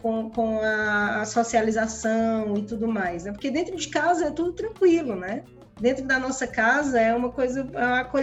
com, 0.00 0.30
com 0.30 0.60
a, 0.60 1.22
a, 1.22 1.24
socialização 1.24 2.56
e 2.56 2.62
tudo 2.62 2.86
mais, 2.86 3.24
né? 3.24 3.32
Porque 3.32 3.50
dentro 3.50 3.76
de 3.76 3.88
casa 3.88 4.26
é 4.26 4.30
tudo 4.30 4.52
tranquilo, 4.52 5.16
né? 5.16 5.42
Dentro 5.80 6.06
da 6.06 6.18
nossa 6.18 6.46
casa 6.46 7.00
é 7.00 7.14
uma 7.14 7.30
coisa, 7.30 7.68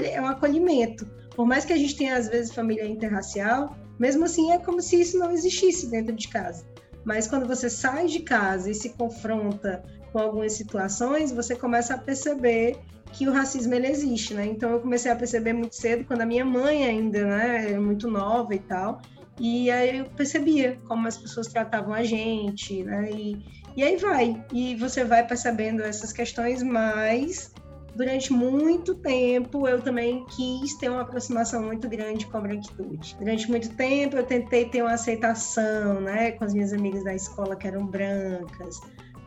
é 0.04 0.22
um 0.22 0.28
acolhimento 0.28 1.08
por 1.36 1.46
mais 1.46 1.66
que 1.66 1.74
a 1.74 1.78
gente 1.78 1.96
tenha, 1.96 2.16
às 2.16 2.28
vezes, 2.28 2.54
família 2.54 2.86
interracial, 2.86 3.76
mesmo 4.00 4.26
assim 4.26 4.52
é 4.52 4.58
como 4.58 4.82
se 4.82 5.00
isso 5.00 5.18
não 5.18 5.32
existisse 5.32 5.88
dentro 5.88 6.16
de 6.16 6.28
casa. 6.28 6.66
Mas 7.04 7.28
quando 7.28 7.48
você 7.48 7.70
sai 7.70 8.08
de 8.08 8.22
casa 8.22 8.70
e 8.70 8.74
se 8.74 8.90
confronta 8.90 9.84
com 10.12 10.20
algumas 10.20 10.54
situações, 10.54 11.32
você 11.32 11.56
começa 11.56 11.94
a 11.94 11.98
perceber 11.98 12.78
que 13.12 13.28
o 13.28 13.32
racismo 13.32 13.74
ele 13.74 13.88
existe, 13.88 14.34
né? 14.34 14.46
Então 14.46 14.72
eu 14.72 14.80
comecei 14.80 15.12
a 15.12 15.16
perceber 15.16 15.54
muito 15.54 15.76
cedo 15.76 16.04
quando 16.06 16.22
a 16.22 16.26
minha 16.26 16.44
mãe 16.44 16.86
ainda, 16.86 17.24
né, 17.26 17.70
era 17.70 17.80
muito 17.80 18.10
nova 18.10 18.54
e 18.54 18.60
tal, 18.60 19.02
e 19.40 19.72
aí 19.72 20.00
eu 20.00 20.06
percebia 20.06 20.78
como 20.88 21.08
as 21.08 21.18
pessoas 21.18 21.48
tratavam 21.48 21.94
a 21.94 22.04
gente, 22.04 22.84
né? 22.84 23.10
E, 23.12 23.38
e 23.76 23.84
aí 23.84 23.96
vai, 23.98 24.44
e 24.52 24.76
você 24.76 25.04
vai 25.04 25.26
percebendo 25.26 25.82
essas 25.82 26.12
questões 26.12 26.62
mais 26.64 27.54
durante 27.96 28.32
muito 28.34 28.94
tempo 28.96 29.68
eu 29.68 29.82
também 29.82 30.26
quis 30.26 30.76
ter 30.76 30.90
uma 30.90 31.02
aproximação 31.02 31.64
muito 31.64 31.88
grande 31.88 32.26
com 32.28 32.38
a 32.38 32.42
branquitude. 32.42 33.16
Durante 33.18 33.50
muito 33.50 33.70
tempo 33.76 34.18
eu 34.18 34.24
tentei 34.24 34.66
ter 34.66 34.82
uma 34.82 34.94
aceitação, 34.94 36.02
né, 36.02 36.32
com 36.32 36.44
as 36.44 36.54
minhas 36.54 36.74
amigas 36.74 37.04
da 37.06 37.16
escola 37.16 37.56
que 37.56 37.68
eram 37.68 37.86
brancas, 37.88 38.82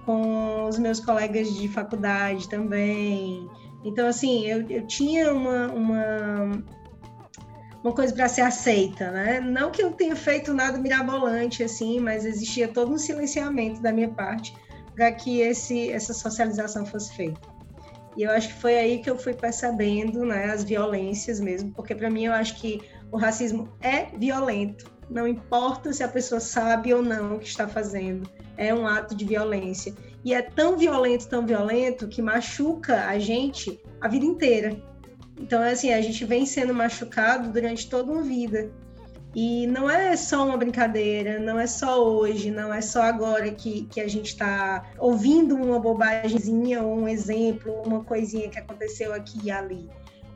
com 0.04 0.66
os 0.66 0.78
meus 0.78 1.00
colegas 1.00 1.52
de 1.54 1.66
faculdade 1.68 2.48
também. 2.48 3.48
Então, 3.84 4.06
assim, 4.06 4.46
eu, 4.46 4.68
eu 4.68 4.86
tinha 4.86 5.32
uma, 5.32 5.68
uma, 5.68 6.64
uma 7.82 7.92
coisa 7.92 8.12
para 8.14 8.28
ser 8.28 8.42
aceita, 8.42 9.10
né? 9.10 9.40
Não 9.40 9.70
que 9.70 9.82
eu 9.82 9.92
tenha 9.92 10.16
feito 10.16 10.52
nada 10.52 10.78
mirabolante, 10.78 11.62
assim, 11.62 12.00
mas 12.00 12.24
existia 12.24 12.68
todo 12.68 12.92
um 12.92 12.98
silenciamento 12.98 13.80
da 13.80 13.92
minha 13.92 14.08
parte 14.08 14.54
para 14.94 15.12
que 15.12 15.40
esse, 15.40 15.90
essa 15.90 16.12
socialização 16.12 16.84
fosse 16.84 17.14
feita. 17.14 17.57
E 18.18 18.24
eu 18.24 18.32
acho 18.32 18.48
que 18.48 18.60
foi 18.60 18.76
aí 18.76 18.98
que 18.98 19.08
eu 19.08 19.16
fui 19.16 19.32
percebendo 19.32 20.26
né, 20.26 20.46
as 20.46 20.64
violências 20.64 21.38
mesmo, 21.38 21.72
porque 21.72 21.94
para 21.94 22.10
mim 22.10 22.24
eu 22.24 22.32
acho 22.32 22.56
que 22.56 22.80
o 23.12 23.16
racismo 23.16 23.72
é 23.80 24.06
violento, 24.18 24.90
não 25.08 25.26
importa 25.26 25.92
se 25.92 26.02
a 26.02 26.08
pessoa 26.08 26.40
sabe 26.40 26.92
ou 26.92 27.00
não 27.00 27.36
o 27.36 27.38
que 27.38 27.46
está 27.46 27.68
fazendo, 27.68 28.28
é 28.56 28.74
um 28.74 28.88
ato 28.88 29.14
de 29.14 29.24
violência. 29.24 29.94
E 30.24 30.34
é 30.34 30.42
tão 30.42 30.76
violento, 30.76 31.28
tão 31.28 31.46
violento, 31.46 32.08
que 32.08 32.20
machuca 32.20 33.06
a 33.06 33.20
gente 33.20 33.80
a 34.00 34.08
vida 34.08 34.26
inteira. 34.26 34.76
Então, 35.40 35.62
assim, 35.62 35.92
a 35.92 36.00
gente 36.00 36.24
vem 36.24 36.44
sendo 36.44 36.74
machucado 36.74 37.52
durante 37.52 37.88
toda 37.88 38.10
uma 38.10 38.22
vida. 38.22 38.70
E 39.34 39.66
não 39.66 39.88
é 39.90 40.16
só 40.16 40.46
uma 40.46 40.56
brincadeira, 40.56 41.38
não 41.38 41.58
é 41.58 41.66
só 41.66 42.02
hoje, 42.02 42.50
não 42.50 42.72
é 42.72 42.80
só 42.80 43.02
agora 43.02 43.50
que, 43.50 43.82
que 43.84 44.00
a 44.00 44.08
gente 44.08 44.28
está 44.28 44.84
ouvindo 44.98 45.54
uma 45.54 45.78
bobagemzinha 45.78 46.82
ou 46.82 47.00
um 47.00 47.08
exemplo, 47.08 47.72
uma 47.86 48.02
coisinha 48.02 48.48
que 48.48 48.58
aconteceu 48.58 49.12
aqui 49.12 49.38
e 49.44 49.50
ali. 49.50 49.88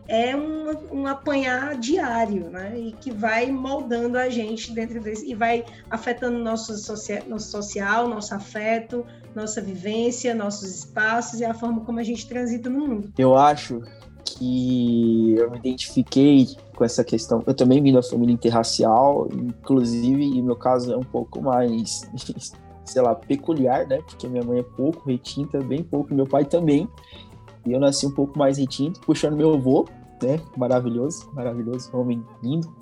É 0.08 0.36
um, 0.36 1.00
um 1.00 1.06
apanhar 1.06 1.76
diário, 1.76 2.50
né? 2.50 2.74
E 2.76 2.92
que 2.92 3.10
vai 3.10 3.50
moldando 3.50 4.18
a 4.18 4.28
gente 4.28 4.72
dentro 4.72 5.00
desse. 5.00 5.30
e 5.30 5.34
vai 5.34 5.64
afetando 5.88 6.38
nosso, 6.38 6.76
socia, 6.76 7.22
nosso 7.26 7.50
social, 7.50 8.08
nosso 8.08 8.34
afeto, 8.34 9.06
nossa 9.34 9.60
vivência, 9.60 10.34
nossos 10.34 10.74
espaços 10.74 11.40
e 11.40 11.44
a 11.44 11.54
forma 11.54 11.80
como 11.82 12.00
a 12.00 12.02
gente 12.02 12.26
transita 12.26 12.68
no 12.68 12.80
mundo. 12.80 13.12
Eu 13.16 13.36
acho 13.36 13.80
que 14.24 15.34
eu 15.38 15.50
me 15.50 15.58
identifiquei 15.58 16.48
com 16.82 16.86
essa 16.86 17.04
questão. 17.04 17.44
Eu 17.46 17.54
também 17.54 17.80
vim 17.80 17.92
da 17.92 18.02
família 18.02 18.32
interracial, 18.32 19.28
inclusive, 19.32 20.24
e 20.24 20.42
meu 20.42 20.56
caso 20.56 20.92
é 20.92 20.96
um 20.96 21.04
pouco 21.04 21.40
mais, 21.40 22.02
sei 22.84 23.00
lá, 23.00 23.14
peculiar, 23.14 23.86
né? 23.86 23.98
Porque 23.98 24.26
minha 24.26 24.42
mãe 24.42 24.58
é 24.58 24.62
pouco 24.64 25.08
retinta, 25.08 25.60
bem 25.60 25.84
pouco, 25.84 26.12
meu 26.12 26.26
pai 26.26 26.44
também. 26.44 26.88
E 27.64 27.72
eu 27.72 27.78
nasci 27.78 28.04
um 28.04 28.10
pouco 28.10 28.36
mais 28.36 28.58
retinto, 28.58 29.00
puxando 29.02 29.36
meu 29.36 29.54
avô, 29.54 29.86
né? 30.20 30.40
Maravilhoso, 30.56 31.30
maravilhoso, 31.32 31.88
homem 31.96 32.24
lindo. 32.42 32.74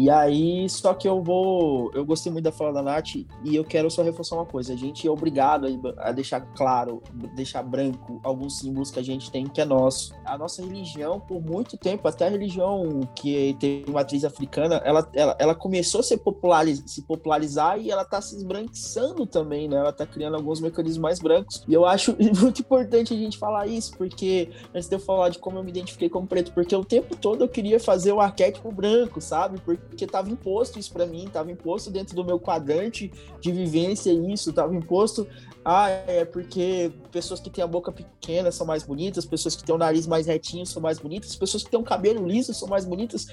E 0.00 0.08
aí, 0.08 0.66
só 0.66 0.94
que 0.94 1.06
eu 1.06 1.22
vou. 1.22 1.90
Eu 1.92 2.06
gostei 2.06 2.32
muito 2.32 2.44
da 2.44 2.50
fala 2.50 2.72
da 2.72 2.80
Nath 2.82 3.16
e 3.16 3.54
eu 3.54 3.62
quero 3.62 3.90
só 3.90 4.02
reforçar 4.02 4.36
uma 4.36 4.46
coisa. 4.46 4.72
A 4.72 4.76
gente 4.76 5.06
é 5.06 5.10
obrigado 5.10 5.66
a 5.98 6.10
deixar 6.10 6.40
claro, 6.40 7.02
deixar 7.36 7.62
branco 7.62 8.18
alguns 8.24 8.60
símbolos 8.60 8.90
que 8.90 8.98
a 8.98 9.02
gente 9.02 9.30
tem 9.30 9.46
que 9.46 9.60
é 9.60 9.64
nosso. 9.66 10.14
A 10.24 10.38
nossa 10.38 10.64
religião, 10.64 11.20
por 11.20 11.42
muito 11.42 11.76
tempo, 11.76 12.08
até 12.08 12.26
a 12.26 12.30
religião 12.30 13.06
que 13.14 13.54
tem 13.60 13.84
matriz 13.88 14.24
africana, 14.24 14.76
ela, 14.86 15.06
ela, 15.12 15.36
ela 15.38 15.54
começou 15.54 16.00
a 16.00 16.02
se, 16.02 16.16
populariz, 16.16 16.82
se 16.86 17.02
popularizar 17.02 17.78
e 17.78 17.90
ela 17.90 18.04
tá 18.06 18.22
se 18.22 18.36
esbranquiçando 18.36 19.26
também, 19.26 19.68
né? 19.68 19.76
Ela 19.76 19.92
tá 19.92 20.06
criando 20.06 20.34
alguns 20.34 20.62
mecanismos 20.62 21.02
mais 21.02 21.18
brancos. 21.18 21.62
E 21.68 21.74
eu 21.74 21.84
acho 21.84 22.16
muito 22.40 22.62
importante 22.62 23.12
a 23.12 23.16
gente 23.18 23.36
falar 23.36 23.66
isso, 23.66 23.94
porque 23.98 24.48
antes 24.74 24.88
de 24.88 24.96
eu 24.96 25.00
falar 25.00 25.28
de 25.28 25.38
como 25.38 25.58
eu 25.58 25.62
me 25.62 25.68
identifiquei 25.68 26.08
como 26.08 26.26
preto, 26.26 26.52
porque 26.54 26.74
o 26.74 26.86
tempo 26.86 27.14
todo 27.14 27.44
eu 27.44 27.48
queria 27.48 27.78
fazer 27.78 28.12
o 28.12 28.20
arquétipo 28.20 28.72
branco, 28.72 29.20
sabe? 29.20 29.60
Porque 29.60 29.89
porque 29.90 30.04
estava 30.04 30.30
imposto 30.30 30.78
isso 30.78 30.92
para 30.92 31.04
mim, 31.04 31.26
estava 31.26 31.50
imposto 31.50 31.90
dentro 31.90 32.14
do 32.14 32.24
meu 32.24 32.38
quadrante 32.38 33.12
de 33.40 33.52
vivência 33.52 34.10
isso, 34.10 34.50
estava 34.50 34.74
imposto, 34.74 35.26
ah, 35.64 35.90
é 35.90 36.24
porque 36.24 36.90
pessoas 37.12 37.40
que 37.40 37.50
têm 37.50 37.62
a 37.62 37.66
boca 37.66 37.92
pequena 37.92 38.50
são 38.50 38.66
mais 38.66 38.82
bonitas, 38.82 39.26
pessoas 39.26 39.54
que 39.54 39.62
têm 39.62 39.74
o 39.74 39.78
nariz 39.78 40.06
mais 40.06 40.26
retinho 40.26 40.64
são 40.64 40.80
mais 40.80 40.98
bonitas, 40.98 41.36
pessoas 41.36 41.62
que 41.62 41.70
têm 41.70 41.78
um 41.78 41.84
cabelo 41.84 42.26
liso 42.26 42.54
são 42.54 42.68
mais 42.68 42.86
bonitas. 42.86 43.26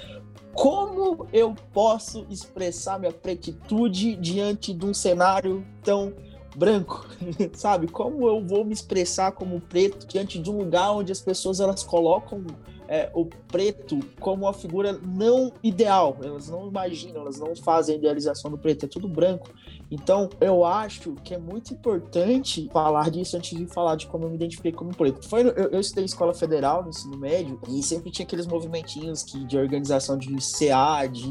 Como 0.54 1.28
eu 1.32 1.56
posso 1.72 2.26
expressar 2.30 3.00
minha 3.00 3.14
pretitude 3.14 4.16
diante 4.16 4.74
de 4.74 4.86
um 4.86 4.94
cenário 4.94 5.66
tão 5.84 6.14
branco, 6.56 7.08
sabe? 7.54 7.88
Como 7.88 8.28
eu 8.28 8.44
vou 8.44 8.66
me 8.66 8.74
expressar 8.74 9.32
como 9.32 9.62
preto 9.62 10.08
diante 10.08 10.40
de 10.40 10.50
um 10.50 10.58
lugar 10.58 10.92
onde 10.92 11.12
as 11.12 11.22
pessoas 11.22 11.60
elas 11.60 11.84
colocam 11.84 12.44
é, 12.88 13.10
o 13.14 13.26
preto 13.26 14.00
como 14.20 14.46
uma 14.46 14.54
figura 14.54 15.00
não 15.06 15.52
ideal. 15.62 16.18
Elas 16.22 16.50
não 16.50 16.68
imaginam, 16.68 17.22
elas 17.22 17.40
não 17.40 17.56
fazem 17.56 17.96
a 17.96 17.98
idealização 17.98 18.50
do 18.50 18.58
preto, 18.58 18.86
é 18.86 18.88
tudo 18.88 19.08
branco. 19.08 19.50
Então, 19.90 20.30
eu 20.42 20.66
acho 20.66 21.14
que 21.24 21.34
é 21.34 21.38
muito 21.38 21.74
importante 21.74 22.70
falar 22.72 23.10
disso 23.10 23.38
antes 23.38 23.58
de 23.58 23.66
falar 23.68 23.96
de 23.96 24.08
como 24.08 24.26
eu 24.26 24.30
me 24.30 24.36
identifiquei 24.36 24.72
como 24.72 24.96
preto. 24.96 25.28
Foi, 25.28 25.42
eu, 25.42 25.70
eu 25.70 25.80
estudei 25.80 26.06
escola 26.06 26.34
federal 26.34 26.84
no 26.84 26.90
ensino 26.90 27.18
médio 27.18 27.60
e 27.70 27.82
sempre 27.82 28.12
tinha 28.12 28.26
aqueles 28.26 28.46
movimentinhos 28.46 29.24
que, 29.24 29.46
de 29.46 29.58
organização 29.58 30.18
de 30.18 30.36
CA, 30.38 31.08
de. 31.08 31.30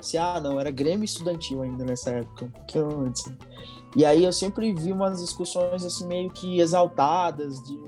CA 0.00 0.40
não, 0.40 0.60
era 0.60 0.70
Grêmio 0.70 1.04
Estudantil 1.04 1.62
ainda 1.62 1.84
nessa 1.84 2.10
época, 2.10 2.52
que 2.66 2.78
antes. 2.78 3.24
E 3.96 4.04
aí 4.04 4.24
eu 4.24 4.32
sempre 4.32 4.74
vi 4.74 4.92
umas 4.92 5.22
discussões 5.22 5.82
assim 5.82 6.06
meio 6.06 6.30
que 6.30 6.60
exaltadas 6.60 7.62
de 7.62 7.78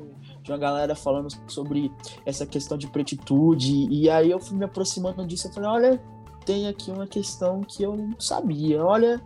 de 0.49 0.53
uma 0.53 0.59
galera 0.59 0.95
falando 0.95 1.29
sobre 1.47 1.93
essa 2.25 2.47
questão 2.47 2.79
de 2.79 2.87
pretitude, 2.87 3.87
e 3.91 4.09
aí 4.09 4.31
eu 4.31 4.41
fui 4.41 4.57
me 4.57 4.65
aproximando 4.65 5.27
disso, 5.27 5.49
eu 5.49 5.53
falei, 5.53 5.69
olha, 5.69 6.03
tem 6.47 6.67
aqui 6.67 6.91
uma 6.91 7.07
questão 7.07 7.61
que 7.61 7.83
eu 7.83 7.95
não 7.95 8.19
sabia, 8.19 8.83
olha, 8.83 9.23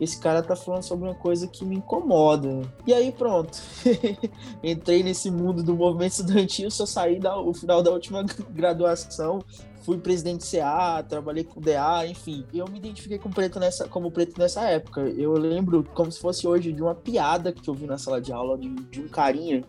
esse 0.00 0.18
cara 0.18 0.42
tá 0.42 0.56
falando 0.56 0.82
sobre 0.82 1.06
uma 1.06 1.14
coisa 1.14 1.46
que 1.46 1.64
me 1.64 1.76
incomoda. 1.76 2.62
E 2.86 2.94
aí 2.94 3.12
pronto, 3.12 3.58
entrei 4.64 5.02
nesse 5.02 5.30
mundo 5.30 5.62
do 5.62 5.76
movimento 5.76 6.12
estudantil, 6.12 6.70
só 6.70 6.86
saí 6.86 7.20
do 7.20 7.52
final 7.52 7.82
da 7.82 7.90
última 7.90 8.24
graduação, 8.50 9.40
fui 9.82 9.98
presidente 9.98 10.50
CA, 10.50 11.04
trabalhei 11.06 11.44
com 11.44 11.60
DA, 11.60 12.06
enfim. 12.06 12.46
Eu 12.54 12.66
me 12.68 12.78
identifiquei 12.78 13.18
como 13.18 13.34
preto 13.34 13.60
nessa, 13.60 13.86
como 13.86 14.10
preto 14.10 14.38
nessa 14.38 14.62
época. 14.62 15.02
Eu 15.02 15.32
lembro 15.34 15.84
como 15.92 16.10
se 16.10 16.18
fosse 16.18 16.46
hoje 16.46 16.72
de 16.72 16.82
uma 16.82 16.94
piada 16.94 17.52
que 17.52 17.68
eu 17.68 17.74
vi 17.74 17.86
na 17.86 17.98
sala 17.98 18.20
de 18.20 18.32
aula 18.32 18.56
de, 18.56 18.68
de 18.68 19.02
um 19.02 19.08
carinha 19.08 19.62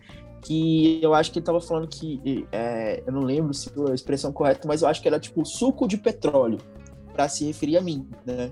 que 0.44 1.00
eu 1.02 1.14
acho 1.14 1.32
que 1.32 1.40
ele 1.40 1.46
tava 1.46 1.62
falando 1.62 1.88
que, 1.88 2.46
é, 2.52 3.02
eu 3.06 3.14
não 3.14 3.22
lembro 3.22 3.54
se 3.54 3.72
a 3.90 3.94
expressão 3.94 4.32
correta, 4.32 4.68
mas 4.68 4.82
eu 4.82 4.88
acho 4.88 5.02
que 5.02 5.08
era 5.08 5.20
tipo 5.20 5.46
suco 5.46 5.88
de 5.88 5.98
petróleo, 5.98 6.60
para 7.14 7.30
se 7.30 7.46
referir 7.46 7.78
a 7.78 7.82
mim, 7.82 8.08
né? 8.26 8.52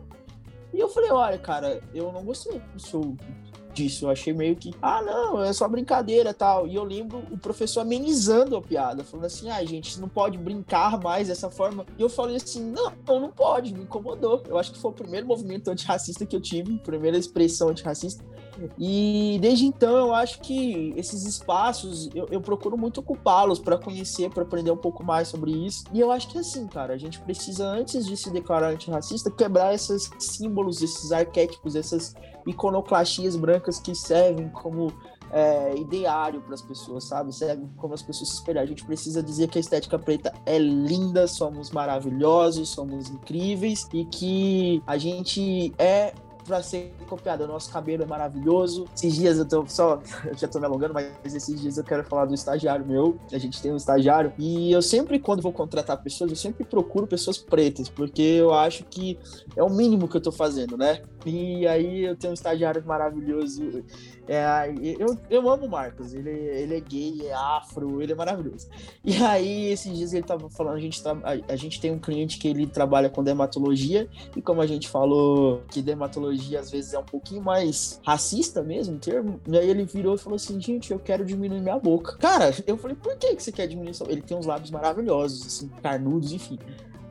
E 0.73 0.79
eu 0.79 0.87
falei, 0.87 1.11
olha, 1.11 1.37
cara, 1.37 1.81
eu 1.93 2.11
não 2.11 2.23
gostei 2.23 2.61
do 2.73 2.81
seu 2.81 3.17
disso. 3.73 4.05
Eu 4.05 4.09
achei 4.09 4.33
meio 4.33 4.55
que, 4.55 4.73
ah, 4.81 5.01
não, 5.01 5.43
é 5.43 5.51
só 5.53 5.67
brincadeira 5.67 6.33
tal. 6.33 6.67
E 6.67 6.75
eu 6.75 6.83
lembro 6.83 7.23
o 7.31 7.37
professor 7.37 7.81
amenizando 7.81 8.55
a 8.55 8.61
piada, 8.61 9.03
falando 9.03 9.25
assim, 9.25 9.49
ah, 9.49 9.63
gente, 9.63 9.99
não 9.99 10.07
pode 10.07 10.37
brincar 10.37 10.99
mais 11.01 11.27
dessa 11.27 11.49
forma. 11.49 11.85
E 11.97 12.01
eu 12.01 12.09
falei 12.09 12.35
assim, 12.35 12.71
não, 12.71 12.91
não 13.07 13.31
pode, 13.31 13.73
me 13.73 13.83
incomodou. 13.83 14.43
Eu 14.47 14.57
acho 14.57 14.71
que 14.71 14.79
foi 14.79 14.91
o 14.91 14.93
primeiro 14.93 15.27
movimento 15.27 15.69
antirracista 15.69 16.25
que 16.25 16.35
eu 16.35 16.41
tive, 16.41 16.77
primeira 16.79 17.17
expressão 17.17 17.69
antirracista. 17.69 18.23
E 18.77 19.37
desde 19.41 19.65
então 19.65 19.95
eu 19.95 20.13
acho 20.13 20.39
que 20.41 20.93
esses 20.95 21.25
espaços 21.25 22.09
eu, 22.13 22.27
eu 22.31 22.41
procuro 22.41 22.77
muito 22.77 22.99
ocupá-los 22.99 23.59
para 23.59 23.77
conhecer, 23.77 24.29
para 24.29 24.43
aprender 24.43 24.71
um 24.71 24.77
pouco 24.77 25.03
mais 25.03 25.27
sobre 25.27 25.51
isso. 25.51 25.83
E 25.93 25.99
eu 25.99 26.11
acho 26.11 26.27
que 26.27 26.37
assim, 26.37 26.67
cara, 26.67 26.93
a 26.93 26.97
gente 26.97 27.19
precisa, 27.19 27.65
antes 27.65 28.05
de 28.05 28.15
se 28.17 28.29
declarar 28.31 28.69
antirracista, 28.69 29.31
quebrar 29.31 29.73
esses 29.73 30.09
símbolos, 30.19 30.81
esses 30.81 31.11
arquétipos, 31.11 31.75
essas 31.75 32.15
iconoclastias 32.45 33.35
brancas 33.35 33.79
que 33.79 33.93
servem 33.95 34.49
como 34.49 34.91
é, 35.31 35.75
ideário 35.77 36.41
para 36.41 36.53
as 36.53 36.61
pessoas, 36.61 37.05
sabe? 37.05 37.33
Serve 37.33 37.65
como 37.77 37.93
as 37.93 38.01
pessoas 38.01 38.29
se 38.29 38.35
espelhar. 38.35 38.63
A 38.63 38.67
gente 38.67 38.85
precisa 38.85 39.23
dizer 39.23 39.47
que 39.47 39.57
a 39.57 39.61
estética 39.61 39.97
preta 39.97 40.33
é 40.45 40.57
linda, 40.59 41.27
somos 41.27 41.71
maravilhosos, 41.71 42.69
somos 42.69 43.09
incríveis 43.09 43.87
e 43.93 44.05
que 44.05 44.83
a 44.85 44.97
gente 44.97 45.73
é 45.77 46.13
para 46.43 46.61
ser 46.61 46.93
copiado. 47.11 47.43
O 47.43 47.47
nosso 47.47 47.71
cabelo 47.71 48.03
é 48.03 48.05
maravilhoso. 48.05 48.85
Esses 48.95 49.15
dias 49.15 49.37
eu 49.37 49.45
tô 49.45 49.65
só, 49.67 50.01
eu 50.25 50.37
já 50.37 50.47
tô 50.47 50.59
me 50.59 50.65
alongando, 50.65 50.93
mas 50.93 51.35
esses 51.35 51.59
dias 51.59 51.77
eu 51.77 51.83
quero 51.83 52.03
falar 52.05 52.25
do 52.25 52.33
estagiário 52.33 52.85
meu. 52.85 53.17
A 53.31 53.37
gente 53.37 53.61
tem 53.61 53.71
um 53.71 53.75
estagiário 53.75 54.31
e 54.37 54.71
eu 54.71 54.81
sempre, 54.81 55.19
quando 55.19 55.41
vou 55.41 55.51
contratar 55.51 56.01
pessoas, 56.01 56.31
eu 56.31 56.37
sempre 56.37 56.63
procuro 56.63 57.05
pessoas 57.05 57.37
pretas, 57.37 57.89
porque 57.89 58.21
eu 58.21 58.53
acho 58.53 58.85
que 58.85 59.19
é 59.55 59.63
o 59.63 59.69
mínimo 59.69 60.07
que 60.07 60.15
eu 60.15 60.21
tô 60.21 60.31
fazendo, 60.31 60.77
né? 60.77 61.01
E 61.25 61.67
aí 61.67 62.05
eu 62.05 62.15
tenho 62.15 62.31
um 62.31 62.33
estagiário 62.33 62.83
maravilhoso. 62.85 63.83
É, 64.27 64.73
eu, 64.97 65.17
eu 65.29 65.49
amo 65.49 65.65
o 65.65 65.69
Marcos, 65.69 66.13
ele, 66.13 66.29
ele 66.29 66.77
é 66.77 66.79
gay, 66.79 67.27
é 67.27 67.33
afro, 67.33 68.01
ele 68.01 68.13
é 68.13 68.15
maravilhoso. 68.15 68.69
E 69.03 69.17
aí, 69.17 69.67
esses 69.71 69.95
dias 69.97 70.13
ele 70.13 70.23
tava 70.23 70.49
falando, 70.49 70.77
a 70.77 70.79
gente, 70.79 71.01
a, 71.05 71.53
a 71.53 71.55
gente 71.55 71.81
tem 71.81 71.91
um 71.91 71.99
cliente 71.99 72.37
que 72.37 72.47
ele 72.47 72.65
trabalha 72.65 73.09
com 73.09 73.23
dermatologia, 73.23 74.07
e 74.35 74.41
como 74.41 74.61
a 74.61 74.67
gente 74.67 74.87
falou 74.87 75.63
que 75.69 75.81
dermatologia 75.81 76.59
às 76.59 76.71
vezes 76.71 76.93
é 76.93 76.99
um 77.01 77.05
pouquinho 77.05 77.41
mais 77.41 77.99
racista 78.05 78.61
mesmo, 78.63 78.97
termo, 78.97 79.39
e 79.47 79.57
aí 79.57 79.69
ele 79.69 79.85
virou 79.85 80.15
e 80.15 80.17
falou 80.17 80.35
assim, 80.35 80.59
gente, 80.59 80.91
eu 80.91 80.99
quero 80.99 81.25
diminuir 81.25 81.61
minha 81.61 81.77
boca. 81.77 82.17
Cara, 82.17 82.53
eu 82.65 82.77
falei, 82.77 82.95
por 82.95 83.15
que, 83.17 83.35
que 83.35 83.43
você 83.43 83.51
quer 83.51 83.67
diminuir 83.67 83.93
sua 83.93 84.11
Ele 84.11 84.21
tem 84.21 84.37
uns 84.37 84.45
lábios 84.45 84.71
maravilhosos, 84.71 85.45
assim, 85.45 85.67
carnudos, 85.81 86.31
enfim. 86.31 86.57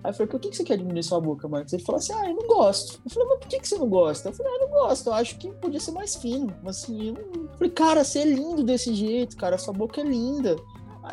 Aí 0.03 0.11
eu 0.11 0.15
falei, 0.15 0.29
por 0.29 0.41
que, 0.41 0.49
que 0.49 0.57
você 0.57 0.65
quer 0.65 0.79
diminuir 0.79 1.03
sua 1.03 1.21
boca, 1.21 1.47
Marcos? 1.47 1.73
Ele 1.73 1.83
falou 1.83 1.99
assim, 1.99 2.13
ah, 2.15 2.29
eu 2.29 2.35
não 2.35 2.47
gosto. 2.47 3.01
Eu 3.05 3.11
falei, 3.11 3.29
mas 3.29 3.39
por 3.39 3.49
que, 3.49 3.61
que 3.61 3.69
você 3.69 3.79
não 3.79 3.89
gosta? 3.89 4.29
Eu 4.31 4.33
falei, 4.33 4.53
ah, 4.53 4.57
eu 4.57 4.69
não 4.69 4.71
gosto, 4.71 5.07
eu 5.09 5.13
acho 5.13 5.37
que 5.37 5.51
podia 5.53 5.81
ser 5.81 5.93
mais 5.93 6.17
fino. 6.17 6.55
Assim, 6.65 7.09
eu 7.09 7.15
não... 7.15 7.49
falei, 7.57 7.71
cara, 7.71 8.03
você 8.03 8.21
é 8.21 8.25
lindo 8.25 8.63
desse 8.63 8.95
jeito, 8.95 9.37
cara, 9.37 9.59
sua 9.59 9.75
boca 9.75 10.01
é 10.01 10.05
linda. 10.05 10.57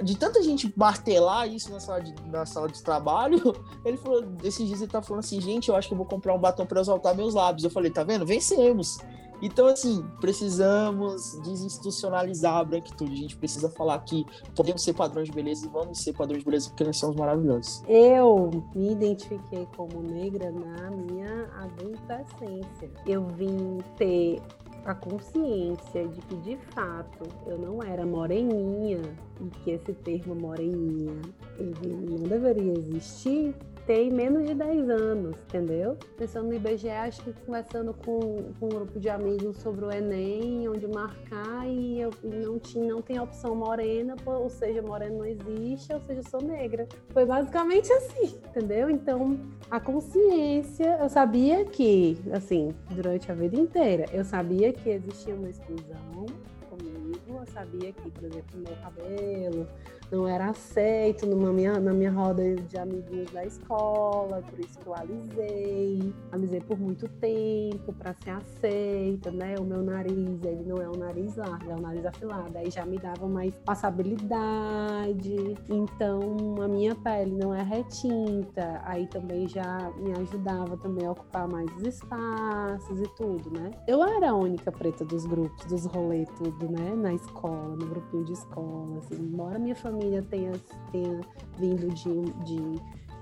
De 0.03 0.17
tanta 0.17 0.43
gente 0.43 0.71
martelar 0.75 1.47
isso 1.47 1.71
na 1.71 1.79
sala 1.79 2.01
de, 2.01 2.13
na 2.27 2.45
sala 2.45 2.67
de 2.67 2.81
trabalho, 2.83 3.55
ele 3.85 3.97
falou, 3.97 4.23
esses 4.43 4.67
dias 4.67 4.81
ele 4.81 4.91
tá 4.91 5.01
falando 5.01 5.23
assim, 5.23 5.39
gente, 5.39 5.69
eu 5.69 5.75
acho 5.75 5.87
que 5.87 5.93
eu 5.93 5.97
vou 5.97 6.05
comprar 6.05 6.33
um 6.33 6.39
batom 6.39 6.65
para 6.65 6.81
exaltar 6.81 7.15
meus 7.15 7.33
lábios. 7.33 7.63
Eu 7.63 7.69
falei, 7.69 7.89
tá 7.89 8.03
vendo? 8.03 8.25
Vencemos. 8.25 8.99
Então, 9.41 9.67
assim, 9.67 10.03
precisamos 10.19 11.39
desinstitucionalizar 11.43 12.57
a 12.57 12.63
branquitude. 12.63 13.13
A 13.13 13.15
gente 13.15 13.37
precisa 13.37 13.69
falar 13.69 13.99
que 13.99 14.25
podemos 14.55 14.83
ser 14.83 14.93
padrões 14.93 15.27
de 15.27 15.33
beleza 15.33 15.65
e 15.65 15.69
vamos 15.69 15.99
ser 15.99 16.13
padrões 16.13 16.39
de 16.39 16.45
beleza 16.45 16.69
porque 16.69 16.83
nós 16.83 16.97
somos 16.97 17.15
maravilhosos. 17.15 17.83
Eu 17.87 18.49
me 18.75 18.91
identifiquei 18.91 19.67
como 19.75 20.01
negra 20.01 20.51
na 20.51 20.89
minha 20.89 21.49
adolescência. 21.55 22.89
Eu 23.05 23.27
vim 23.27 23.77
ter 23.95 24.41
a 24.87 24.95
consciência 24.95 26.07
de 26.07 26.21
que 26.21 26.35
de 26.37 26.57
fato 26.73 27.27
eu 27.45 27.57
não 27.57 27.83
era 27.83 28.05
moreninha 28.05 29.01
e 29.41 29.49
que 29.59 29.71
esse 29.71 29.93
termo 29.93 30.33
moreninha 30.33 31.13
ele 31.59 32.17
não 32.17 32.23
deveria 32.23 32.71
existir 32.73 33.53
tem 33.87 34.11
menos 34.11 34.45
de 34.45 34.53
10 34.53 34.89
anos, 34.89 35.37
entendeu? 35.47 35.97
Pensando 36.17 36.49
no 36.49 36.53
IBGE, 36.53 36.89
acho 36.89 37.23
que 37.23 37.31
conversando 37.45 37.93
com, 37.93 38.51
com 38.59 38.65
um 38.65 38.69
grupo 38.69 38.99
de 38.99 39.09
amigos 39.09 39.57
sobre 39.59 39.85
o 39.85 39.89
Enem, 39.89 40.67
onde 40.67 40.85
marcar, 40.85 41.65
e 41.65 42.01
eu 42.01 42.09
não, 42.21 42.59
tinha, 42.59 42.93
não 42.93 43.01
tem 43.01 43.17
opção 43.17 43.55
morena, 43.55 44.13
ou 44.25 44.49
seja, 44.49 44.81
morena 44.81 45.15
não 45.15 45.25
existe, 45.25 45.93
ou 45.93 46.01
seja, 46.01 46.21
sou 46.23 46.41
negra. 46.41 46.85
Foi 47.11 47.25
basicamente 47.25 47.91
assim, 47.93 48.37
entendeu? 48.49 48.89
Então, 48.89 49.39
a 49.71 49.79
consciência, 49.79 50.97
eu 51.01 51.07
sabia 51.07 51.63
que, 51.63 52.17
assim, 52.33 52.75
durante 52.91 53.31
a 53.31 53.35
vida 53.35 53.57
inteira, 53.57 54.05
eu 54.11 54.25
sabia 54.25 54.73
que 54.73 54.89
existia 54.89 55.33
uma 55.33 55.49
exclusão 55.49 56.25
comigo, 56.69 57.39
eu 57.39 57.45
sabia 57.53 57.93
que, 57.93 58.11
por 58.11 58.25
exemplo, 58.25 58.59
meu 58.59 58.75
cabelo 58.83 59.65
não 60.11 60.27
era 60.27 60.49
aceito 60.49 61.25
numa 61.25 61.51
minha, 61.51 61.79
na 61.79 61.93
minha 61.93 62.11
roda 62.11 62.55
de 62.55 62.77
amiguinhos 62.77 63.29
da 63.31 63.45
escola, 63.45 64.41
por 64.49 64.59
isso 64.59 64.79
que 64.79 64.87
eu 64.87 64.93
alisei. 64.93 66.13
Alisei 66.31 66.61
por 66.61 66.79
muito 66.79 67.07
tempo 67.19 67.93
para 67.93 68.13
ser 68.23 68.29
aceita, 68.31 69.31
né? 69.31 69.55
O 69.59 69.63
meu 69.63 69.81
nariz, 69.81 70.43
ele 70.43 70.63
não 70.65 70.77
é 70.77 70.87
um 70.87 70.97
nariz 70.97 71.35
largo, 71.35 71.69
é 71.69 71.75
um 71.75 71.81
nariz 71.81 72.05
afilado. 72.05 72.57
Aí 72.57 72.69
já 72.69 72.85
me 72.85 72.97
dava 72.97 73.27
mais 73.27 73.53
passabilidade. 73.65 75.57
Então, 75.69 76.55
a 76.61 76.67
minha 76.67 76.95
pele 76.95 77.31
não 77.31 77.53
é 77.53 77.63
retinta. 77.63 78.81
Aí 78.85 79.07
também 79.07 79.47
já 79.47 79.91
me 79.97 80.13
ajudava 80.13 80.77
também 80.77 81.05
a 81.05 81.11
ocupar 81.11 81.47
mais 81.47 81.69
os 81.75 81.83
espaços 81.83 83.01
e 83.01 83.07
tudo, 83.15 83.51
né? 83.51 83.71
Eu 83.87 84.01
era 84.03 84.31
a 84.31 84.35
única 84.35 84.71
preta 84.71 85.03
dos 85.03 85.25
grupos, 85.25 85.65
dos 85.65 85.85
rolês, 85.85 86.29
tudo, 86.37 86.69
né? 86.71 86.95
Na 86.95 87.13
escola, 87.13 87.75
no 87.75 87.87
grupinho 87.87 88.23
de 88.23 88.33
escola, 88.33 88.99
assim. 88.99 89.15
Embora 89.15 89.59
minha 89.59 89.75
família 89.75 89.96
família 89.97 90.21
tenha, 90.29 90.53
tenha 90.91 91.21
vindo 91.57 91.87
de, 91.93 92.31
de, 92.43 92.81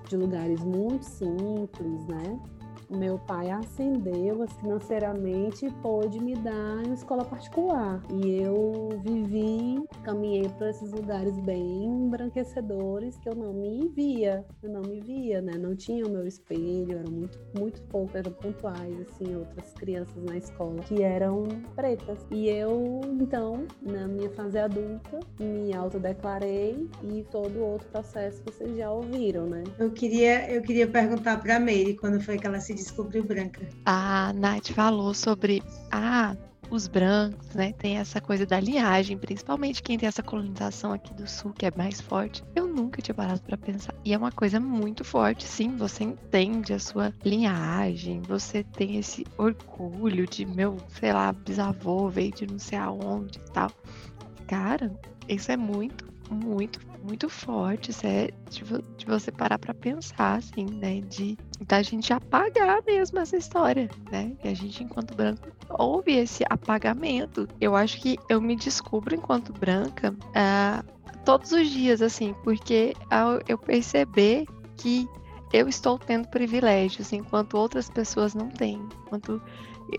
de 0.09 0.17
lugares 0.17 0.61
muito 0.61 1.03
simples, 1.03 2.05
né? 2.07 2.39
Meu 2.89 3.17
pai 3.19 3.49
ascendeu 3.51 4.43
assim, 4.43 4.55
financeiramente 4.59 5.65
e 5.65 5.71
pôde 5.71 6.19
me 6.19 6.35
dar 6.35 6.83
uma 6.85 6.93
escola 6.93 7.25
particular. 7.25 8.01
E 8.11 8.41
eu 8.41 8.89
vivi, 9.03 9.83
caminhei 10.03 10.47
para 10.49 10.69
esses 10.69 10.91
lugares 10.91 11.37
bem 11.39 11.85
embranquecedores 11.85 13.17
que 13.17 13.29
eu 13.29 13.35
não 13.35 13.53
me 13.53 13.89
via, 13.89 14.45
eu 14.61 14.69
não 14.69 14.81
me 14.81 14.99
via, 15.01 15.41
né? 15.41 15.53
Não 15.57 15.75
tinha 15.75 16.05
o 16.05 16.09
meu 16.09 16.27
espelho, 16.27 16.97
eram 16.97 17.11
muito, 17.11 17.39
muito 17.57 17.81
pouco, 17.83 18.17
eram 18.17 18.31
pontuais, 18.31 19.01
assim, 19.01 19.35
outras 19.35 19.73
crianças 19.73 20.23
na 20.23 20.37
escola 20.37 20.81
que 20.83 21.01
eram 21.01 21.47
pretas. 21.75 22.25
E 22.31 22.49
eu, 22.49 23.01
então, 23.19 23.65
na 23.81 24.07
minha 24.07 24.29
fase 24.31 24.57
adulta, 24.57 25.19
me 25.39 25.73
autodeclarei 25.73 26.87
e 27.03 27.23
todo 27.31 27.63
outro 27.63 27.87
processo 27.89 28.41
vocês 28.45 28.75
já 28.77 28.91
ouviram, 28.91 29.45
né? 29.47 29.63
Eu 29.79 29.91
queria, 29.91 30.51
eu 30.51 30.61
queria 30.61 30.87
perguntar 30.87 31.41
para 31.41 31.55
a 31.55 31.59
Meire 31.59 31.95
quando 31.95 32.19
foi 32.19 32.37
que 32.37 32.45
ela 32.45 32.59
se 32.59 32.74
descobriu 32.75 33.23
branca. 33.23 33.67
A 33.85 34.31
Nath 34.33 34.69
falou 34.71 35.13
sobre 35.13 35.63
ah, 35.91 36.35
os 36.69 36.87
brancos, 36.87 37.53
né? 37.53 37.73
Tem 37.73 37.97
essa 37.97 38.19
coisa 38.19 38.45
da 38.45 38.59
linhagem, 38.59 39.17
principalmente 39.17 39.81
quem 39.81 39.97
tem 39.97 40.07
essa 40.07 40.23
colonização 40.23 40.93
aqui 40.93 41.13
do 41.13 41.27
sul 41.27 41.53
que 41.53 41.65
é 41.65 41.71
mais 41.75 42.01
forte. 42.01 42.43
Eu 42.55 42.67
nunca 42.67 43.01
tinha 43.01 43.15
parado 43.15 43.41
para 43.41 43.57
pensar. 43.57 43.93
E 44.03 44.13
é 44.13 44.17
uma 44.17 44.31
coisa 44.31 44.59
muito 44.59 45.03
forte, 45.03 45.45
sim. 45.45 45.75
Você 45.77 46.03
entende 46.03 46.73
a 46.73 46.79
sua 46.79 47.13
linhagem, 47.23 48.21
você 48.21 48.63
tem 48.63 48.97
esse 48.97 49.25
orgulho 49.37 50.27
de 50.27 50.45
meu, 50.45 50.77
sei 50.99 51.13
lá, 51.13 51.31
bisavô 51.31 52.09
veio 52.09 52.31
de 52.31 52.47
não 52.47 52.59
sei 52.59 52.77
aonde 52.77 53.39
e 53.39 53.51
tal. 53.51 53.71
Cara, 54.47 54.91
isso 55.27 55.51
é 55.51 55.57
muito, 55.57 56.05
muito 56.29 56.79
muito 57.05 57.29
forte, 57.29 57.91
isso 57.91 58.05
é 58.05 58.29
de, 58.49 58.63
de 58.97 59.05
você 59.05 59.31
parar 59.31 59.59
para 59.59 59.73
pensar, 59.73 60.37
assim, 60.37 60.65
né? 60.65 61.01
De 61.01 61.37
da 61.67 61.81
gente 61.81 62.11
apagar 62.11 62.81
mesmo 62.85 63.19
essa 63.19 63.37
história, 63.37 63.89
né? 64.11 64.33
Que 64.41 64.47
a 64.47 64.53
gente, 64.53 64.83
enquanto 64.83 65.15
branco, 65.15 65.47
houve 65.69 66.13
esse 66.13 66.43
apagamento. 66.49 67.47
Eu 67.61 67.75
acho 67.75 68.01
que 68.01 68.17
eu 68.27 68.41
me 68.41 68.55
descubro 68.55 69.15
enquanto 69.15 69.53
branca 69.53 70.11
uh, 70.11 71.15
todos 71.23 71.51
os 71.51 71.69
dias, 71.69 72.01
assim, 72.01 72.35
porque 72.43 72.93
ao 73.09 73.39
eu 73.47 73.57
perceber 73.57 74.45
que 74.75 75.07
eu 75.53 75.69
estou 75.69 75.97
tendo 75.97 76.27
privilégios 76.27 77.13
enquanto 77.13 77.55
outras 77.55 77.89
pessoas 77.89 78.33
não 78.33 78.49
têm. 78.49 78.81
Enquanto 79.05 79.41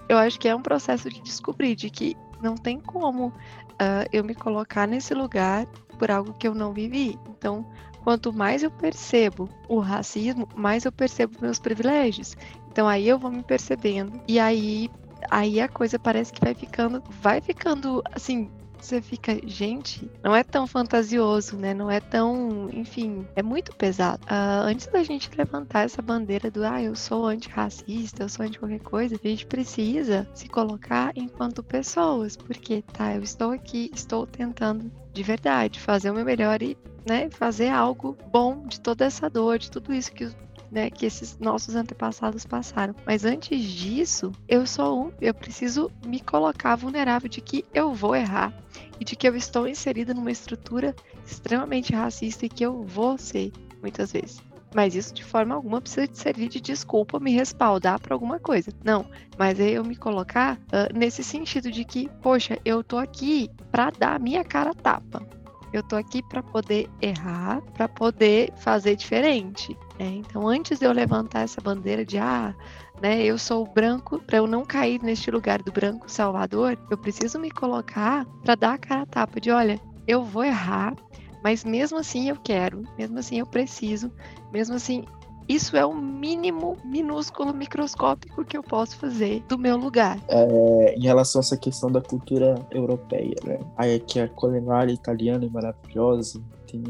eu 0.09 0.19
acho 0.19 0.39
que 0.39 0.49
é 0.49 0.55
um 0.55 0.63
processo 0.63 1.09
de 1.09 1.21
descobrir 1.23 1.75
de 1.75 1.89
que 1.89 2.17
não 2.43 2.55
tem 2.55 2.79
como 2.81 3.29
uh, 3.29 4.07
eu 4.13 4.25
me 4.25 4.35
colocar 4.35 4.87
nesse 4.87 5.15
lugar 5.15 5.67
por 5.97 6.11
algo 6.11 6.35
que 6.35 6.47
eu 6.47 6.55
não 6.55 6.73
vivi. 6.73 7.19
Então, 7.29 7.67
quanto 8.05 8.33
mais 8.33 8.63
eu 8.63 8.71
percebo 8.71 9.49
o 9.69 9.81
racismo, 9.81 10.49
mais 10.55 10.85
eu 10.85 10.93
percebo 10.93 11.39
meus 11.41 11.59
privilégios. 11.59 12.37
Então 12.71 12.87
aí 12.87 13.09
eu 13.09 13.19
vou 13.19 13.33
me 13.33 13.43
percebendo 13.43 14.21
e 14.29 14.39
aí 14.39 14.89
aí 15.31 15.61
a 15.61 15.69
coisa 15.69 15.99
parece 15.99 16.33
que 16.33 16.45
vai 16.45 16.55
ficando, 16.55 17.03
vai 17.09 17.41
ficando 17.41 18.03
assim 18.13 18.49
você 18.85 19.01
fica, 19.01 19.39
gente, 19.47 20.11
não 20.23 20.35
é 20.35 20.43
tão 20.43 20.67
fantasioso, 20.67 21.57
né? 21.57 21.75
Não 21.75 21.91
é 21.91 22.01
tão, 22.01 22.69
enfim, 22.73 23.27
é 23.35 23.43
muito 23.43 23.75
pesado. 23.75 24.25
Uh, 24.25 24.67
antes 24.67 24.87
da 24.87 25.03
gente 25.03 25.31
levantar 25.37 25.85
essa 25.85 26.03
bandeira 26.03 26.51
do, 26.51 26.65
ah, 26.65 26.83
eu 26.83 26.95
sou 26.95 27.27
antirracista, 27.27 28.25
eu 28.25 28.29
sou 28.29 28.45
anti 28.45 28.59
qualquer 28.59 28.81
coisa, 28.81 29.17
a 29.23 29.29
gente 29.29 29.47
precisa 29.47 30.29
se 30.35 30.49
colocar 30.49 31.13
enquanto 31.17 31.63
pessoas, 31.63 32.37
porque, 32.37 32.83
tá, 32.83 33.15
eu 33.15 33.23
estou 33.23 33.51
aqui, 33.51 33.91
estou 33.95 34.27
tentando 34.27 34.91
de 35.13 35.23
verdade 35.23 35.81
fazer 35.81 36.11
o 36.11 36.15
meu 36.15 36.25
melhor 36.25 36.63
e, 36.63 36.77
né, 37.07 37.31
fazer 37.31 37.69
algo 37.69 38.17
bom 38.31 38.67
de 38.67 38.81
toda 38.81 39.05
essa 39.05 39.31
dor, 39.31 39.59
de 39.59 39.71
tudo 39.71 39.93
isso 39.95 40.13
que 40.13 40.29
né, 40.71 40.91
que 40.91 41.07
esses 41.07 41.39
nossos 41.39 41.75
antepassados 41.75 42.45
passaram. 42.45 42.95
Mas 43.07 43.25
antes 43.25 43.61
disso, 43.63 44.33
eu 44.49 44.67
sou 44.67 45.07
um, 45.07 45.13
eu 45.21 45.35
preciso 45.35 45.91
me 46.05 46.21
colocar 46.21 46.77
vulnerável 46.77 47.29
de 47.29 47.41
que 47.41 47.65
eu 47.73 47.95
vou 47.95 48.15
errar 48.15 48.53
e 49.01 49.05
de 49.05 49.17
que 49.17 49.29
eu 49.29 49.37
estou 49.37 49.69
inserida 49.69 50.13
numa 50.15 50.31
estrutura 50.31 50.95
extremamente 51.25 51.93
racista 51.93 52.47
e 52.47 52.49
que 52.49 52.65
eu 52.65 52.83
vou 52.83 53.17
ser 53.19 53.53
muitas 53.81 54.13
vezes. 54.13 54.43
Mas 54.75 54.95
isso 54.95 55.15
de 55.15 55.25
forma 55.25 55.55
alguma 55.55 55.81
precisa 55.81 56.09
servir 56.13 56.49
de 56.49 56.61
desculpa, 56.61 57.19
me 57.19 57.33
respaldar 57.33 58.01
para 58.01 58.15
alguma 58.15 58.39
coisa. 58.39 58.71
Não, 58.85 59.07
mas 59.39 59.59
é 59.59 59.71
eu 59.71 59.85
me 59.85 59.97
colocar 59.97 60.57
uh, 60.57 60.95
nesse 60.95 61.25
sentido 61.25 61.71
de 61.71 61.85
que, 61.85 62.11
poxa, 62.21 62.59
eu 62.65 62.85
tô 62.85 62.99
aqui 62.99 63.49
para 63.71 63.91
dar 63.91 64.21
minha 64.21 64.45
cara 64.45 64.75
tapa. 64.75 65.27
Eu 65.73 65.83
tô 65.83 65.97
aqui 65.97 66.23
para 66.23 66.43
poder 66.43 66.89
errar, 67.01 67.61
para 67.73 67.89
poder 67.89 68.53
fazer 68.57 68.97
diferente. 68.97 69.77
Né? 69.99 70.17
Então, 70.17 70.47
antes 70.47 70.79
de 70.79 70.85
eu 70.85 70.93
levantar 70.93 71.43
essa 71.43 71.61
bandeira 71.61 72.05
de 72.05 72.19
ah, 72.19 72.55
né, 73.01 73.23
eu 73.23 73.39
sou 73.39 73.67
branco, 73.67 74.19
para 74.19 74.39
eu 74.39 74.47
não 74.47 74.65
cair 74.65 75.03
neste 75.03 75.31
lugar 75.31 75.63
do 75.63 75.73
branco 75.73 76.11
salvador, 76.11 76.79
eu 76.91 76.99
preciso 76.99 77.39
me 77.39 77.51
colocar 77.51 78.27
para 78.43 78.55
dar 78.55 78.75
a 78.75 78.79
cara 78.79 79.03
a 79.03 79.07
tapa 79.07 79.41
de 79.41 79.51
olha, 79.51 79.81
eu 80.07 80.23
vou 80.23 80.45
errar, 80.45 80.95
mas 81.43 81.65
mesmo 81.65 81.99
assim 81.99 82.29
eu 82.29 82.37
quero, 82.37 82.83
mesmo 82.99 83.19
assim 83.19 83.39
eu 83.39 83.47
preciso, 83.47 84.11
mesmo 84.53 84.75
assim 84.75 85.05
isso 85.49 85.77
é 85.77 85.87
o 85.87 85.95
mínimo 85.95 86.77
minúsculo 86.85 87.55
microscópico 87.55 88.45
que 88.45 88.57
eu 88.57 88.65
posso 88.65 88.97
fazer 88.97 89.45
do 89.49 89.57
meu 89.57 89.77
lugar. 89.77 90.19
É, 90.29 90.95
em 90.97 91.03
relação 91.03 91.39
a 91.39 91.45
essa 91.45 91.57
questão 91.57 91.91
da 91.91 92.01
cultura 92.01 92.57
europeia, 92.71 93.37
né? 93.45 93.61
Aí 93.77 94.01
que 94.01 94.19
a 94.19 94.29
culinária 94.29 94.93
italiana 94.93 95.45
é 95.45 95.49
maravilhosa, 95.49 96.43
tem 96.67 96.83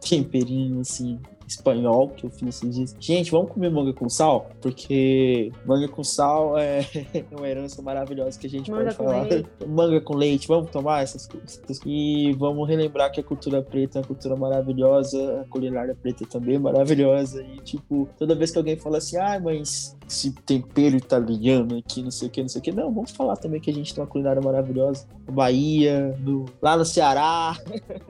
temperinho 0.00 0.80
assim 0.80 1.18
espanhol 1.54 2.08
que 2.08 2.24
eu 2.26 2.30
fiz 2.30 2.56
esses 2.56 2.74
dias. 2.74 2.96
Gente, 2.98 3.30
vamos 3.30 3.52
comer 3.52 3.70
manga 3.70 3.92
com 3.92 4.08
sal? 4.08 4.50
Porque 4.60 5.52
manga 5.64 5.88
com 5.88 6.02
sal 6.02 6.58
é 6.58 6.80
uma 7.36 7.48
herança 7.48 7.80
maravilhosa 7.82 8.38
que 8.38 8.46
a 8.46 8.50
gente 8.50 8.70
manga 8.70 8.84
pode 8.84 8.96
falar. 8.96 9.22
Leite. 9.22 9.48
Manga 9.66 10.00
com 10.00 10.14
leite, 10.14 10.48
vamos 10.48 10.70
tomar 10.70 11.02
essas 11.02 11.26
coisas. 11.26 11.60
E 11.86 12.32
vamos 12.38 12.68
relembrar 12.68 13.10
que 13.10 13.20
a 13.20 13.24
cultura 13.24 13.62
preta 13.62 13.98
é 13.98 14.00
uma 14.00 14.06
cultura 14.06 14.36
maravilhosa, 14.36 15.40
a 15.40 15.44
culinária 15.48 15.96
preta 16.00 16.26
também 16.26 16.56
é 16.56 16.58
maravilhosa. 16.58 17.42
E, 17.42 17.60
tipo, 17.60 18.08
toda 18.18 18.34
vez 18.34 18.50
que 18.50 18.58
alguém 18.58 18.76
fala 18.76 18.98
assim, 18.98 19.16
ah, 19.16 19.40
mas 19.42 19.96
esse 20.12 20.30
tempero 20.30 20.96
italiano 20.96 21.78
aqui, 21.78 22.02
não 22.02 22.10
sei 22.10 22.28
o 22.28 22.30
que, 22.30 22.42
não 22.42 22.48
sei 22.48 22.60
o 22.60 22.62
que. 22.62 22.70
Não, 22.70 22.92
vamos 22.92 23.10
falar 23.10 23.36
também 23.36 23.60
que 23.60 23.70
a 23.70 23.74
gente 23.74 23.94
tem 23.94 24.02
uma 24.02 24.08
culinária 24.08 24.40
maravilhosa. 24.40 25.06
Bahia, 25.30 26.16
no, 26.20 26.44
lá 26.60 26.76
no 26.76 26.84
Ceará, 26.84 27.56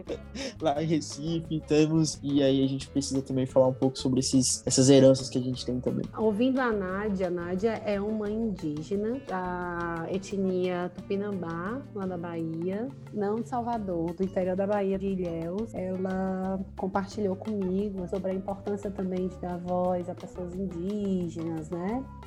lá 0.60 0.82
em 0.82 0.86
Recife, 0.86 1.62
temos. 1.66 2.18
E 2.22 2.42
aí 2.42 2.64
a 2.64 2.66
gente 2.66 2.88
precisa 2.88 3.22
também 3.22 3.46
falar 3.46 3.68
um 3.68 3.74
pouco 3.74 3.98
sobre 3.98 4.20
esses, 4.20 4.62
essas 4.66 4.90
heranças 4.90 5.28
que 5.28 5.38
a 5.38 5.40
gente 5.40 5.64
tem 5.64 5.78
também. 5.78 6.04
Ouvindo 6.18 6.60
a 6.60 6.72
Nádia, 6.72 7.28
a 7.28 7.30
Nádia 7.30 7.82
é 7.84 8.00
uma 8.00 8.28
indígena 8.28 9.20
da 9.28 10.06
etnia 10.10 10.90
Tupinambá, 10.94 11.80
lá 11.94 12.06
da 12.06 12.16
Bahia, 12.16 12.88
não 13.12 13.36
de 13.36 13.48
Salvador, 13.48 14.14
do 14.14 14.24
interior 14.24 14.56
da 14.56 14.66
Bahia 14.66 14.98
de 14.98 15.06
Ilhéus. 15.06 15.74
Ela 15.74 16.58
compartilhou 16.76 17.36
comigo 17.36 18.08
sobre 18.08 18.32
a 18.32 18.34
importância 18.34 18.90
também 18.90 19.28
de 19.28 19.36
dar 19.36 19.58
voz 19.58 20.08
a 20.08 20.14
pessoas 20.14 20.54
indígenas, 20.54 21.70
né? 21.70 21.91
günler. 21.92 22.21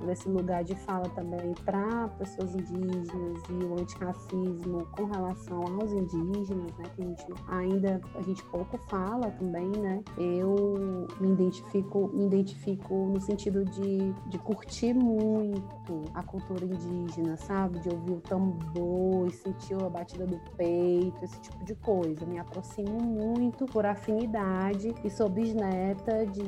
Nesse 0.00 0.28
lugar 0.28 0.64
de 0.64 0.74
fala 0.74 1.08
também 1.10 1.54
para 1.64 2.08
pessoas 2.18 2.54
indígenas 2.54 3.42
e 3.48 3.64
o 3.64 3.78
antirracismo 3.78 4.86
com 4.92 5.04
relação 5.04 5.62
aos 5.62 5.92
indígenas, 5.92 6.72
né? 6.76 6.84
Que 6.94 7.02
a 7.02 7.06
gente 7.06 7.26
ainda 7.48 8.00
a 8.14 8.22
gente 8.22 8.42
pouco 8.44 8.78
fala 8.88 9.30
também, 9.32 9.68
né? 9.68 10.02
Eu 10.16 11.08
me 11.20 11.32
identifico, 11.32 12.10
me 12.12 12.26
identifico 12.26 12.94
no 13.12 13.20
sentido 13.20 13.64
de, 13.64 14.12
de 14.28 14.38
curtir 14.38 14.94
muito 14.94 16.02
a 16.14 16.22
cultura 16.22 16.64
indígena, 16.64 17.36
sabe? 17.36 17.78
De 17.80 17.88
ouvir 17.88 18.12
o 18.12 18.20
tambor 18.20 19.26
e 19.28 19.32
sentir 19.32 19.74
a 19.74 19.88
batida 19.88 20.26
do 20.26 20.38
peito, 20.56 21.24
esse 21.24 21.40
tipo 21.40 21.64
de 21.64 21.74
coisa. 21.76 22.24
Me 22.26 22.38
aproximo 22.38 23.00
muito 23.00 23.66
por 23.66 23.86
afinidade 23.86 24.94
e 25.04 25.10
sou 25.10 25.28
bisneta 25.28 26.26
de, 26.26 26.42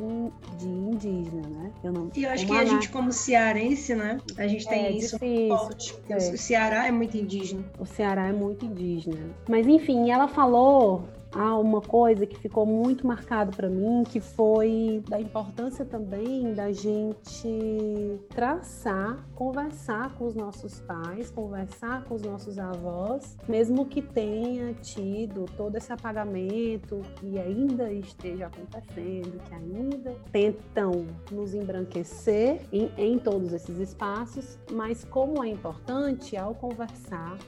de 0.56 0.68
indígena, 0.68 1.48
né? 1.48 1.72
Eu 1.82 1.92
não, 1.92 2.10
e 2.14 2.24
eu 2.24 2.30
acho 2.30 2.46
que 2.46 2.52
a 2.52 2.64
gente, 2.64 2.88
como 2.88 3.12
se 3.12 3.34
cearense, 3.42 3.94
né? 3.94 4.18
A 4.36 4.46
gente 4.46 4.68
tem 4.68 4.86
é, 4.86 4.90
isso 4.92 5.18
difícil, 5.18 5.48
forte. 5.48 5.94
É. 6.08 6.16
O 6.16 6.38
Ceará 6.38 6.86
é 6.86 6.92
muito 6.92 7.16
indígena. 7.16 7.64
O 7.78 7.84
Ceará 7.84 8.28
é 8.28 8.32
muito 8.32 8.64
indígena. 8.64 9.18
Mas 9.48 9.66
enfim, 9.66 10.10
ela 10.10 10.28
falou 10.28 11.04
há 11.34 11.56
uma 11.56 11.80
coisa 11.80 12.26
que 12.26 12.38
ficou 12.38 12.66
muito 12.66 13.06
marcado 13.06 13.56
para 13.56 13.68
mim, 13.68 14.04
que 14.04 14.20
foi 14.20 15.02
da 15.08 15.20
importância 15.20 15.84
também 15.84 16.52
da 16.54 16.72
gente 16.72 18.20
traçar, 18.28 19.24
conversar 19.34 20.14
com 20.16 20.26
os 20.26 20.34
nossos 20.34 20.80
pais, 20.80 21.30
conversar 21.30 22.04
com 22.04 22.14
os 22.14 22.22
nossos 22.22 22.58
avós, 22.58 23.36
mesmo 23.48 23.86
que 23.86 24.02
tenha 24.02 24.74
tido 24.74 25.46
todo 25.56 25.76
esse 25.76 25.92
apagamento 25.92 27.00
e 27.22 27.38
ainda 27.38 27.92
esteja 27.92 28.46
acontecendo, 28.46 29.40
que 29.44 29.54
ainda 29.54 30.14
tentam 30.30 31.06
nos 31.30 31.54
embranquecer 31.54 32.60
em, 32.72 32.90
em 32.96 33.18
todos 33.18 33.52
esses 33.52 33.78
espaços, 33.78 34.58
mas 34.70 35.04
como 35.04 35.42
é 35.42 35.48
importante 35.48 36.36
ao 36.36 36.54
conversar 36.54 37.38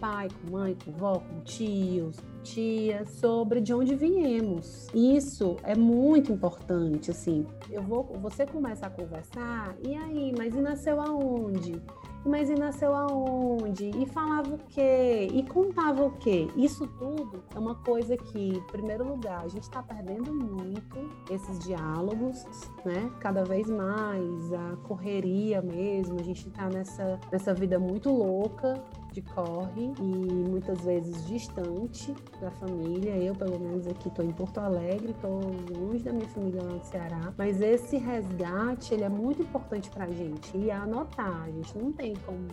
pai, 0.00 0.28
com 0.28 0.52
mãe, 0.52 0.76
com 0.84 0.92
vó, 0.92 1.18
com 1.18 1.40
tios, 1.40 2.16
tia, 2.42 3.04
sobre 3.06 3.60
de 3.60 3.74
onde 3.74 3.94
viemos. 3.94 4.86
Isso 4.94 5.56
é 5.62 5.74
muito 5.74 6.32
importante, 6.32 7.10
assim. 7.10 7.46
Eu 7.70 7.82
vou, 7.82 8.04
você 8.20 8.46
começa 8.46 8.86
a 8.86 8.90
conversar, 8.90 9.76
e 9.82 9.94
aí, 9.94 10.32
mas 10.36 10.54
e 10.54 10.60
nasceu 10.60 11.00
aonde? 11.00 11.80
Mas 12.24 12.50
e 12.50 12.54
nasceu 12.54 12.92
aonde? 12.92 13.90
E 13.90 14.06
falava 14.06 14.54
o 14.54 14.58
quê? 14.58 15.28
E 15.32 15.44
contava 15.44 16.04
o 16.04 16.10
quê? 16.18 16.48
Isso 16.56 16.84
tudo 16.98 17.44
é 17.54 17.58
uma 17.58 17.76
coisa 17.76 18.16
que, 18.16 18.48
em 18.48 18.60
primeiro 18.62 19.06
lugar, 19.06 19.44
a 19.44 19.48
gente 19.48 19.62
está 19.62 19.80
perdendo 19.80 20.34
muito 20.34 21.08
esses 21.30 21.60
diálogos, 21.60 22.44
né? 22.84 23.12
Cada 23.20 23.44
vez 23.44 23.70
mais, 23.70 24.52
a 24.52 24.76
correria 24.88 25.62
mesmo, 25.62 26.18
a 26.18 26.22
gente 26.24 26.48
está 26.48 26.68
nessa, 26.68 27.20
nessa 27.30 27.54
vida 27.54 27.78
muito 27.78 28.10
louca 28.10 28.82
de 29.16 29.22
corre 29.22 29.92
e 29.98 30.02
muitas 30.02 30.82
vezes 30.82 31.26
distante 31.26 32.14
da 32.38 32.50
família. 32.50 33.16
Eu, 33.16 33.34
pelo 33.34 33.58
menos, 33.58 33.86
aqui 33.86 34.08
estou 34.08 34.22
em 34.22 34.30
Porto 34.30 34.58
Alegre, 34.58 35.12
estou 35.12 35.40
longe 35.74 36.04
da 36.04 36.12
minha 36.12 36.28
família 36.28 36.62
lá 36.62 36.70
no 36.70 36.84
Ceará. 36.84 37.32
Mas 37.36 37.62
esse 37.62 37.96
resgate, 37.96 38.92
ele 38.92 39.04
é 39.04 39.08
muito 39.08 39.40
importante 39.40 39.88
para 39.90 40.04
a 40.04 40.10
gente 40.10 40.54
e 40.56 40.70
anotar. 40.70 41.44
A 41.44 41.50
gente 41.50 41.78
não 41.78 41.92
tem 41.92 42.14
como, 42.26 42.46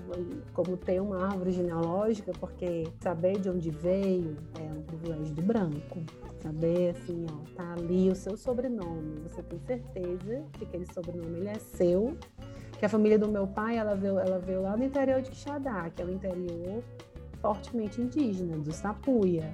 como 0.53 0.77
ter 0.77 1.01
uma 1.01 1.25
árvore 1.25 1.51
genealógica, 1.51 2.31
porque 2.39 2.87
saber 3.01 3.39
de 3.41 3.49
onde 3.49 3.69
veio 3.69 4.37
é 4.57 4.71
um 4.73 4.81
privilégio 4.83 5.35
do 5.35 5.41
branco 5.41 5.99
saber 6.41 6.89
assim, 6.89 7.25
ó, 7.31 7.55
tá 7.55 7.71
ali 7.71 8.09
o 8.09 8.15
seu 8.15 8.35
sobrenome, 8.35 9.21
você 9.21 9.41
tem 9.41 9.59
certeza 9.59 10.43
que 10.51 10.65
aquele 10.65 10.85
sobrenome 10.93 11.37
ele 11.39 11.47
é 11.47 11.57
seu 11.57 12.17
que 12.83 12.87
a 12.87 12.89
família 12.89 13.17
do 13.17 13.29
meu 13.29 13.47
pai, 13.47 13.77
ela 13.77 13.95
veio, 13.95 14.19
ela 14.19 14.39
veio 14.39 14.61
lá 14.61 14.75
no 14.75 14.83
interior 14.83 15.21
de 15.21 15.29
Quixadá, 15.29 15.89
que 15.89 16.01
é 16.01 16.05
o 16.05 16.11
interior 16.11 16.83
fortemente 17.39 18.01
indígena, 18.01 18.57
do 18.57 18.73
Sapuia. 18.73 19.49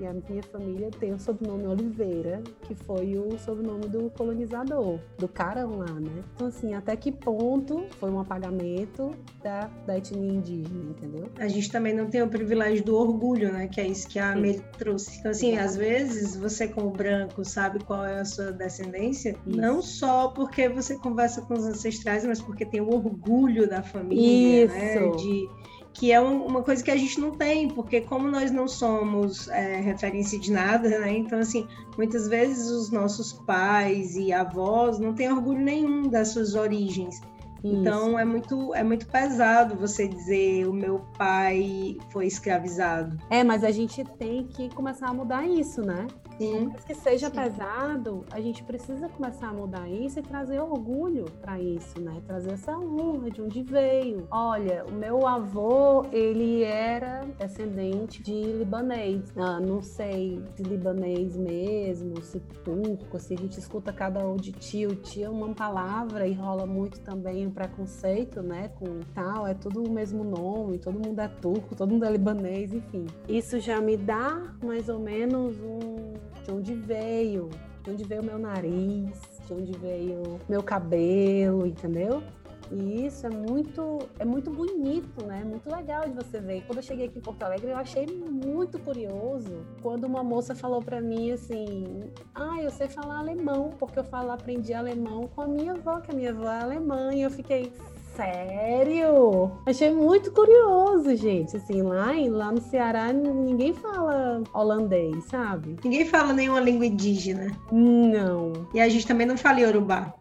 E 0.00 0.06
a 0.06 0.12
minha 0.12 0.42
família 0.42 0.90
tem 0.98 1.12
o 1.12 1.18
sobrenome 1.18 1.66
Oliveira, 1.66 2.42
que 2.62 2.74
foi 2.74 3.16
o 3.16 3.38
sobrenome 3.38 3.86
do 3.86 4.10
colonizador, 4.10 4.98
do 5.18 5.28
Carão 5.28 5.78
lá, 5.78 5.92
né? 5.92 6.24
Então, 6.34 6.48
assim, 6.48 6.74
até 6.74 6.96
que 6.96 7.12
ponto 7.12 7.84
foi 8.00 8.10
um 8.10 8.18
apagamento 8.18 9.12
da, 9.42 9.70
da 9.86 9.96
etnia 9.96 10.32
indígena, 10.32 10.90
entendeu? 10.90 11.28
A 11.38 11.46
gente 11.46 11.70
também 11.70 11.94
não 11.94 12.06
tem 12.06 12.22
o 12.22 12.28
privilégio 12.28 12.84
do 12.84 12.96
orgulho, 12.96 13.52
né? 13.52 13.68
Que 13.68 13.80
é 13.80 13.86
isso 13.86 14.08
que 14.08 14.18
a 14.18 14.32
Amelie 14.32 14.62
trouxe. 14.78 15.18
Então, 15.18 15.30
assim, 15.30 15.56
às 15.56 15.76
vezes 15.76 16.36
você, 16.36 16.66
como 16.66 16.90
branco, 16.90 17.44
sabe 17.44 17.82
qual 17.84 18.04
é 18.04 18.20
a 18.20 18.24
sua 18.24 18.52
descendência, 18.52 19.36
isso. 19.46 19.56
não 19.56 19.80
só 19.80 20.28
porque 20.28 20.68
você 20.68 20.96
conversa 20.98 21.42
com 21.42 21.54
os 21.54 21.64
ancestrais, 21.64 22.24
mas 22.24 22.40
porque 22.40 22.64
tem 22.64 22.80
o 22.80 22.92
orgulho 22.92 23.68
da 23.68 23.82
família, 23.82 24.66
né? 24.66 24.94
isso. 24.94 25.00
né? 25.00 25.16
De 25.16 25.48
que 25.94 26.10
é 26.10 26.20
uma 26.20 26.62
coisa 26.62 26.82
que 26.82 26.90
a 26.90 26.96
gente 26.96 27.20
não 27.20 27.30
tem, 27.30 27.68
porque 27.68 28.00
como 28.00 28.28
nós 28.28 28.50
não 28.50 28.66
somos 28.66 29.48
é, 29.48 29.80
referência 29.80 30.38
de 30.38 30.50
nada, 30.52 30.88
né? 30.98 31.16
Então, 31.16 31.38
assim, 31.38 31.68
muitas 31.96 32.28
vezes 32.28 32.68
os 32.68 32.90
nossos 32.90 33.32
pais 33.32 34.16
e 34.16 34.32
avós 34.32 34.98
não 34.98 35.14
têm 35.14 35.32
orgulho 35.32 35.60
nenhum 35.60 36.02
das 36.08 36.28
suas 36.28 36.56
origens. 36.56 37.20
Então 37.66 38.18
é 38.18 38.26
muito, 38.26 38.74
é 38.74 38.84
muito 38.84 39.06
pesado 39.06 39.74
você 39.74 40.06
dizer 40.06 40.68
o 40.68 40.72
meu 40.72 41.00
pai 41.16 41.96
foi 42.10 42.26
escravizado. 42.26 43.16
É, 43.30 43.42
mas 43.42 43.64
a 43.64 43.70
gente 43.70 44.04
tem 44.18 44.46
que 44.46 44.68
começar 44.74 45.08
a 45.08 45.14
mudar 45.14 45.46
isso, 45.48 45.80
né? 45.80 46.06
Sim. 46.38 46.70
Mas 46.72 46.84
que 46.84 46.94
seja 46.94 47.28
Sim. 47.28 47.36
pesado, 47.36 48.24
a 48.30 48.40
gente 48.40 48.62
precisa 48.64 49.08
começar 49.08 49.48
a 49.48 49.52
mudar 49.52 49.88
isso 49.88 50.18
e 50.18 50.22
trazer 50.22 50.60
orgulho 50.60 51.24
para 51.40 51.60
isso, 51.60 52.00
né? 52.00 52.20
Trazer 52.26 52.52
essa 52.52 52.76
honra 52.76 53.30
de 53.30 53.40
onde 53.40 53.62
veio. 53.62 54.26
Olha, 54.30 54.84
o 54.84 54.92
meu 54.92 55.26
avô, 55.26 56.04
ele 56.12 56.62
era 56.62 57.24
descendente 57.38 58.22
de 58.22 58.32
libanês. 58.32 59.32
Ah, 59.36 59.60
não 59.60 59.80
sei 59.82 60.42
se 60.54 60.62
libanês 60.62 61.36
mesmo, 61.36 62.20
se 62.22 62.40
turco, 62.64 63.18
se 63.18 63.34
a 63.34 63.36
gente 63.36 63.58
escuta 63.58 63.92
cada 63.92 64.26
um 64.26 64.36
de 64.36 64.52
tio, 64.52 64.94
tio 64.96 65.24
é 65.24 65.28
uma 65.28 65.54
palavra 65.54 66.26
e 66.26 66.32
rola 66.32 66.66
muito 66.66 67.00
também 67.00 67.46
o 67.46 67.50
preconceito, 67.50 68.42
né? 68.42 68.68
Com 68.78 69.00
tal, 69.14 69.46
é 69.46 69.54
tudo 69.54 69.82
o 69.82 69.90
mesmo 69.90 70.24
nome, 70.24 70.78
todo 70.78 70.98
mundo 70.98 71.18
é 71.20 71.28
turco, 71.28 71.74
todo 71.74 71.90
mundo 71.90 72.04
é 72.04 72.10
libanês, 72.10 72.74
enfim. 72.74 73.06
Isso 73.28 73.60
já 73.60 73.80
me 73.80 73.96
dá 73.96 74.54
mais 74.62 74.88
ou 74.88 74.98
menos 74.98 75.56
um 75.60 76.03
de 76.44 76.50
onde 76.50 76.74
veio, 76.74 77.50
de 77.82 77.90
onde 77.90 78.04
veio 78.04 78.22
meu 78.22 78.38
nariz, 78.38 79.20
de 79.46 79.52
onde 79.52 79.72
veio 79.78 80.22
meu 80.48 80.62
cabelo, 80.62 81.66
entendeu? 81.66 82.22
E 82.70 83.06
isso 83.06 83.26
é 83.26 83.30
muito, 83.30 83.98
é 84.18 84.24
muito 84.24 84.50
bonito, 84.50 85.24
né? 85.26 85.44
Muito 85.44 85.70
legal 85.70 86.08
de 86.08 86.14
você 86.14 86.40
ver. 86.40 86.62
Quando 86.66 86.78
eu 86.78 86.82
cheguei 86.82 87.06
aqui 87.06 87.18
em 87.18 87.22
Porto 87.22 87.42
Alegre, 87.42 87.70
eu 87.70 87.76
achei 87.76 88.06
muito 88.06 88.78
curioso 88.78 89.64
quando 89.82 90.04
uma 90.04 90.22
moça 90.24 90.54
falou 90.54 90.82
para 90.82 91.00
mim 91.00 91.30
assim: 91.30 92.00
"Ah, 92.34 92.62
eu 92.62 92.70
sei 92.70 92.88
falar 92.88 93.18
alemão, 93.18 93.70
porque 93.78 93.98
eu 93.98 94.04
falo, 94.04 94.30
aprendi 94.30 94.72
alemão 94.72 95.26
com 95.28 95.42
a 95.42 95.46
minha 95.46 95.72
avó, 95.72 96.00
que 96.00 96.10
a 96.10 96.14
minha 96.14 96.30
avó 96.30 96.48
é 96.50 96.62
alemã". 96.62 97.12
E 97.12 97.22
eu 97.22 97.30
fiquei 97.30 97.70
Sério? 98.14 99.50
Achei 99.66 99.92
muito 99.92 100.30
curioso, 100.32 101.14
gente. 101.16 101.56
Assim, 101.56 101.82
lá, 101.82 102.14
em- 102.14 102.30
lá 102.30 102.52
no 102.52 102.60
Ceará 102.60 103.12
ninguém 103.12 103.72
fala 103.74 104.42
holandês, 104.52 105.24
sabe? 105.24 105.76
Ninguém 105.84 106.04
fala 106.06 106.32
nenhuma 106.32 106.60
língua 106.60 106.86
indígena. 106.86 107.50
Não. 107.72 108.52
E 108.72 108.80
a 108.80 108.88
gente 108.88 109.06
também 109.06 109.26
não 109.26 109.36
fala 109.36 109.60
Yorubá, 109.60 110.14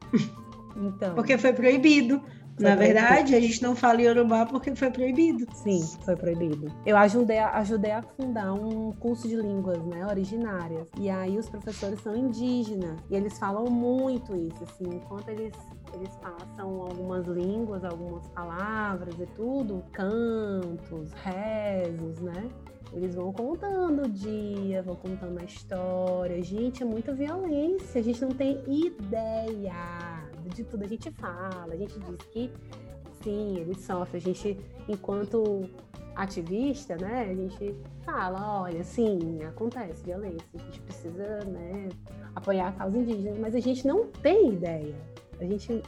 Então. 0.75 1.13
porque 1.15 1.37
foi 1.37 1.53
proibido. 1.53 2.21
Na 2.59 2.75
verdade, 2.75 3.35
a 3.35 3.39
gente 3.39 3.61
não 3.61 3.75
fala 3.75 4.01
Yorubá 4.01 4.45
porque 4.45 4.75
foi 4.75 4.91
proibido. 4.91 5.45
Sim, 5.55 5.81
foi 6.03 6.15
proibido. 6.15 6.71
Eu 6.85 6.95
ajudei 6.97 7.39
a, 7.39 7.57
ajudei 7.57 7.91
a 7.91 8.01
fundar 8.01 8.53
um 8.53 8.91
curso 8.93 9.27
de 9.27 9.35
línguas, 9.35 9.83
né, 9.85 10.05
originárias. 10.05 10.87
E 10.99 11.09
aí 11.09 11.37
os 11.37 11.49
professores 11.49 11.99
são 12.01 12.15
indígenas 12.15 12.99
e 13.09 13.15
eles 13.15 13.37
falam 13.39 13.65
muito 13.65 14.35
isso, 14.35 14.63
assim, 14.63 14.95
enquanto 14.95 15.29
eles 15.29 15.53
eles 15.93 16.15
passam 16.15 16.81
algumas 16.81 17.27
línguas, 17.27 17.83
algumas 17.83 18.27
palavras 18.29 19.13
e 19.19 19.27
tudo, 19.27 19.83
cantos, 19.91 21.11
rezos, 21.13 22.19
né? 22.19 22.49
Eles 22.91 23.15
vão 23.15 23.31
contando 23.33 24.03
o 24.03 24.09
dia, 24.09 24.83
vão 24.83 24.95
contando 24.95 25.39
a 25.39 25.43
história. 25.43 26.41
Gente, 26.43 26.83
é 26.83 26.85
muita 26.85 27.13
violência. 27.13 27.99
A 27.99 28.03
gente 28.03 28.21
não 28.21 28.31
tem 28.31 28.63
ideia 28.67 30.22
de 30.49 30.63
tudo. 30.63 30.83
A 30.83 30.87
gente 30.87 31.11
fala, 31.11 31.73
a 31.73 31.75
gente 31.75 31.99
diz 31.99 32.17
que 32.31 32.51
sim, 33.23 33.57
eles 33.57 33.79
sofrem. 33.79 34.21
A 34.21 34.25
gente, 34.25 34.59
enquanto 34.87 35.69
ativista, 36.15 36.95
né, 36.95 37.27
a 37.29 37.33
gente 37.33 37.75
fala, 38.05 38.61
olha, 38.61 38.83
sim, 38.83 39.41
acontece 39.43 40.03
violência, 40.03 40.47
a 40.53 40.57
gente 40.59 40.81
precisa, 40.81 41.39
né, 41.45 41.89
apoiar 42.35 42.69
a 42.69 42.71
causa 42.73 42.97
indígena, 42.97 43.37
mas 43.39 43.55
a 43.55 43.59
gente 43.59 43.87
não 43.87 44.07
tem 44.07 44.53
ideia. 44.53 44.95
A 45.39 45.45
gente, 45.45 45.81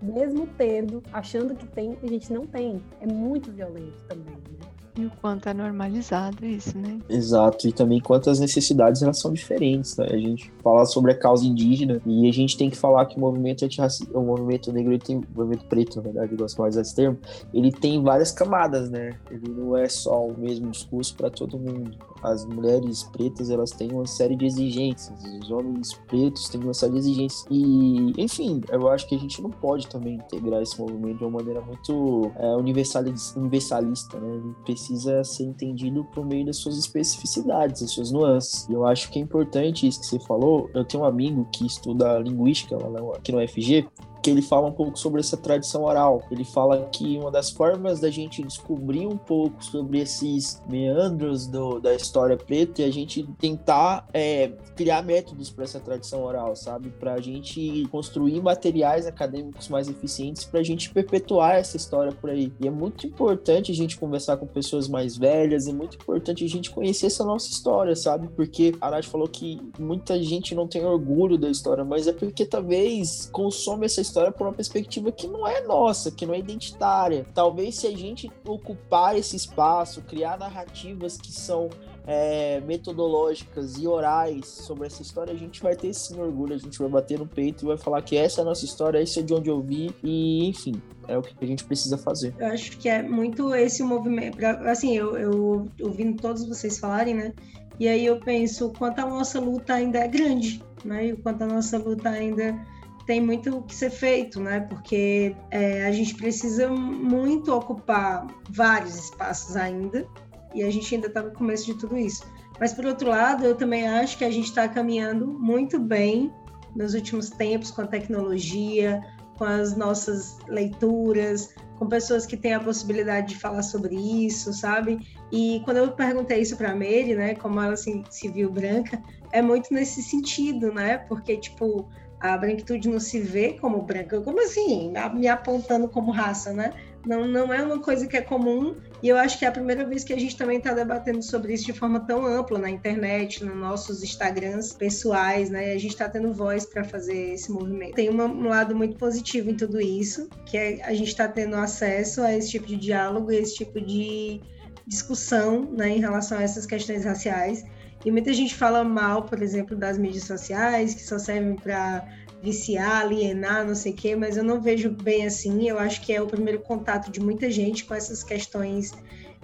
mesmo 0.00 0.48
tendo, 0.58 1.02
achando 1.12 1.54
que 1.54 1.66
tem, 1.66 1.96
a 2.02 2.06
gente 2.06 2.32
não 2.32 2.46
tem. 2.46 2.82
É 3.00 3.06
muito 3.06 3.52
violento 3.52 4.04
também, 4.08 4.34
né? 4.34 4.61
E 4.94 5.06
o 5.06 5.10
quanto 5.22 5.48
é 5.48 5.54
normalizado 5.54 6.44
isso, 6.44 6.76
né? 6.76 6.98
Exato, 7.08 7.66
e 7.66 7.72
também 7.72 7.98
quantas 7.98 8.38
necessidades 8.38 9.02
elas 9.02 9.18
são 9.18 9.32
diferentes. 9.32 9.96
Né? 9.96 10.06
A 10.10 10.18
gente 10.18 10.52
fala 10.62 10.84
sobre 10.84 11.12
a 11.12 11.18
causa 11.18 11.46
indígena 11.46 12.00
e 12.04 12.28
a 12.28 12.32
gente 12.32 12.58
tem 12.58 12.68
que 12.68 12.76
falar 12.76 13.06
que 13.06 13.16
o 13.16 13.20
movimento 13.20 13.64
antirracista, 13.64 14.16
o 14.16 14.22
movimento 14.22 14.70
negro, 14.70 14.98
tem, 14.98 15.16
o 15.16 15.24
movimento 15.34 15.64
preto, 15.64 15.96
na 15.96 16.02
verdade, 16.02 16.32
eu 16.32 16.38
gosto 16.38 16.60
mais 16.60 16.76
desse 16.76 16.94
termo, 16.94 17.18
ele 17.54 17.72
tem 17.72 18.02
várias 18.02 18.32
camadas, 18.32 18.90
né? 18.90 19.18
Ele 19.30 19.48
não 19.48 19.74
é 19.76 19.88
só 19.88 20.26
o 20.26 20.38
mesmo 20.38 20.70
discurso 20.70 21.16
para 21.16 21.30
todo 21.30 21.58
mundo. 21.58 21.96
As 22.22 22.44
mulheres 22.46 23.02
pretas, 23.04 23.50
elas 23.50 23.70
têm 23.72 23.90
uma 23.92 24.06
série 24.06 24.36
de 24.36 24.46
exigências, 24.46 25.18
os 25.42 25.50
homens 25.50 25.92
pretos 26.06 26.48
têm 26.48 26.60
uma 26.62 26.74
série 26.74 26.92
de 26.92 26.98
exigências. 26.98 27.44
E, 27.50 28.12
enfim, 28.16 28.60
eu 28.70 28.88
acho 28.88 29.08
que 29.08 29.14
a 29.14 29.18
gente 29.18 29.42
não 29.42 29.50
pode 29.50 29.88
também 29.88 30.14
integrar 30.14 30.62
esse 30.62 30.78
movimento 30.80 31.18
de 31.18 31.24
uma 31.24 31.38
maneira 31.38 31.60
muito 31.60 32.30
é, 32.36 32.54
universalis- 32.56 33.34
universalista, 33.36 34.20
né? 34.20 34.34
Ele 34.36 34.54
precisa 34.64 35.24
ser 35.24 35.44
entendido 35.44 36.04
por 36.14 36.24
meio 36.24 36.46
das 36.46 36.56
suas 36.58 36.78
especificidades, 36.78 37.82
das 37.82 37.90
suas 37.90 38.12
nuances. 38.12 38.68
E 38.68 38.72
eu 38.72 38.86
acho 38.86 39.10
que 39.10 39.18
é 39.18 39.22
importante 39.22 39.86
isso 39.86 40.00
que 40.00 40.06
você 40.06 40.20
falou. 40.20 40.70
Eu 40.74 40.84
tenho 40.84 41.02
um 41.02 41.06
amigo 41.06 41.46
que 41.52 41.66
estuda 41.66 42.18
linguística 42.18 42.76
lá 42.76 42.88
no- 42.88 43.12
aqui 43.12 43.32
no 43.32 43.40
FG, 43.40 43.88
que 44.22 44.30
ele 44.30 44.40
fala 44.40 44.68
um 44.68 44.72
pouco 44.72 44.96
sobre 44.96 45.20
essa 45.20 45.36
tradição 45.36 45.82
oral. 45.82 46.22
Ele 46.30 46.44
fala 46.44 46.88
que 46.92 47.18
uma 47.18 47.30
das 47.30 47.50
formas 47.50 47.98
da 47.98 48.08
gente 48.08 48.42
descobrir 48.42 49.06
um 49.06 49.16
pouco 49.16 49.62
sobre 49.64 50.00
esses 50.00 50.62
meandros 50.68 51.46
do- 51.48 51.80
da 51.80 51.92
história 51.94 52.36
preta 52.36 52.82
é 52.82 52.84
a 52.86 52.92
gente 52.92 53.24
tentar 53.40 54.06
é, 54.14 54.52
criar 54.76 55.02
métodos 55.02 55.50
para 55.50 55.64
essa 55.64 55.80
tradição 55.80 56.22
oral, 56.22 56.54
sabe? 56.54 56.90
Para 56.90 57.14
a 57.14 57.20
gente 57.20 57.86
construir 57.90 58.40
materiais 58.40 59.06
acadêmicos 59.06 59.68
mais 59.68 59.88
eficientes 59.88 60.44
para 60.44 60.60
a 60.60 60.62
gente 60.62 60.90
perpetuar 60.90 61.56
essa 61.56 61.76
história 61.76 62.12
por 62.12 62.30
aí. 62.30 62.52
E 62.60 62.68
é 62.68 62.70
muito 62.70 63.06
importante 63.06 63.72
a 63.72 63.74
gente 63.74 63.98
conversar 63.98 64.36
com 64.36 64.46
pessoas 64.46 64.88
mais 64.88 65.16
velhas, 65.16 65.66
é 65.66 65.72
muito 65.72 65.96
importante 65.96 66.44
a 66.44 66.48
gente 66.48 66.70
conhecer 66.70 67.06
essa 67.06 67.24
nossa 67.24 67.50
história, 67.50 67.96
sabe? 67.96 68.28
Porque 68.28 68.72
a 68.80 68.90
Nath 68.90 69.06
falou 69.06 69.26
que 69.26 69.60
muita 69.78 70.22
gente 70.22 70.54
não 70.54 70.68
tem 70.68 70.84
orgulho 70.84 71.36
da 71.36 71.50
história, 71.50 71.84
mas 71.84 72.06
é 72.06 72.12
porque 72.12 72.44
talvez 72.44 73.28
consome 73.32 73.86
essa 73.86 74.00
história 74.00 74.11
por 74.32 74.46
uma 74.46 74.52
perspectiva 74.52 75.10
que 75.10 75.26
não 75.26 75.46
é 75.46 75.60
nossa, 75.62 76.10
que 76.10 76.26
não 76.26 76.34
é 76.34 76.38
identitária. 76.38 77.24
Talvez 77.34 77.76
se 77.76 77.86
a 77.86 77.96
gente 77.96 78.30
ocupar 78.46 79.16
esse 79.16 79.36
espaço, 79.36 80.02
criar 80.02 80.38
narrativas 80.38 81.16
que 81.16 81.32
são 81.32 81.70
é, 82.06 82.60
metodológicas 82.60 83.78
e 83.78 83.86
orais 83.86 84.46
sobre 84.46 84.86
essa 84.86 85.02
história, 85.02 85.32
a 85.32 85.36
gente 85.36 85.62
vai 85.62 85.76
ter 85.76 85.92
sim 85.94 86.20
orgulho, 86.20 86.54
a 86.54 86.58
gente 86.58 86.78
vai 86.78 86.88
bater 86.88 87.18
no 87.18 87.26
peito 87.26 87.64
e 87.64 87.68
vai 87.68 87.76
falar 87.78 88.02
que 88.02 88.16
essa 88.16 88.40
é 88.40 88.42
a 88.42 88.44
nossa 88.44 88.64
história, 88.64 89.00
isso 89.00 89.20
é 89.20 89.22
de 89.22 89.32
onde 89.32 89.48
eu 89.48 89.60
vi, 89.60 89.94
e 90.02 90.48
enfim, 90.48 90.74
é 91.06 91.16
o 91.16 91.22
que 91.22 91.34
a 91.40 91.46
gente 91.46 91.64
precisa 91.64 91.96
fazer. 91.96 92.34
Eu 92.38 92.48
acho 92.48 92.76
que 92.78 92.88
é 92.88 93.02
muito 93.02 93.54
esse 93.54 93.82
movimento. 93.82 94.44
Assim, 94.44 94.96
eu, 94.96 95.16
eu 95.16 95.68
ouvindo 95.80 96.20
todos 96.20 96.44
vocês 96.44 96.78
falarem, 96.78 97.14
né? 97.14 97.32
E 97.78 97.88
aí 97.88 98.04
eu 98.04 98.20
penso 98.20 98.66
o 98.66 98.72
quanto 98.72 99.00
a 99.00 99.06
nossa 99.06 99.40
luta 99.40 99.74
ainda 99.74 99.98
é 99.98 100.08
grande, 100.08 100.62
né? 100.84 101.06
E 101.06 101.12
o 101.12 101.16
quanto 101.18 101.42
a 101.42 101.46
nossa 101.46 101.78
luta 101.78 102.08
ainda 102.10 102.58
tem 103.06 103.20
muito 103.20 103.56
o 103.56 103.62
que 103.62 103.74
ser 103.74 103.90
feito, 103.90 104.40
né? 104.40 104.60
Porque 104.60 105.34
é, 105.50 105.86
a 105.86 105.92
gente 105.92 106.14
precisa 106.14 106.68
muito 106.68 107.52
ocupar 107.54 108.26
vários 108.50 108.96
espaços 108.96 109.56
ainda, 109.56 110.06
e 110.54 110.62
a 110.62 110.70
gente 110.70 110.94
ainda 110.94 111.06
está 111.06 111.22
no 111.22 111.32
começo 111.32 111.66
de 111.66 111.74
tudo 111.74 111.96
isso. 111.96 112.24
Mas, 112.60 112.72
por 112.72 112.86
outro 112.86 113.08
lado, 113.08 113.44
eu 113.44 113.54
também 113.54 113.88
acho 113.88 114.18
que 114.18 114.24
a 114.24 114.30
gente 114.30 114.46
está 114.46 114.68
caminhando 114.68 115.26
muito 115.26 115.78
bem 115.78 116.32
nos 116.76 116.94
últimos 116.94 117.30
tempos 117.30 117.70
com 117.70 117.82
a 117.82 117.86
tecnologia, 117.86 119.00
com 119.36 119.44
as 119.44 119.76
nossas 119.76 120.38
leituras, 120.46 121.54
com 121.78 121.88
pessoas 121.88 122.24
que 122.24 122.36
têm 122.36 122.54
a 122.54 122.60
possibilidade 122.60 123.30
de 123.30 123.40
falar 123.40 123.62
sobre 123.62 123.96
isso, 123.96 124.52
sabe? 124.52 125.00
E 125.32 125.60
quando 125.64 125.78
eu 125.78 125.90
perguntei 125.92 126.40
isso 126.40 126.56
para 126.56 126.70
a 126.70 126.76
Mary, 126.76 127.14
né, 127.16 127.34
como 127.34 127.60
ela 127.60 127.76
se, 127.76 128.04
se 128.08 128.28
viu 128.28 128.50
branca, 128.52 129.02
é 129.32 129.42
muito 129.42 129.74
nesse 129.74 130.02
sentido, 130.02 130.72
né? 130.72 130.98
Porque, 130.98 131.36
tipo, 131.36 131.88
a 132.22 132.38
branquitude 132.38 132.88
não 132.88 133.00
se 133.00 133.20
vê 133.20 133.54
como 133.54 133.82
branca. 133.82 134.20
Como 134.20 134.40
assim? 134.40 134.92
Me 135.14 135.26
apontando 135.26 135.88
como 135.88 136.12
raça, 136.12 136.52
né? 136.52 136.72
Não, 137.04 137.26
não 137.26 137.52
é 137.52 137.60
uma 137.60 137.80
coisa 137.80 138.06
que 138.06 138.16
é 138.16 138.20
comum 138.20 138.76
e 139.02 139.08
eu 139.08 139.16
acho 139.16 139.36
que 139.36 139.44
é 139.44 139.48
a 139.48 139.52
primeira 139.52 139.84
vez 139.84 140.04
que 140.04 140.12
a 140.12 140.18
gente 140.18 140.36
também 140.36 140.58
está 140.58 140.72
debatendo 140.72 141.20
sobre 141.20 141.52
isso 141.52 141.66
de 141.66 141.72
forma 141.72 141.98
tão 141.98 142.24
ampla 142.24 142.60
na 142.60 142.70
internet, 142.70 143.44
nos 143.44 143.56
nossos 143.56 144.04
Instagrams 144.04 144.72
pessoais, 144.72 145.50
né? 145.50 145.72
A 145.72 145.78
gente 145.78 145.88
está 145.88 146.08
tendo 146.08 146.32
voz 146.32 146.64
para 146.64 146.84
fazer 146.84 147.34
esse 147.34 147.50
movimento. 147.50 147.96
Tem 147.96 148.08
uma, 148.08 148.26
um 148.26 148.48
lado 148.48 148.76
muito 148.76 148.96
positivo 148.96 149.50
em 149.50 149.56
tudo 149.56 149.80
isso, 149.80 150.28
que 150.46 150.56
é 150.56 150.80
a 150.84 150.94
gente 150.94 151.08
está 151.08 151.26
tendo 151.26 151.56
acesso 151.56 152.22
a 152.22 152.32
esse 152.32 152.50
tipo 152.50 152.68
de 152.68 152.76
diálogo, 152.76 153.32
esse 153.32 153.56
tipo 153.56 153.80
de 153.80 154.40
discussão, 154.86 155.68
né, 155.72 155.88
em 155.88 155.98
relação 155.98 156.38
a 156.38 156.42
essas 156.42 156.66
questões 156.66 157.04
raciais. 157.04 157.64
E 158.04 158.10
muita 158.10 158.32
gente 158.32 158.54
fala 158.54 158.82
mal, 158.82 159.22
por 159.24 159.42
exemplo, 159.42 159.76
das 159.76 159.96
mídias 159.96 160.24
sociais, 160.24 160.94
que 160.94 161.02
só 161.02 161.18
servem 161.18 161.54
para 161.54 162.06
viciar, 162.42 163.02
alienar, 163.02 163.64
não 163.64 163.74
sei 163.74 163.92
o 163.92 163.94
quê, 163.94 164.16
mas 164.16 164.36
eu 164.36 164.42
não 164.42 164.60
vejo 164.60 164.90
bem 164.90 165.24
assim. 165.24 165.68
Eu 165.68 165.78
acho 165.78 166.00
que 166.00 166.12
é 166.12 166.20
o 166.20 166.26
primeiro 166.26 166.60
contato 166.60 167.10
de 167.10 167.20
muita 167.20 167.50
gente 167.50 167.84
com 167.84 167.94
essas 167.94 168.24
questões, 168.24 168.92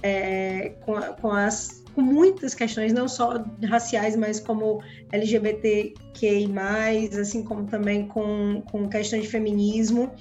é, 0.03 0.71
com, 0.85 1.01
com 1.21 1.31
as 1.31 1.79
com 1.99 2.03
muitas 2.03 2.55
questões, 2.55 2.93
não 2.93 3.09
só 3.09 3.45
raciais, 3.69 4.15
mas 4.15 4.39
como 4.39 4.81
LGBTQI+, 5.11 6.49
assim 7.21 7.43
como 7.43 7.65
também 7.65 8.07
com, 8.07 8.63
com 8.71 8.89
questões 8.89 9.23
de 9.23 9.29
feminismo. 9.29 10.13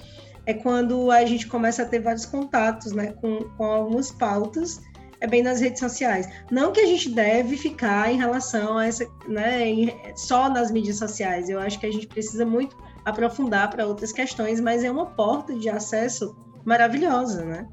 é 0.47 0.55
quando 0.55 1.11
a 1.11 1.23
gente 1.23 1.45
começa 1.45 1.83
a 1.83 1.85
ter 1.85 1.99
vários 1.99 2.25
contatos 2.25 2.93
né, 2.93 3.13
com, 3.21 3.43
com 3.55 3.63
algumas 3.63 4.09
pautas 4.09 4.81
é 5.19 5.27
bem 5.27 5.41
nas 5.41 5.59
redes 5.59 5.79
sociais. 5.79 6.27
Não 6.51 6.71
que 6.71 6.79
a 6.79 6.85
gente 6.85 7.09
deve 7.09 7.57
ficar 7.57 8.11
em 8.11 8.17
relação 8.17 8.77
a 8.77 8.85
essa, 8.85 9.07
né, 9.27 10.13
só 10.15 10.49
nas 10.49 10.71
mídias 10.71 10.97
sociais. 10.97 11.49
Eu 11.49 11.59
acho 11.59 11.79
que 11.79 11.85
a 11.85 11.91
gente 11.91 12.07
precisa 12.07 12.45
muito 12.45 12.77
aprofundar 13.05 13.69
para 13.69 13.85
outras 13.85 14.11
questões, 14.11 14.59
mas 14.59 14.83
é 14.83 14.91
uma 14.91 15.05
porta 15.05 15.55
de 15.55 15.69
acesso 15.69 16.35
maravilhosa, 16.65 17.45
né? 17.45 17.67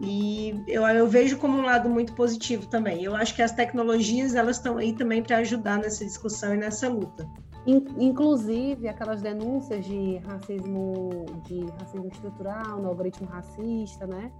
E 0.00 0.62
eu, 0.66 0.82
eu 0.82 1.06
vejo 1.06 1.38
como 1.38 1.56
um 1.56 1.62
lado 1.62 1.88
muito 1.88 2.12
positivo 2.14 2.66
também. 2.66 3.04
Eu 3.04 3.14
acho 3.14 3.34
que 3.34 3.40
as 3.40 3.52
tecnologias 3.52 4.34
elas 4.34 4.56
estão 4.56 4.76
aí 4.76 4.92
também 4.92 5.22
para 5.22 5.38
ajudar 5.38 5.78
nessa 5.78 6.04
discussão 6.04 6.54
e 6.54 6.58
nessa 6.58 6.88
luta. 6.88 7.26
Inclusive 7.64 8.88
aquelas 8.88 9.22
denúncias 9.22 9.84
de 9.84 10.16
racismo, 10.26 11.24
de 11.46 11.64
racismo 11.78 12.08
estrutural, 12.08 12.82
no 12.82 12.88
algoritmo 12.88 13.28
racista, 13.28 14.04
né? 14.04 14.32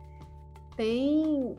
Tem 0.77 1.57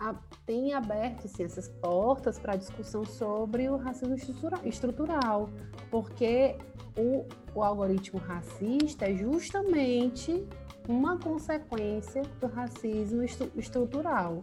a, 0.00 0.14
tem 0.46 0.72
aberto 0.72 1.26
assim, 1.26 1.44
essas 1.44 1.68
portas 1.68 2.38
para 2.38 2.56
discussão 2.56 3.04
sobre 3.04 3.68
o 3.68 3.76
racismo 3.76 4.16
estrutural, 4.64 5.50
porque 5.90 6.56
o, 6.96 7.26
o 7.54 7.62
algoritmo 7.62 8.18
racista 8.18 9.04
é 9.04 9.14
justamente 9.14 10.46
uma 10.88 11.18
consequência 11.18 12.22
do 12.40 12.46
racismo 12.46 13.22
estru 13.22 13.50
estrutural, 13.54 14.40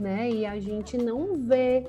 né? 0.00 0.30
E 0.30 0.46
a 0.46 0.58
gente 0.60 0.96
não 0.96 1.34
vê. 1.34 1.84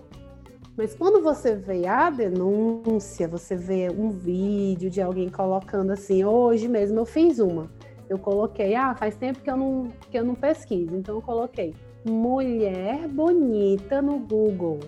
Mas 0.75 0.95
quando 0.95 1.23
você 1.23 1.55
vê 1.55 1.87
a 1.87 2.09
denúncia, 2.09 3.27
você 3.27 3.55
vê 3.55 3.89
um 3.89 4.09
vídeo 4.09 4.89
de 4.89 5.01
alguém 5.01 5.29
colocando 5.29 5.91
assim, 5.91 6.23
hoje 6.23 6.67
mesmo 6.67 6.99
eu 6.99 7.05
fiz 7.05 7.39
uma. 7.39 7.69
Eu 8.09 8.17
coloquei, 8.17 8.73
ah, 8.75 8.95
faz 8.95 9.15
tempo 9.15 9.41
que 9.41 9.49
eu 9.49 9.57
não, 9.57 9.87
que 10.09 10.17
eu 10.17 10.25
não 10.25 10.35
pesquiso, 10.35 10.95
então 10.95 11.15
eu 11.15 11.21
coloquei 11.21 11.75
mulher 12.09 13.07
bonita 13.07 14.01
no 14.01 14.19
Google, 14.19 14.79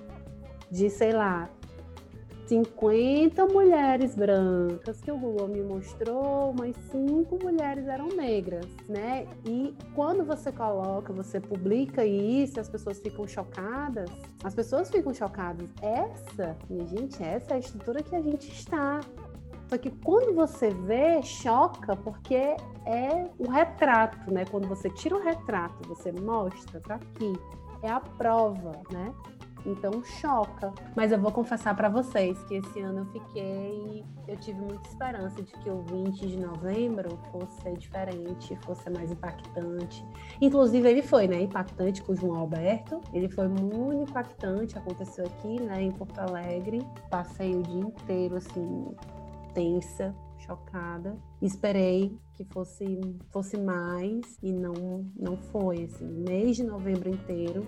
de 0.71 0.89
sei 0.89 1.11
lá, 1.11 1.49
50 2.49 3.45
mulheres 3.45 4.15
brancas 4.15 4.99
que 5.01 5.11
o 5.11 5.17
Google 5.17 5.47
me 5.47 5.61
mostrou, 5.61 6.51
mas 6.57 6.75
cinco 6.91 7.37
mulheres 7.43 7.87
eram 7.87 8.07
negras, 8.07 8.65
né? 8.87 9.27
E 9.45 9.75
quando 9.93 10.25
você 10.25 10.51
coloca, 10.51 11.13
você 11.13 11.39
publica 11.39 12.03
isso, 12.03 12.59
as 12.59 12.67
pessoas 12.67 12.99
ficam 12.99 13.27
chocadas. 13.27 14.09
As 14.43 14.55
pessoas 14.55 14.89
ficam 14.89 15.13
chocadas. 15.13 15.69
Essa, 15.79 16.57
minha 16.67 16.87
gente, 16.87 17.21
essa 17.21 17.53
é 17.53 17.57
a 17.57 17.59
estrutura 17.59 18.01
que 18.01 18.15
a 18.15 18.21
gente 18.21 18.51
está. 18.51 18.99
Só 19.69 19.77
que 19.77 19.91
quando 19.91 20.33
você 20.33 20.71
vê, 20.71 21.21
choca, 21.21 21.95
porque 21.95 22.55
é 22.85 23.29
o 23.37 23.49
retrato, 23.49 24.33
né? 24.33 24.43
Quando 24.49 24.67
você 24.67 24.89
tira 24.89 25.15
o 25.15 25.21
retrato, 25.21 25.87
você 25.87 26.11
mostra, 26.11 26.81
tá 26.81 26.95
aqui. 26.95 27.33
É 27.83 27.89
a 27.89 27.99
prova, 27.99 28.81
né? 28.91 29.13
Então 29.65 30.03
choca. 30.03 30.73
Mas 30.95 31.11
eu 31.11 31.19
vou 31.19 31.31
confessar 31.31 31.75
para 31.75 31.87
vocês 31.87 32.41
que 32.45 32.55
esse 32.55 32.79
ano 32.79 32.99
eu 32.99 33.05
fiquei, 33.07 34.03
eu 34.27 34.37
tive 34.37 34.59
muita 34.59 34.87
esperança 34.87 35.41
de 35.41 35.51
que 35.53 35.69
o 35.69 35.83
20 35.83 36.27
de 36.27 36.37
novembro 36.37 37.19
fosse 37.31 37.71
diferente, 37.73 38.55
fosse 38.65 38.89
mais 38.89 39.11
impactante. 39.11 40.03
Inclusive 40.41 40.89
ele 40.89 41.01
foi, 41.01 41.27
né, 41.27 41.41
impactante 41.41 42.01
com 42.01 42.13
o 42.13 42.15
João 42.15 42.39
Alberto. 42.39 43.01
Ele 43.13 43.29
foi 43.29 43.47
muito 43.47 44.09
impactante, 44.09 44.77
aconteceu 44.77 45.25
aqui, 45.25 45.61
né, 45.61 45.83
em 45.83 45.91
Porto 45.91 46.19
Alegre. 46.19 46.81
Passei 47.09 47.55
o 47.55 47.61
dia 47.61 47.81
inteiro 47.81 48.37
assim 48.37 48.95
tensa, 49.53 50.15
chocada. 50.39 51.17
Esperei 51.41 52.17
que 52.33 52.43
fosse 52.45 53.01
fosse 53.31 53.57
mais 53.57 54.37
e 54.41 54.51
não 54.51 55.05
não 55.15 55.37
foi 55.37 55.83
assim. 55.83 56.07
Mês 56.27 56.57
de 56.57 56.63
novembro 56.63 57.09
inteiro 57.09 57.67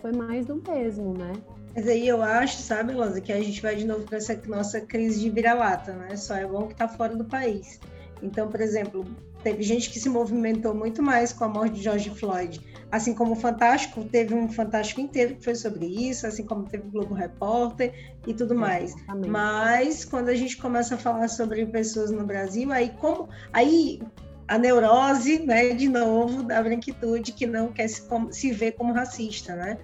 foi 0.00 0.12
mais 0.12 0.46
do 0.46 0.56
mesmo, 0.56 1.12
né? 1.14 1.32
Mas 1.74 1.86
aí 1.88 2.08
eu 2.08 2.22
acho, 2.22 2.56
sabe, 2.62 2.94
Losa, 2.94 3.20
que 3.20 3.32
a 3.32 3.42
gente 3.42 3.60
vai 3.60 3.76
de 3.76 3.84
novo 3.84 4.04
para 4.04 4.16
essa 4.16 4.40
nossa 4.46 4.80
crise 4.80 5.20
de 5.20 5.28
vira-lata, 5.28 5.92
né? 5.92 6.16
Só 6.16 6.34
é 6.34 6.46
bom 6.46 6.66
que 6.66 6.72
está 6.72 6.88
fora 6.88 7.14
do 7.14 7.24
país. 7.24 7.78
Então, 8.22 8.48
por 8.48 8.60
exemplo, 8.60 9.04
teve 9.42 9.62
gente 9.62 9.90
que 9.90 10.00
se 10.00 10.08
movimentou 10.08 10.74
muito 10.74 11.02
mais 11.02 11.32
com 11.32 11.44
a 11.44 11.48
morte 11.48 11.74
de 11.74 11.82
George 11.82 12.10
Floyd. 12.10 12.60
Assim 12.90 13.14
como 13.14 13.32
o 13.32 13.36
Fantástico, 13.36 14.04
teve 14.04 14.34
um 14.34 14.48
Fantástico 14.48 15.00
inteiro 15.00 15.36
que 15.36 15.44
foi 15.44 15.54
sobre 15.54 15.86
isso, 15.86 16.26
assim 16.26 16.44
como 16.44 16.64
teve 16.64 16.86
o 16.86 16.90
Globo 16.90 17.14
Repórter 17.14 17.92
e 18.26 18.32
tudo 18.32 18.54
mais. 18.54 18.94
Exatamente. 18.94 19.28
Mas 19.28 20.04
quando 20.04 20.28
a 20.28 20.34
gente 20.34 20.56
começa 20.56 20.94
a 20.94 20.98
falar 20.98 21.28
sobre 21.28 21.66
pessoas 21.66 22.10
no 22.10 22.24
Brasil, 22.24 22.70
aí 22.72 22.90
como 23.00 23.28
aí 23.52 24.00
a 24.48 24.58
neurose, 24.58 25.40
né, 25.40 25.70
de 25.70 25.88
novo, 25.88 26.44
da 26.44 26.62
branquitude 26.62 27.32
que 27.32 27.46
não 27.46 27.72
quer 27.72 27.88
se, 27.88 28.02
se 28.30 28.52
ver 28.52 28.72
como 28.72 28.92
racista, 28.92 29.56
né? 29.56 29.78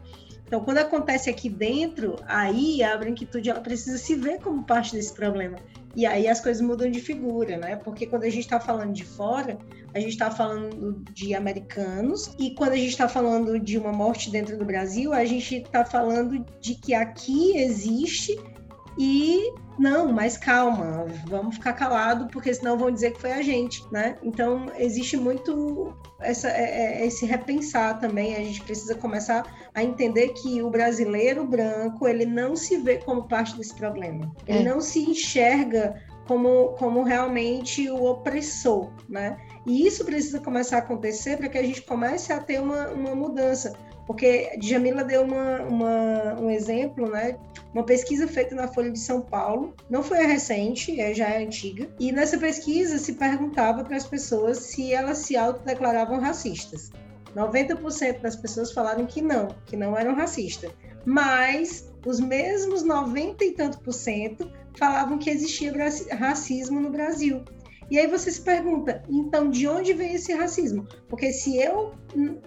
Então, 0.47 0.63
quando 0.63 0.79
acontece 0.79 1.31
aqui 1.31 1.49
dentro, 1.49 2.17
aí 2.27 2.83
a 2.83 2.95
branquitude 2.97 3.49
ela 3.49 3.63
precisa 3.63 3.97
se 3.97 4.15
ver 4.15 4.39
como 4.39 4.63
parte 4.63 4.95
desse 4.95 5.13
problema. 5.15 5.57
E 5.95 6.07
aí 6.07 6.27
as 6.27 6.41
coisas 6.41 6.63
mudam 6.63 6.91
de 6.91 7.01
figura, 7.01 7.57
né? 7.57 7.77
Porque 7.77 8.07
quando 8.07 8.25
a 8.25 8.31
gente 8.31 8.41
está 8.41 8.59
falando 8.59 8.93
de 8.93 9.05
fora, 9.05 9.59
a 9.95 10.01
gente 10.01 10.13
está 10.13 10.31
falando 10.31 11.03
de 11.13 11.35
americanos, 11.35 12.35
e 12.39 12.55
quando 12.55 12.73
a 12.73 12.77
gente 12.77 12.91
está 12.91 13.09
falando 13.09 13.59
de 13.59 13.77
uma 13.77 13.93
morte 13.93 14.31
dentro 14.31 14.57
do 14.57 14.65
Brasil, 14.65 15.13
a 15.13 15.25
gente 15.25 15.57
está 15.57 15.85
falando 15.85 16.45
de 16.61 16.75
que 16.75 16.95
aqui 16.95 17.57
existe 17.59 18.39
e 18.99 19.53
não, 19.79 20.13
mas 20.13 20.37
calma, 20.37 21.07
vamos 21.27 21.57
ficar 21.57 21.73
calado, 21.73 22.29
porque 22.29 22.53
senão 22.53 22.77
vão 22.77 22.91
dizer 22.91 23.13
que 23.13 23.21
foi 23.21 23.33
a 23.33 23.43
gente, 23.43 23.85
né? 23.91 24.17
Então, 24.23 24.67
existe 24.77 25.17
muito 25.17 25.95
essa, 26.21 26.49
é, 26.49 27.03
é, 27.03 27.07
esse 27.07 27.27
repensar 27.27 27.99
também, 27.99 28.37
a 28.37 28.41
gente 28.41 28.63
precisa 28.63 28.95
começar 28.95 29.45
a 29.75 29.83
entender 29.83 30.29
que 30.31 30.63
o 30.63 30.71
brasileiro 30.71 31.47
branco, 31.47 32.07
ele 32.07 32.27
não 32.27 32.55
se 32.55 32.77
vê 32.79 32.99
como 32.99 33.27
parte 33.27 33.57
desse 33.57 33.75
problema, 33.75 34.31
ele 34.47 34.61
é. 34.61 34.65
não 34.65 34.81
se 34.81 35.01
enxerga 35.01 36.01
como, 36.27 36.69
como 36.79 37.03
realmente 37.03 37.91
o 37.91 38.05
opressor, 38.05 38.91
né? 39.09 39.37
E 39.67 39.87
isso 39.87 40.05
precisa 40.05 40.41
começar 40.41 40.77
a 40.77 40.81
acontecer 40.81 41.37
para 41.37 41.49
que 41.49 41.59
a 41.59 41.63
gente 41.63 41.83
comece 41.83 42.33
a 42.33 42.41
ter 42.41 42.61
uma, 42.61 42.89
uma 42.89 43.15
mudança. 43.15 43.73
Porque 44.07 44.51
Jamila 44.61 45.05
deu 45.05 45.23
uma, 45.23 45.63
uma, 45.63 46.35
um 46.41 46.51
exemplo, 46.51 47.09
né? 47.09 47.37
Uma 47.73 47.85
pesquisa 47.85 48.29
feita 48.29 48.55
na 48.55 48.69
Folha 48.69 48.91
de 48.91 48.99
São 48.99 49.23
Paulo, 49.23 49.75
não 49.89 50.03
foi 50.03 50.19
recente, 50.27 51.01
é, 51.01 51.15
já 51.15 51.29
é 51.29 51.43
antiga, 51.43 51.89
e 51.99 52.13
nessa 52.13 52.37
pesquisa 52.39 52.99
se 52.99 53.15
perguntava 53.15 53.83
para 53.83 53.97
as 53.97 54.07
pessoas 54.07 54.59
se 54.59 54.93
elas 54.93 55.19
se 55.19 55.37
autodeclaravam 55.37 56.21
racistas. 56.21 56.91
90% 57.35 58.21
das 58.21 58.37
pessoas 58.37 58.73
falaram 58.73 59.07
que 59.07 59.23
não, 59.23 59.49
que 59.65 59.75
não 59.75 59.97
eram 59.97 60.15
racistas. 60.15 60.71
Mas 61.05 61.91
os 62.05 62.21
mesmos 62.21 62.83
90 62.83 63.45
e 63.45 63.53
tanto 63.53 63.81
por 63.81 63.93
cento 63.93 64.51
falavam 64.77 65.19
que 65.19 65.31
existia 65.31 65.73
racismo 66.15 66.79
no 66.79 66.91
Brasil. 66.91 67.43
E 67.91 67.99
aí 67.99 68.07
você 68.07 68.31
se 68.31 68.41
pergunta, 68.41 69.03
então 69.09 69.51
de 69.51 69.69
onde 69.69 69.93
vem 69.93 70.15
esse 70.15 70.33
racismo? 70.33 70.87
Porque 71.09 71.33
se 71.33 71.59
eu, 71.59 71.93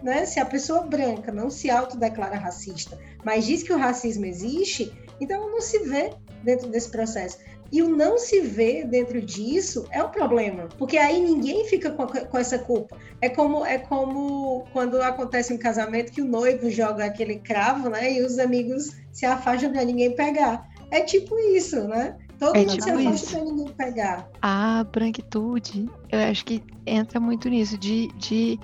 né, 0.02 0.26
se 0.26 0.40
a 0.40 0.46
pessoa 0.46 0.82
branca 0.82 1.32
não 1.32 1.52
se 1.52 1.70
autodeclara 1.70 2.36
racista, 2.36 2.98
mas 3.24 3.46
diz 3.46 3.62
que 3.62 3.72
o 3.72 3.78
racismo 3.78 4.26
existe, 4.26 4.92
então 5.20 5.50
não 5.50 5.62
se 5.62 5.80
vê 5.80 6.12
dentro 6.44 6.68
desse 6.68 6.90
processo. 6.90 7.38
E 7.72 7.82
o 7.82 7.90
não 7.90 8.18
se 8.18 8.42
ver 8.42 8.86
dentro 8.88 9.22
disso 9.22 9.88
é 9.92 10.02
o 10.02 10.10
problema, 10.10 10.70
porque 10.78 10.98
aí 10.98 11.20
ninguém 11.20 11.66
fica 11.66 11.92
com, 11.92 12.06
com, 12.06 12.38
essa 12.38 12.60
culpa. 12.60 12.98
É 13.22 13.28
como 13.28 13.66
é 13.66 13.80
como 13.80 14.66
quando 14.72 15.02
acontece 15.02 15.52
um 15.52 15.58
casamento 15.58 16.12
que 16.12 16.22
o 16.22 16.26
noivo 16.26 16.70
joga 16.70 17.06
aquele 17.06 17.40
cravo, 17.40 17.90
né? 17.90 18.14
E 18.14 18.22
os 18.22 18.38
amigos 18.38 18.96
se 19.12 19.26
afastam 19.26 19.72
para 19.72 19.84
ninguém 19.84 20.16
pegar. 20.16 20.70
É 20.92 21.02
tipo 21.02 21.38
isso, 21.40 21.88
né? 21.88 22.16
Todo 22.40 22.56
é 22.56 22.60
mundo 22.60 22.72
tipo 22.72 22.84
se 22.84 22.90
afasta 22.92 23.32
para 23.32 23.46
ninguém 23.46 23.74
pegar. 23.74 24.30
A 24.42 24.86
branquitude, 24.92 25.90
eu 26.12 26.20
acho 26.20 26.46
que 26.46 26.62
entra 26.86 27.20
muito 27.20 27.50
nisso 27.50 27.78
de, 27.78 28.08
de 28.20 28.60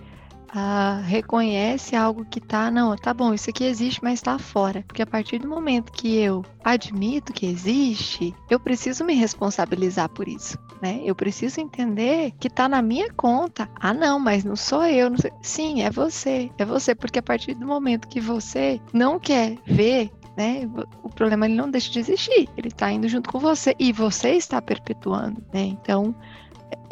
uh, 0.55 1.01
reconhece 1.03 1.95
algo 1.95 2.25
que 2.25 2.39
tá, 2.39 2.69
não, 2.69 2.95
tá 2.95 3.13
bom, 3.13 3.33
isso 3.33 3.49
aqui 3.49 3.63
existe, 3.63 4.03
mas 4.03 4.21
tá 4.21 4.37
fora. 4.37 4.83
Porque 4.87 5.01
a 5.01 5.07
partir 5.07 5.39
do 5.39 5.47
momento 5.47 5.91
que 5.91 6.17
eu 6.17 6.45
admito 6.63 7.33
que 7.33 7.45
existe, 7.45 8.33
eu 8.49 8.59
preciso 8.59 9.03
me 9.03 9.13
responsabilizar 9.13 10.09
por 10.09 10.27
isso, 10.27 10.57
né? 10.81 11.01
Eu 11.03 11.15
preciso 11.15 11.59
entender 11.59 12.31
que 12.39 12.49
tá 12.49 12.67
na 12.67 12.81
minha 12.81 13.11
conta. 13.13 13.69
Ah, 13.79 13.93
não, 13.93 14.19
mas 14.19 14.43
não 14.43 14.55
sou 14.55 14.83
eu. 14.83 15.09
Não. 15.09 15.17
Sim, 15.41 15.81
é 15.81 15.89
você. 15.89 16.51
É 16.57 16.65
você, 16.65 16.93
porque 16.93 17.19
a 17.19 17.23
partir 17.23 17.53
do 17.55 17.65
momento 17.65 18.07
que 18.07 18.19
você 18.19 18.79
não 18.93 19.19
quer 19.19 19.57
ver 19.65 20.11
né? 20.37 20.61
O 21.03 21.09
problema 21.09 21.45
ele 21.45 21.55
não 21.55 21.69
deixa 21.69 21.91
de 21.91 21.99
existir, 21.99 22.47
ele 22.55 22.69
está 22.69 22.89
indo 22.89 23.07
junto 23.07 23.29
com 23.29 23.37
você 23.37 23.75
e 23.77 23.91
você 23.91 24.31
está 24.31 24.61
perpetuando, 24.61 25.43
né? 25.53 25.63
Então 25.63 26.15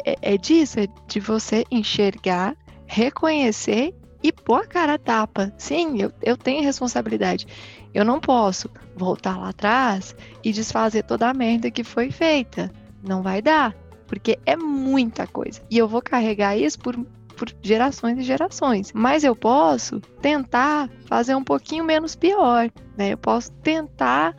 é, 0.04 0.16
é 0.20 0.38
disso, 0.38 0.80
é 0.80 0.86
de 1.06 1.20
você 1.20 1.64
enxergar 1.70 2.54
reconhecer 2.90 3.94
e 4.20 4.32
pôr 4.32 4.62
a 4.62 4.66
cara 4.66 4.94
a 4.94 4.98
tapa. 4.98 5.52
Sim, 5.56 6.02
eu, 6.02 6.12
eu 6.20 6.36
tenho 6.36 6.62
responsabilidade. 6.64 7.46
Eu 7.94 8.04
não 8.04 8.20
posso 8.20 8.68
voltar 8.96 9.38
lá 9.38 9.50
atrás 9.50 10.14
e 10.42 10.52
desfazer 10.52 11.04
toda 11.04 11.28
a 11.28 11.34
merda 11.34 11.70
que 11.70 11.84
foi 11.84 12.10
feita. 12.10 12.70
Não 13.02 13.22
vai 13.22 13.40
dar, 13.40 13.74
porque 14.08 14.38
é 14.44 14.56
muita 14.56 15.26
coisa. 15.26 15.62
E 15.70 15.78
eu 15.78 15.86
vou 15.88 16.02
carregar 16.02 16.56
isso 16.56 16.78
por 16.80 16.96
por 17.36 17.48
gerações 17.62 18.18
e 18.18 18.22
gerações. 18.22 18.92
Mas 18.92 19.24
eu 19.24 19.34
posso 19.34 19.98
tentar 20.20 20.90
fazer 21.06 21.34
um 21.34 21.42
pouquinho 21.42 21.82
menos 21.82 22.14
pior, 22.14 22.70
né? 22.98 23.14
Eu 23.14 23.16
posso 23.16 23.50
tentar 23.62 24.36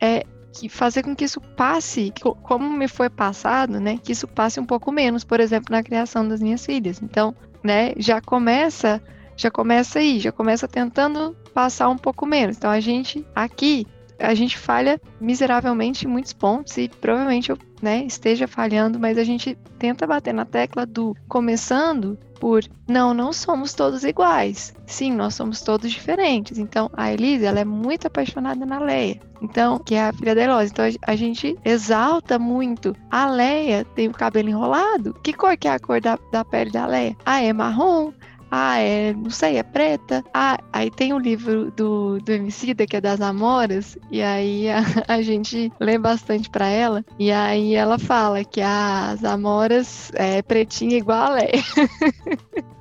é, 0.00 0.24
fazer 0.70 1.02
com 1.02 1.14
que 1.14 1.24
isso 1.24 1.40
passe, 1.40 2.12
como 2.44 2.72
me 2.72 2.88
foi 2.88 3.10
passado, 3.10 3.78
né? 3.80 3.98
Que 3.98 4.12
isso 4.12 4.26
passe 4.26 4.58
um 4.58 4.64
pouco 4.64 4.90
menos, 4.90 5.24
por 5.24 5.40
exemplo, 5.40 5.72
na 5.72 5.82
criação 5.82 6.26
das 6.26 6.40
minhas 6.40 6.64
filhas. 6.64 7.02
Então, 7.02 7.34
né? 7.66 7.92
Já 7.98 8.20
começa, 8.20 9.02
já 9.36 9.50
começa 9.50 9.98
aí, 9.98 10.18
já 10.18 10.32
começa 10.32 10.66
tentando 10.66 11.36
passar 11.52 11.88
um 11.88 11.98
pouco 11.98 12.24
menos. 12.24 12.56
Então 12.56 12.70
a 12.70 12.80
gente 12.80 13.26
aqui 13.34 13.86
a 14.18 14.34
gente 14.34 14.58
falha 14.58 15.00
miseravelmente 15.20 16.06
em 16.06 16.10
muitos 16.10 16.32
pontos 16.32 16.76
e 16.76 16.88
provavelmente 16.88 17.50
eu 17.50 17.58
né, 17.82 18.04
esteja 18.04 18.48
falhando, 18.48 18.98
mas 18.98 19.18
a 19.18 19.24
gente 19.24 19.56
tenta 19.78 20.06
bater 20.06 20.32
na 20.32 20.44
tecla 20.44 20.86
do 20.86 21.14
começando 21.28 22.18
por 22.40 22.64
não, 22.86 23.14
não 23.14 23.32
somos 23.32 23.74
todos 23.74 24.04
iguais. 24.04 24.74
Sim, 24.86 25.12
nós 25.12 25.34
somos 25.34 25.62
todos 25.62 25.90
diferentes. 25.90 26.58
Então, 26.58 26.90
a 26.92 27.12
Elise, 27.12 27.44
ela 27.44 27.60
é 27.60 27.64
muito 27.64 28.06
apaixonada 28.06 28.64
na 28.64 28.78
Leia. 28.78 29.20
Então, 29.40 29.78
que 29.78 29.94
é 29.94 30.08
a 30.08 30.12
filha 30.12 30.34
da 30.34 30.42
Eloise. 30.42 30.72
Então, 30.72 30.84
a 31.02 31.16
gente 31.16 31.56
exalta 31.64 32.38
muito. 32.38 32.94
A 33.10 33.30
Leia 33.30 33.84
tem 33.94 34.08
o 34.08 34.12
cabelo 34.12 34.48
enrolado. 34.48 35.14
Que 35.22 35.32
cor 35.32 35.56
que 35.56 35.68
é 35.68 35.72
a 35.72 35.78
cor 35.78 36.00
da, 36.00 36.18
da 36.30 36.44
pele 36.44 36.70
da 36.70 36.86
Leia? 36.86 37.16
Ah, 37.24 37.42
é 37.42 37.52
marrom. 37.52 38.12
Ah, 38.50 38.78
é, 38.78 39.12
não 39.12 39.30
sei, 39.30 39.56
é 39.56 39.62
preta. 39.62 40.24
Ah, 40.32 40.58
aí 40.72 40.90
tem 40.90 41.12
o 41.12 41.18
livro 41.18 41.70
do, 41.72 42.18
do 42.20 42.32
Emicida, 42.32 42.86
que 42.86 42.96
é 42.96 43.00
das 43.00 43.20
Amoras, 43.20 43.98
e 44.10 44.22
aí 44.22 44.68
a, 44.68 44.80
a 45.08 45.22
gente 45.22 45.72
lê 45.80 45.98
bastante 45.98 46.48
para 46.48 46.66
ela, 46.68 47.04
e 47.18 47.32
aí 47.32 47.74
ela 47.74 47.98
fala 47.98 48.44
que 48.44 48.60
as 48.60 49.24
Amoras 49.24 50.10
é 50.14 50.42
pretinha 50.42 50.96
igual 50.96 51.32
a 51.32 51.34
Leia. 51.34 51.62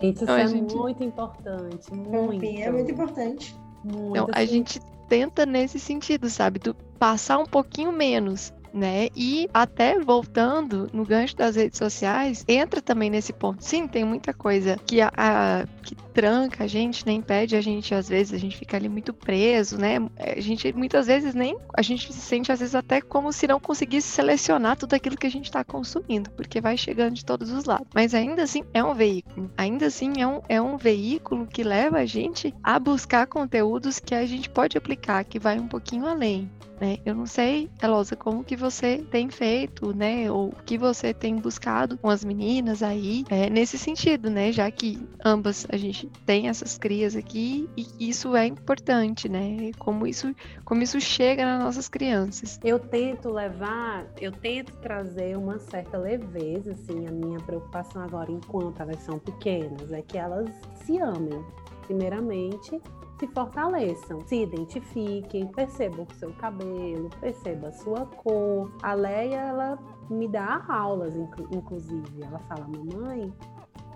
Gente, 0.00 0.14
isso 0.14 0.24
então, 0.24 0.36
é 0.36 0.46
gente... 0.46 0.74
muito 0.74 1.04
importante, 1.04 1.92
muito. 1.92 2.42
É 2.42 2.70
muito 2.70 2.90
importante. 2.90 3.54
Muito, 3.84 4.10
então, 4.10 4.24
assim... 4.32 4.42
a 4.42 4.46
gente 4.46 4.80
tenta 5.08 5.44
nesse 5.44 5.78
sentido, 5.78 6.28
sabe? 6.30 6.58
Do 6.58 6.74
passar 6.98 7.38
um 7.38 7.46
pouquinho 7.46 7.92
menos 7.92 8.52
né? 8.72 9.08
E 9.16 9.48
até 9.52 9.98
voltando 9.98 10.88
no 10.92 11.04
gancho 11.04 11.36
das 11.36 11.56
redes 11.56 11.78
sociais, 11.78 12.44
entra 12.48 12.80
também 12.80 13.10
nesse 13.10 13.32
ponto. 13.32 13.62
Sim, 13.64 13.86
tem 13.86 14.04
muita 14.04 14.32
coisa 14.32 14.76
que 14.86 15.00
a, 15.00 15.10
a 15.16 15.66
que 15.82 15.94
tranca 15.94 16.64
a 16.64 16.66
gente, 16.66 17.06
né? 17.06 17.12
Impede 17.12 17.56
a 17.56 17.60
gente, 17.60 17.94
às 17.94 18.08
vezes, 18.08 18.34
a 18.34 18.38
gente 18.38 18.56
fica 18.56 18.76
ali 18.76 18.88
muito 18.88 19.12
preso, 19.12 19.78
né? 19.78 19.96
A 20.18 20.40
gente 20.40 20.72
muitas 20.72 21.06
vezes 21.06 21.34
nem 21.34 21.56
a 21.74 21.82
gente 21.82 22.12
se 22.12 22.20
sente 22.20 22.50
às 22.52 22.60
vezes 22.60 22.74
até 22.74 23.00
como 23.00 23.32
se 23.32 23.46
não 23.46 23.60
conseguisse 23.60 24.08
selecionar 24.08 24.76
tudo 24.76 24.94
aquilo 24.94 25.16
que 25.16 25.26
a 25.26 25.30
gente 25.30 25.46
está 25.46 25.64
consumindo, 25.64 26.30
porque 26.30 26.60
vai 26.60 26.76
chegando 26.76 27.14
de 27.14 27.24
todos 27.24 27.50
os 27.50 27.64
lados. 27.64 27.86
Mas 27.94 28.14
ainda 28.14 28.42
assim 28.42 28.64
é 28.74 28.82
um 28.82 28.94
veículo. 28.94 29.50
Ainda 29.56 29.86
assim 29.86 30.20
é 30.20 30.26
um, 30.26 30.40
é 30.48 30.60
um 30.60 30.76
veículo 30.76 31.46
que 31.46 31.62
leva 31.62 31.98
a 31.98 32.06
gente 32.06 32.54
a 32.62 32.78
buscar 32.78 33.26
conteúdos 33.26 33.98
que 33.98 34.14
a 34.14 34.26
gente 34.26 34.50
pode 34.50 34.76
aplicar, 34.76 35.24
que 35.24 35.38
vai 35.38 35.58
um 35.58 35.68
pouquinho 35.68 36.06
além. 36.06 36.50
Né? 36.80 36.98
Eu 37.04 37.14
não 37.14 37.26
sei, 37.26 37.68
Elosa, 37.82 38.14
como 38.14 38.44
que 38.44 38.56
você 38.56 38.98
tem 39.10 39.28
feito, 39.28 39.94
né? 39.94 40.30
Ou 40.30 40.48
o 40.48 40.56
que 40.64 40.78
você 40.78 41.12
tem 41.12 41.36
buscado 41.36 41.98
com 41.98 42.08
as 42.08 42.24
meninas 42.24 42.82
aí, 42.82 43.24
é, 43.28 43.50
nesse 43.50 43.76
sentido, 43.76 44.30
né? 44.30 44.52
Já 44.52 44.70
que 44.70 44.98
ambas 45.24 45.66
a 45.70 45.76
gente 45.76 46.08
tem 46.24 46.48
essas 46.48 46.78
crias 46.78 47.16
aqui 47.16 47.68
e 47.76 48.08
isso 48.08 48.36
é 48.36 48.46
importante, 48.46 49.28
né? 49.28 49.72
Como 49.78 50.06
isso, 50.06 50.34
como 50.64 50.82
isso 50.82 51.00
chega 51.00 51.44
nas 51.44 51.64
nossas 51.64 51.88
crianças. 51.88 52.60
Eu 52.62 52.78
tento 52.78 53.28
levar, 53.30 54.06
eu 54.20 54.30
tento 54.30 54.72
trazer 54.76 55.36
uma 55.36 55.58
certa 55.58 55.98
leveza, 55.98 56.72
assim, 56.72 57.06
a 57.06 57.10
minha 57.10 57.38
preocupação 57.40 58.02
agora, 58.02 58.30
enquanto 58.30 58.80
elas 58.80 59.00
são 59.02 59.18
pequenas, 59.18 59.90
é 59.92 60.02
que 60.02 60.16
elas 60.16 60.48
se 60.84 60.98
amem, 60.98 61.44
primeiramente, 61.86 62.80
se 63.18 63.26
fortaleçam, 63.28 64.20
se 64.26 64.42
identifiquem, 64.42 65.46
percebam 65.48 66.06
o 66.08 66.14
seu 66.14 66.32
cabelo, 66.34 67.10
perceba 67.20 67.68
a 67.68 67.72
sua 67.72 68.06
cor. 68.06 68.70
A 68.82 68.94
Leia, 68.94 69.40
ela 69.40 69.78
me 70.08 70.28
dá 70.28 70.64
aulas, 70.68 71.14
inclusive. 71.16 72.22
Ela 72.22 72.38
fala, 72.40 72.66
mamãe, 72.68 73.32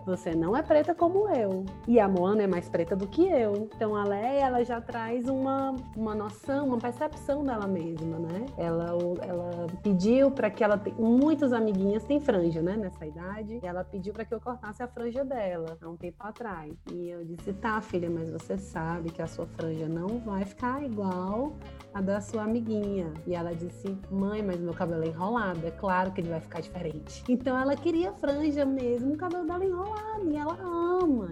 você 0.05 0.35
não 0.35 0.57
é 0.57 0.63
preta 0.63 0.95
como 0.95 1.29
eu. 1.29 1.65
E 1.87 1.99
a 2.01 2.09
Moana 2.09 2.43
é 2.43 2.47
mais 2.47 2.69
preta 2.69 2.95
do 2.97 3.07
que 3.07 3.27
eu. 3.27 3.69
Então 3.75 3.95
a 3.95 4.05
Leia, 4.05 4.47
ela 4.47 4.65
já 4.65 4.81
traz 4.81 5.29
uma, 5.29 5.75
uma 5.97 6.15
noção, 6.15 6.67
uma 6.67 6.79
percepção 6.79 7.45
dela 7.45 7.67
mesma, 7.67 8.19
né? 8.19 8.47
Ela, 8.57 8.91
ela 9.23 9.67
pediu 9.83 10.31
para 10.31 10.51
que 10.51 10.63
ela. 10.63 10.81
Muitos 10.99 11.53
amiguinhas 11.53 12.05
têm 12.05 12.21
franja, 12.21 12.63
né? 12.63 12.77
Nessa 12.77 13.07
idade. 13.07 13.61
Ela 13.63 13.85
pediu 13.85 14.13
para 14.13 14.25
que 14.25 14.35
eu 14.35 14.41
cortasse 14.41 14.83
a 14.83 14.89
franja 14.89 15.25
dela 15.25 15.77
há 15.81 15.89
um 15.89 15.97
tempo 15.97 16.17
atrás. 16.21 16.73
E 16.93 17.09
eu 17.09 17.25
disse: 17.25 17.53
tá, 17.53 17.81
filha, 17.81 18.11
mas 18.11 18.31
você 18.31 18.57
sabe 18.57 19.11
que 19.11 19.23
a 19.23 19.27
sua 19.27 19.47
franja 19.47 19.89
não 19.89 20.19
vai 20.19 20.45
ficar 20.45 20.83
igual 20.83 21.53
a 21.95 22.01
da 22.01 22.21
sua 22.21 22.43
amiguinha. 22.43 23.13
E 23.27 23.35
ela 23.35 23.55
disse: 23.55 23.97
Mãe, 24.11 24.43
mas 24.43 24.61
meu 24.61 24.75
cabelo 24.75 25.05
é 25.05 25.09
enrolado. 25.09 25.67
É 25.67 25.71
claro 25.71 26.13
que 26.13 26.21
ele 26.21 26.29
vai 26.29 26.41
ficar 26.41 26.61
diferente. 26.61 27.23
Então 27.29 27.59
ela 27.59 27.77
queria 27.77 28.13
franja 28.13 28.65
mesmo, 28.65 29.15
o 29.15 29.17
cabelo 29.17 29.47
dela 29.47 29.65
enrolado. 29.65 30.31
E 30.31 30.37
ela 30.37 30.59
ama? 30.63 31.31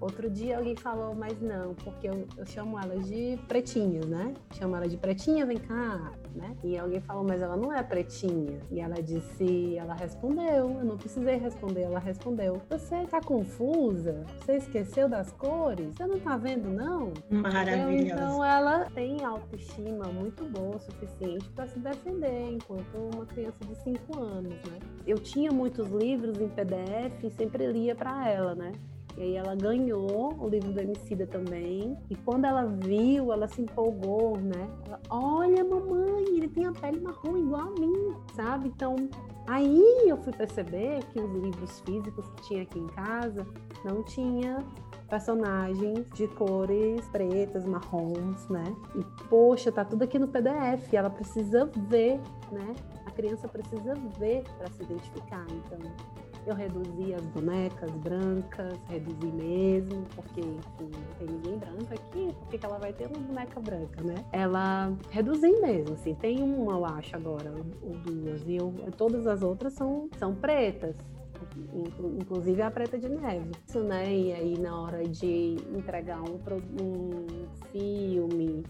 Outro 0.00 0.30
dia 0.30 0.56
alguém 0.56 0.74
falou, 0.74 1.14
mas 1.14 1.38
não, 1.42 1.74
porque 1.74 2.08
eu, 2.08 2.26
eu 2.36 2.46
chamo 2.46 2.78
elas 2.78 3.06
de 3.06 3.38
pretinhas, 3.46 4.06
né? 4.06 4.32
Chamo 4.54 4.74
ela 4.74 4.88
de 4.88 4.96
pretinha, 4.96 5.44
vem 5.44 5.58
cá, 5.58 6.12
né? 6.34 6.56
E 6.62 6.78
alguém 6.78 7.00
falou, 7.00 7.24
mas 7.24 7.42
ela 7.42 7.56
não 7.56 7.72
é 7.72 7.82
pretinha. 7.82 8.58
E 8.70 8.80
ela 8.80 9.02
disse, 9.02 9.76
ela 9.76 9.94
respondeu, 9.94 10.70
eu 10.70 10.84
não 10.84 10.96
precisei 10.96 11.36
responder, 11.36 11.82
ela 11.82 11.98
respondeu. 11.98 12.60
Você 12.68 13.06
tá 13.06 13.20
confusa? 13.20 14.24
Você 14.38 14.56
esqueceu 14.56 15.08
das 15.08 15.32
cores? 15.32 15.94
Você 15.94 16.06
não 16.06 16.18
tá 16.20 16.36
vendo, 16.36 16.68
não? 16.68 17.12
Maravilhosa. 17.30 18.14
Então 18.14 18.44
ela 18.44 18.86
tem 18.94 19.24
autoestima 19.24 20.06
muito 20.06 20.44
boa 20.44 20.76
o 20.76 20.80
suficiente 20.80 21.48
para 21.50 21.66
se 21.66 21.78
defender 21.78 22.50
enquanto 22.50 22.96
uma 23.14 23.26
criança 23.26 23.64
de 23.64 23.74
5 23.76 24.18
anos, 24.18 24.54
né? 24.64 24.78
Eu 25.06 25.18
tinha 25.18 25.50
muitos 25.50 25.88
livros 25.88 26.40
em 26.40 26.48
PDF 26.48 27.24
e 27.24 27.30
sempre 27.30 27.66
lia 27.66 27.94
para 27.94 28.28
ela, 28.28 28.54
né? 28.54 28.72
E 29.16 29.22
aí 29.22 29.36
ela 29.36 29.54
ganhou 29.54 30.34
o 30.38 30.48
livro 30.48 30.72
do 30.72 30.80
Emicida 30.80 31.26
também. 31.26 31.98
E 32.08 32.14
quando 32.14 32.44
ela 32.44 32.64
viu, 32.64 33.32
ela 33.32 33.48
se 33.48 33.60
empolgou, 33.60 34.38
né? 34.38 34.68
Ela, 34.86 35.00
olha, 35.10 35.64
mamãe, 35.64 35.99
ele 36.70 36.90
tem 36.90 36.90
a 36.90 36.92
pele 36.92 37.00
marrom 37.00 37.36
igual 37.36 37.62
a 37.62 37.80
mim, 37.80 38.14
sabe? 38.34 38.68
Então, 38.68 38.96
aí 39.46 40.04
eu 40.06 40.16
fui 40.18 40.32
perceber 40.32 41.04
que 41.06 41.20
os 41.20 41.30
livros 41.32 41.80
físicos 41.80 42.28
que 42.30 42.42
tinha 42.42 42.62
aqui 42.62 42.78
em 42.78 42.86
casa 42.88 43.46
não 43.84 44.02
tinha 44.02 44.58
personagens 45.08 46.06
de 46.14 46.28
cores 46.28 47.06
pretas, 47.08 47.64
marrons, 47.64 48.48
né? 48.48 48.64
E 48.94 49.04
poxa, 49.28 49.72
tá 49.72 49.84
tudo 49.84 50.04
aqui 50.04 50.18
no 50.18 50.28
PDF, 50.28 50.92
ela 50.92 51.10
precisa 51.10 51.66
ver, 51.88 52.20
né? 52.52 52.74
A 53.04 53.10
criança 53.10 53.48
precisa 53.48 53.94
ver 54.18 54.44
para 54.56 54.70
se 54.70 54.82
identificar. 54.84 55.44
Então, 55.50 55.78
eu 56.46 56.54
reduzi 56.54 57.14
as 57.14 57.24
bonecas 57.26 57.90
brancas, 57.92 58.78
reduzi 58.88 59.26
mesmo, 59.26 60.04
porque, 60.14 60.40
enfim, 60.40 60.90
não 60.92 61.14
tem 61.18 61.28
ninguém 61.28 61.58
branco 61.58 61.94
aqui, 61.94 62.34
por 62.34 62.48
que 62.48 62.64
ela 62.64 62.78
vai 62.78 62.92
ter 62.92 63.06
uma 63.06 63.18
boneca 63.20 63.60
branca, 63.60 64.02
né? 64.02 64.24
Ela 64.32 64.92
reduzi 65.10 65.50
mesmo, 65.60 65.94
assim, 65.94 66.14
tem 66.14 66.42
uma, 66.42 66.72
eu 66.72 66.84
acho, 66.84 67.16
agora, 67.16 67.52
ou 67.82 67.94
duas, 68.04 68.42
e 68.46 68.56
eu, 68.56 68.72
todas 68.96 69.26
as 69.26 69.42
outras 69.42 69.74
são, 69.74 70.08
são 70.18 70.34
pretas 70.34 70.96
inclusive 72.14 72.62
a 72.62 72.70
Preta 72.70 72.98
de 72.98 73.08
Neve. 73.08 73.50
Isso, 73.66 73.80
né? 73.80 74.14
E 74.14 74.32
aí 74.32 74.58
na 74.58 74.80
hora 74.80 75.02
de 75.02 75.56
entregar 75.74 76.20
um, 76.22 76.38
um 76.80 77.26
filme 77.72 78.62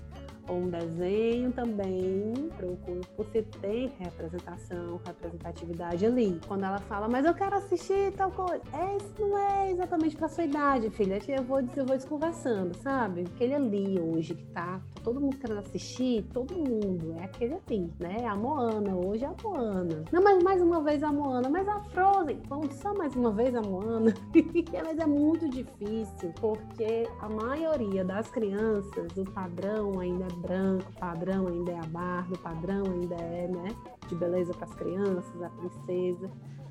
um 0.52 0.68
desenho 0.68 1.52
também, 1.52 2.32
procuro 2.56 3.00
por 3.16 3.26
se 3.26 3.42
tem 3.60 3.88
representação, 3.98 5.00
representatividade 5.04 6.04
ali. 6.04 6.40
Quando 6.46 6.64
ela 6.64 6.78
fala, 6.78 7.08
mas 7.08 7.24
eu 7.24 7.34
quero 7.34 7.56
assistir 7.56 8.12
tal 8.12 8.30
coisa, 8.30 8.62
é, 8.72 8.96
isso 8.96 9.14
não 9.18 9.38
é 9.38 9.70
exatamente 9.70 10.16
para 10.16 10.28
sua 10.28 10.44
idade, 10.44 10.90
filha. 10.90 11.20
Eu 11.28 11.42
vou, 11.42 11.60
eu 11.60 11.86
vou 11.86 11.96
desconversando, 11.96 12.76
sabe? 12.78 13.22
Aquele 13.22 13.54
ali 13.54 14.00
hoje 14.00 14.34
que 14.34 14.44
tá 14.46 14.80
todo 15.02 15.20
mundo 15.20 15.36
querendo 15.36 15.60
assistir, 15.60 16.24
todo 16.32 16.54
mundo, 16.54 17.14
é 17.18 17.24
aquele 17.24 17.54
ali, 17.54 17.92
né? 17.98 18.26
A 18.26 18.36
Moana, 18.36 18.94
hoje 18.94 19.24
é 19.24 19.28
a 19.28 19.34
Moana. 19.42 20.04
Não, 20.12 20.22
mas 20.22 20.42
mais 20.42 20.62
uma 20.62 20.82
vez 20.82 21.02
a 21.02 21.12
Moana, 21.12 21.48
mas 21.48 21.66
a 21.68 21.80
Frozen, 21.80 22.40
vamos 22.48 22.74
só 22.74 22.94
mais 22.94 23.14
uma 23.14 23.32
vez 23.32 23.54
a 23.54 23.62
Moana. 23.62 24.12
mas 24.84 24.98
é 24.98 25.06
muito 25.06 25.48
difícil, 25.48 26.32
porque 26.40 27.08
a 27.20 27.28
maioria 27.28 28.04
das 28.04 28.30
crianças, 28.30 29.16
o 29.16 29.24
padrão 29.24 29.98
ainda 30.00 30.24
é 30.24 30.39
branco, 30.40 30.92
padrão 30.98 31.46
ainda 31.46 31.72
é 31.72 31.78
a 31.78 31.86
barba, 31.86 32.34
o 32.34 32.38
padrão 32.38 32.82
ainda 32.84 33.14
é, 33.14 33.46
né, 33.48 33.68
de 34.08 34.14
beleza 34.14 34.52
para 34.54 34.66
as 34.66 34.74
crianças, 34.74 35.42
a 35.42 35.50
princesa. 35.50 36.30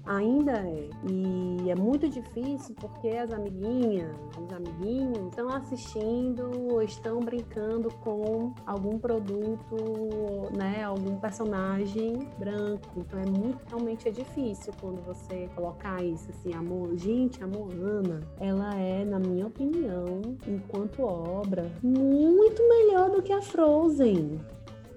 Ainda 0.09 0.53
é. 0.53 0.89
E 1.07 1.69
é 1.69 1.75
muito 1.75 2.09
difícil 2.09 2.73
porque 2.81 3.09
as 3.09 3.31
amiguinhas, 3.31 4.09
os 4.35 4.51
amiguinhos 4.51 5.27
estão 5.27 5.49
assistindo, 5.49 6.81
estão 6.81 7.19
brincando 7.19 7.93
com 8.03 8.51
algum 8.65 8.97
produto, 8.97 9.75
né, 10.57 10.83
algum 10.83 11.15
personagem 11.17 12.27
branco. 12.39 12.89
Então 12.97 13.19
é 13.19 13.25
muito, 13.27 13.59
realmente 13.67 14.07
é 14.07 14.11
difícil 14.11 14.73
quando 14.81 14.99
você 15.05 15.47
colocar 15.55 16.03
isso 16.03 16.31
assim, 16.31 16.55
amor. 16.55 16.97
Gente, 16.97 17.43
a 17.43 17.47
Moana, 17.47 18.21
ela 18.39 18.73
é, 18.73 19.05
na 19.05 19.19
minha 19.19 19.45
opinião, 19.45 20.21
enquanto 20.47 21.03
obra, 21.03 21.71
muito 21.83 22.67
melhor 22.67 23.11
do 23.11 23.21
que 23.21 23.31
a 23.31 23.43
Frozen 23.43 24.39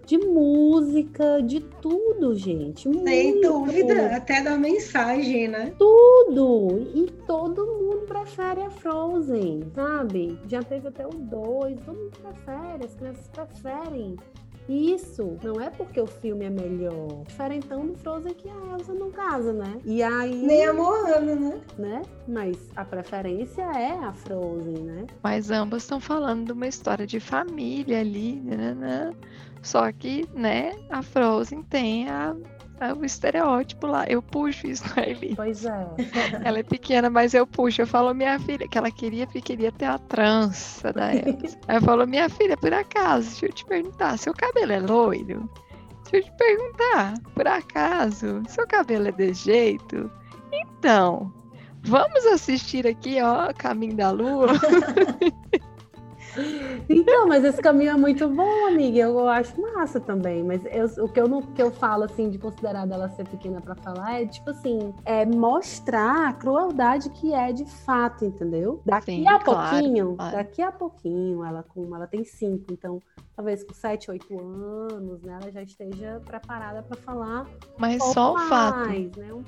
de 0.06 0.18
música, 0.18 1.40
de 1.42 1.60
tudo, 1.60 2.34
gente. 2.34 2.92
Sem 3.04 3.40
dúvida, 3.40 4.16
até 4.16 4.42
da 4.42 4.56
mensagem, 4.56 5.48
né? 5.48 5.72
Tudo! 5.78 6.90
E 6.94 7.10
todo 7.26 7.66
mundo 7.66 8.02
prefere 8.06 8.62
a 8.62 8.70
Frozen, 8.70 9.62
sabe? 9.74 10.38
Já 10.48 10.62
teve 10.62 10.88
até 10.88 11.06
o 11.06 11.10
2, 11.10 11.80
todo 11.80 11.96
mundo 11.96 12.12
prefere, 12.20 12.84
as 12.84 12.94
crianças 12.94 13.28
preferem. 13.28 14.16
Isso 14.68 15.36
não 15.42 15.60
é 15.60 15.70
porque 15.70 16.00
o 16.00 16.06
filme 16.06 16.44
é 16.44 16.50
melhor. 16.50 17.24
Diferentão 17.26 17.86
do 17.86 17.96
Frozen 17.96 18.32
que 18.34 18.48
a 18.48 18.72
Elsa 18.72 18.94
não 18.94 19.10
casa, 19.10 19.52
né? 19.52 19.78
E 19.84 20.02
aí. 20.02 20.34
Nem 20.34 20.64
a 20.66 20.72
Moana, 20.72 21.34
né? 21.34 21.60
né? 21.76 22.02
Mas 22.28 22.56
a 22.76 22.84
preferência 22.84 23.62
é 23.62 23.92
a 23.92 24.12
Frozen, 24.12 24.78
né? 24.78 25.06
Mas 25.22 25.50
ambas 25.50 25.82
estão 25.82 25.98
falando 26.00 26.46
de 26.46 26.52
uma 26.52 26.68
história 26.68 27.06
de 27.06 27.18
família 27.18 28.00
ali, 28.00 28.36
né? 28.40 29.12
Né? 29.62 29.68
Só 29.72 29.90
que, 29.92 30.28
né, 30.34 30.72
a 30.90 31.02
Frozen 31.02 31.62
tem 31.62 32.08
a, 32.08 32.34
a, 32.80 32.92
o 32.94 33.04
estereótipo 33.04 33.86
lá. 33.86 34.04
Eu 34.08 34.20
puxo 34.22 34.66
isso 34.66 34.84
ali. 34.98 35.34
Pois 35.36 35.64
é. 35.64 35.86
Ela 36.44 36.58
é 36.58 36.62
pequena, 36.62 37.08
mas 37.08 37.34
eu 37.34 37.46
puxo. 37.46 37.82
Eu 37.82 37.86
falo, 37.86 38.12
minha 38.14 38.38
filha, 38.40 38.68
que 38.68 38.76
ela 38.76 38.90
queria, 38.90 39.26
queria 39.26 39.72
ter 39.72 39.86
a 39.86 39.98
trança 39.98 40.92
da 40.92 41.14
Elsa. 41.14 41.58
Aí 41.68 41.76
eu 41.76 41.82
falo, 41.82 42.06
minha 42.06 42.28
filha, 42.28 42.56
por 42.56 42.72
acaso, 42.72 43.30
deixa 43.30 43.46
eu 43.46 43.52
te 43.52 43.64
perguntar, 43.64 44.18
seu 44.18 44.34
cabelo 44.34 44.72
é 44.72 44.80
loiro? 44.80 45.48
Deixa 46.10 46.28
eu 46.28 46.30
te 46.30 46.36
perguntar, 46.36 47.14
por 47.34 47.46
acaso, 47.46 48.42
seu 48.48 48.66
cabelo 48.66 49.08
é 49.08 49.12
desse 49.12 49.44
jeito? 49.44 50.10
Então, 50.52 51.32
vamos 51.82 52.26
assistir 52.26 52.86
aqui, 52.86 53.22
ó, 53.22 53.50
Caminho 53.54 53.96
da 53.96 54.10
Lua. 54.10 54.48
Então, 56.88 57.26
mas 57.26 57.44
esse 57.44 57.60
caminho 57.60 57.90
é 57.90 57.96
muito 57.96 58.28
bom, 58.28 58.66
amiga. 58.66 59.00
Eu 59.00 59.28
acho 59.28 59.60
massa 59.60 60.00
também. 60.00 60.42
Mas 60.42 60.64
eu, 60.66 61.04
o 61.04 61.08
que 61.08 61.20
eu, 61.20 61.28
não, 61.28 61.42
que 61.42 61.62
eu 61.62 61.70
falo, 61.70 62.04
assim, 62.04 62.30
de 62.30 62.38
considerar 62.38 62.86
dela 62.86 63.08
ser 63.10 63.26
pequena 63.28 63.60
para 63.60 63.74
falar 63.76 64.20
é, 64.20 64.26
tipo 64.26 64.50
assim, 64.50 64.94
é 65.04 65.24
mostrar 65.24 66.28
a 66.28 66.32
crueldade 66.32 67.10
que 67.10 67.32
é 67.32 67.52
de 67.52 67.64
fato, 67.64 68.24
entendeu? 68.24 68.80
Daqui 68.84 69.12
Sim, 69.12 69.28
a 69.28 69.38
claro, 69.38 69.70
pouquinho, 69.70 70.16
claro. 70.16 70.36
daqui 70.36 70.62
a 70.62 70.72
pouquinho, 70.72 71.44
ela, 71.44 71.62
como 71.62 71.94
ela 71.94 72.06
tem 72.06 72.24
cinco, 72.24 72.72
então 72.72 73.00
talvez 73.34 73.64
com 73.64 73.72
7, 73.72 74.10
8 74.10 74.40
anos, 74.40 75.22
né, 75.22 75.38
ela 75.40 75.50
já 75.50 75.62
esteja 75.62 76.20
preparada 76.24 76.82
para 76.82 76.96
falar. 77.00 77.46
Mas 77.78 78.02
um 78.02 78.12
só 78.12 78.34
o 78.34 78.38
fato 78.38 78.88
né, 78.88 79.32
um 79.32 79.42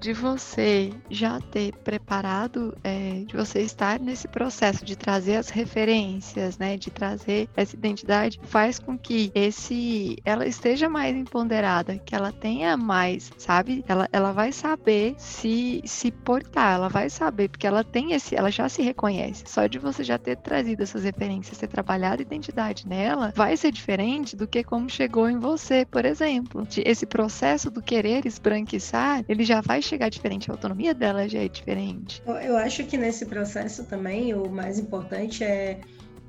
de 0.00 0.12
você 0.12 0.90
já 1.10 1.40
ter 1.40 1.72
preparado, 1.76 2.76
é, 2.82 3.24
de 3.24 3.36
você 3.36 3.60
estar 3.60 4.00
nesse 4.00 4.26
processo 4.26 4.84
de 4.84 4.96
trazer 4.96 5.36
as 5.36 5.48
referências, 5.48 6.25
né, 6.58 6.76
de 6.76 6.90
trazer 6.90 7.48
essa 7.56 7.74
identidade, 7.74 8.40
faz 8.44 8.78
com 8.78 8.98
que 8.98 9.30
esse 9.34 10.16
ela 10.24 10.46
esteja 10.46 10.88
mais 10.88 11.14
empoderada, 11.14 11.98
que 11.98 12.14
ela 12.14 12.32
tenha 12.32 12.76
mais, 12.76 13.30
sabe? 13.36 13.84
Ela, 13.86 14.08
ela 14.12 14.32
vai 14.32 14.52
saber 14.52 15.14
se 15.18 15.82
se 15.84 16.10
portar, 16.10 16.74
ela 16.74 16.88
vai 16.88 17.10
saber 17.10 17.48
porque 17.48 17.66
ela 17.66 17.84
tem 17.84 18.12
esse, 18.12 18.34
ela 18.34 18.50
já 18.50 18.68
se 18.68 18.82
reconhece. 18.82 19.44
Só 19.46 19.66
de 19.66 19.78
você 19.78 20.02
já 20.02 20.18
ter 20.18 20.36
trazido 20.36 20.82
essas 20.82 21.04
referências, 21.04 21.58
ter 21.58 21.68
trabalhado 21.68 22.22
a 22.22 22.26
identidade 22.26 22.88
nela 22.88 23.32
vai 23.34 23.56
ser 23.56 23.70
diferente 23.70 24.36
do 24.36 24.46
que 24.46 24.62
como 24.64 24.88
chegou 24.88 25.28
em 25.28 25.38
você, 25.38 25.84
por 25.84 26.04
exemplo. 26.04 26.66
Esse 26.84 27.06
processo 27.06 27.70
do 27.70 27.82
querer 27.82 28.26
esbranquiçar, 28.26 29.24
ele 29.28 29.44
já 29.44 29.60
vai 29.60 29.82
chegar 29.82 30.08
diferente, 30.08 30.50
a 30.50 30.54
autonomia 30.54 30.94
dela 30.94 31.28
já 31.28 31.40
é 31.40 31.48
diferente. 31.48 32.22
Eu 32.26 32.56
acho 32.56 32.84
que 32.84 32.96
nesse 32.96 33.26
processo 33.26 33.84
também 33.84 34.34
o 34.34 34.48
mais 34.48 34.78
importante 34.78 35.44
é 35.44 35.80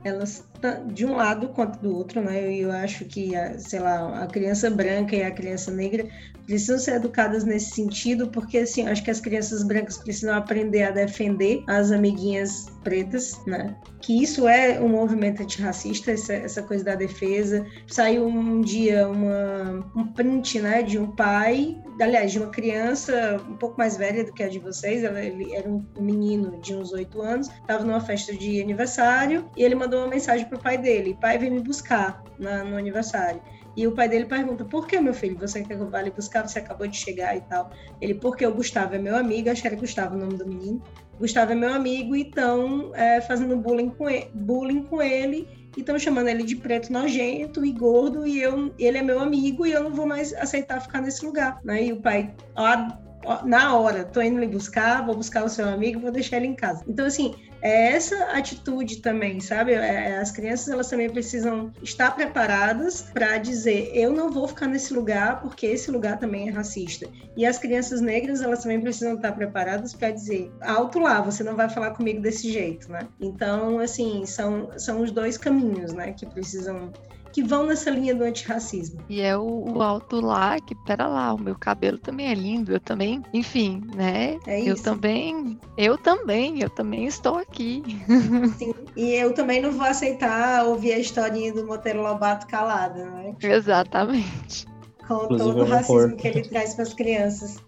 elas 0.03 0.47
de 0.93 1.05
um 1.05 1.15
lado 1.15 1.49
quanto 1.49 1.79
do 1.79 1.95
outro, 1.95 2.21
né? 2.21 2.53
Eu 2.53 2.71
acho 2.71 3.05
que, 3.05 3.31
sei 3.59 3.79
lá, 3.79 4.23
a 4.23 4.27
criança 4.27 4.69
branca 4.69 5.15
e 5.15 5.23
a 5.23 5.31
criança 5.31 5.71
negra 5.71 6.07
precisam 6.47 6.79
ser 6.79 6.95
educadas 6.95 7.43
nesse 7.43 7.71
sentido, 7.71 8.29
porque 8.29 8.59
assim, 8.59 8.87
acho 8.87 9.03
que 9.03 9.11
as 9.11 9.19
crianças 9.19 9.63
brancas 9.63 9.97
precisam 9.97 10.33
aprender 10.33 10.83
a 10.83 10.91
defender 10.91 11.61
as 11.67 11.91
amiguinhas 11.91 12.67
pretas, 12.83 13.39
né? 13.45 13.75
Que 14.01 14.23
isso 14.23 14.47
é 14.47 14.79
um 14.79 14.87
movimento 14.87 15.43
antirracista, 15.43 16.11
essa, 16.11 16.33
essa 16.33 16.63
coisa 16.63 16.85
da 16.85 16.95
defesa. 16.95 17.65
Saiu 17.87 18.25
um 18.25 18.61
dia 18.61 19.07
uma, 19.09 19.91
um 19.95 20.07
print, 20.13 20.61
né, 20.61 20.81
de 20.81 20.97
um 20.97 21.11
pai, 21.11 21.77
aliás, 22.01 22.31
de 22.31 22.39
uma 22.39 22.49
criança 22.49 23.41
um 23.49 23.57
pouco 23.57 23.77
mais 23.77 23.97
velha 23.97 24.23
do 24.23 24.31
que 24.31 24.41
a 24.41 24.47
de 24.47 24.59
vocês, 24.59 25.03
ela, 25.03 25.21
ele 25.21 25.53
era 25.53 25.67
um 25.69 25.85
menino 25.99 26.61
de 26.61 26.73
uns 26.73 26.93
oito 26.93 27.21
anos, 27.21 27.49
estava 27.49 27.83
numa 27.83 27.99
festa 27.99 28.33
de 28.33 28.61
aniversário 28.61 29.49
e 29.57 29.63
ele 29.63 29.75
mandou 29.75 29.99
uma 29.99 30.07
mensagem 30.07 30.45
pro 30.47 30.59
pai 30.59 30.77
dele: 30.77 31.17
pai, 31.19 31.37
vem 31.37 31.51
me 31.51 31.59
buscar 31.59 32.23
na, 32.39 32.63
no 32.63 32.77
aniversário. 32.77 33.41
E 33.77 33.85
o 33.85 33.91
pai 33.91 34.09
dele 34.09 34.25
pergunta: 34.25 34.65
Por 34.65 34.87
que, 34.87 34.99
meu 34.99 35.13
filho? 35.13 35.37
Você 35.37 35.63
quer 35.63 35.77
que 35.77 35.83
eu 35.83 35.89
vá 35.89 36.01
lhe 36.01 36.09
buscar? 36.09 36.47
Você 36.47 36.57
acabou 36.57 36.87
de 36.87 36.97
chegar 36.97 37.37
e 37.37 37.41
tal. 37.41 37.69
Ele: 38.01 38.15
Porque 38.15 38.43
o 38.45 38.51
Gustavo 38.51 38.95
é 38.95 38.97
meu 38.97 39.15
amigo. 39.15 39.51
Acho 39.51 39.61
que 39.61 39.67
era 39.67 39.75
Gustavo 39.75 40.15
o 40.15 40.17
nome 40.17 40.35
do 40.35 40.47
menino. 40.47 40.81
Gustavo 41.19 41.51
é 41.51 41.55
meu 41.55 41.71
amigo 41.71 42.15
e 42.15 42.23
estão 42.23 42.91
é, 42.95 43.21
fazendo 43.21 43.55
bullying 43.55 43.91
com 43.91 44.09
ele, 44.09 44.29
bullying 44.33 44.83
com 44.83 45.01
ele 45.01 45.47
e 45.75 45.81
estão 45.81 45.97
chamando 45.97 46.27
ele 46.27 46.43
de 46.43 46.55
preto 46.55 46.91
nojento 46.91 47.63
e 47.63 47.71
gordo. 47.71 48.25
E 48.25 48.41
eu, 48.41 48.73
ele 48.79 48.97
é 48.97 49.03
meu 49.03 49.19
amigo 49.19 49.63
e 49.65 49.71
eu 49.71 49.83
não 49.83 49.93
vou 49.93 50.07
mais 50.07 50.33
aceitar 50.33 50.81
ficar 50.81 51.01
nesse 51.01 51.23
lugar. 51.23 51.59
Né? 51.63 51.85
E 51.85 51.93
o 51.93 52.01
pai: 52.01 52.33
ó, 52.55 53.45
Na 53.45 53.77
hora, 53.77 54.03
tô 54.05 54.21
indo 54.21 54.39
lhe 54.39 54.47
buscar, 54.47 55.05
vou 55.05 55.15
buscar 55.15 55.45
o 55.45 55.49
seu 55.49 55.69
amigo, 55.69 55.99
vou 55.99 56.11
deixar 56.11 56.37
ele 56.37 56.47
em 56.47 56.55
casa. 56.55 56.83
Então, 56.87 57.05
assim, 57.05 57.35
é 57.61 57.93
essa 57.93 58.15
atitude 58.31 58.97
também, 58.97 59.39
sabe? 59.39 59.73
É, 59.73 59.77
é, 59.77 60.17
as 60.17 60.31
crianças 60.31 60.69
elas 60.69 60.89
também 60.89 61.09
precisam 61.09 61.71
estar 61.81 62.11
preparadas 62.11 63.01
para 63.13 63.37
dizer 63.37 63.91
eu 63.93 64.11
não 64.11 64.31
vou 64.31 64.47
ficar 64.47 64.67
nesse 64.67 64.93
lugar 64.93 65.41
porque 65.41 65.65
esse 65.65 65.89
lugar 65.91 66.19
também 66.19 66.47
é 66.47 66.51
racista. 66.51 67.07
E 67.35 67.45
as 67.45 67.57
crianças 67.57 68.01
negras 68.01 68.41
elas 68.41 68.63
também 68.63 68.81
precisam 68.81 69.15
estar 69.15 69.31
preparadas 69.31 69.93
para 69.93 70.11
dizer 70.11 70.51
alto 70.61 70.99
lá, 70.99 71.21
você 71.21 71.43
não 71.43 71.55
vai 71.55 71.69
falar 71.69 71.91
comigo 71.91 72.21
desse 72.21 72.51
jeito, 72.51 72.91
né? 72.91 73.07
Então 73.19 73.79
assim 73.79 74.25
são 74.25 74.71
são 74.77 75.01
os 75.01 75.11
dois 75.11 75.37
caminhos, 75.37 75.93
né? 75.93 76.13
Que 76.13 76.25
precisam 76.25 76.91
que 77.37 77.43
vão 77.43 77.67
nessa 77.67 77.91
linha 77.91 78.15
do 78.15 78.23
antirracismo. 78.23 78.99
E 79.07 79.21
é 79.21 79.37
o, 79.37 79.43
o 79.43 79.83
alto 79.83 80.19
lá 80.19 80.59
que, 80.59 80.73
pera 80.73 81.05
lá, 81.05 81.31
o 81.35 81.39
meu 81.39 81.53
cabelo 81.53 81.99
também 81.99 82.31
é 82.31 82.33
lindo, 82.33 82.71
eu 82.71 82.79
também, 82.79 83.21
enfim, 83.31 83.83
né? 83.93 84.39
É 84.47 84.59
isso. 84.59 84.69
Eu 84.69 84.81
também, 84.81 85.59
eu 85.77 85.97
também, 85.99 86.63
eu 86.63 86.69
também 86.71 87.05
estou 87.05 87.37
aqui. 87.37 87.83
Sim, 88.57 88.73
e 88.95 89.13
eu 89.13 89.35
também 89.35 89.61
não 89.61 89.71
vou 89.71 89.85
aceitar 89.85 90.65
ouvir 90.65 90.93
a 90.93 90.97
historinha 90.97 91.53
do 91.53 91.63
Monteiro 91.63 92.01
Lobato 92.01 92.47
calada, 92.47 93.05
né? 93.05 93.35
Exatamente. 93.39 94.65
Com 95.07 95.25
Inclusive, 95.25 95.51
todo 95.51 95.61
o 95.61 95.65
racismo 95.69 96.17
que 96.17 96.27
ele 96.27 96.41
traz 96.41 96.73
para 96.73 96.85
as 96.85 96.93
crianças. 96.95 97.61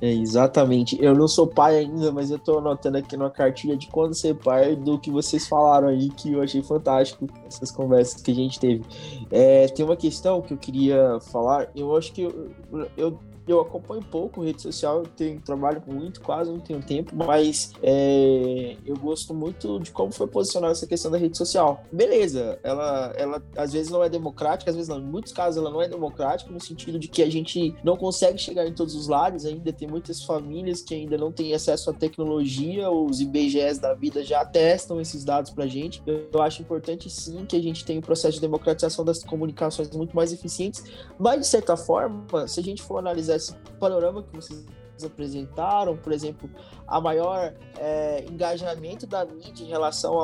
É, 0.00 0.10
exatamente. 0.12 1.02
Eu 1.02 1.14
não 1.14 1.26
sou 1.26 1.46
pai 1.46 1.78
ainda, 1.78 2.12
mas 2.12 2.30
eu 2.30 2.38
tô 2.38 2.58
anotando 2.58 2.98
aqui 2.98 3.16
numa 3.16 3.30
cartilha 3.30 3.76
de 3.76 3.86
quando 3.86 4.14
ser 4.14 4.34
pai 4.34 4.76
do 4.76 4.98
que 4.98 5.10
vocês 5.10 5.48
falaram 5.48 5.88
aí, 5.88 6.10
que 6.10 6.32
eu 6.32 6.42
achei 6.42 6.62
fantástico, 6.62 7.26
essas 7.46 7.70
conversas 7.70 8.20
que 8.20 8.30
a 8.30 8.34
gente 8.34 8.60
teve. 8.60 8.84
É, 9.30 9.66
tem 9.68 9.84
uma 9.84 9.96
questão 9.96 10.42
que 10.42 10.52
eu 10.52 10.58
queria 10.58 11.18
falar, 11.32 11.70
eu 11.74 11.96
acho 11.96 12.12
que 12.12 12.22
eu, 12.22 12.50
eu 12.96 13.18
eu 13.46 13.60
acompanho 13.60 14.02
pouco 14.02 14.42
rede 14.42 14.60
social, 14.60 14.98
eu 14.98 15.06
tenho, 15.06 15.40
trabalho 15.40 15.82
muito, 15.86 16.20
quase 16.20 16.50
não 16.50 16.58
tenho 16.58 16.82
tempo, 16.82 17.14
mas 17.14 17.72
é, 17.82 18.76
eu 18.84 18.96
gosto 18.96 19.32
muito 19.32 19.78
de 19.80 19.90
como 19.92 20.12
foi 20.12 20.26
posicionada 20.26 20.72
essa 20.72 20.86
questão 20.86 21.10
da 21.10 21.18
rede 21.18 21.36
social. 21.38 21.84
Beleza, 21.92 22.58
ela, 22.62 23.12
ela 23.16 23.42
às 23.56 23.72
vezes 23.72 23.90
não 23.90 24.02
é 24.02 24.08
democrática, 24.08 24.70
às 24.70 24.76
vezes 24.76 24.88
não. 24.88 24.98
Em 24.98 25.04
muitos 25.04 25.32
casos 25.32 25.60
ela 25.60 25.70
não 25.70 25.80
é 25.80 25.88
democrática, 25.88 26.50
no 26.50 26.60
sentido 26.60 26.98
de 26.98 27.08
que 27.08 27.22
a 27.22 27.30
gente 27.30 27.74
não 27.84 27.96
consegue 27.96 28.38
chegar 28.38 28.66
em 28.66 28.72
todos 28.72 28.94
os 28.94 29.06
lares, 29.06 29.44
ainda 29.44 29.72
tem 29.72 29.86
muitas 29.86 30.22
famílias 30.22 30.82
que 30.82 30.94
ainda 30.94 31.16
não 31.16 31.30
têm 31.30 31.54
acesso 31.54 31.90
à 31.90 31.92
tecnologia, 31.92 32.90
os 32.90 33.20
IBGEs 33.20 33.78
da 33.78 33.94
vida 33.94 34.24
já 34.24 34.44
testam 34.44 35.00
esses 35.00 35.24
dados 35.24 35.52
pra 35.52 35.66
gente. 35.66 36.02
Eu 36.06 36.42
acho 36.42 36.62
importante 36.62 37.08
sim 37.08 37.44
que 37.46 37.56
a 37.56 37.62
gente 37.62 37.84
tenha 37.84 37.98
um 37.98 38.02
processo 38.02 38.34
de 38.34 38.40
democratização 38.40 39.04
das 39.04 39.22
comunicações 39.22 39.90
muito 39.90 40.16
mais 40.16 40.32
eficientes, 40.32 40.84
mas 41.18 41.40
de 41.40 41.46
certa 41.46 41.76
forma, 41.76 42.26
se 42.48 42.58
a 42.58 42.62
gente 42.62 42.82
for 42.82 42.98
analisar 42.98 43.35
esse 43.36 43.54
panorama 43.78 44.22
que 44.22 44.34
vocês 44.34 44.64
apresentaram, 45.04 45.96
por 45.96 46.12
exemplo, 46.12 46.48
a 46.86 47.00
maior 47.00 47.52
é, 47.78 48.24
engajamento 48.30 49.06
da 49.06 49.24
mídia 49.24 49.64
em 49.64 49.68
relação 49.68 50.18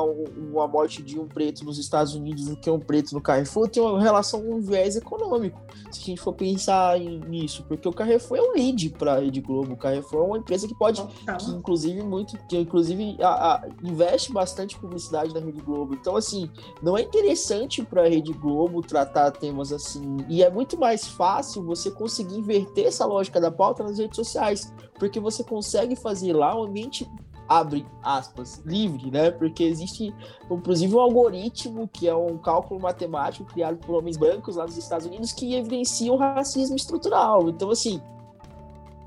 à 0.59 0.67
morte 0.67 1.01
de 1.01 1.19
um 1.19 1.27
preto 1.27 1.65
nos 1.65 1.77
Estados 1.77 2.15
Unidos 2.15 2.45
do 2.45 2.55
que 2.55 2.69
um 2.69 2.79
preto 2.79 3.13
no 3.13 3.21
Carrefour 3.21 3.67
tem 3.67 3.83
uma 3.83 4.01
relação 4.01 4.41
com 4.41 4.55
um 4.55 4.61
viés 4.61 4.95
econômico, 4.95 5.61
se 5.91 6.01
a 6.01 6.05
gente 6.05 6.21
for 6.21 6.33
pensar 6.33 6.99
em, 6.99 7.19
nisso, 7.19 7.63
porque 7.67 7.87
o 7.87 7.93
Carrefour 7.93 8.37
é 8.37 8.41
um 8.41 8.53
lead 8.53 8.89
para 8.91 9.13
a 9.13 9.19
Rede 9.19 9.41
Globo, 9.41 9.73
o 9.73 9.77
Carrefour 9.77 10.23
é 10.23 10.27
uma 10.27 10.37
empresa 10.37 10.67
que 10.67 10.75
pode, 10.75 11.03
que 11.03 11.51
inclusive 11.51 12.01
muito, 12.01 12.37
que 12.47 12.57
inclusive 12.57 13.17
a, 13.21 13.55
a, 13.55 13.67
investe 13.83 14.31
bastante 14.31 14.77
publicidade 14.77 15.33
na 15.33 15.39
Rede 15.39 15.61
Globo, 15.61 15.93
então 15.93 16.15
assim, 16.15 16.49
não 16.81 16.97
é 16.97 17.01
interessante 17.01 17.83
para 17.83 18.03
a 18.03 18.07
Rede 18.07 18.33
Globo 18.33 18.81
tratar 18.81 19.31
temas 19.31 19.71
assim, 19.71 20.17
e 20.29 20.43
é 20.43 20.49
muito 20.49 20.77
mais 20.79 21.07
fácil 21.07 21.63
você 21.63 21.91
conseguir 21.91 22.37
inverter 22.37 22.87
essa 22.87 23.05
lógica 23.05 23.39
da 23.39 23.51
pauta 23.51 23.83
nas 23.83 23.97
redes 23.97 24.15
sociais, 24.15 24.62
porque 24.99 25.19
você 25.19 25.43
consegue 25.43 25.95
fazer 25.95 26.33
lá 26.33 26.55
um 26.59 26.63
ambiente 26.63 27.09
abre 27.47 27.85
aspas, 28.01 28.61
livre, 28.65 29.11
né? 29.11 29.29
Porque 29.31 29.63
existe, 29.63 30.13
inclusive, 30.49 30.95
um 30.95 30.99
algoritmo 30.99 31.87
que 31.87 32.07
é 32.07 32.15
um 32.15 32.37
cálculo 32.37 32.79
matemático 32.79 33.45
criado 33.45 33.77
por 33.77 33.95
homens 33.95 34.17
brancos 34.17 34.55
lá 34.55 34.65
nos 34.65 34.77
Estados 34.77 35.05
Unidos 35.05 35.31
que 35.31 35.53
evidencia 35.53 36.11
o 36.11 36.17
racismo 36.17 36.75
estrutural. 36.75 37.49
Então, 37.49 37.69
assim, 37.69 38.01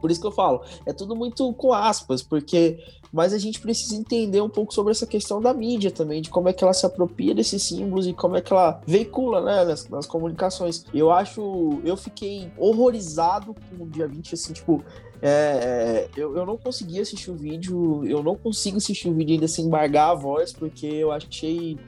por 0.00 0.10
isso 0.10 0.20
que 0.20 0.26
eu 0.26 0.32
falo, 0.32 0.62
é 0.84 0.92
tudo 0.92 1.16
muito 1.16 1.52
com 1.54 1.72
aspas, 1.72 2.22
porque 2.22 2.78
mas 3.12 3.32
a 3.32 3.38
gente 3.38 3.60
precisa 3.60 3.96
entender 3.96 4.42
um 4.42 4.48
pouco 4.48 4.74
sobre 4.74 4.90
essa 4.90 5.06
questão 5.06 5.40
da 5.40 5.54
mídia 5.54 5.90
também, 5.90 6.20
de 6.20 6.28
como 6.28 6.48
é 6.48 6.52
que 6.52 6.62
ela 6.62 6.74
se 6.74 6.84
apropria 6.84 7.34
desses 7.34 7.62
símbolos 7.62 8.06
e 8.06 8.12
como 8.12 8.36
é 8.36 8.42
que 8.42 8.52
ela 8.52 8.80
veicula, 8.86 9.40
né, 9.40 9.64
nas, 9.64 9.88
nas 9.88 10.06
comunicações. 10.06 10.84
Eu 10.92 11.10
acho, 11.10 11.80
eu 11.82 11.96
fiquei 11.96 12.52
horrorizado 12.58 13.54
com 13.54 13.84
o 13.84 13.86
dia 13.88 14.06
20, 14.06 14.34
assim, 14.34 14.52
tipo, 14.52 14.84
é, 15.22 15.28
é, 15.28 16.10
eu, 16.16 16.36
eu 16.36 16.44
não 16.44 16.56
consegui 16.56 17.00
assistir 17.00 17.30
o 17.30 17.34
vídeo, 17.34 18.04
eu 18.06 18.22
não 18.22 18.36
consigo 18.36 18.76
assistir 18.76 19.08
o 19.08 19.14
vídeo 19.14 19.34
ainda 19.34 19.48
sem 19.48 19.66
embargar 19.66 20.10
a 20.10 20.14
voz, 20.14 20.52
porque 20.52 20.86
eu 20.86 21.10
achei 21.10 21.78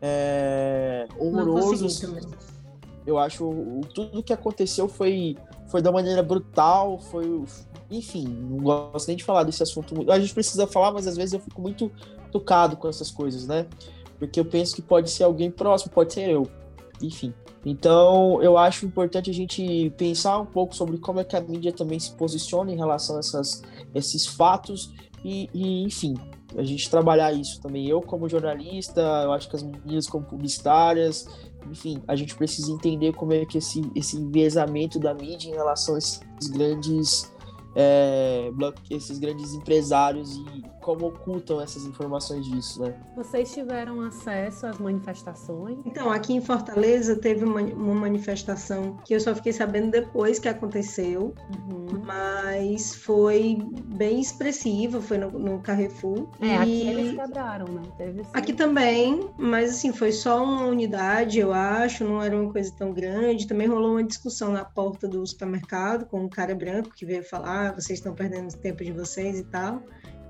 é, 0.00 1.06
horroroso. 1.18 1.86
Eu 3.04 3.18
acho 3.18 3.80
tudo 3.94 4.22
que 4.22 4.32
aconteceu 4.32 4.88
foi, 4.88 5.36
foi 5.68 5.82
da 5.82 5.90
maneira 5.90 6.22
brutal, 6.22 6.98
foi. 6.98 7.44
Enfim, 7.90 8.26
não 8.26 8.58
gosto 8.58 9.08
nem 9.08 9.16
de 9.16 9.24
falar 9.24 9.42
desse 9.42 9.62
assunto. 9.62 10.10
A 10.10 10.18
gente 10.18 10.32
precisa 10.32 10.66
falar, 10.66 10.92
mas 10.92 11.06
às 11.06 11.16
vezes 11.16 11.34
eu 11.34 11.40
fico 11.40 11.60
muito 11.60 11.90
tocado 12.30 12.76
com 12.76 12.88
essas 12.88 13.10
coisas, 13.10 13.46
né? 13.46 13.66
Porque 14.18 14.38
eu 14.38 14.44
penso 14.44 14.74
que 14.74 14.80
pode 14.80 15.10
ser 15.10 15.24
alguém 15.24 15.50
próximo, 15.50 15.92
pode 15.92 16.12
ser 16.12 16.30
eu. 16.30 16.48
Enfim. 17.02 17.34
Então, 17.64 18.42
eu 18.42 18.58
acho 18.58 18.84
importante 18.84 19.30
a 19.30 19.34
gente 19.34 19.92
pensar 19.96 20.38
um 20.38 20.46
pouco 20.46 20.74
sobre 20.74 20.98
como 20.98 21.20
é 21.20 21.24
que 21.24 21.36
a 21.36 21.40
mídia 21.40 21.72
também 21.72 21.98
se 21.98 22.12
posiciona 22.12 22.72
em 22.72 22.76
relação 22.76 23.16
a 23.16 23.20
essas, 23.20 23.62
esses 23.94 24.26
fatos 24.26 24.92
e, 25.24 25.48
e, 25.54 25.84
enfim, 25.84 26.14
a 26.56 26.62
gente 26.62 26.90
trabalhar 26.90 27.32
isso 27.32 27.60
também. 27.60 27.88
Eu, 27.88 28.00
como 28.00 28.28
jornalista, 28.28 29.00
eu 29.00 29.32
acho 29.32 29.48
que 29.48 29.56
as 29.56 29.62
meninas, 29.62 30.08
como 30.08 30.24
publicitárias, 30.24 31.26
enfim, 31.70 32.02
a 32.08 32.16
gente 32.16 32.34
precisa 32.34 32.72
entender 32.72 33.12
como 33.12 33.32
é 33.32 33.46
que 33.46 33.58
esse, 33.58 33.80
esse 33.94 34.16
enviesamento 34.16 34.98
da 34.98 35.14
mídia 35.14 35.48
em 35.48 35.54
relação 35.54 35.94
a 35.94 35.98
esses 35.98 36.20
grandes 36.50 37.31
é, 37.74 38.50
esses 38.90 39.18
grandes 39.18 39.54
empresários 39.54 40.36
e 40.36 40.62
como 40.82 41.06
ocultam 41.06 41.60
essas 41.60 41.86
informações 41.86 42.44
disso, 42.44 42.82
né? 42.82 42.94
Vocês 43.16 43.52
tiveram 43.52 44.00
acesso 44.00 44.66
às 44.66 44.78
manifestações? 44.78 45.78
Então, 45.86 46.10
aqui 46.10 46.34
em 46.34 46.40
Fortaleza 46.40 47.16
teve 47.16 47.44
uma, 47.44 47.60
uma 47.60 47.94
manifestação 47.94 48.96
que 49.04 49.14
eu 49.14 49.20
só 49.20 49.34
fiquei 49.34 49.52
sabendo 49.52 49.90
depois 49.90 50.38
que 50.38 50.48
aconteceu, 50.48 51.34
uhum. 51.70 52.02
mas 52.04 52.94
foi 52.94 53.58
bem 53.94 54.20
expressiva, 54.20 55.00
foi 55.00 55.18
no, 55.18 55.30
no 55.30 55.60
Carrefour. 55.60 56.28
É, 56.40 56.46
e... 56.46 56.54
aqui 56.56 56.88
eles 56.88 57.16
quebraram, 57.16 57.66
né? 57.66 57.82
Teve, 57.96 58.22
aqui 58.32 58.52
também, 58.52 59.30
mas 59.38 59.70
assim, 59.70 59.92
foi 59.92 60.10
só 60.10 60.42
uma 60.42 60.66
unidade, 60.66 61.38
eu 61.38 61.52
acho, 61.52 62.04
não 62.04 62.20
era 62.20 62.36
uma 62.36 62.52
coisa 62.52 62.72
tão 62.76 62.92
grande. 62.92 63.46
Também 63.46 63.68
rolou 63.68 63.92
uma 63.92 64.04
discussão 64.04 64.50
na 64.52 64.64
porta 64.64 65.06
do 65.06 65.24
supermercado 65.26 66.06
com 66.06 66.24
um 66.24 66.28
cara 66.28 66.54
branco 66.54 66.90
que 66.94 67.06
veio 67.06 67.22
falar, 67.22 67.61
vocês 67.70 67.98
estão 67.98 68.14
perdendo 68.14 68.56
tempo 68.56 68.82
de 68.82 68.92
vocês 68.92 69.38
e 69.38 69.44
tal 69.44 69.82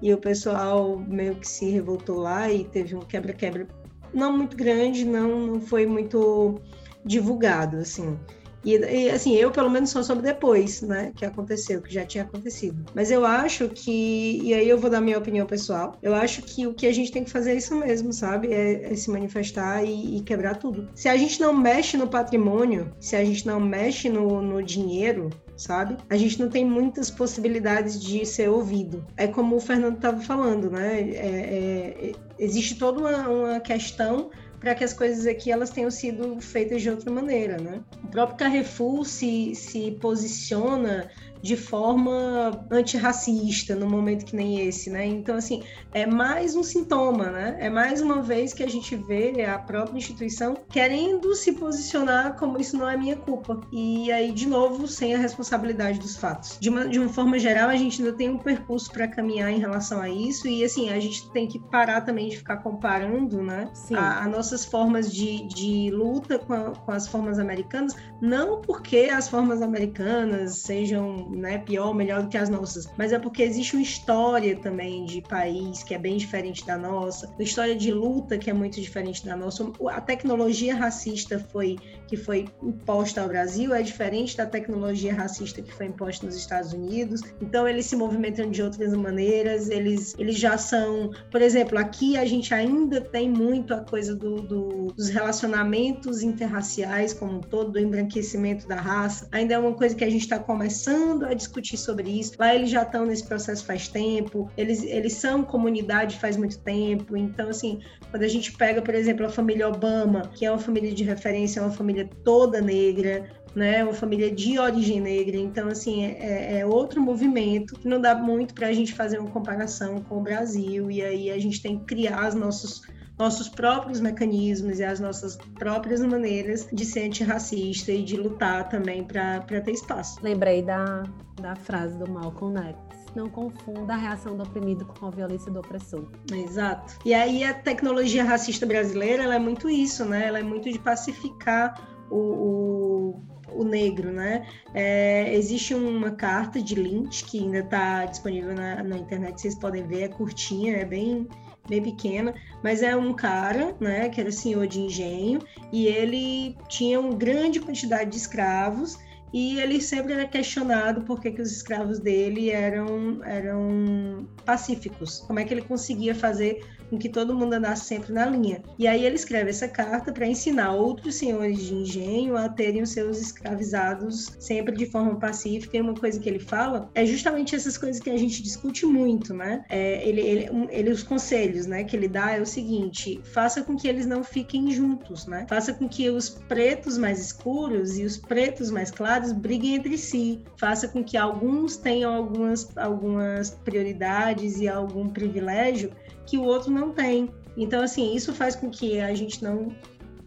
e 0.02 0.12
o 0.12 0.18
pessoal 0.18 0.98
meio 0.98 1.36
que 1.36 1.48
se 1.48 1.70
revoltou 1.70 2.18
lá 2.18 2.50
e 2.50 2.64
teve 2.64 2.96
um 2.96 3.00
quebra-quebra 3.00 3.68
não 4.12 4.36
muito 4.36 4.56
grande, 4.56 5.04
não, 5.04 5.46
não 5.46 5.60
foi 5.60 5.86
muito 5.86 6.60
divulgado, 7.04 7.78
assim. 7.78 8.18
E, 8.64 8.76
e, 8.76 9.10
assim, 9.10 9.34
eu 9.34 9.50
pelo 9.50 9.68
menos 9.68 9.90
só 9.90 10.02
soube 10.02 10.22
depois, 10.22 10.82
né, 10.82 11.12
que 11.16 11.24
aconteceu, 11.24 11.82
que 11.82 11.92
já 11.92 12.04
tinha 12.04 12.22
acontecido. 12.22 12.84
Mas 12.94 13.10
eu 13.10 13.24
acho 13.24 13.68
que, 13.68 14.40
e 14.42 14.54
aí 14.54 14.68
eu 14.68 14.78
vou 14.78 14.88
dar 14.88 15.00
minha 15.00 15.18
opinião 15.18 15.46
pessoal, 15.46 15.98
eu 16.02 16.14
acho 16.14 16.42
que 16.42 16.66
o 16.66 16.74
que 16.74 16.86
a 16.86 16.92
gente 16.92 17.10
tem 17.10 17.24
que 17.24 17.30
fazer 17.30 17.52
é 17.52 17.54
isso 17.56 17.74
mesmo, 17.74 18.12
sabe? 18.12 18.52
É, 18.52 18.92
é 18.92 18.94
se 18.94 19.10
manifestar 19.10 19.84
e, 19.84 20.18
e, 20.18 20.20
quebrar 20.20 20.56
tudo. 20.56 20.88
Se 20.94 21.08
a 21.08 21.16
gente 21.16 21.40
não 21.40 21.52
mexe 21.52 21.96
no 21.96 22.06
patrimônio, 22.06 22.92
se 23.00 23.16
a 23.16 23.24
gente 23.24 23.46
não 23.46 23.58
mexe 23.58 24.08
no, 24.08 24.40
no 24.40 24.62
dinheiro, 24.62 25.30
sabe? 25.56 25.96
A 26.08 26.16
gente 26.16 26.40
não 26.40 26.48
tem 26.48 26.64
muitas 26.64 27.10
possibilidades 27.10 28.00
de 28.00 28.24
ser 28.26 28.48
ouvido. 28.48 29.04
É 29.16 29.26
como 29.26 29.56
o 29.56 29.60
Fernando 29.60 29.96
estava 29.96 30.20
falando, 30.20 30.70
né? 30.70 31.00
É, 31.00 31.12
é, 31.16 32.12
existe 32.38 32.76
toda 32.76 33.00
uma, 33.00 33.28
uma 33.28 33.60
questão 33.60 34.30
para 34.62 34.76
que 34.76 34.84
as 34.84 34.92
coisas 34.92 35.26
aqui 35.26 35.50
elas 35.50 35.70
tenham 35.70 35.90
sido 35.90 36.40
feitas 36.40 36.82
de 36.82 36.88
outra 36.88 37.10
maneira, 37.10 37.58
né? 37.58 37.80
O 38.04 38.08
próprio 38.08 38.38
Carrefour 38.38 39.04
se, 39.04 39.54
se 39.56 39.90
posiciona 40.00 41.10
de 41.42 41.56
forma 41.56 42.66
antirracista 42.70 43.74
no 43.74 43.88
momento 43.88 44.24
que 44.24 44.36
nem 44.36 44.66
esse, 44.66 44.88
né? 44.88 45.04
Então, 45.04 45.34
assim, 45.34 45.62
é 45.92 46.06
mais 46.06 46.54
um 46.54 46.62
sintoma, 46.62 47.30
né? 47.30 47.56
É 47.58 47.68
mais 47.68 48.00
uma 48.00 48.22
vez 48.22 48.54
que 48.54 48.62
a 48.62 48.68
gente 48.68 48.94
vê 48.94 49.44
a 49.44 49.58
própria 49.58 49.98
instituição 49.98 50.56
querendo 50.68 51.34
se 51.34 51.52
posicionar 51.52 52.36
como 52.38 52.58
isso 52.58 52.76
não 52.76 52.88
é 52.88 52.96
minha 52.96 53.16
culpa. 53.16 53.60
E 53.72 54.10
aí, 54.12 54.30
de 54.32 54.46
novo, 54.46 54.86
sem 54.86 55.14
a 55.14 55.18
responsabilidade 55.18 55.98
dos 55.98 56.16
fatos. 56.16 56.56
De 56.60 56.68
uma, 56.68 56.88
de 56.88 56.98
uma 56.98 57.08
forma 57.08 57.38
geral, 57.38 57.68
a 57.68 57.76
gente 57.76 58.00
ainda 58.02 58.16
tem 58.16 58.30
um 58.30 58.38
percurso 58.38 58.90
para 58.92 59.08
caminhar 59.08 59.50
em 59.50 59.58
relação 59.58 60.00
a 60.00 60.08
isso, 60.08 60.46
e 60.46 60.64
assim, 60.64 60.90
a 60.90 61.00
gente 61.00 61.30
tem 61.32 61.48
que 61.48 61.58
parar 61.58 62.02
também 62.02 62.28
de 62.28 62.36
ficar 62.36 62.58
comparando, 62.58 63.42
né? 63.42 63.68
A, 63.94 64.24
a, 64.24 64.28
nossas 64.28 64.64
formas 64.64 65.12
de, 65.12 65.46
de 65.48 65.90
luta 65.90 66.38
com, 66.38 66.52
a, 66.52 66.70
com 66.70 66.92
as 66.92 67.08
formas 67.08 67.38
americanas, 67.38 67.96
não 68.20 68.60
porque 68.60 69.10
as 69.12 69.28
formas 69.28 69.60
americanas 69.60 70.58
sejam 70.58 71.31
né, 71.32 71.58
pior 71.58 71.94
melhor 71.94 72.22
do 72.22 72.28
que 72.28 72.36
as 72.36 72.48
nossas, 72.48 72.88
mas 72.96 73.12
é 73.12 73.18
porque 73.18 73.42
existe 73.42 73.74
uma 73.74 73.82
história 73.82 74.56
também 74.56 75.04
de 75.04 75.20
país 75.22 75.82
que 75.82 75.94
é 75.94 75.98
bem 75.98 76.16
diferente 76.16 76.64
da 76.66 76.76
nossa, 76.76 77.26
uma 77.28 77.42
história 77.42 77.74
de 77.74 77.90
luta 77.90 78.38
que 78.38 78.50
é 78.50 78.52
muito 78.52 78.80
diferente 78.80 79.24
da 79.24 79.36
nossa. 79.36 79.72
A 79.88 80.00
tecnologia 80.00 80.74
racista 80.74 81.38
foi 81.38 81.76
que 82.12 82.16
foi 82.18 82.44
imposta 82.62 83.22
ao 83.22 83.28
Brasil 83.28 83.72
é 83.72 83.80
diferente 83.80 84.36
da 84.36 84.44
tecnologia 84.44 85.14
racista 85.14 85.62
que 85.62 85.72
foi 85.72 85.86
imposta 85.86 86.26
nos 86.26 86.36
Estados 86.36 86.74
Unidos. 86.74 87.22
Então 87.40 87.66
eles 87.66 87.86
se 87.86 87.96
movimentam 87.96 88.50
de 88.50 88.62
outras 88.62 88.92
maneiras, 88.92 89.70
eles, 89.70 90.14
eles 90.18 90.36
já 90.36 90.58
são, 90.58 91.10
por 91.30 91.40
exemplo, 91.40 91.78
aqui 91.78 92.18
a 92.18 92.26
gente 92.26 92.52
ainda 92.52 93.00
tem 93.00 93.30
muito 93.30 93.72
a 93.72 93.80
coisa 93.80 94.14
do, 94.14 94.42
do, 94.42 94.88
dos 94.88 95.08
relacionamentos 95.08 96.22
interraciais 96.22 97.14
como 97.14 97.38
um 97.38 97.40
todo, 97.40 97.72
do 97.72 97.78
embranquecimento 97.78 98.68
da 98.68 98.76
raça. 98.76 99.26
Ainda 99.32 99.54
é 99.54 99.58
uma 99.58 99.72
coisa 99.72 99.94
que 99.94 100.04
a 100.04 100.10
gente 100.10 100.20
está 100.24 100.38
começando 100.38 101.24
a 101.24 101.32
discutir 101.32 101.78
sobre 101.78 102.10
isso. 102.10 102.34
Lá 102.38 102.54
eles 102.54 102.68
já 102.68 102.82
estão 102.82 103.06
nesse 103.06 103.24
processo 103.24 103.64
faz 103.64 103.88
tempo, 103.88 104.50
eles, 104.54 104.82
eles 104.82 105.14
são 105.14 105.42
comunidade 105.42 106.18
faz 106.18 106.36
muito 106.36 106.58
tempo. 106.58 107.16
Então, 107.16 107.48
assim, 107.48 107.80
quando 108.12 108.24
a 108.24 108.28
gente 108.28 108.52
pega, 108.52 108.82
por 108.82 108.94
exemplo, 108.94 109.24
a 109.24 109.30
família 109.30 109.66
Obama, 109.66 110.30
que 110.34 110.44
é 110.44 110.50
uma 110.50 110.58
família 110.58 110.92
de 110.92 111.02
referência, 111.02 111.60
é 111.60 111.62
uma 111.62 111.72
família 111.72 112.06
toda 112.22 112.60
negra, 112.60 113.24
né, 113.54 113.82
uma 113.82 113.94
família 113.94 114.30
de 114.30 114.58
origem 114.58 115.00
negra. 115.00 115.34
Então, 115.34 115.68
assim, 115.68 116.04
é, 116.04 116.58
é 116.58 116.66
outro 116.66 117.00
movimento 117.00 117.74
que 117.74 117.88
não 117.88 117.98
dá 117.98 118.14
muito 118.14 118.52
para 118.52 118.66
a 118.66 118.72
gente 118.72 118.92
fazer 118.92 119.18
uma 119.18 119.30
comparação 119.30 120.02
com 120.02 120.18
o 120.18 120.22
Brasil. 120.22 120.90
E 120.90 121.00
aí 121.00 121.30
a 121.30 121.38
gente 121.38 121.62
tem 121.62 121.78
que 121.78 121.86
criar 121.86 122.28
os 122.28 122.34
nossos 122.34 122.82
nossos 123.18 123.48
próprios 123.48 124.00
mecanismos 124.00 124.78
e 124.78 124.84
as 124.84 124.98
nossas 124.98 125.36
próprias 125.54 126.00
maneiras 126.00 126.66
de 126.72 126.84
ser 126.84 127.06
antirracista 127.06 127.92
e 127.92 128.02
de 128.02 128.16
lutar 128.16 128.68
também 128.68 129.04
para 129.04 129.40
ter 129.40 129.70
espaço. 129.70 130.18
Lembrei 130.22 130.62
da, 130.62 131.04
da 131.40 131.54
frase 131.54 131.96
do 131.98 132.10
Malcolm 132.10 132.58
X 132.58 132.91
não 133.14 133.28
confunda 133.28 133.94
a 133.94 133.96
reação 133.96 134.36
do 134.36 134.42
oprimido 134.42 134.84
com 134.84 135.06
a 135.06 135.10
violência 135.10 135.50
do 135.50 135.60
opressor. 135.60 136.06
Exato. 136.32 136.98
E 137.04 137.14
aí 137.14 137.44
a 137.44 137.54
tecnologia 137.54 138.24
racista 138.24 138.66
brasileira, 138.66 139.24
ela 139.24 139.34
é 139.34 139.38
muito 139.38 139.68
isso, 139.68 140.04
né? 140.04 140.26
Ela 140.26 140.38
é 140.38 140.42
muito 140.42 140.70
de 140.70 140.78
pacificar 140.78 141.88
o, 142.10 142.16
o, 142.16 143.22
o 143.60 143.64
negro, 143.64 144.12
né? 144.12 144.46
É, 144.74 145.34
existe 145.34 145.74
uma 145.74 146.10
carta 146.10 146.60
de 146.60 146.74
Lynch 146.74 147.24
que 147.24 147.38
ainda 147.38 147.58
está 147.58 148.04
disponível 148.04 148.54
na, 148.54 148.82
na 148.82 148.96
internet, 148.96 149.40
vocês 149.40 149.54
podem 149.54 149.86
ver, 149.86 150.02
é 150.02 150.08
curtinha, 150.08 150.76
é 150.76 150.84
bem 150.84 151.28
bem 151.68 151.82
pequena, 151.82 152.34
mas 152.62 152.82
é 152.82 152.96
um 152.96 153.12
cara, 153.12 153.74
né, 153.80 154.08
que 154.08 154.20
era 154.20 154.32
senhor 154.32 154.66
de 154.66 154.80
engenho, 154.80 155.40
e 155.72 155.86
ele 155.86 156.56
tinha 156.68 156.98
uma 156.98 157.14
grande 157.14 157.60
quantidade 157.60 158.10
de 158.10 158.16
escravos, 158.16 158.98
e 159.32 159.58
ele 159.58 159.80
sempre 159.80 160.12
era 160.12 160.26
questionado 160.26 161.02
por 161.02 161.20
que, 161.20 161.30
que 161.30 161.40
os 161.40 161.50
escravos 161.50 161.98
dele 161.98 162.50
eram, 162.50 163.24
eram 163.24 164.28
pacíficos. 164.44 165.20
Como 165.20 165.38
é 165.38 165.44
que 165.44 165.54
ele 165.54 165.62
conseguia 165.62 166.14
fazer 166.14 166.64
com 166.92 166.98
que 166.98 167.08
todo 167.08 167.34
mundo 167.34 167.54
andasse 167.54 167.86
sempre 167.86 168.12
na 168.12 168.26
linha. 168.26 168.62
E 168.78 168.86
aí 168.86 169.06
ele 169.06 169.14
escreve 169.14 169.48
essa 169.48 169.66
carta 169.66 170.12
para 170.12 170.26
ensinar 170.26 170.74
outros 170.74 171.14
senhores 171.14 171.58
de 171.58 171.74
engenho 171.74 172.36
a 172.36 172.50
terem 172.50 172.82
os 172.82 172.90
seus 172.90 173.18
escravizados 173.18 174.36
sempre 174.38 174.76
de 174.76 174.84
forma 174.84 175.18
pacífica. 175.18 175.74
E 175.74 175.80
uma 175.80 175.94
coisa 175.94 176.20
que 176.20 176.28
ele 176.28 176.38
fala 176.38 176.90
é 176.94 177.06
justamente 177.06 177.56
essas 177.56 177.78
coisas 177.78 177.98
que 177.98 178.10
a 178.10 178.16
gente 178.18 178.42
discute 178.42 178.84
muito, 178.84 179.32
né? 179.32 179.64
É, 179.70 180.06
ele, 180.06 180.20
ele, 180.20 180.68
ele, 180.70 180.90
os 180.90 181.02
conselhos, 181.02 181.64
né, 181.64 181.82
que 181.82 181.96
ele 181.96 182.08
dá 182.08 182.32
é 182.32 182.42
o 182.42 182.46
seguinte: 182.46 183.18
faça 183.24 183.62
com 183.62 183.74
que 183.74 183.88
eles 183.88 184.04
não 184.04 184.22
fiquem 184.22 184.70
juntos, 184.70 185.26
né? 185.26 185.46
Faça 185.48 185.72
com 185.72 185.88
que 185.88 186.10
os 186.10 186.28
pretos 186.28 186.98
mais 186.98 187.18
escuros 187.18 187.98
e 187.98 188.04
os 188.04 188.18
pretos 188.18 188.70
mais 188.70 188.90
claros 188.90 189.32
briguem 189.32 189.76
entre 189.76 189.96
si. 189.96 190.42
Faça 190.58 190.86
com 190.88 191.02
que 191.02 191.16
alguns 191.16 191.78
tenham 191.78 192.12
algumas, 192.12 192.76
algumas 192.76 193.48
prioridades 193.48 194.60
e 194.60 194.68
algum 194.68 195.08
privilégio 195.08 195.90
que 196.26 196.38
o 196.38 196.44
outro 196.44 196.70
não 196.70 196.90
tem. 196.90 197.28
Então, 197.56 197.82
assim, 197.82 198.14
isso 198.14 198.32
faz 198.32 198.56
com 198.56 198.70
que 198.70 199.00
a 199.00 199.14
gente 199.14 199.42
não 199.42 199.74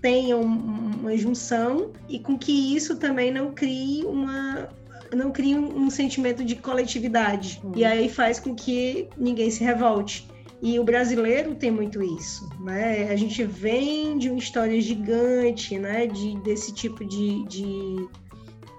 tenha 0.02 0.38
uma 0.38 1.18
junção 1.18 1.92
e 2.08 2.20
com 2.20 2.38
que 2.38 2.76
isso 2.76 2.98
também 2.98 3.32
não 3.32 3.52
crie 3.54 4.06
uma 4.06 4.70
não 5.16 5.32
crie 5.32 5.56
um, 5.56 5.90
sentimento 5.90 6.44
de 6.44 6.56
coletividade. 6.56 7.62
Uhum. 7.64 7.72
E 7.76 7.86
aí 7.86 8.10
faz 8.10 8.40
com 8.40 8.54
que 8.54 9.08
ninguém 9.18 9.50
se 9.50 9.64
revolte. 9.64 10.28
E 10.62 10.80
o 10.80 10.84
brasileiro 10.84 11.56
tem 11.56 11.72
muito 11.72 12.04
isso, 12.04 12.50
né? 12.60 13.10
A 13.12 13.16
gente 13.16 13.44
vem 13.44 14.18
de 14.18 14.30
uma 14.30 14.40
história 14.40 14.80
gigante, 14.82 15.78
né? 15.78 16.08
De, 16.08 16.38
desse 16.42 16.74
tipo 16.74 17.06
de, 17.06 17.44
de, 17.46 18.08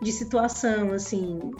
de 0.02 0.12
situação, 0.12 0.92
assim 0.92 1.52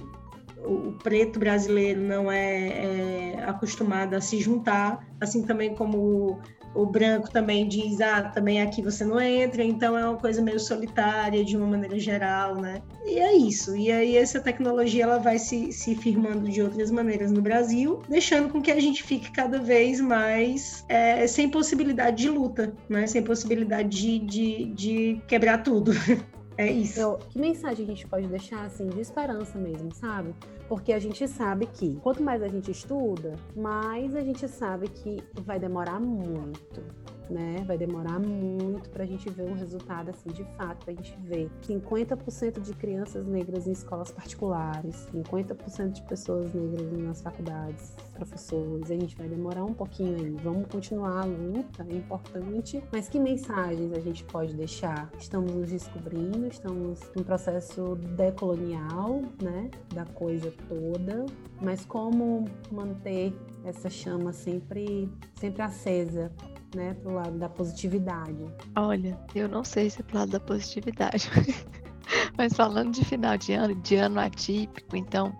o, 0.67 0.93
preto 1.03 1.39
brasileiro 1.39 2.01
não 2.01 2.31
é, 2.31 2.69
é, 2.69 3.45
acostumado 3.47 4.15
a 4.15 4.21
se 4.21 4.41
juntar, 4.41 5.07
assim 5.21 5.43
também 5.43 5.75
como 5.75 5.99
o, 5.99 6.39
o 6.75 6.87
branco 6.87 7.31
também 7.31 7.67
diz, 7.67 8.01
ah, 8.01 8.23
também 8.23 8.61
aqui 8.61 8.83
você 8.83 9.05
não 9.05 9.21
entra, 9.21 9.63
então 9.63 9.97
é 9.97 10.05
uma 10.07 10.19
coisa 10.19 10.43
meio 10.43 10.61
solitária 10.61 11.45
de 11.45 11.57
uma 11.57 11.67
maneira 11.67 11.99
geral, 11.99 12.57
né? 12.57 12.83
E 13.05 13.19
é 13.19 13.35
isso. 13.35 13.77
E 13.77 13.91
aí 13.91 14.17
essa 14.17 14.41
tecnologia 14.41 15.05
ela 15.05 15.19
vai 15.19 15.39
se, 15.39 15.73
se 15.73 15.95
firmando 15.95 16.49
de 16.49 16.61
outras 16.61 16.91
maneiras 16.91 17.33
no 17.33 17.41
Brasil, 17.41 18.03
deixando 18.09 18.51
com 18.51 18.61
que 18.61 18.71
a 18.71 18.81
gente 18.81 19.03
fique 19.03 19.31
cada 19.31 19.59
vez 19.59 20.01
mais 20.01 20.85
é, 20.89 21.27
sem 21.27 21.49
possibilidade 21.49 22.19
de 22.19 22.29
luta, 22.29 22.75
né? 22.89 23.07
Sem 23.07 23.23
possibilidade 23.23 23.89
de, 23.89 24.19
de, 24.19 24.65
de 24.75 25.23
quebrar 25.27 25.63
tudo. 25.63 25.93
É 26.59 26.71
isso. 26.71 26.99
Eu, 26.99 27.19
que 27.31 27.39
mensagem 27.39 27.85
a 27.85 27.89
gente 27.89 28.07
pode 28.07 28.27
deixar, 28.29 28.65
assim, 28.65 28.87
de 28.89 29.01
esperança 29.01 29.59
mesmo, 29.59 29.93
sabe? 29.95 30.35
Porque 30.69 30.93
a 30.93 30.99
gente 30.99 31.29
sabe 31.29 31.67
que 31.67 31.97
quanto 31.97 32.23
mais 32.23 32.43
a 32.43 32.49
gente 32.49 32.71
estuda, 32.71 33.35
mais 33.55 34.17
a 34.17 34.21
gente 34.21 34.49
sabe 34.49 34.89
que 34.89 35.23
vai 35.43 35.59
demorar 35.59 36.01
muito 36.01 36.83
né? 37.31 37.65
Vai 37.67 37.77
demorar 37.77 38.19
muito 38.19 38.89
para 38.91 39.05
a 39.05 39.07
gente 39.07 39.29
ver 39.31 39.45
um 39.45 39.55
resultado 39.55 40.11
assim 40.11 40.31
de 40.31 40.45
fato, 40.57 40.89
a 40.89 40.93
gente 40.93 41.17
ver 41.23 41.51
50% 41.67 42.61
de 42.61 42.73
crianças 42.75 43.27
negras 43.27 43.67
em 43.67 43.73
escolas 43.73 44.11
particulares, 44.11 45.09
50% 45.13 45.93
de 45.93 46.03
pessoas 46.03 46.53
negras 46.53 46.99
nas 46.99 47.23
faculdades, 47.23 47.95
professores. 48.15 48.91
A 48.91 48.95
gente 48.95 49.17
vai 49.17 49.29
demorar 49.29 49.65
um 49.65 49.75
pouquinho 49.75 50.17
aí. 50.17 50.37
Vamos 50.43 50.67
continuar 50.69 51.23
a 51.23 51.25
luta, 51.25 51.87
é 51.89 51.95
importante. 51.95 52.83
Mas 52.93 53.09
que 53.09 53.19
mensagens 53.19 53.93
a 53.93 54.01
gente 54.01 54.25
pode 54.25 54.55
deixar? 54.55 55.11
Estamos 55.19 55.53
nos 55.53 55.71
descobrindo, 55.71 56.47
estamos 56.47 57.01
num 57.15 57.23
processo 57.23 57.97
decolonial, 58.17 59.23
né? 59.43 59.71
Da 59.95 60.05
coisa 60.05 60.53
toda. 60.69 61.27
Mas 61.61 61.85
como 61.85 62.45
manter 62.71 63.35
essa 63.65 63.91
chama 63.91 64.33
sempre, 64.33 65.09
sempre 65.35 65.63
acesa 65.63 66.31
né, 66.75 66.95
pro 66.95 67.15
lado 67.15 67.39
da 67.39 67.49
positividade? 67.49 68.45
Olha, 68.77 69.19
eu 69.35 69.49
não 69.49 69.65
sei 69.65 69.91
se 69.91 70.01
é 70.01 70.05
pro 70.05 70.19
lado 70.19 70.33
da 70.33 70.41
positividade. 70.41 71.31
Mas 72.39 72.53
falando 72.53 72.93
de 72.93 73.05
final 73.05 73.37
de 73.37 73.53
ano, 73.53 73.75
de 73.75 73.97
ano 73.97 74.21
atípico, 74.21 74.97
então, 74.97 75.37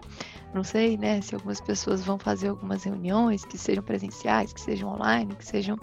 não 0.53 0.65
sei, 0.65 0.97
né, 0.97 1.21
se 1.21 1.35
algumas 1.35 1.61
pessoas 1.61 2.05
vão 2.05 2.19
fazer 2.19 2.49
algumas 2.49 2.85
reuniões 2.85 3.45
que 3.45 3.57
sejam 3.57 3.85
presenciais, 3.85 4.53
que 4.53 4.61
sejam 4.61 4.89
online, 4.89 5.35
que 5.35 5.45
sejam, 5.45 5.79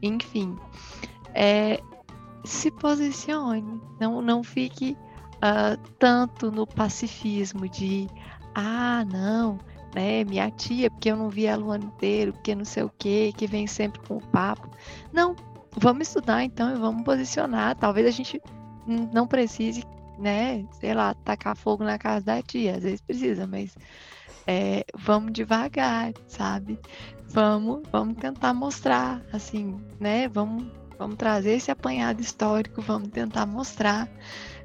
enfim, 0.00 0.56
é, 1.34 1.80
se 2.44 2.70
posicione, 2.70 3.80
não, 4.00 4.20
não 4.22 4.42
fique 4.44 4.96
uh, 5.36 5.80
tanto 5.98 6.50
no 6.50 6.66
pacifismo 6.66 7.68
de, 7.68 8.08
ah, 8.54 9.04
não, 9.10 9.58
né? 9.94 10.24
Minha 10.24 10.50
tia, 10.50 10.90
porque 10.90 11.10
eu 11.10 11.16
não 11.16 11.28
vi 11.28 11.46
ela 11.46 11.64
o 11.64 11.70
ano 11.70 11.84
inteiro, 11.84 12.32
porque 12.32 12.54
não 12.54 12.64
sei 12.64 12.82
o 12.82 12.92
quê, 12.98 13.32
que 13.36 13.46
vem 13.46 13.66
sempre 13.66 14.00
com 14.00 14.16
o 14.16 14.26
papo. 14.28 14.70
Não, 15.12 15.36
vamos 15.76 16.08
estudar 16.08 16.44
então 16.44 16.74
e 16.74 16.78
vamos 16.78 17.02
posicionar. 17.04 17.76
Talvez 17.76 18.06
a 18.06 18.10
gente 18.10 18.40
não 18.86 19.26
precise, 19.26 19.84
né, 20.18 20.64
sei 20.80 20.94
lá, 20.94 21.14
tacar 21.14 21.56
fogo 21.56 21.84
na 21.84 21.98
casa 21.98 22.24
da 22.24 22.42
tia, 22.42 22.76
às 22.76 22.82
vezes 22.82 23.00
precisa, 23.00 23.46
mas 23.46 23.76
é, 24.46 24.84
vamos 24.96 25.32
devagar, 25.32 26.12
sabe? 26.26 26.78
Vamos, 27.28 27.82
vamos 27.90 28.16
tentar 28.16 28.52
mostrar, 28.52 29.22
assim, 29.32 29.80
né? 29.98 30.28
Vamos, 30.28 30.66
vamos 30.98 31.16
trazer 31.16 31.52
esse 31.52 31.70
apanhado 31.70 32.20
histórico, 32.20 32.82
vamos 32.82 33.08
tentar 33.08 33.46
mostrar 33.46 34.08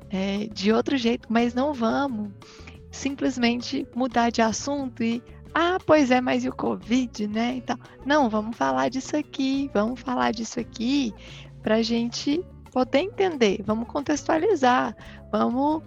é, 0.10 0.48
de 0.52 0.72
outro 0.72 0.98
jeito, 0.98 1.28
mas 1.32 1.54
não 1.54 1.74
vamos 1.74 2.32
simplesmente 2.92 3.88
mudar 3.96 4.30
de 4.30 4.42
assunto 4.42 5.04
e 5.04 5.22
ah, 5.54 5.78
pois 5.86 6.12
é, 6.12 6.22
mas 6.22 6.46
e 6.46 6.50
o 6.50 6.56
Covid, 6.56 7.28
né? 7.28 7.56
Então, 7.56 7.80
não, 8.06 8.30
vamos 8.30 8.56
falar 8.56 8.90
disso 8.90 9.18
aqui, 9.18 9.72
vamos 9.74 10.00
falar 10.00 10.32
disso 10.32 10.60
aqui 10.60 11.14
para 11.64 11.76
a 11.76 11.82
gente 11.82 12.46
poder 12.72 13.00
entender, 13.00 13.64
vamos 13.66 13.88
contextualizar, 13.88 14.96
vamos 15.32 15.82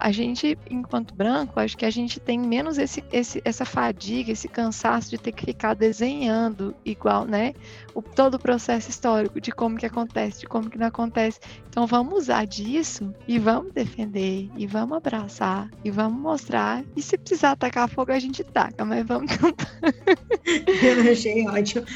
a 0.00 0.12
gente, 0.12 0.58
enquanto 0.70 1.14
branco, 1.14 1.58
acho 1.60 1.76
que 1.76 1.84
a 1.84 1.90
gente 1.90 2.20
tem 2.20 2.38
menos 2.38 2.78
esse, 2.78 3.04
esse, 3.12 3.40
essa 3.44 3.64
fadiga, 3.64 4.32
esse 4.32 4.48
cansaço 4.48 5.10
de 5.10 5.18
ter 5.18 5.32
que 5.32 5.44
ficar 5.44 5.74
desenhando 5.74 6.74
igual, 6.84 7.24
né? 7.24 7.54
O, 7.94 8.02
todo 8.02 8.34
o 8.34 8.38
processo 8.38 8.90
histórico 8.90 9.40
de 9.40 9.52
como 9.52 9.76
que 9.76 9.86
acontece, 9.86 10.40
de 10.40 10.46
como 10.46 10.68
que 10.68 10.78
não 10.78 10.86
acontece. 10.86 11.38
Então 11.68 11.86
vamos 11.86 12.14
usar 12.14 12.46
disso 12.46 13.14
e 13.26 13.38
vamos 13.38 13.72
defender, 13.72 14.50
e 14.56 14.66
vamos 14.66 14.96
abraçar, 14.96 15.68
e 15.84 15.90
vamos 15.90 16.20
mostrar. 16.20 16.84
E 16.96 17.02
se 17.02 17.16
precisar 17.18 17.52
atacar 17.52 17.88
fogo, 17.88 18.12
a 18.12 18.18
gente 18.18 18.42
taca, 18.44 18.84
mas 18.84 19.06
vamos 19.06 19.36
tentar. 19.36 19.70
Eu 20.46 21.12
achei 21.12 21.48
ótimo. 21.48 21.86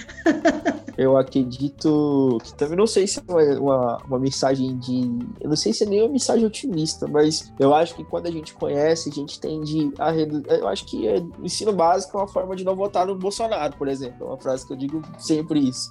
Eu 0.96 1.16
acredito 1.16 2.38
que 2.42 2.54
também 2.54 2.76
não 2.76 2.86
sei 2.86 3.06
se 3.06 3.20
é 3.20 3.58
uma, 3.58 3.98
uma 3.98 4.18
mensagem 4.18 4.76
de. 4.78 5.00
Eu 5.40 5.48
não 5.50 5.56
sei 5.56 5.72
se 5.72 5.84
é 5.84 5.86
nem 5.86 6.02
uma 6.02 6.08
mensagem 6.08 6.44
otimista, 6.44 7.06
mas 7.06 7.52
eu 7.58 7.72
acho 7.72 7.87
que 7.94 8.04
quando 8.04 8.26
a 8.26 8.30
gente 8.30 8.54
conhece, 8.54 9.08
a 9.10 9.12
gente 9.12 9.40
tende 9.40 9.92
a 9.98 10.10
reduzir. 10.10 10.44
Eu 10.48 10.68
acho 10.68 10.84
que 10.84 11.06
é, 11.06 11.18
o 11.18 11.44
ensino 11.44 11.72
básico 11.72 12.16
é 12.16 12.20
uma 12.20 12.28
forma 12.28 12.56
de 12.56 12.64
não 12.64 12.74
votar 12.74 13.06
no 13.06 13.14
Bolsonaro, 13.14 13.76
por 13.76 13.88
exemplo. 13.88 14.26
É 14.26 14.30
uma 14.30 14.38
frase 14.38 14.66
que 14.66 14.72
eu 14.72 14.76
digo 14.76 15.02
sempre 15.18 15.60
isso. 15.60 15.90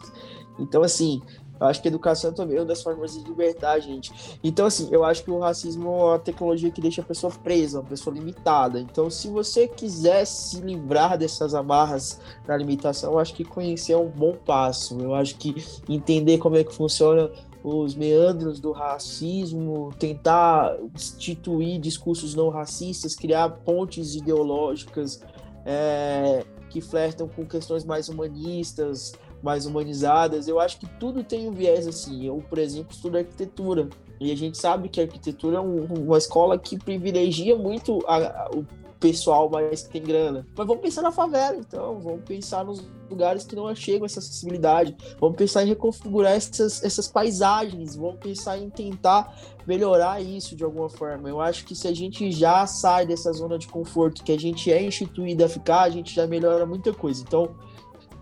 Então, 0.60 0.82
assim, 0.82 1.22
eu 1.60 1.68
acho 1.68 1.82
que 1.82 1.88
educação 1.88 2.32
também 2.34 2.58
é 2.58 2.60
uma 2.60 2.68
das 2.68 2.84
formas 2.84 3.14
de 3.14 3.24
libertar 3.24 3.80
gente. 3.80 4.12
Então, 4.44 4.66
assim, 4.66 4.88
eu 4.92 5.04
acho 5.04 5.24
que 5.24 5.32
o 5.32 5.40
racismo 5.40 5.90
é 5.90 6.04
uma 6.06 6.20
tecnologia 6.20 6.70
que 6.70 6.80
deixa 6.80 7.02
a 7.02 7.06
pessoa 7.06 7.34
presa, 7.44 7.80
uma 7.80 7.90
pessoa 7.90 8.16
limitada. 8.16 8.80
Então, 8.80 9.10
se 9.10 9.28
você 9.28 9.68
quiser 9.68 10.26
se 10.26 10.62
livrar 10.62 11.18
dessas 11.18 11.56
amarras 11.56 12.20
na 12.48 12.56
limitação, 12.56 13.14
eu 13.14 13.20
acho 13.20 13.34
que 13.34 13.44
conhecer 13.44 13.94
é 13.94 13.98
um 13.98 14.10
bom 14.10 14.34
passo. 14.34 15.00
Eu 15.00 15.16
acho 15.16 15.36
que 15.36 15.56
entender 15.90 16.38
como 16.38 16.56
é 16.56 16.64
que 16.64 16.74
funciona 16.74 17.32
os 17.76 17.96
meandros 17.96 18.60
do 18.60 18.72
racismo, 18.72 19.92
tentar 20.00 20.78
instituir 20.96 21.80
discursos 21.80 22.34
não 22.34 22.50
racistas, 22.50 23.16
criar 23.16 23.50
pontes 23.50 24.16
ideológicas 24.16 25.22
é, 25.66 26.46
que 26.70 26.80
flertam 26.80 27.28
com 27.28 27.46
questões 27.46 27.84
mais 27.84 28.08
humanistas, 28.10 29.14
mais 29.42 29.66
humanizadas. 29.66 30.48
Eu 30.48 30.60
acho 30.60 30.80
que 30.80 30.88
tudo 31.00 31.24
tem 31.24 31.48
um 31.48 31.52
viés 31.52 31.88
assim. 31.88 32.26
Eu, 32.26 32.44
por 32.50 32.58
exemplo, 32.58 32.94
estudo 32.94 33.18
arquitetura. 33.18 33.90
E 34.20 34.32
a 34.32 34.36
gente 34.36 34.58
sabe 34.58 34.90
que 34.90 35.00
a 35.00 35.04
arquitetura 35.04 35.58
é 35.58 35.60
um, 35.60 35.84
uma 35.86 36.18
escola 36.18 36.58
que 36.58 36.78
privilegia 36.78 37.56
muito 37.56 38.04
a, 38.08 38.16
a, 38.18 38.50
o 38.56 38.66
pessoal 39.00 39.50
mais 39.50 39.84
que 39.84 39.90
tem 39.90 40.04
grana. 40.04 40.46
Mas 40.56 40.68
vamos 40.68 40.82
pensar 40.82 41.02
na 41.02 41.12
favela, 41.12 41.58
então. 41.58 42.00
Vamos 42.00 42.24
pensar 42.24 42.66
nos 42.66 42.88
lugares 43.10 43.46
que 43.46 43.56
não 43.56 43.74
chegam 43.74 44.06
essa 44.06 44.20
acessibilidade. 44.20 44.96
Vamos 45.20 45.38
pensar 45.38 45.64
em 45.64 45.68
reconfigurar 45.68 46.34
essas, 46.34 46.84
essas 46.84 47.08
paisagens. 47.08 47.96
Vamos 47.96 48.18
pensar 48.20 48.58
em 48.58 48.70
tentar 48.70 49.36
melhorar 49.66 50.22
isso 50.22 50.56
de 50.56 50.64
alguma 50.64 50.90
forma. 50.90 51.30
Eu 51.30 51.42
acho 51.42 51.66
que 51.66 51.76
se 51.76 51.88
a 51.88 51.94
gente 51.94 52.32
já 52.32 52.66
sai 52.66 53.06
dessa 53.06 53.32
zona 53.34 53.58
de 53.58 53.68
conforto 53.68 54.24
que 54.24 54.32
a 54.32 54.40
gente 54.40 54.72
é 54.72 54.82
instituído 54.82 55.44
a 55.44 55.50
ficar, 55.50 55.82
a 55.82 55.90
gente 55.90 56.14
já 56.14 56.26
melhora 56.26 56.66
muita 56.66 56.94
coisa. 56.94 57.22
Então, 57.22 57.56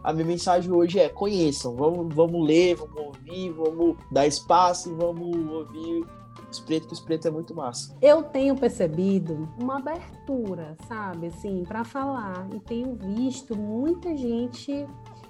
a 0.04 0.14
minha 0.14 0.26
mensagem 0.26 0.72
hoje 0.72 1.00
é 1.00 1.10
conheçam, 1.10 1.76
vamos, 1.76 2.14
vamos 2.14 2.46
ler, 2.46 2.76
vamos 2.76 2.96
ouvir, 2.96 3.50
vamos 3.52 3.98
dar 4.12 4.28
espaço, 4.28 4.96
vamos 4.96 5.36
ouvir 5.52 6.06
os 6.56 6.60
pretos, 6.60 6.88
que 6.88 6.94
os 6.94 7.00
pretos 7.00 7.26
é 7.26 7.32
muito 7.32 7.56
massa. 7.56 7.96
Eu 8.02 8.24
tenho 8.24 8.56
percebido 8.56 9.48
uma 9.62 9.78
abertura, 9.78 10.76
sabe, 10.88 11.28
assim, 11.28 11.64
para 11.64 11.84
falar 11.84 12.48
e 12.54 12.60
tenho 12.60 12.96
visto 12.96 13.56
muita 13.56 14.16
gente 14.16 14.88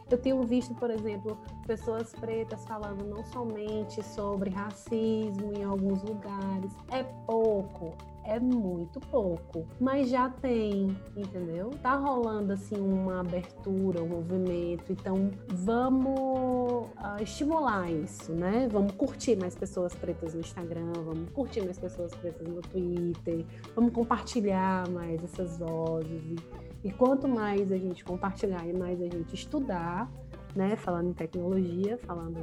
eu 0.10 0.20
tenho 0.20 0.44
visto, 0.44 0.74
por 0.76 0.92
exemplo, 0.92 1.38
pessoas 1.66 2.14
pretas 2.14 2.64
falando 2.66 3.04
não 3.06 3.24
somente 3.26 4.04
sobre 4.04 4.52
racismo 4.52 5.52
em 5.58 5.64
alguns 5.64 6.04
lugares. 6.04 6.72
É 6.92 7.04
pouco, 7.04 7.96
é 8.26 8.40
muito 8.40 9.00
pouco, 9.00 9.68
mas 9.80 10.10
já 10.10 10.30
tem, 10.30 10.98
entendeu? 11.16 11.70
Tá 11.82 11.96
rolando 11.96 12.54
assim 12.54 12.76
uma 12.76 13.22
abertura, 13.22 14.02
um 14.02 14.08
movimento, 14.08 14.92
então 14.92 15.30
vamos 15.48 16.88
uh, 16.88 17.22
estimular 17.22 17.92
isso, 17.92 18.34
né? 18.34 18.68
Vamos 18.72 18.94
curtir 18.94 19.36
mais 19.36 19.56
pessoas 19.56 19.94
pretas 19.94 20.34
no 20.34 20.40
Instagram, 20.40 20.92
vamos 21.06 21.30
curtir 21.30 21.62
mais 21.62 21.78
pessoas 21.78 22.14
pretas 22.16 22.48
no 22.48 22.62
Twitter, 22.62 23.46
vamos 23.76 23.94
compartilhar 23.94 24.90
mais 24.90 25.24
essas 25.24 25.58
vozes 25.58 26.22
e 26.24 26.66
e 26.86 26.92
quanto 26.92 27.28
mais 27.28 27.72
a 27.72 27.78
gente 27.80 28.06
compartilhar 28.06 28.64
e 28.68 28.72
mais 28.72 29.02
a 29.02 29.06
gente 29.06 29.34
estudar, 29.34 30.08
né, 30.56 30.76
falando 30.78 31.10
em 31.10 31.14
tecnologia, 31.14 31.98
falando 31.98 32.38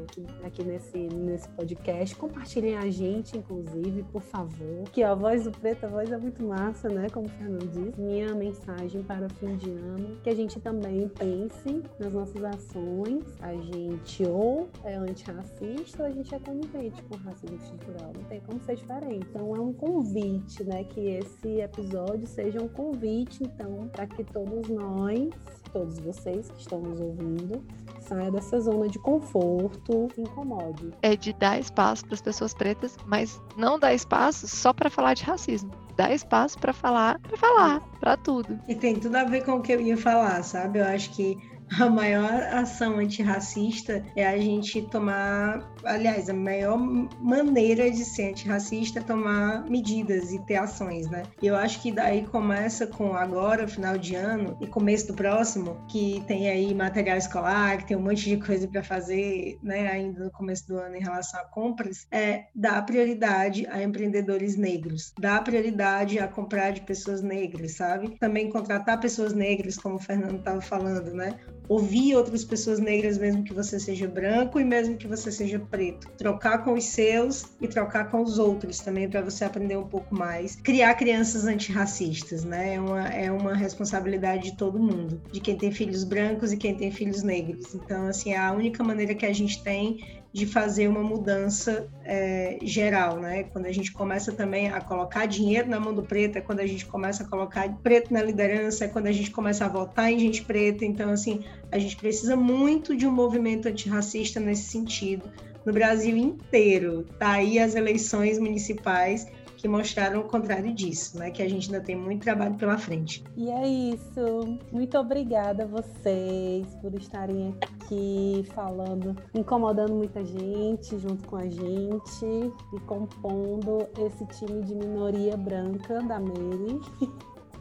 aqui, 0.45 0.63
nesse, 0.63 0.99
nesse 0.99 1.49
podcast. 1.49 2.15
Compartilhem 2.15 2.77
a 2.77 2.91
gente, 2.91 3.39
inclusive, 3.39 4.03
por 4.05 4.21
favor. 4.21 4.85
Que 4.93 5.03
a 5.03 5.15
voz 5.15 5.45
do 5.45 5.51
preto, 5.51 5.87
a 5.87 5.89
voz 5.89 6.13
é 6.13 6.19
muito 6.19 6.45
massa, 6.45 6.89
né? 6.89 7.09
Como 7.09 7.27
o 7.27 7.31
Fernando 7.31 7.67
disse. 7.69 8.01
Minha 8.01 8.35
mensagem 8.35 9.03
para 9.03 9.27
o 9.27 9.31
fim 9.31 9.57
de 9.57 9.71
ano, 9.71 10.17
que 10.23 10.29
a 10.29 10.35
gente 10.35 10.61
também 10.61 11.09
pense 11.09 11.83
nas 11.99 12.13
nossas 12.13 12.45
ações. 12.45 13.25
A 13.41 13.55
gente 13.55 14.25
ou 14.25 14.69
é 14.85 14.95
antirracista 14.97 16.03
ou 16.03 16.09
a 16.09 16.11
gente 16.11 16.35
é 16.35 16.39
conivente 16.39 17.03
com 17.05 17.15
o 17.15 17.19
racismo 17.19 17.57
estrutural. 17.57 18.13
Não 18.15 18.25
tem 18.25 18.41
como 18.41 18.61
ser 18.61 18.77
diferente. 18.77 19.27
Então 19.31 19.57
é 19.57 19.61
um 19.61 19.73
convite, 19.73 20.63
né? 20.65 20.85
Que 20.85 21.01
esse 21.01 21.61
episódio 21.61 22.27
seja 22.27 22.61
um 22.61 22.69
convite, 22.69 23.43
então, 23.43 23.89
para 23.89 24.07
que 24.07 24.23
todos 24.25 24.69
nós 24.69 25.31
todos 25.73 25.99
vocês 25.99 26.51
que 26.51 26.61
estão 26.61 26.81
nos 26.81 27.01
ouvindo, 27.01 27.65
saia 28.01 28.31
dessa 28.31 28.61
zona 28.61 28.89
de 28.89 28.99
conforto, 28.99 30.09
se 30.15 30.21
incomode. 30.21 30.93
É 31.03 31.17
de 31.17 31.33
dar 31.33 31.59
espaço 31.59 32.05
para 32.05 32.15
as 32.15 32.23
pessoas 32.23 32.55
pretas, 32.55 32.97
mas 33.07 33.41
não 33.57 33.79
dar 33.79 33.95
espaço 33.95 34.47
só 34.47 34.73
para 34.73 34.91
falar 34.91 35.15
de 35.15 35.25
racismo. 35.25 35.71
Dá 35.97 36.13
espaço 36.13 36.59
para 36.59 36.73
falar, 36.73 37.19
para 37.21 37.37
falar, 37.37 37.81
para 38.01 38.17
tudo. 38.17 38.59
E 38.69 38.75
tem 38.75 38.99
tudo 38.99 39.17
a 39.17 39.25
ver 39.25 39.45
com 39.45 39.53
o 39.53 39.63
que 39.63 39.73
eu 39.73 39.81
ia 39.81 39.97
falar, 39.97 40.43
sabe? 40.43 40.79
Eu 40.79 40.87
acho 40.87 41.11
que 41.11 41.37
a 41.81 41.89
maior 41.89 42.43
ação 42.53 42.99
antirracista 42.99 44.05
é 44.17 44.27
a 44.27 44.39
gente 44.39 44.83
tomar, 44.83 45.72
aliás, 45.85 46.29
a 46.29 46.35
maior 46.35 46.79
maneira 46.79 47.91
de 47.91 48.05
ser 48.05 48.31
antirracista 48.31 48.99
é 48.99 49.03
tomar 49.03 49.69
medidas 49.69 50.33
e 50.33 50.39
ter 50.47 50.57
ações, 50.57 51.09
né? 51.09 51.23
E 51.41 51.47
eu 51.47 51.57
acho 51.57 51.81
que 51.81 51.93
daí 51.93 52.27
começa 52.27 52.87
com 52.87 53.15
agora, 53.15 53.67
final 53.69 53.99
de 53.99 54.15
ano 54.15 54.57
e 54.61 54.67
começo 54.67 55.09
do 55.09 55.15
próximo, 55.15 55.77
que 55.89 56.23
tem 56.27 56.49
aí 56.49 56.75
material 56.75 57.17
escolar, 57.17 57.79
que 57.79 57.89
tem 57.89 57.97
um 57.97 58.03
monte 58.03 58.29
de 58.29 58.37
coisa 58.37 58.67
para 58.69 58.83
fazer, 58.83 59.59
né, 59.63 59.89
ainda 59.89 60.25
no 60.25 60.31
começo 60.31 60.67
do 60.69 60.79
ano 60.79 60.97
em 60.97 61.03
relação 61.03 61.41
a 61.41 61.45
compras, 61.45 62.07
é 62.11 62.47
dar 62.55 62.85
prioridade 62.85 63.67
a 63.67 63.83
empreendedores 63.83 64.57
negros, 64.57 65.13
dar 65.19 65.43
prioridade 65.43 66.19
a 66.19 66.29
comprar 66.29 66.73
de 66.73 66.83
pessoas 66.83 67.23
negras, 67.23 67.73
sabe? 67.73 68.17
Também 68.19 68.51
contratar 68.51 69.01
pessoas 69.01 69.33
negras, 69.33 69.77
como 69.77 69.97
o 69.97 69.99
Fernando 69.99 70.39
estava 70.39 70.61
falando, 70.61 71.13
né? 71.13 71.39
ouvir 71.69 72.15
outras 72.15 72.45
pessoas 72.45 72.79
negras, 72.79 73.19
mesmo 73.19 73.45
que 73.45 73.55
você 73.55 73.79
seja 73.79 74.07
branco 74.07 74.61
e 74.61 74.65
mesmo 74.65 74.97
que 74.97 75.07
você 75.07 75.31
seja 75.33 75.59
preto. 75.73 76.07
Trocar 76.19 76.59
com 76.59 76.75
os 76.75 76.85
seus 76.85 77.47
e 77.59 77.67
trocar 77.67 78.11
com 78.11 78.23
os 78.23 78.39
outros 78.39 78.79
também, 78.79 79.09
para 79.09 79.23
você 79.23 79.45
aprender 79.45 79.77
um 79.77 79.87
pouco 79.87 80.15
mais. 80.15 80.55
Criar 80.57 80.95
crianças 80.95 81.47
antirracistas, 81.47 82.45
né? 82.45 82.75
É 82.75 82.81
uma, 82.81 83.09
é 83.09 83.33
uma 83.33 83.55
responsabilidade 83.55 84.51
de 84.51 84.57
todo 84.57 84.79
mundo, 84.79 85.21
de 85.33 85.41
quem 85.41 85.57
tem 85.57 85.73
filhos 85.73 86.05
brancos 86.05 86.53
e 86.53 86.59
quem 86.59 86.75
tem 86.75 86.91
filhos 86.91 87.23
negros. 87.23 87.75
Então, 87.75 88.07
assim, 88.07 88.35
é 88.35 88.39
a 88.39 88.53
única 88.53 88.85
maneira 88.85 89.15
que 89.15 89.25
a 89.25 89.33
gente 89.33 89.63
tem 89.63 90.23
de 90.33 90.47
fazer 90.47 90.89
uma 90.89 91.03
mudança 91.03 91.89
é, 92.05 92.59
geral, 92.63 93.21
né? 93.21 93.45
Quando 93.45 93.67
a 93.67 93.73
gente 93.73 93.93
começa 93.93 94.33
também 94.33 94.71
a 94.71 94.81
colocar 94.81 95.27
dinheiro 95.27 95.69
na 95.69 95.79
mão 95.79 95.95
do 95.95 96.03
preto, 96.03 96.37
é 96.37 96.41
quando 96.41 96.61
a 96.61 96.67
gente 96.67 96.87
começa 96.87 97.23
a 97.23 97.29
colocar 97.29 97.69
preto 97.83 98.13
na 98.13 98.23
liderança, 98.23 98.87
é 98.87 98.89
quando 98.89 99.09
a 99.09 99.13
gente 99.13 99.31
começa 99.31 99.67
a 99.67 99.69
votar 99.69 100.11
em 100.11 100.19
gente 100.19 100.43
preta. 100.43 100.85
Então, 100.85 101.11
assim, 101.11 101.45
a 101.71 101.79
gente 101.79 101.97
precisa 101.97 102.35
muito 102.35 102.97
de 102.97 103.07
um 103.07 103.13
movimento 103.13 103.69
antirracista 103.69 104.41
nesse 104.41 104.65
sentido 104.65 105.31
no 105.65 105.73
Brasil 105.73 106.17
inteiro. 106.17 107.05
Tá 107.19 107.33
aí 107.33 107.59
as 107.59 107.75
eleições 107.75 108.39
municipais 108.39 109.27
que 109.63 109.69
mostraram 109.69 110.21
o 110.21 110.25
contrário 110.25 110.75
disso, 110.75 111.17
né? 111.17 111.31
Que 111.31 111.41
a 111.41 111.49
gente 111.49 111.73
ainda 111.73 111.85
tem 111.85 111.95
muito 111.95 112.25
trabalho 112.25 112.57
pela 112.57 112.77
frente. 112.77 113.23
E 113.37 113.49
é 113.49 113.69
isso. 113.69 114.59
Muito 114.73 114.99
obrigada 114.99 115.63
a 115.63 115.67
vocês 115.67 116.67
por 116.81 116.93
estarem 116.97 117.55
aqui 117.61 118.45
falando, 118.55 119.17
incomodando 119.33 119.95
muita 119.95 120.25
gente 120.25 120.99
junto 120.99 121.29
com 121.29 121.37
a 121.37 121.49
gente 121.49 122.27
e 122.75 122.81
compondo 122.87 123.87
esse 124.05 124.27
time 124.37 124.63
de 124.65 124.75
minoria 124.75 125.37
branca 125.37 126.03
da 126.03 126.19
Mary. 126.19 126.81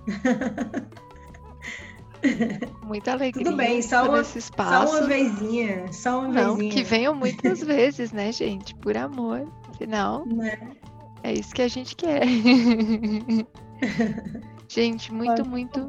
Muita 2.83 3.13
alegria. 3.13 3.45
Tudo 3.45 3.57
bem, 3.57 3.81
só 3.81 4.07
uma, 4.07 4.23
só 4.23 4.89
uma 4.89 5.07
vezinha. 5.07 5.91
Só 5.91 6.19
uma 6.19 6.27
Não, 6.29 6.55
vezinha. 6.55 6.73
que 6.73 6.83
venham 6.83 7.15
muitas 7.15 7.61
vezes, 7.61 8.11
né, 8.11 8.31
gente? 8.31 8.75
Por 8.75 8.97
amor. 8.97 9.47
Afinal. 9.69 10.25
Né? 10.25 10.57
É 11.23 11.33
isso 11.33 11.53
que 11.53 11.61
a 11.61 11.67
gente 11.67 11.95
quer. 11.95 12.23
gente, 14.67 15.13
muito, 15.13 15.47
muito, 15.47 15.79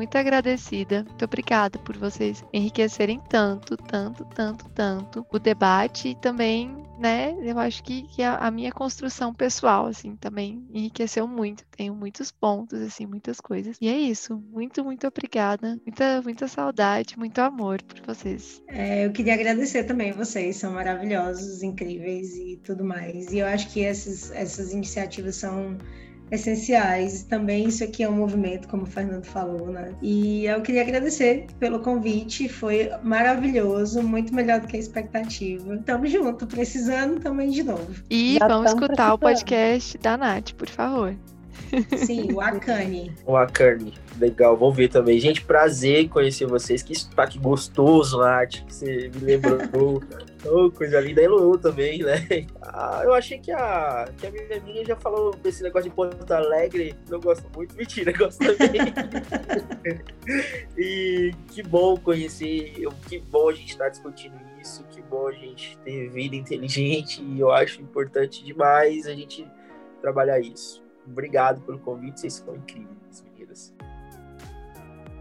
muito 0.00 0.16
agradecida. 0.16 1.04
Muito 1.06 1.24
obrigada 1.26 1.78
por 1.78 1.94
vocês 1.98 2.42
enriquecerem 2.54 3.20
tanto, 3.28 3.76
tanto, 3.76 4.24
tanto, 4.34 4.66
tanto 4.70 5.26
o 5.30 5.38
debate 5.38 6.08
e 6.08 6.14
também 6.14 6.74
né, 6.98 7.34
eu 7.42 7.58
acho 7.58 7.82
que, 7.82 8.02
que 8.08 8.22
a, 8.22 8.36
a, 8.36 8.50
minha 8.50 8.70
construção 8.72 9.34
pessoal, 9.34 9.86
assim, 9.86 10.16
também 10.16 10.66
enriqueceu 10.72 11.26
muito. 11.26 11.64
Tenho 11.74 11.94
muitos 11.94 12.30
pontos, 12.30 12.80
assim, 12.80 13.06
muitas 13.06 13.40
coisas. 13.40 13.76
E 13.80 13.88
é 13.88 13.96
isso. 13.96 14.36
Muito, 14.50 14.84
muito 14.84 15.06
obrigada. 15.06 15.78
Muita, 15.86 16.20
muita 16.22 16.48
saudade, 16.48 17.18
muito 17.18 17.38
amor 17.38 17.82
por 17.82 18.00
vocês. 18.06 18.62
É, 18.68 19.06
eu 19.06 19.12
queria 19.12 19.32
agradecer 19.32 19.84
também 19.84 20.12
vocês, 20.12 20.56
são 20.56 20.72
maravilhosos, 20.72 21.62
incríveis 21.62 22.36
e 22.36 22.58
tudo 22.62 22.84
mais. 22.84 23.32
E 23.32 23.38
eu 23.38 23.46
acho 23.46 23.70
que 23.70 23.82
essas, 23.82 24.30
essas 24.32 24.72
iniciativas 24.72 25.36
são 25.36 25.78
essenciais. 26.30 27.22
Também 27.24 27.66
isso 27.66 27.82
aqui 27.84 28.02
é 28.02 28.08
um 28.08 28.16
movimento, 28.16 28.68
como 28.68 28.84
o 28.84 28.86
Fernando 28.86 29.24
falou, 29.24 29.68
né? 29.68 29.92
E 30.02 30.46
eu 30.46 30.60
queria 30.62 30.82
agradecer 30.82 31.46
pelo 31.58 31.80
convite, 31.80 32.48
foi 32.48 32.90
maravilhoso, 33.02 34.02
muito 34.02 34.34
melhor 34.34 34.60
do 34.60 34.66
que 34.66 34.76
a 34.76 34.80
expectativa. 34.80 35.76
Tamo 35.78 36.06
junto, 36.06 36.46
precisando 36.46 37.20
também 37.20 37.50
de 37.50 37.62
novo. 37.62 37.94
E 38.08 38.36
Já 38.38 38.48
vamos 38.48 38.72
escutar 38.72 39.14
o 39.14 39.18
podcast 39.18 39.98
da 39.98 40.16
Nath, 40.16 40.52
por 40.52 40.68
favor. 40.68 41.16
Sim, 41.96 42.32
o 42.32 42.40
Akane. 42.42 43.12
O 43.26 43.36
Akane. 43.36 43.94
Legal, 44.18 44.56
vou 44.56 44.72
ver 44.72 44.88
também. 44.88 45.18
Gente, 45.18 45.42
prazer 45.42 46.00
em 46.00 46.08
conhecer 46.08 46.46
vocês. 46.46 46.82
Que 46.82 46.94
sotaque 46.94 47.38
gostoso, 47.38 48.18
Nath, 48.18 48.64
que 48.66 48.74
você 48.74 49.10
me 49.14 49.20
lembrou. 49.20 50.02
oh, 50.44 50.70
coisa 50.70 51.00
linda. 51.00 51.22
Elo 51.22 51.56
também, 51.58 52.02
né? 52.02 52.46
Ah, 52.62 53.02
eu 53.04 53.14
achei 53.14 53.38
que 53.38 53.50
a, 53.52 54.08
que 54.18 54.26
a 54.26 54.30
minha 54.30 54.56
amiga 54.56 54.84
já 54.84 54.96
falou 54.96 55.34
desse 55.36 55.62
negócio 55.62 55.88
de 55.88 55.96
Porto 55.96 56.30
Alegre. 56.30 56.94
Não 57.08 57.20
gosto 57.20 57.46
muito. 57.54 57.74
Mentira, 57.76 58.12
gosto 58.12 58.38
também. 58.38 58.80
e 60.76 61.32
que 61.48 61.62
bom 61.62 61.96
conhecer. 61.96 62.74
Que 63.08 63.18
bom 63.18 63.48
a 63.48 63.54
gente 63.54 63.70
estar 63.70 63.84
tá 63.84 63.90
discutindo 63.90 64.34
isso. 64.60 64.84
Que 64.90 65.00
bom 65.02 65.28
a 65.28 65.32
gente 65.32 65.78
ter 65.78 66.08
vida 66.10 66.36
inteligente. 66.36 67.22
E 67.22 67.40
eu 67.40 67.50
acho 67.50 67.80
importante 67.80 68.44
demais 68.44 69.06
a 69.06 69.14
gente 69.14 69.46
trabalhar 70.00 70.40
isso. 70.40 70.82
Obrigado 71.10 71.60
pelo 71.62 71.78
convite, 71.80 72.20
vocês 72.20 72.34
são 72.34 72.54
incríveis, 72.54 73.24
meninas. 73.32 73.74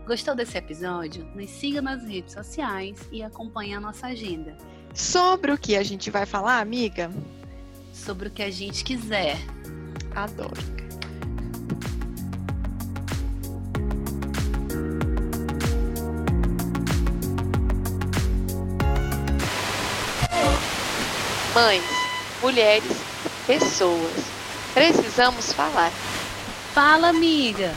Gostou 0.06 0.36
desse 0.36 0.58
episódio? 0.58 1.26
Nos 1.36 1.50
siga 1.50 1.82
nas 1.82 2.04
redes 2.04 2.34
sociais 2.34 2.98
e 3.12 3.24
acompanhe 3.24 3.74
a 3.74 3.80
nossa 3.80 4.08
agenda. 4.08 4.56
Sobre 4.94 5.52
o 5.52 5.58
que 5.58 5.76
a 5.76 5.84
gente 5.84 6.12
vai 6.12 6.26
falar, 6.26 6.60
amiga? 6.60 7.12
Sobre 7.92 8.28
o 8.28 8.32
que 8.32 8.44
a 8.44 8.52
gente 8.52 8.84
quiser. 8.84 9.38
Adoro. 10.16 10.80
Mães, 21.54 21.84
mulheres, 22.42 22.86
pessoas 23.46 24.39
Precisamos 24.80 25.52
falar. 25.52 25.92
Fala, 26.74 27.10
amiga. 27.10 27.74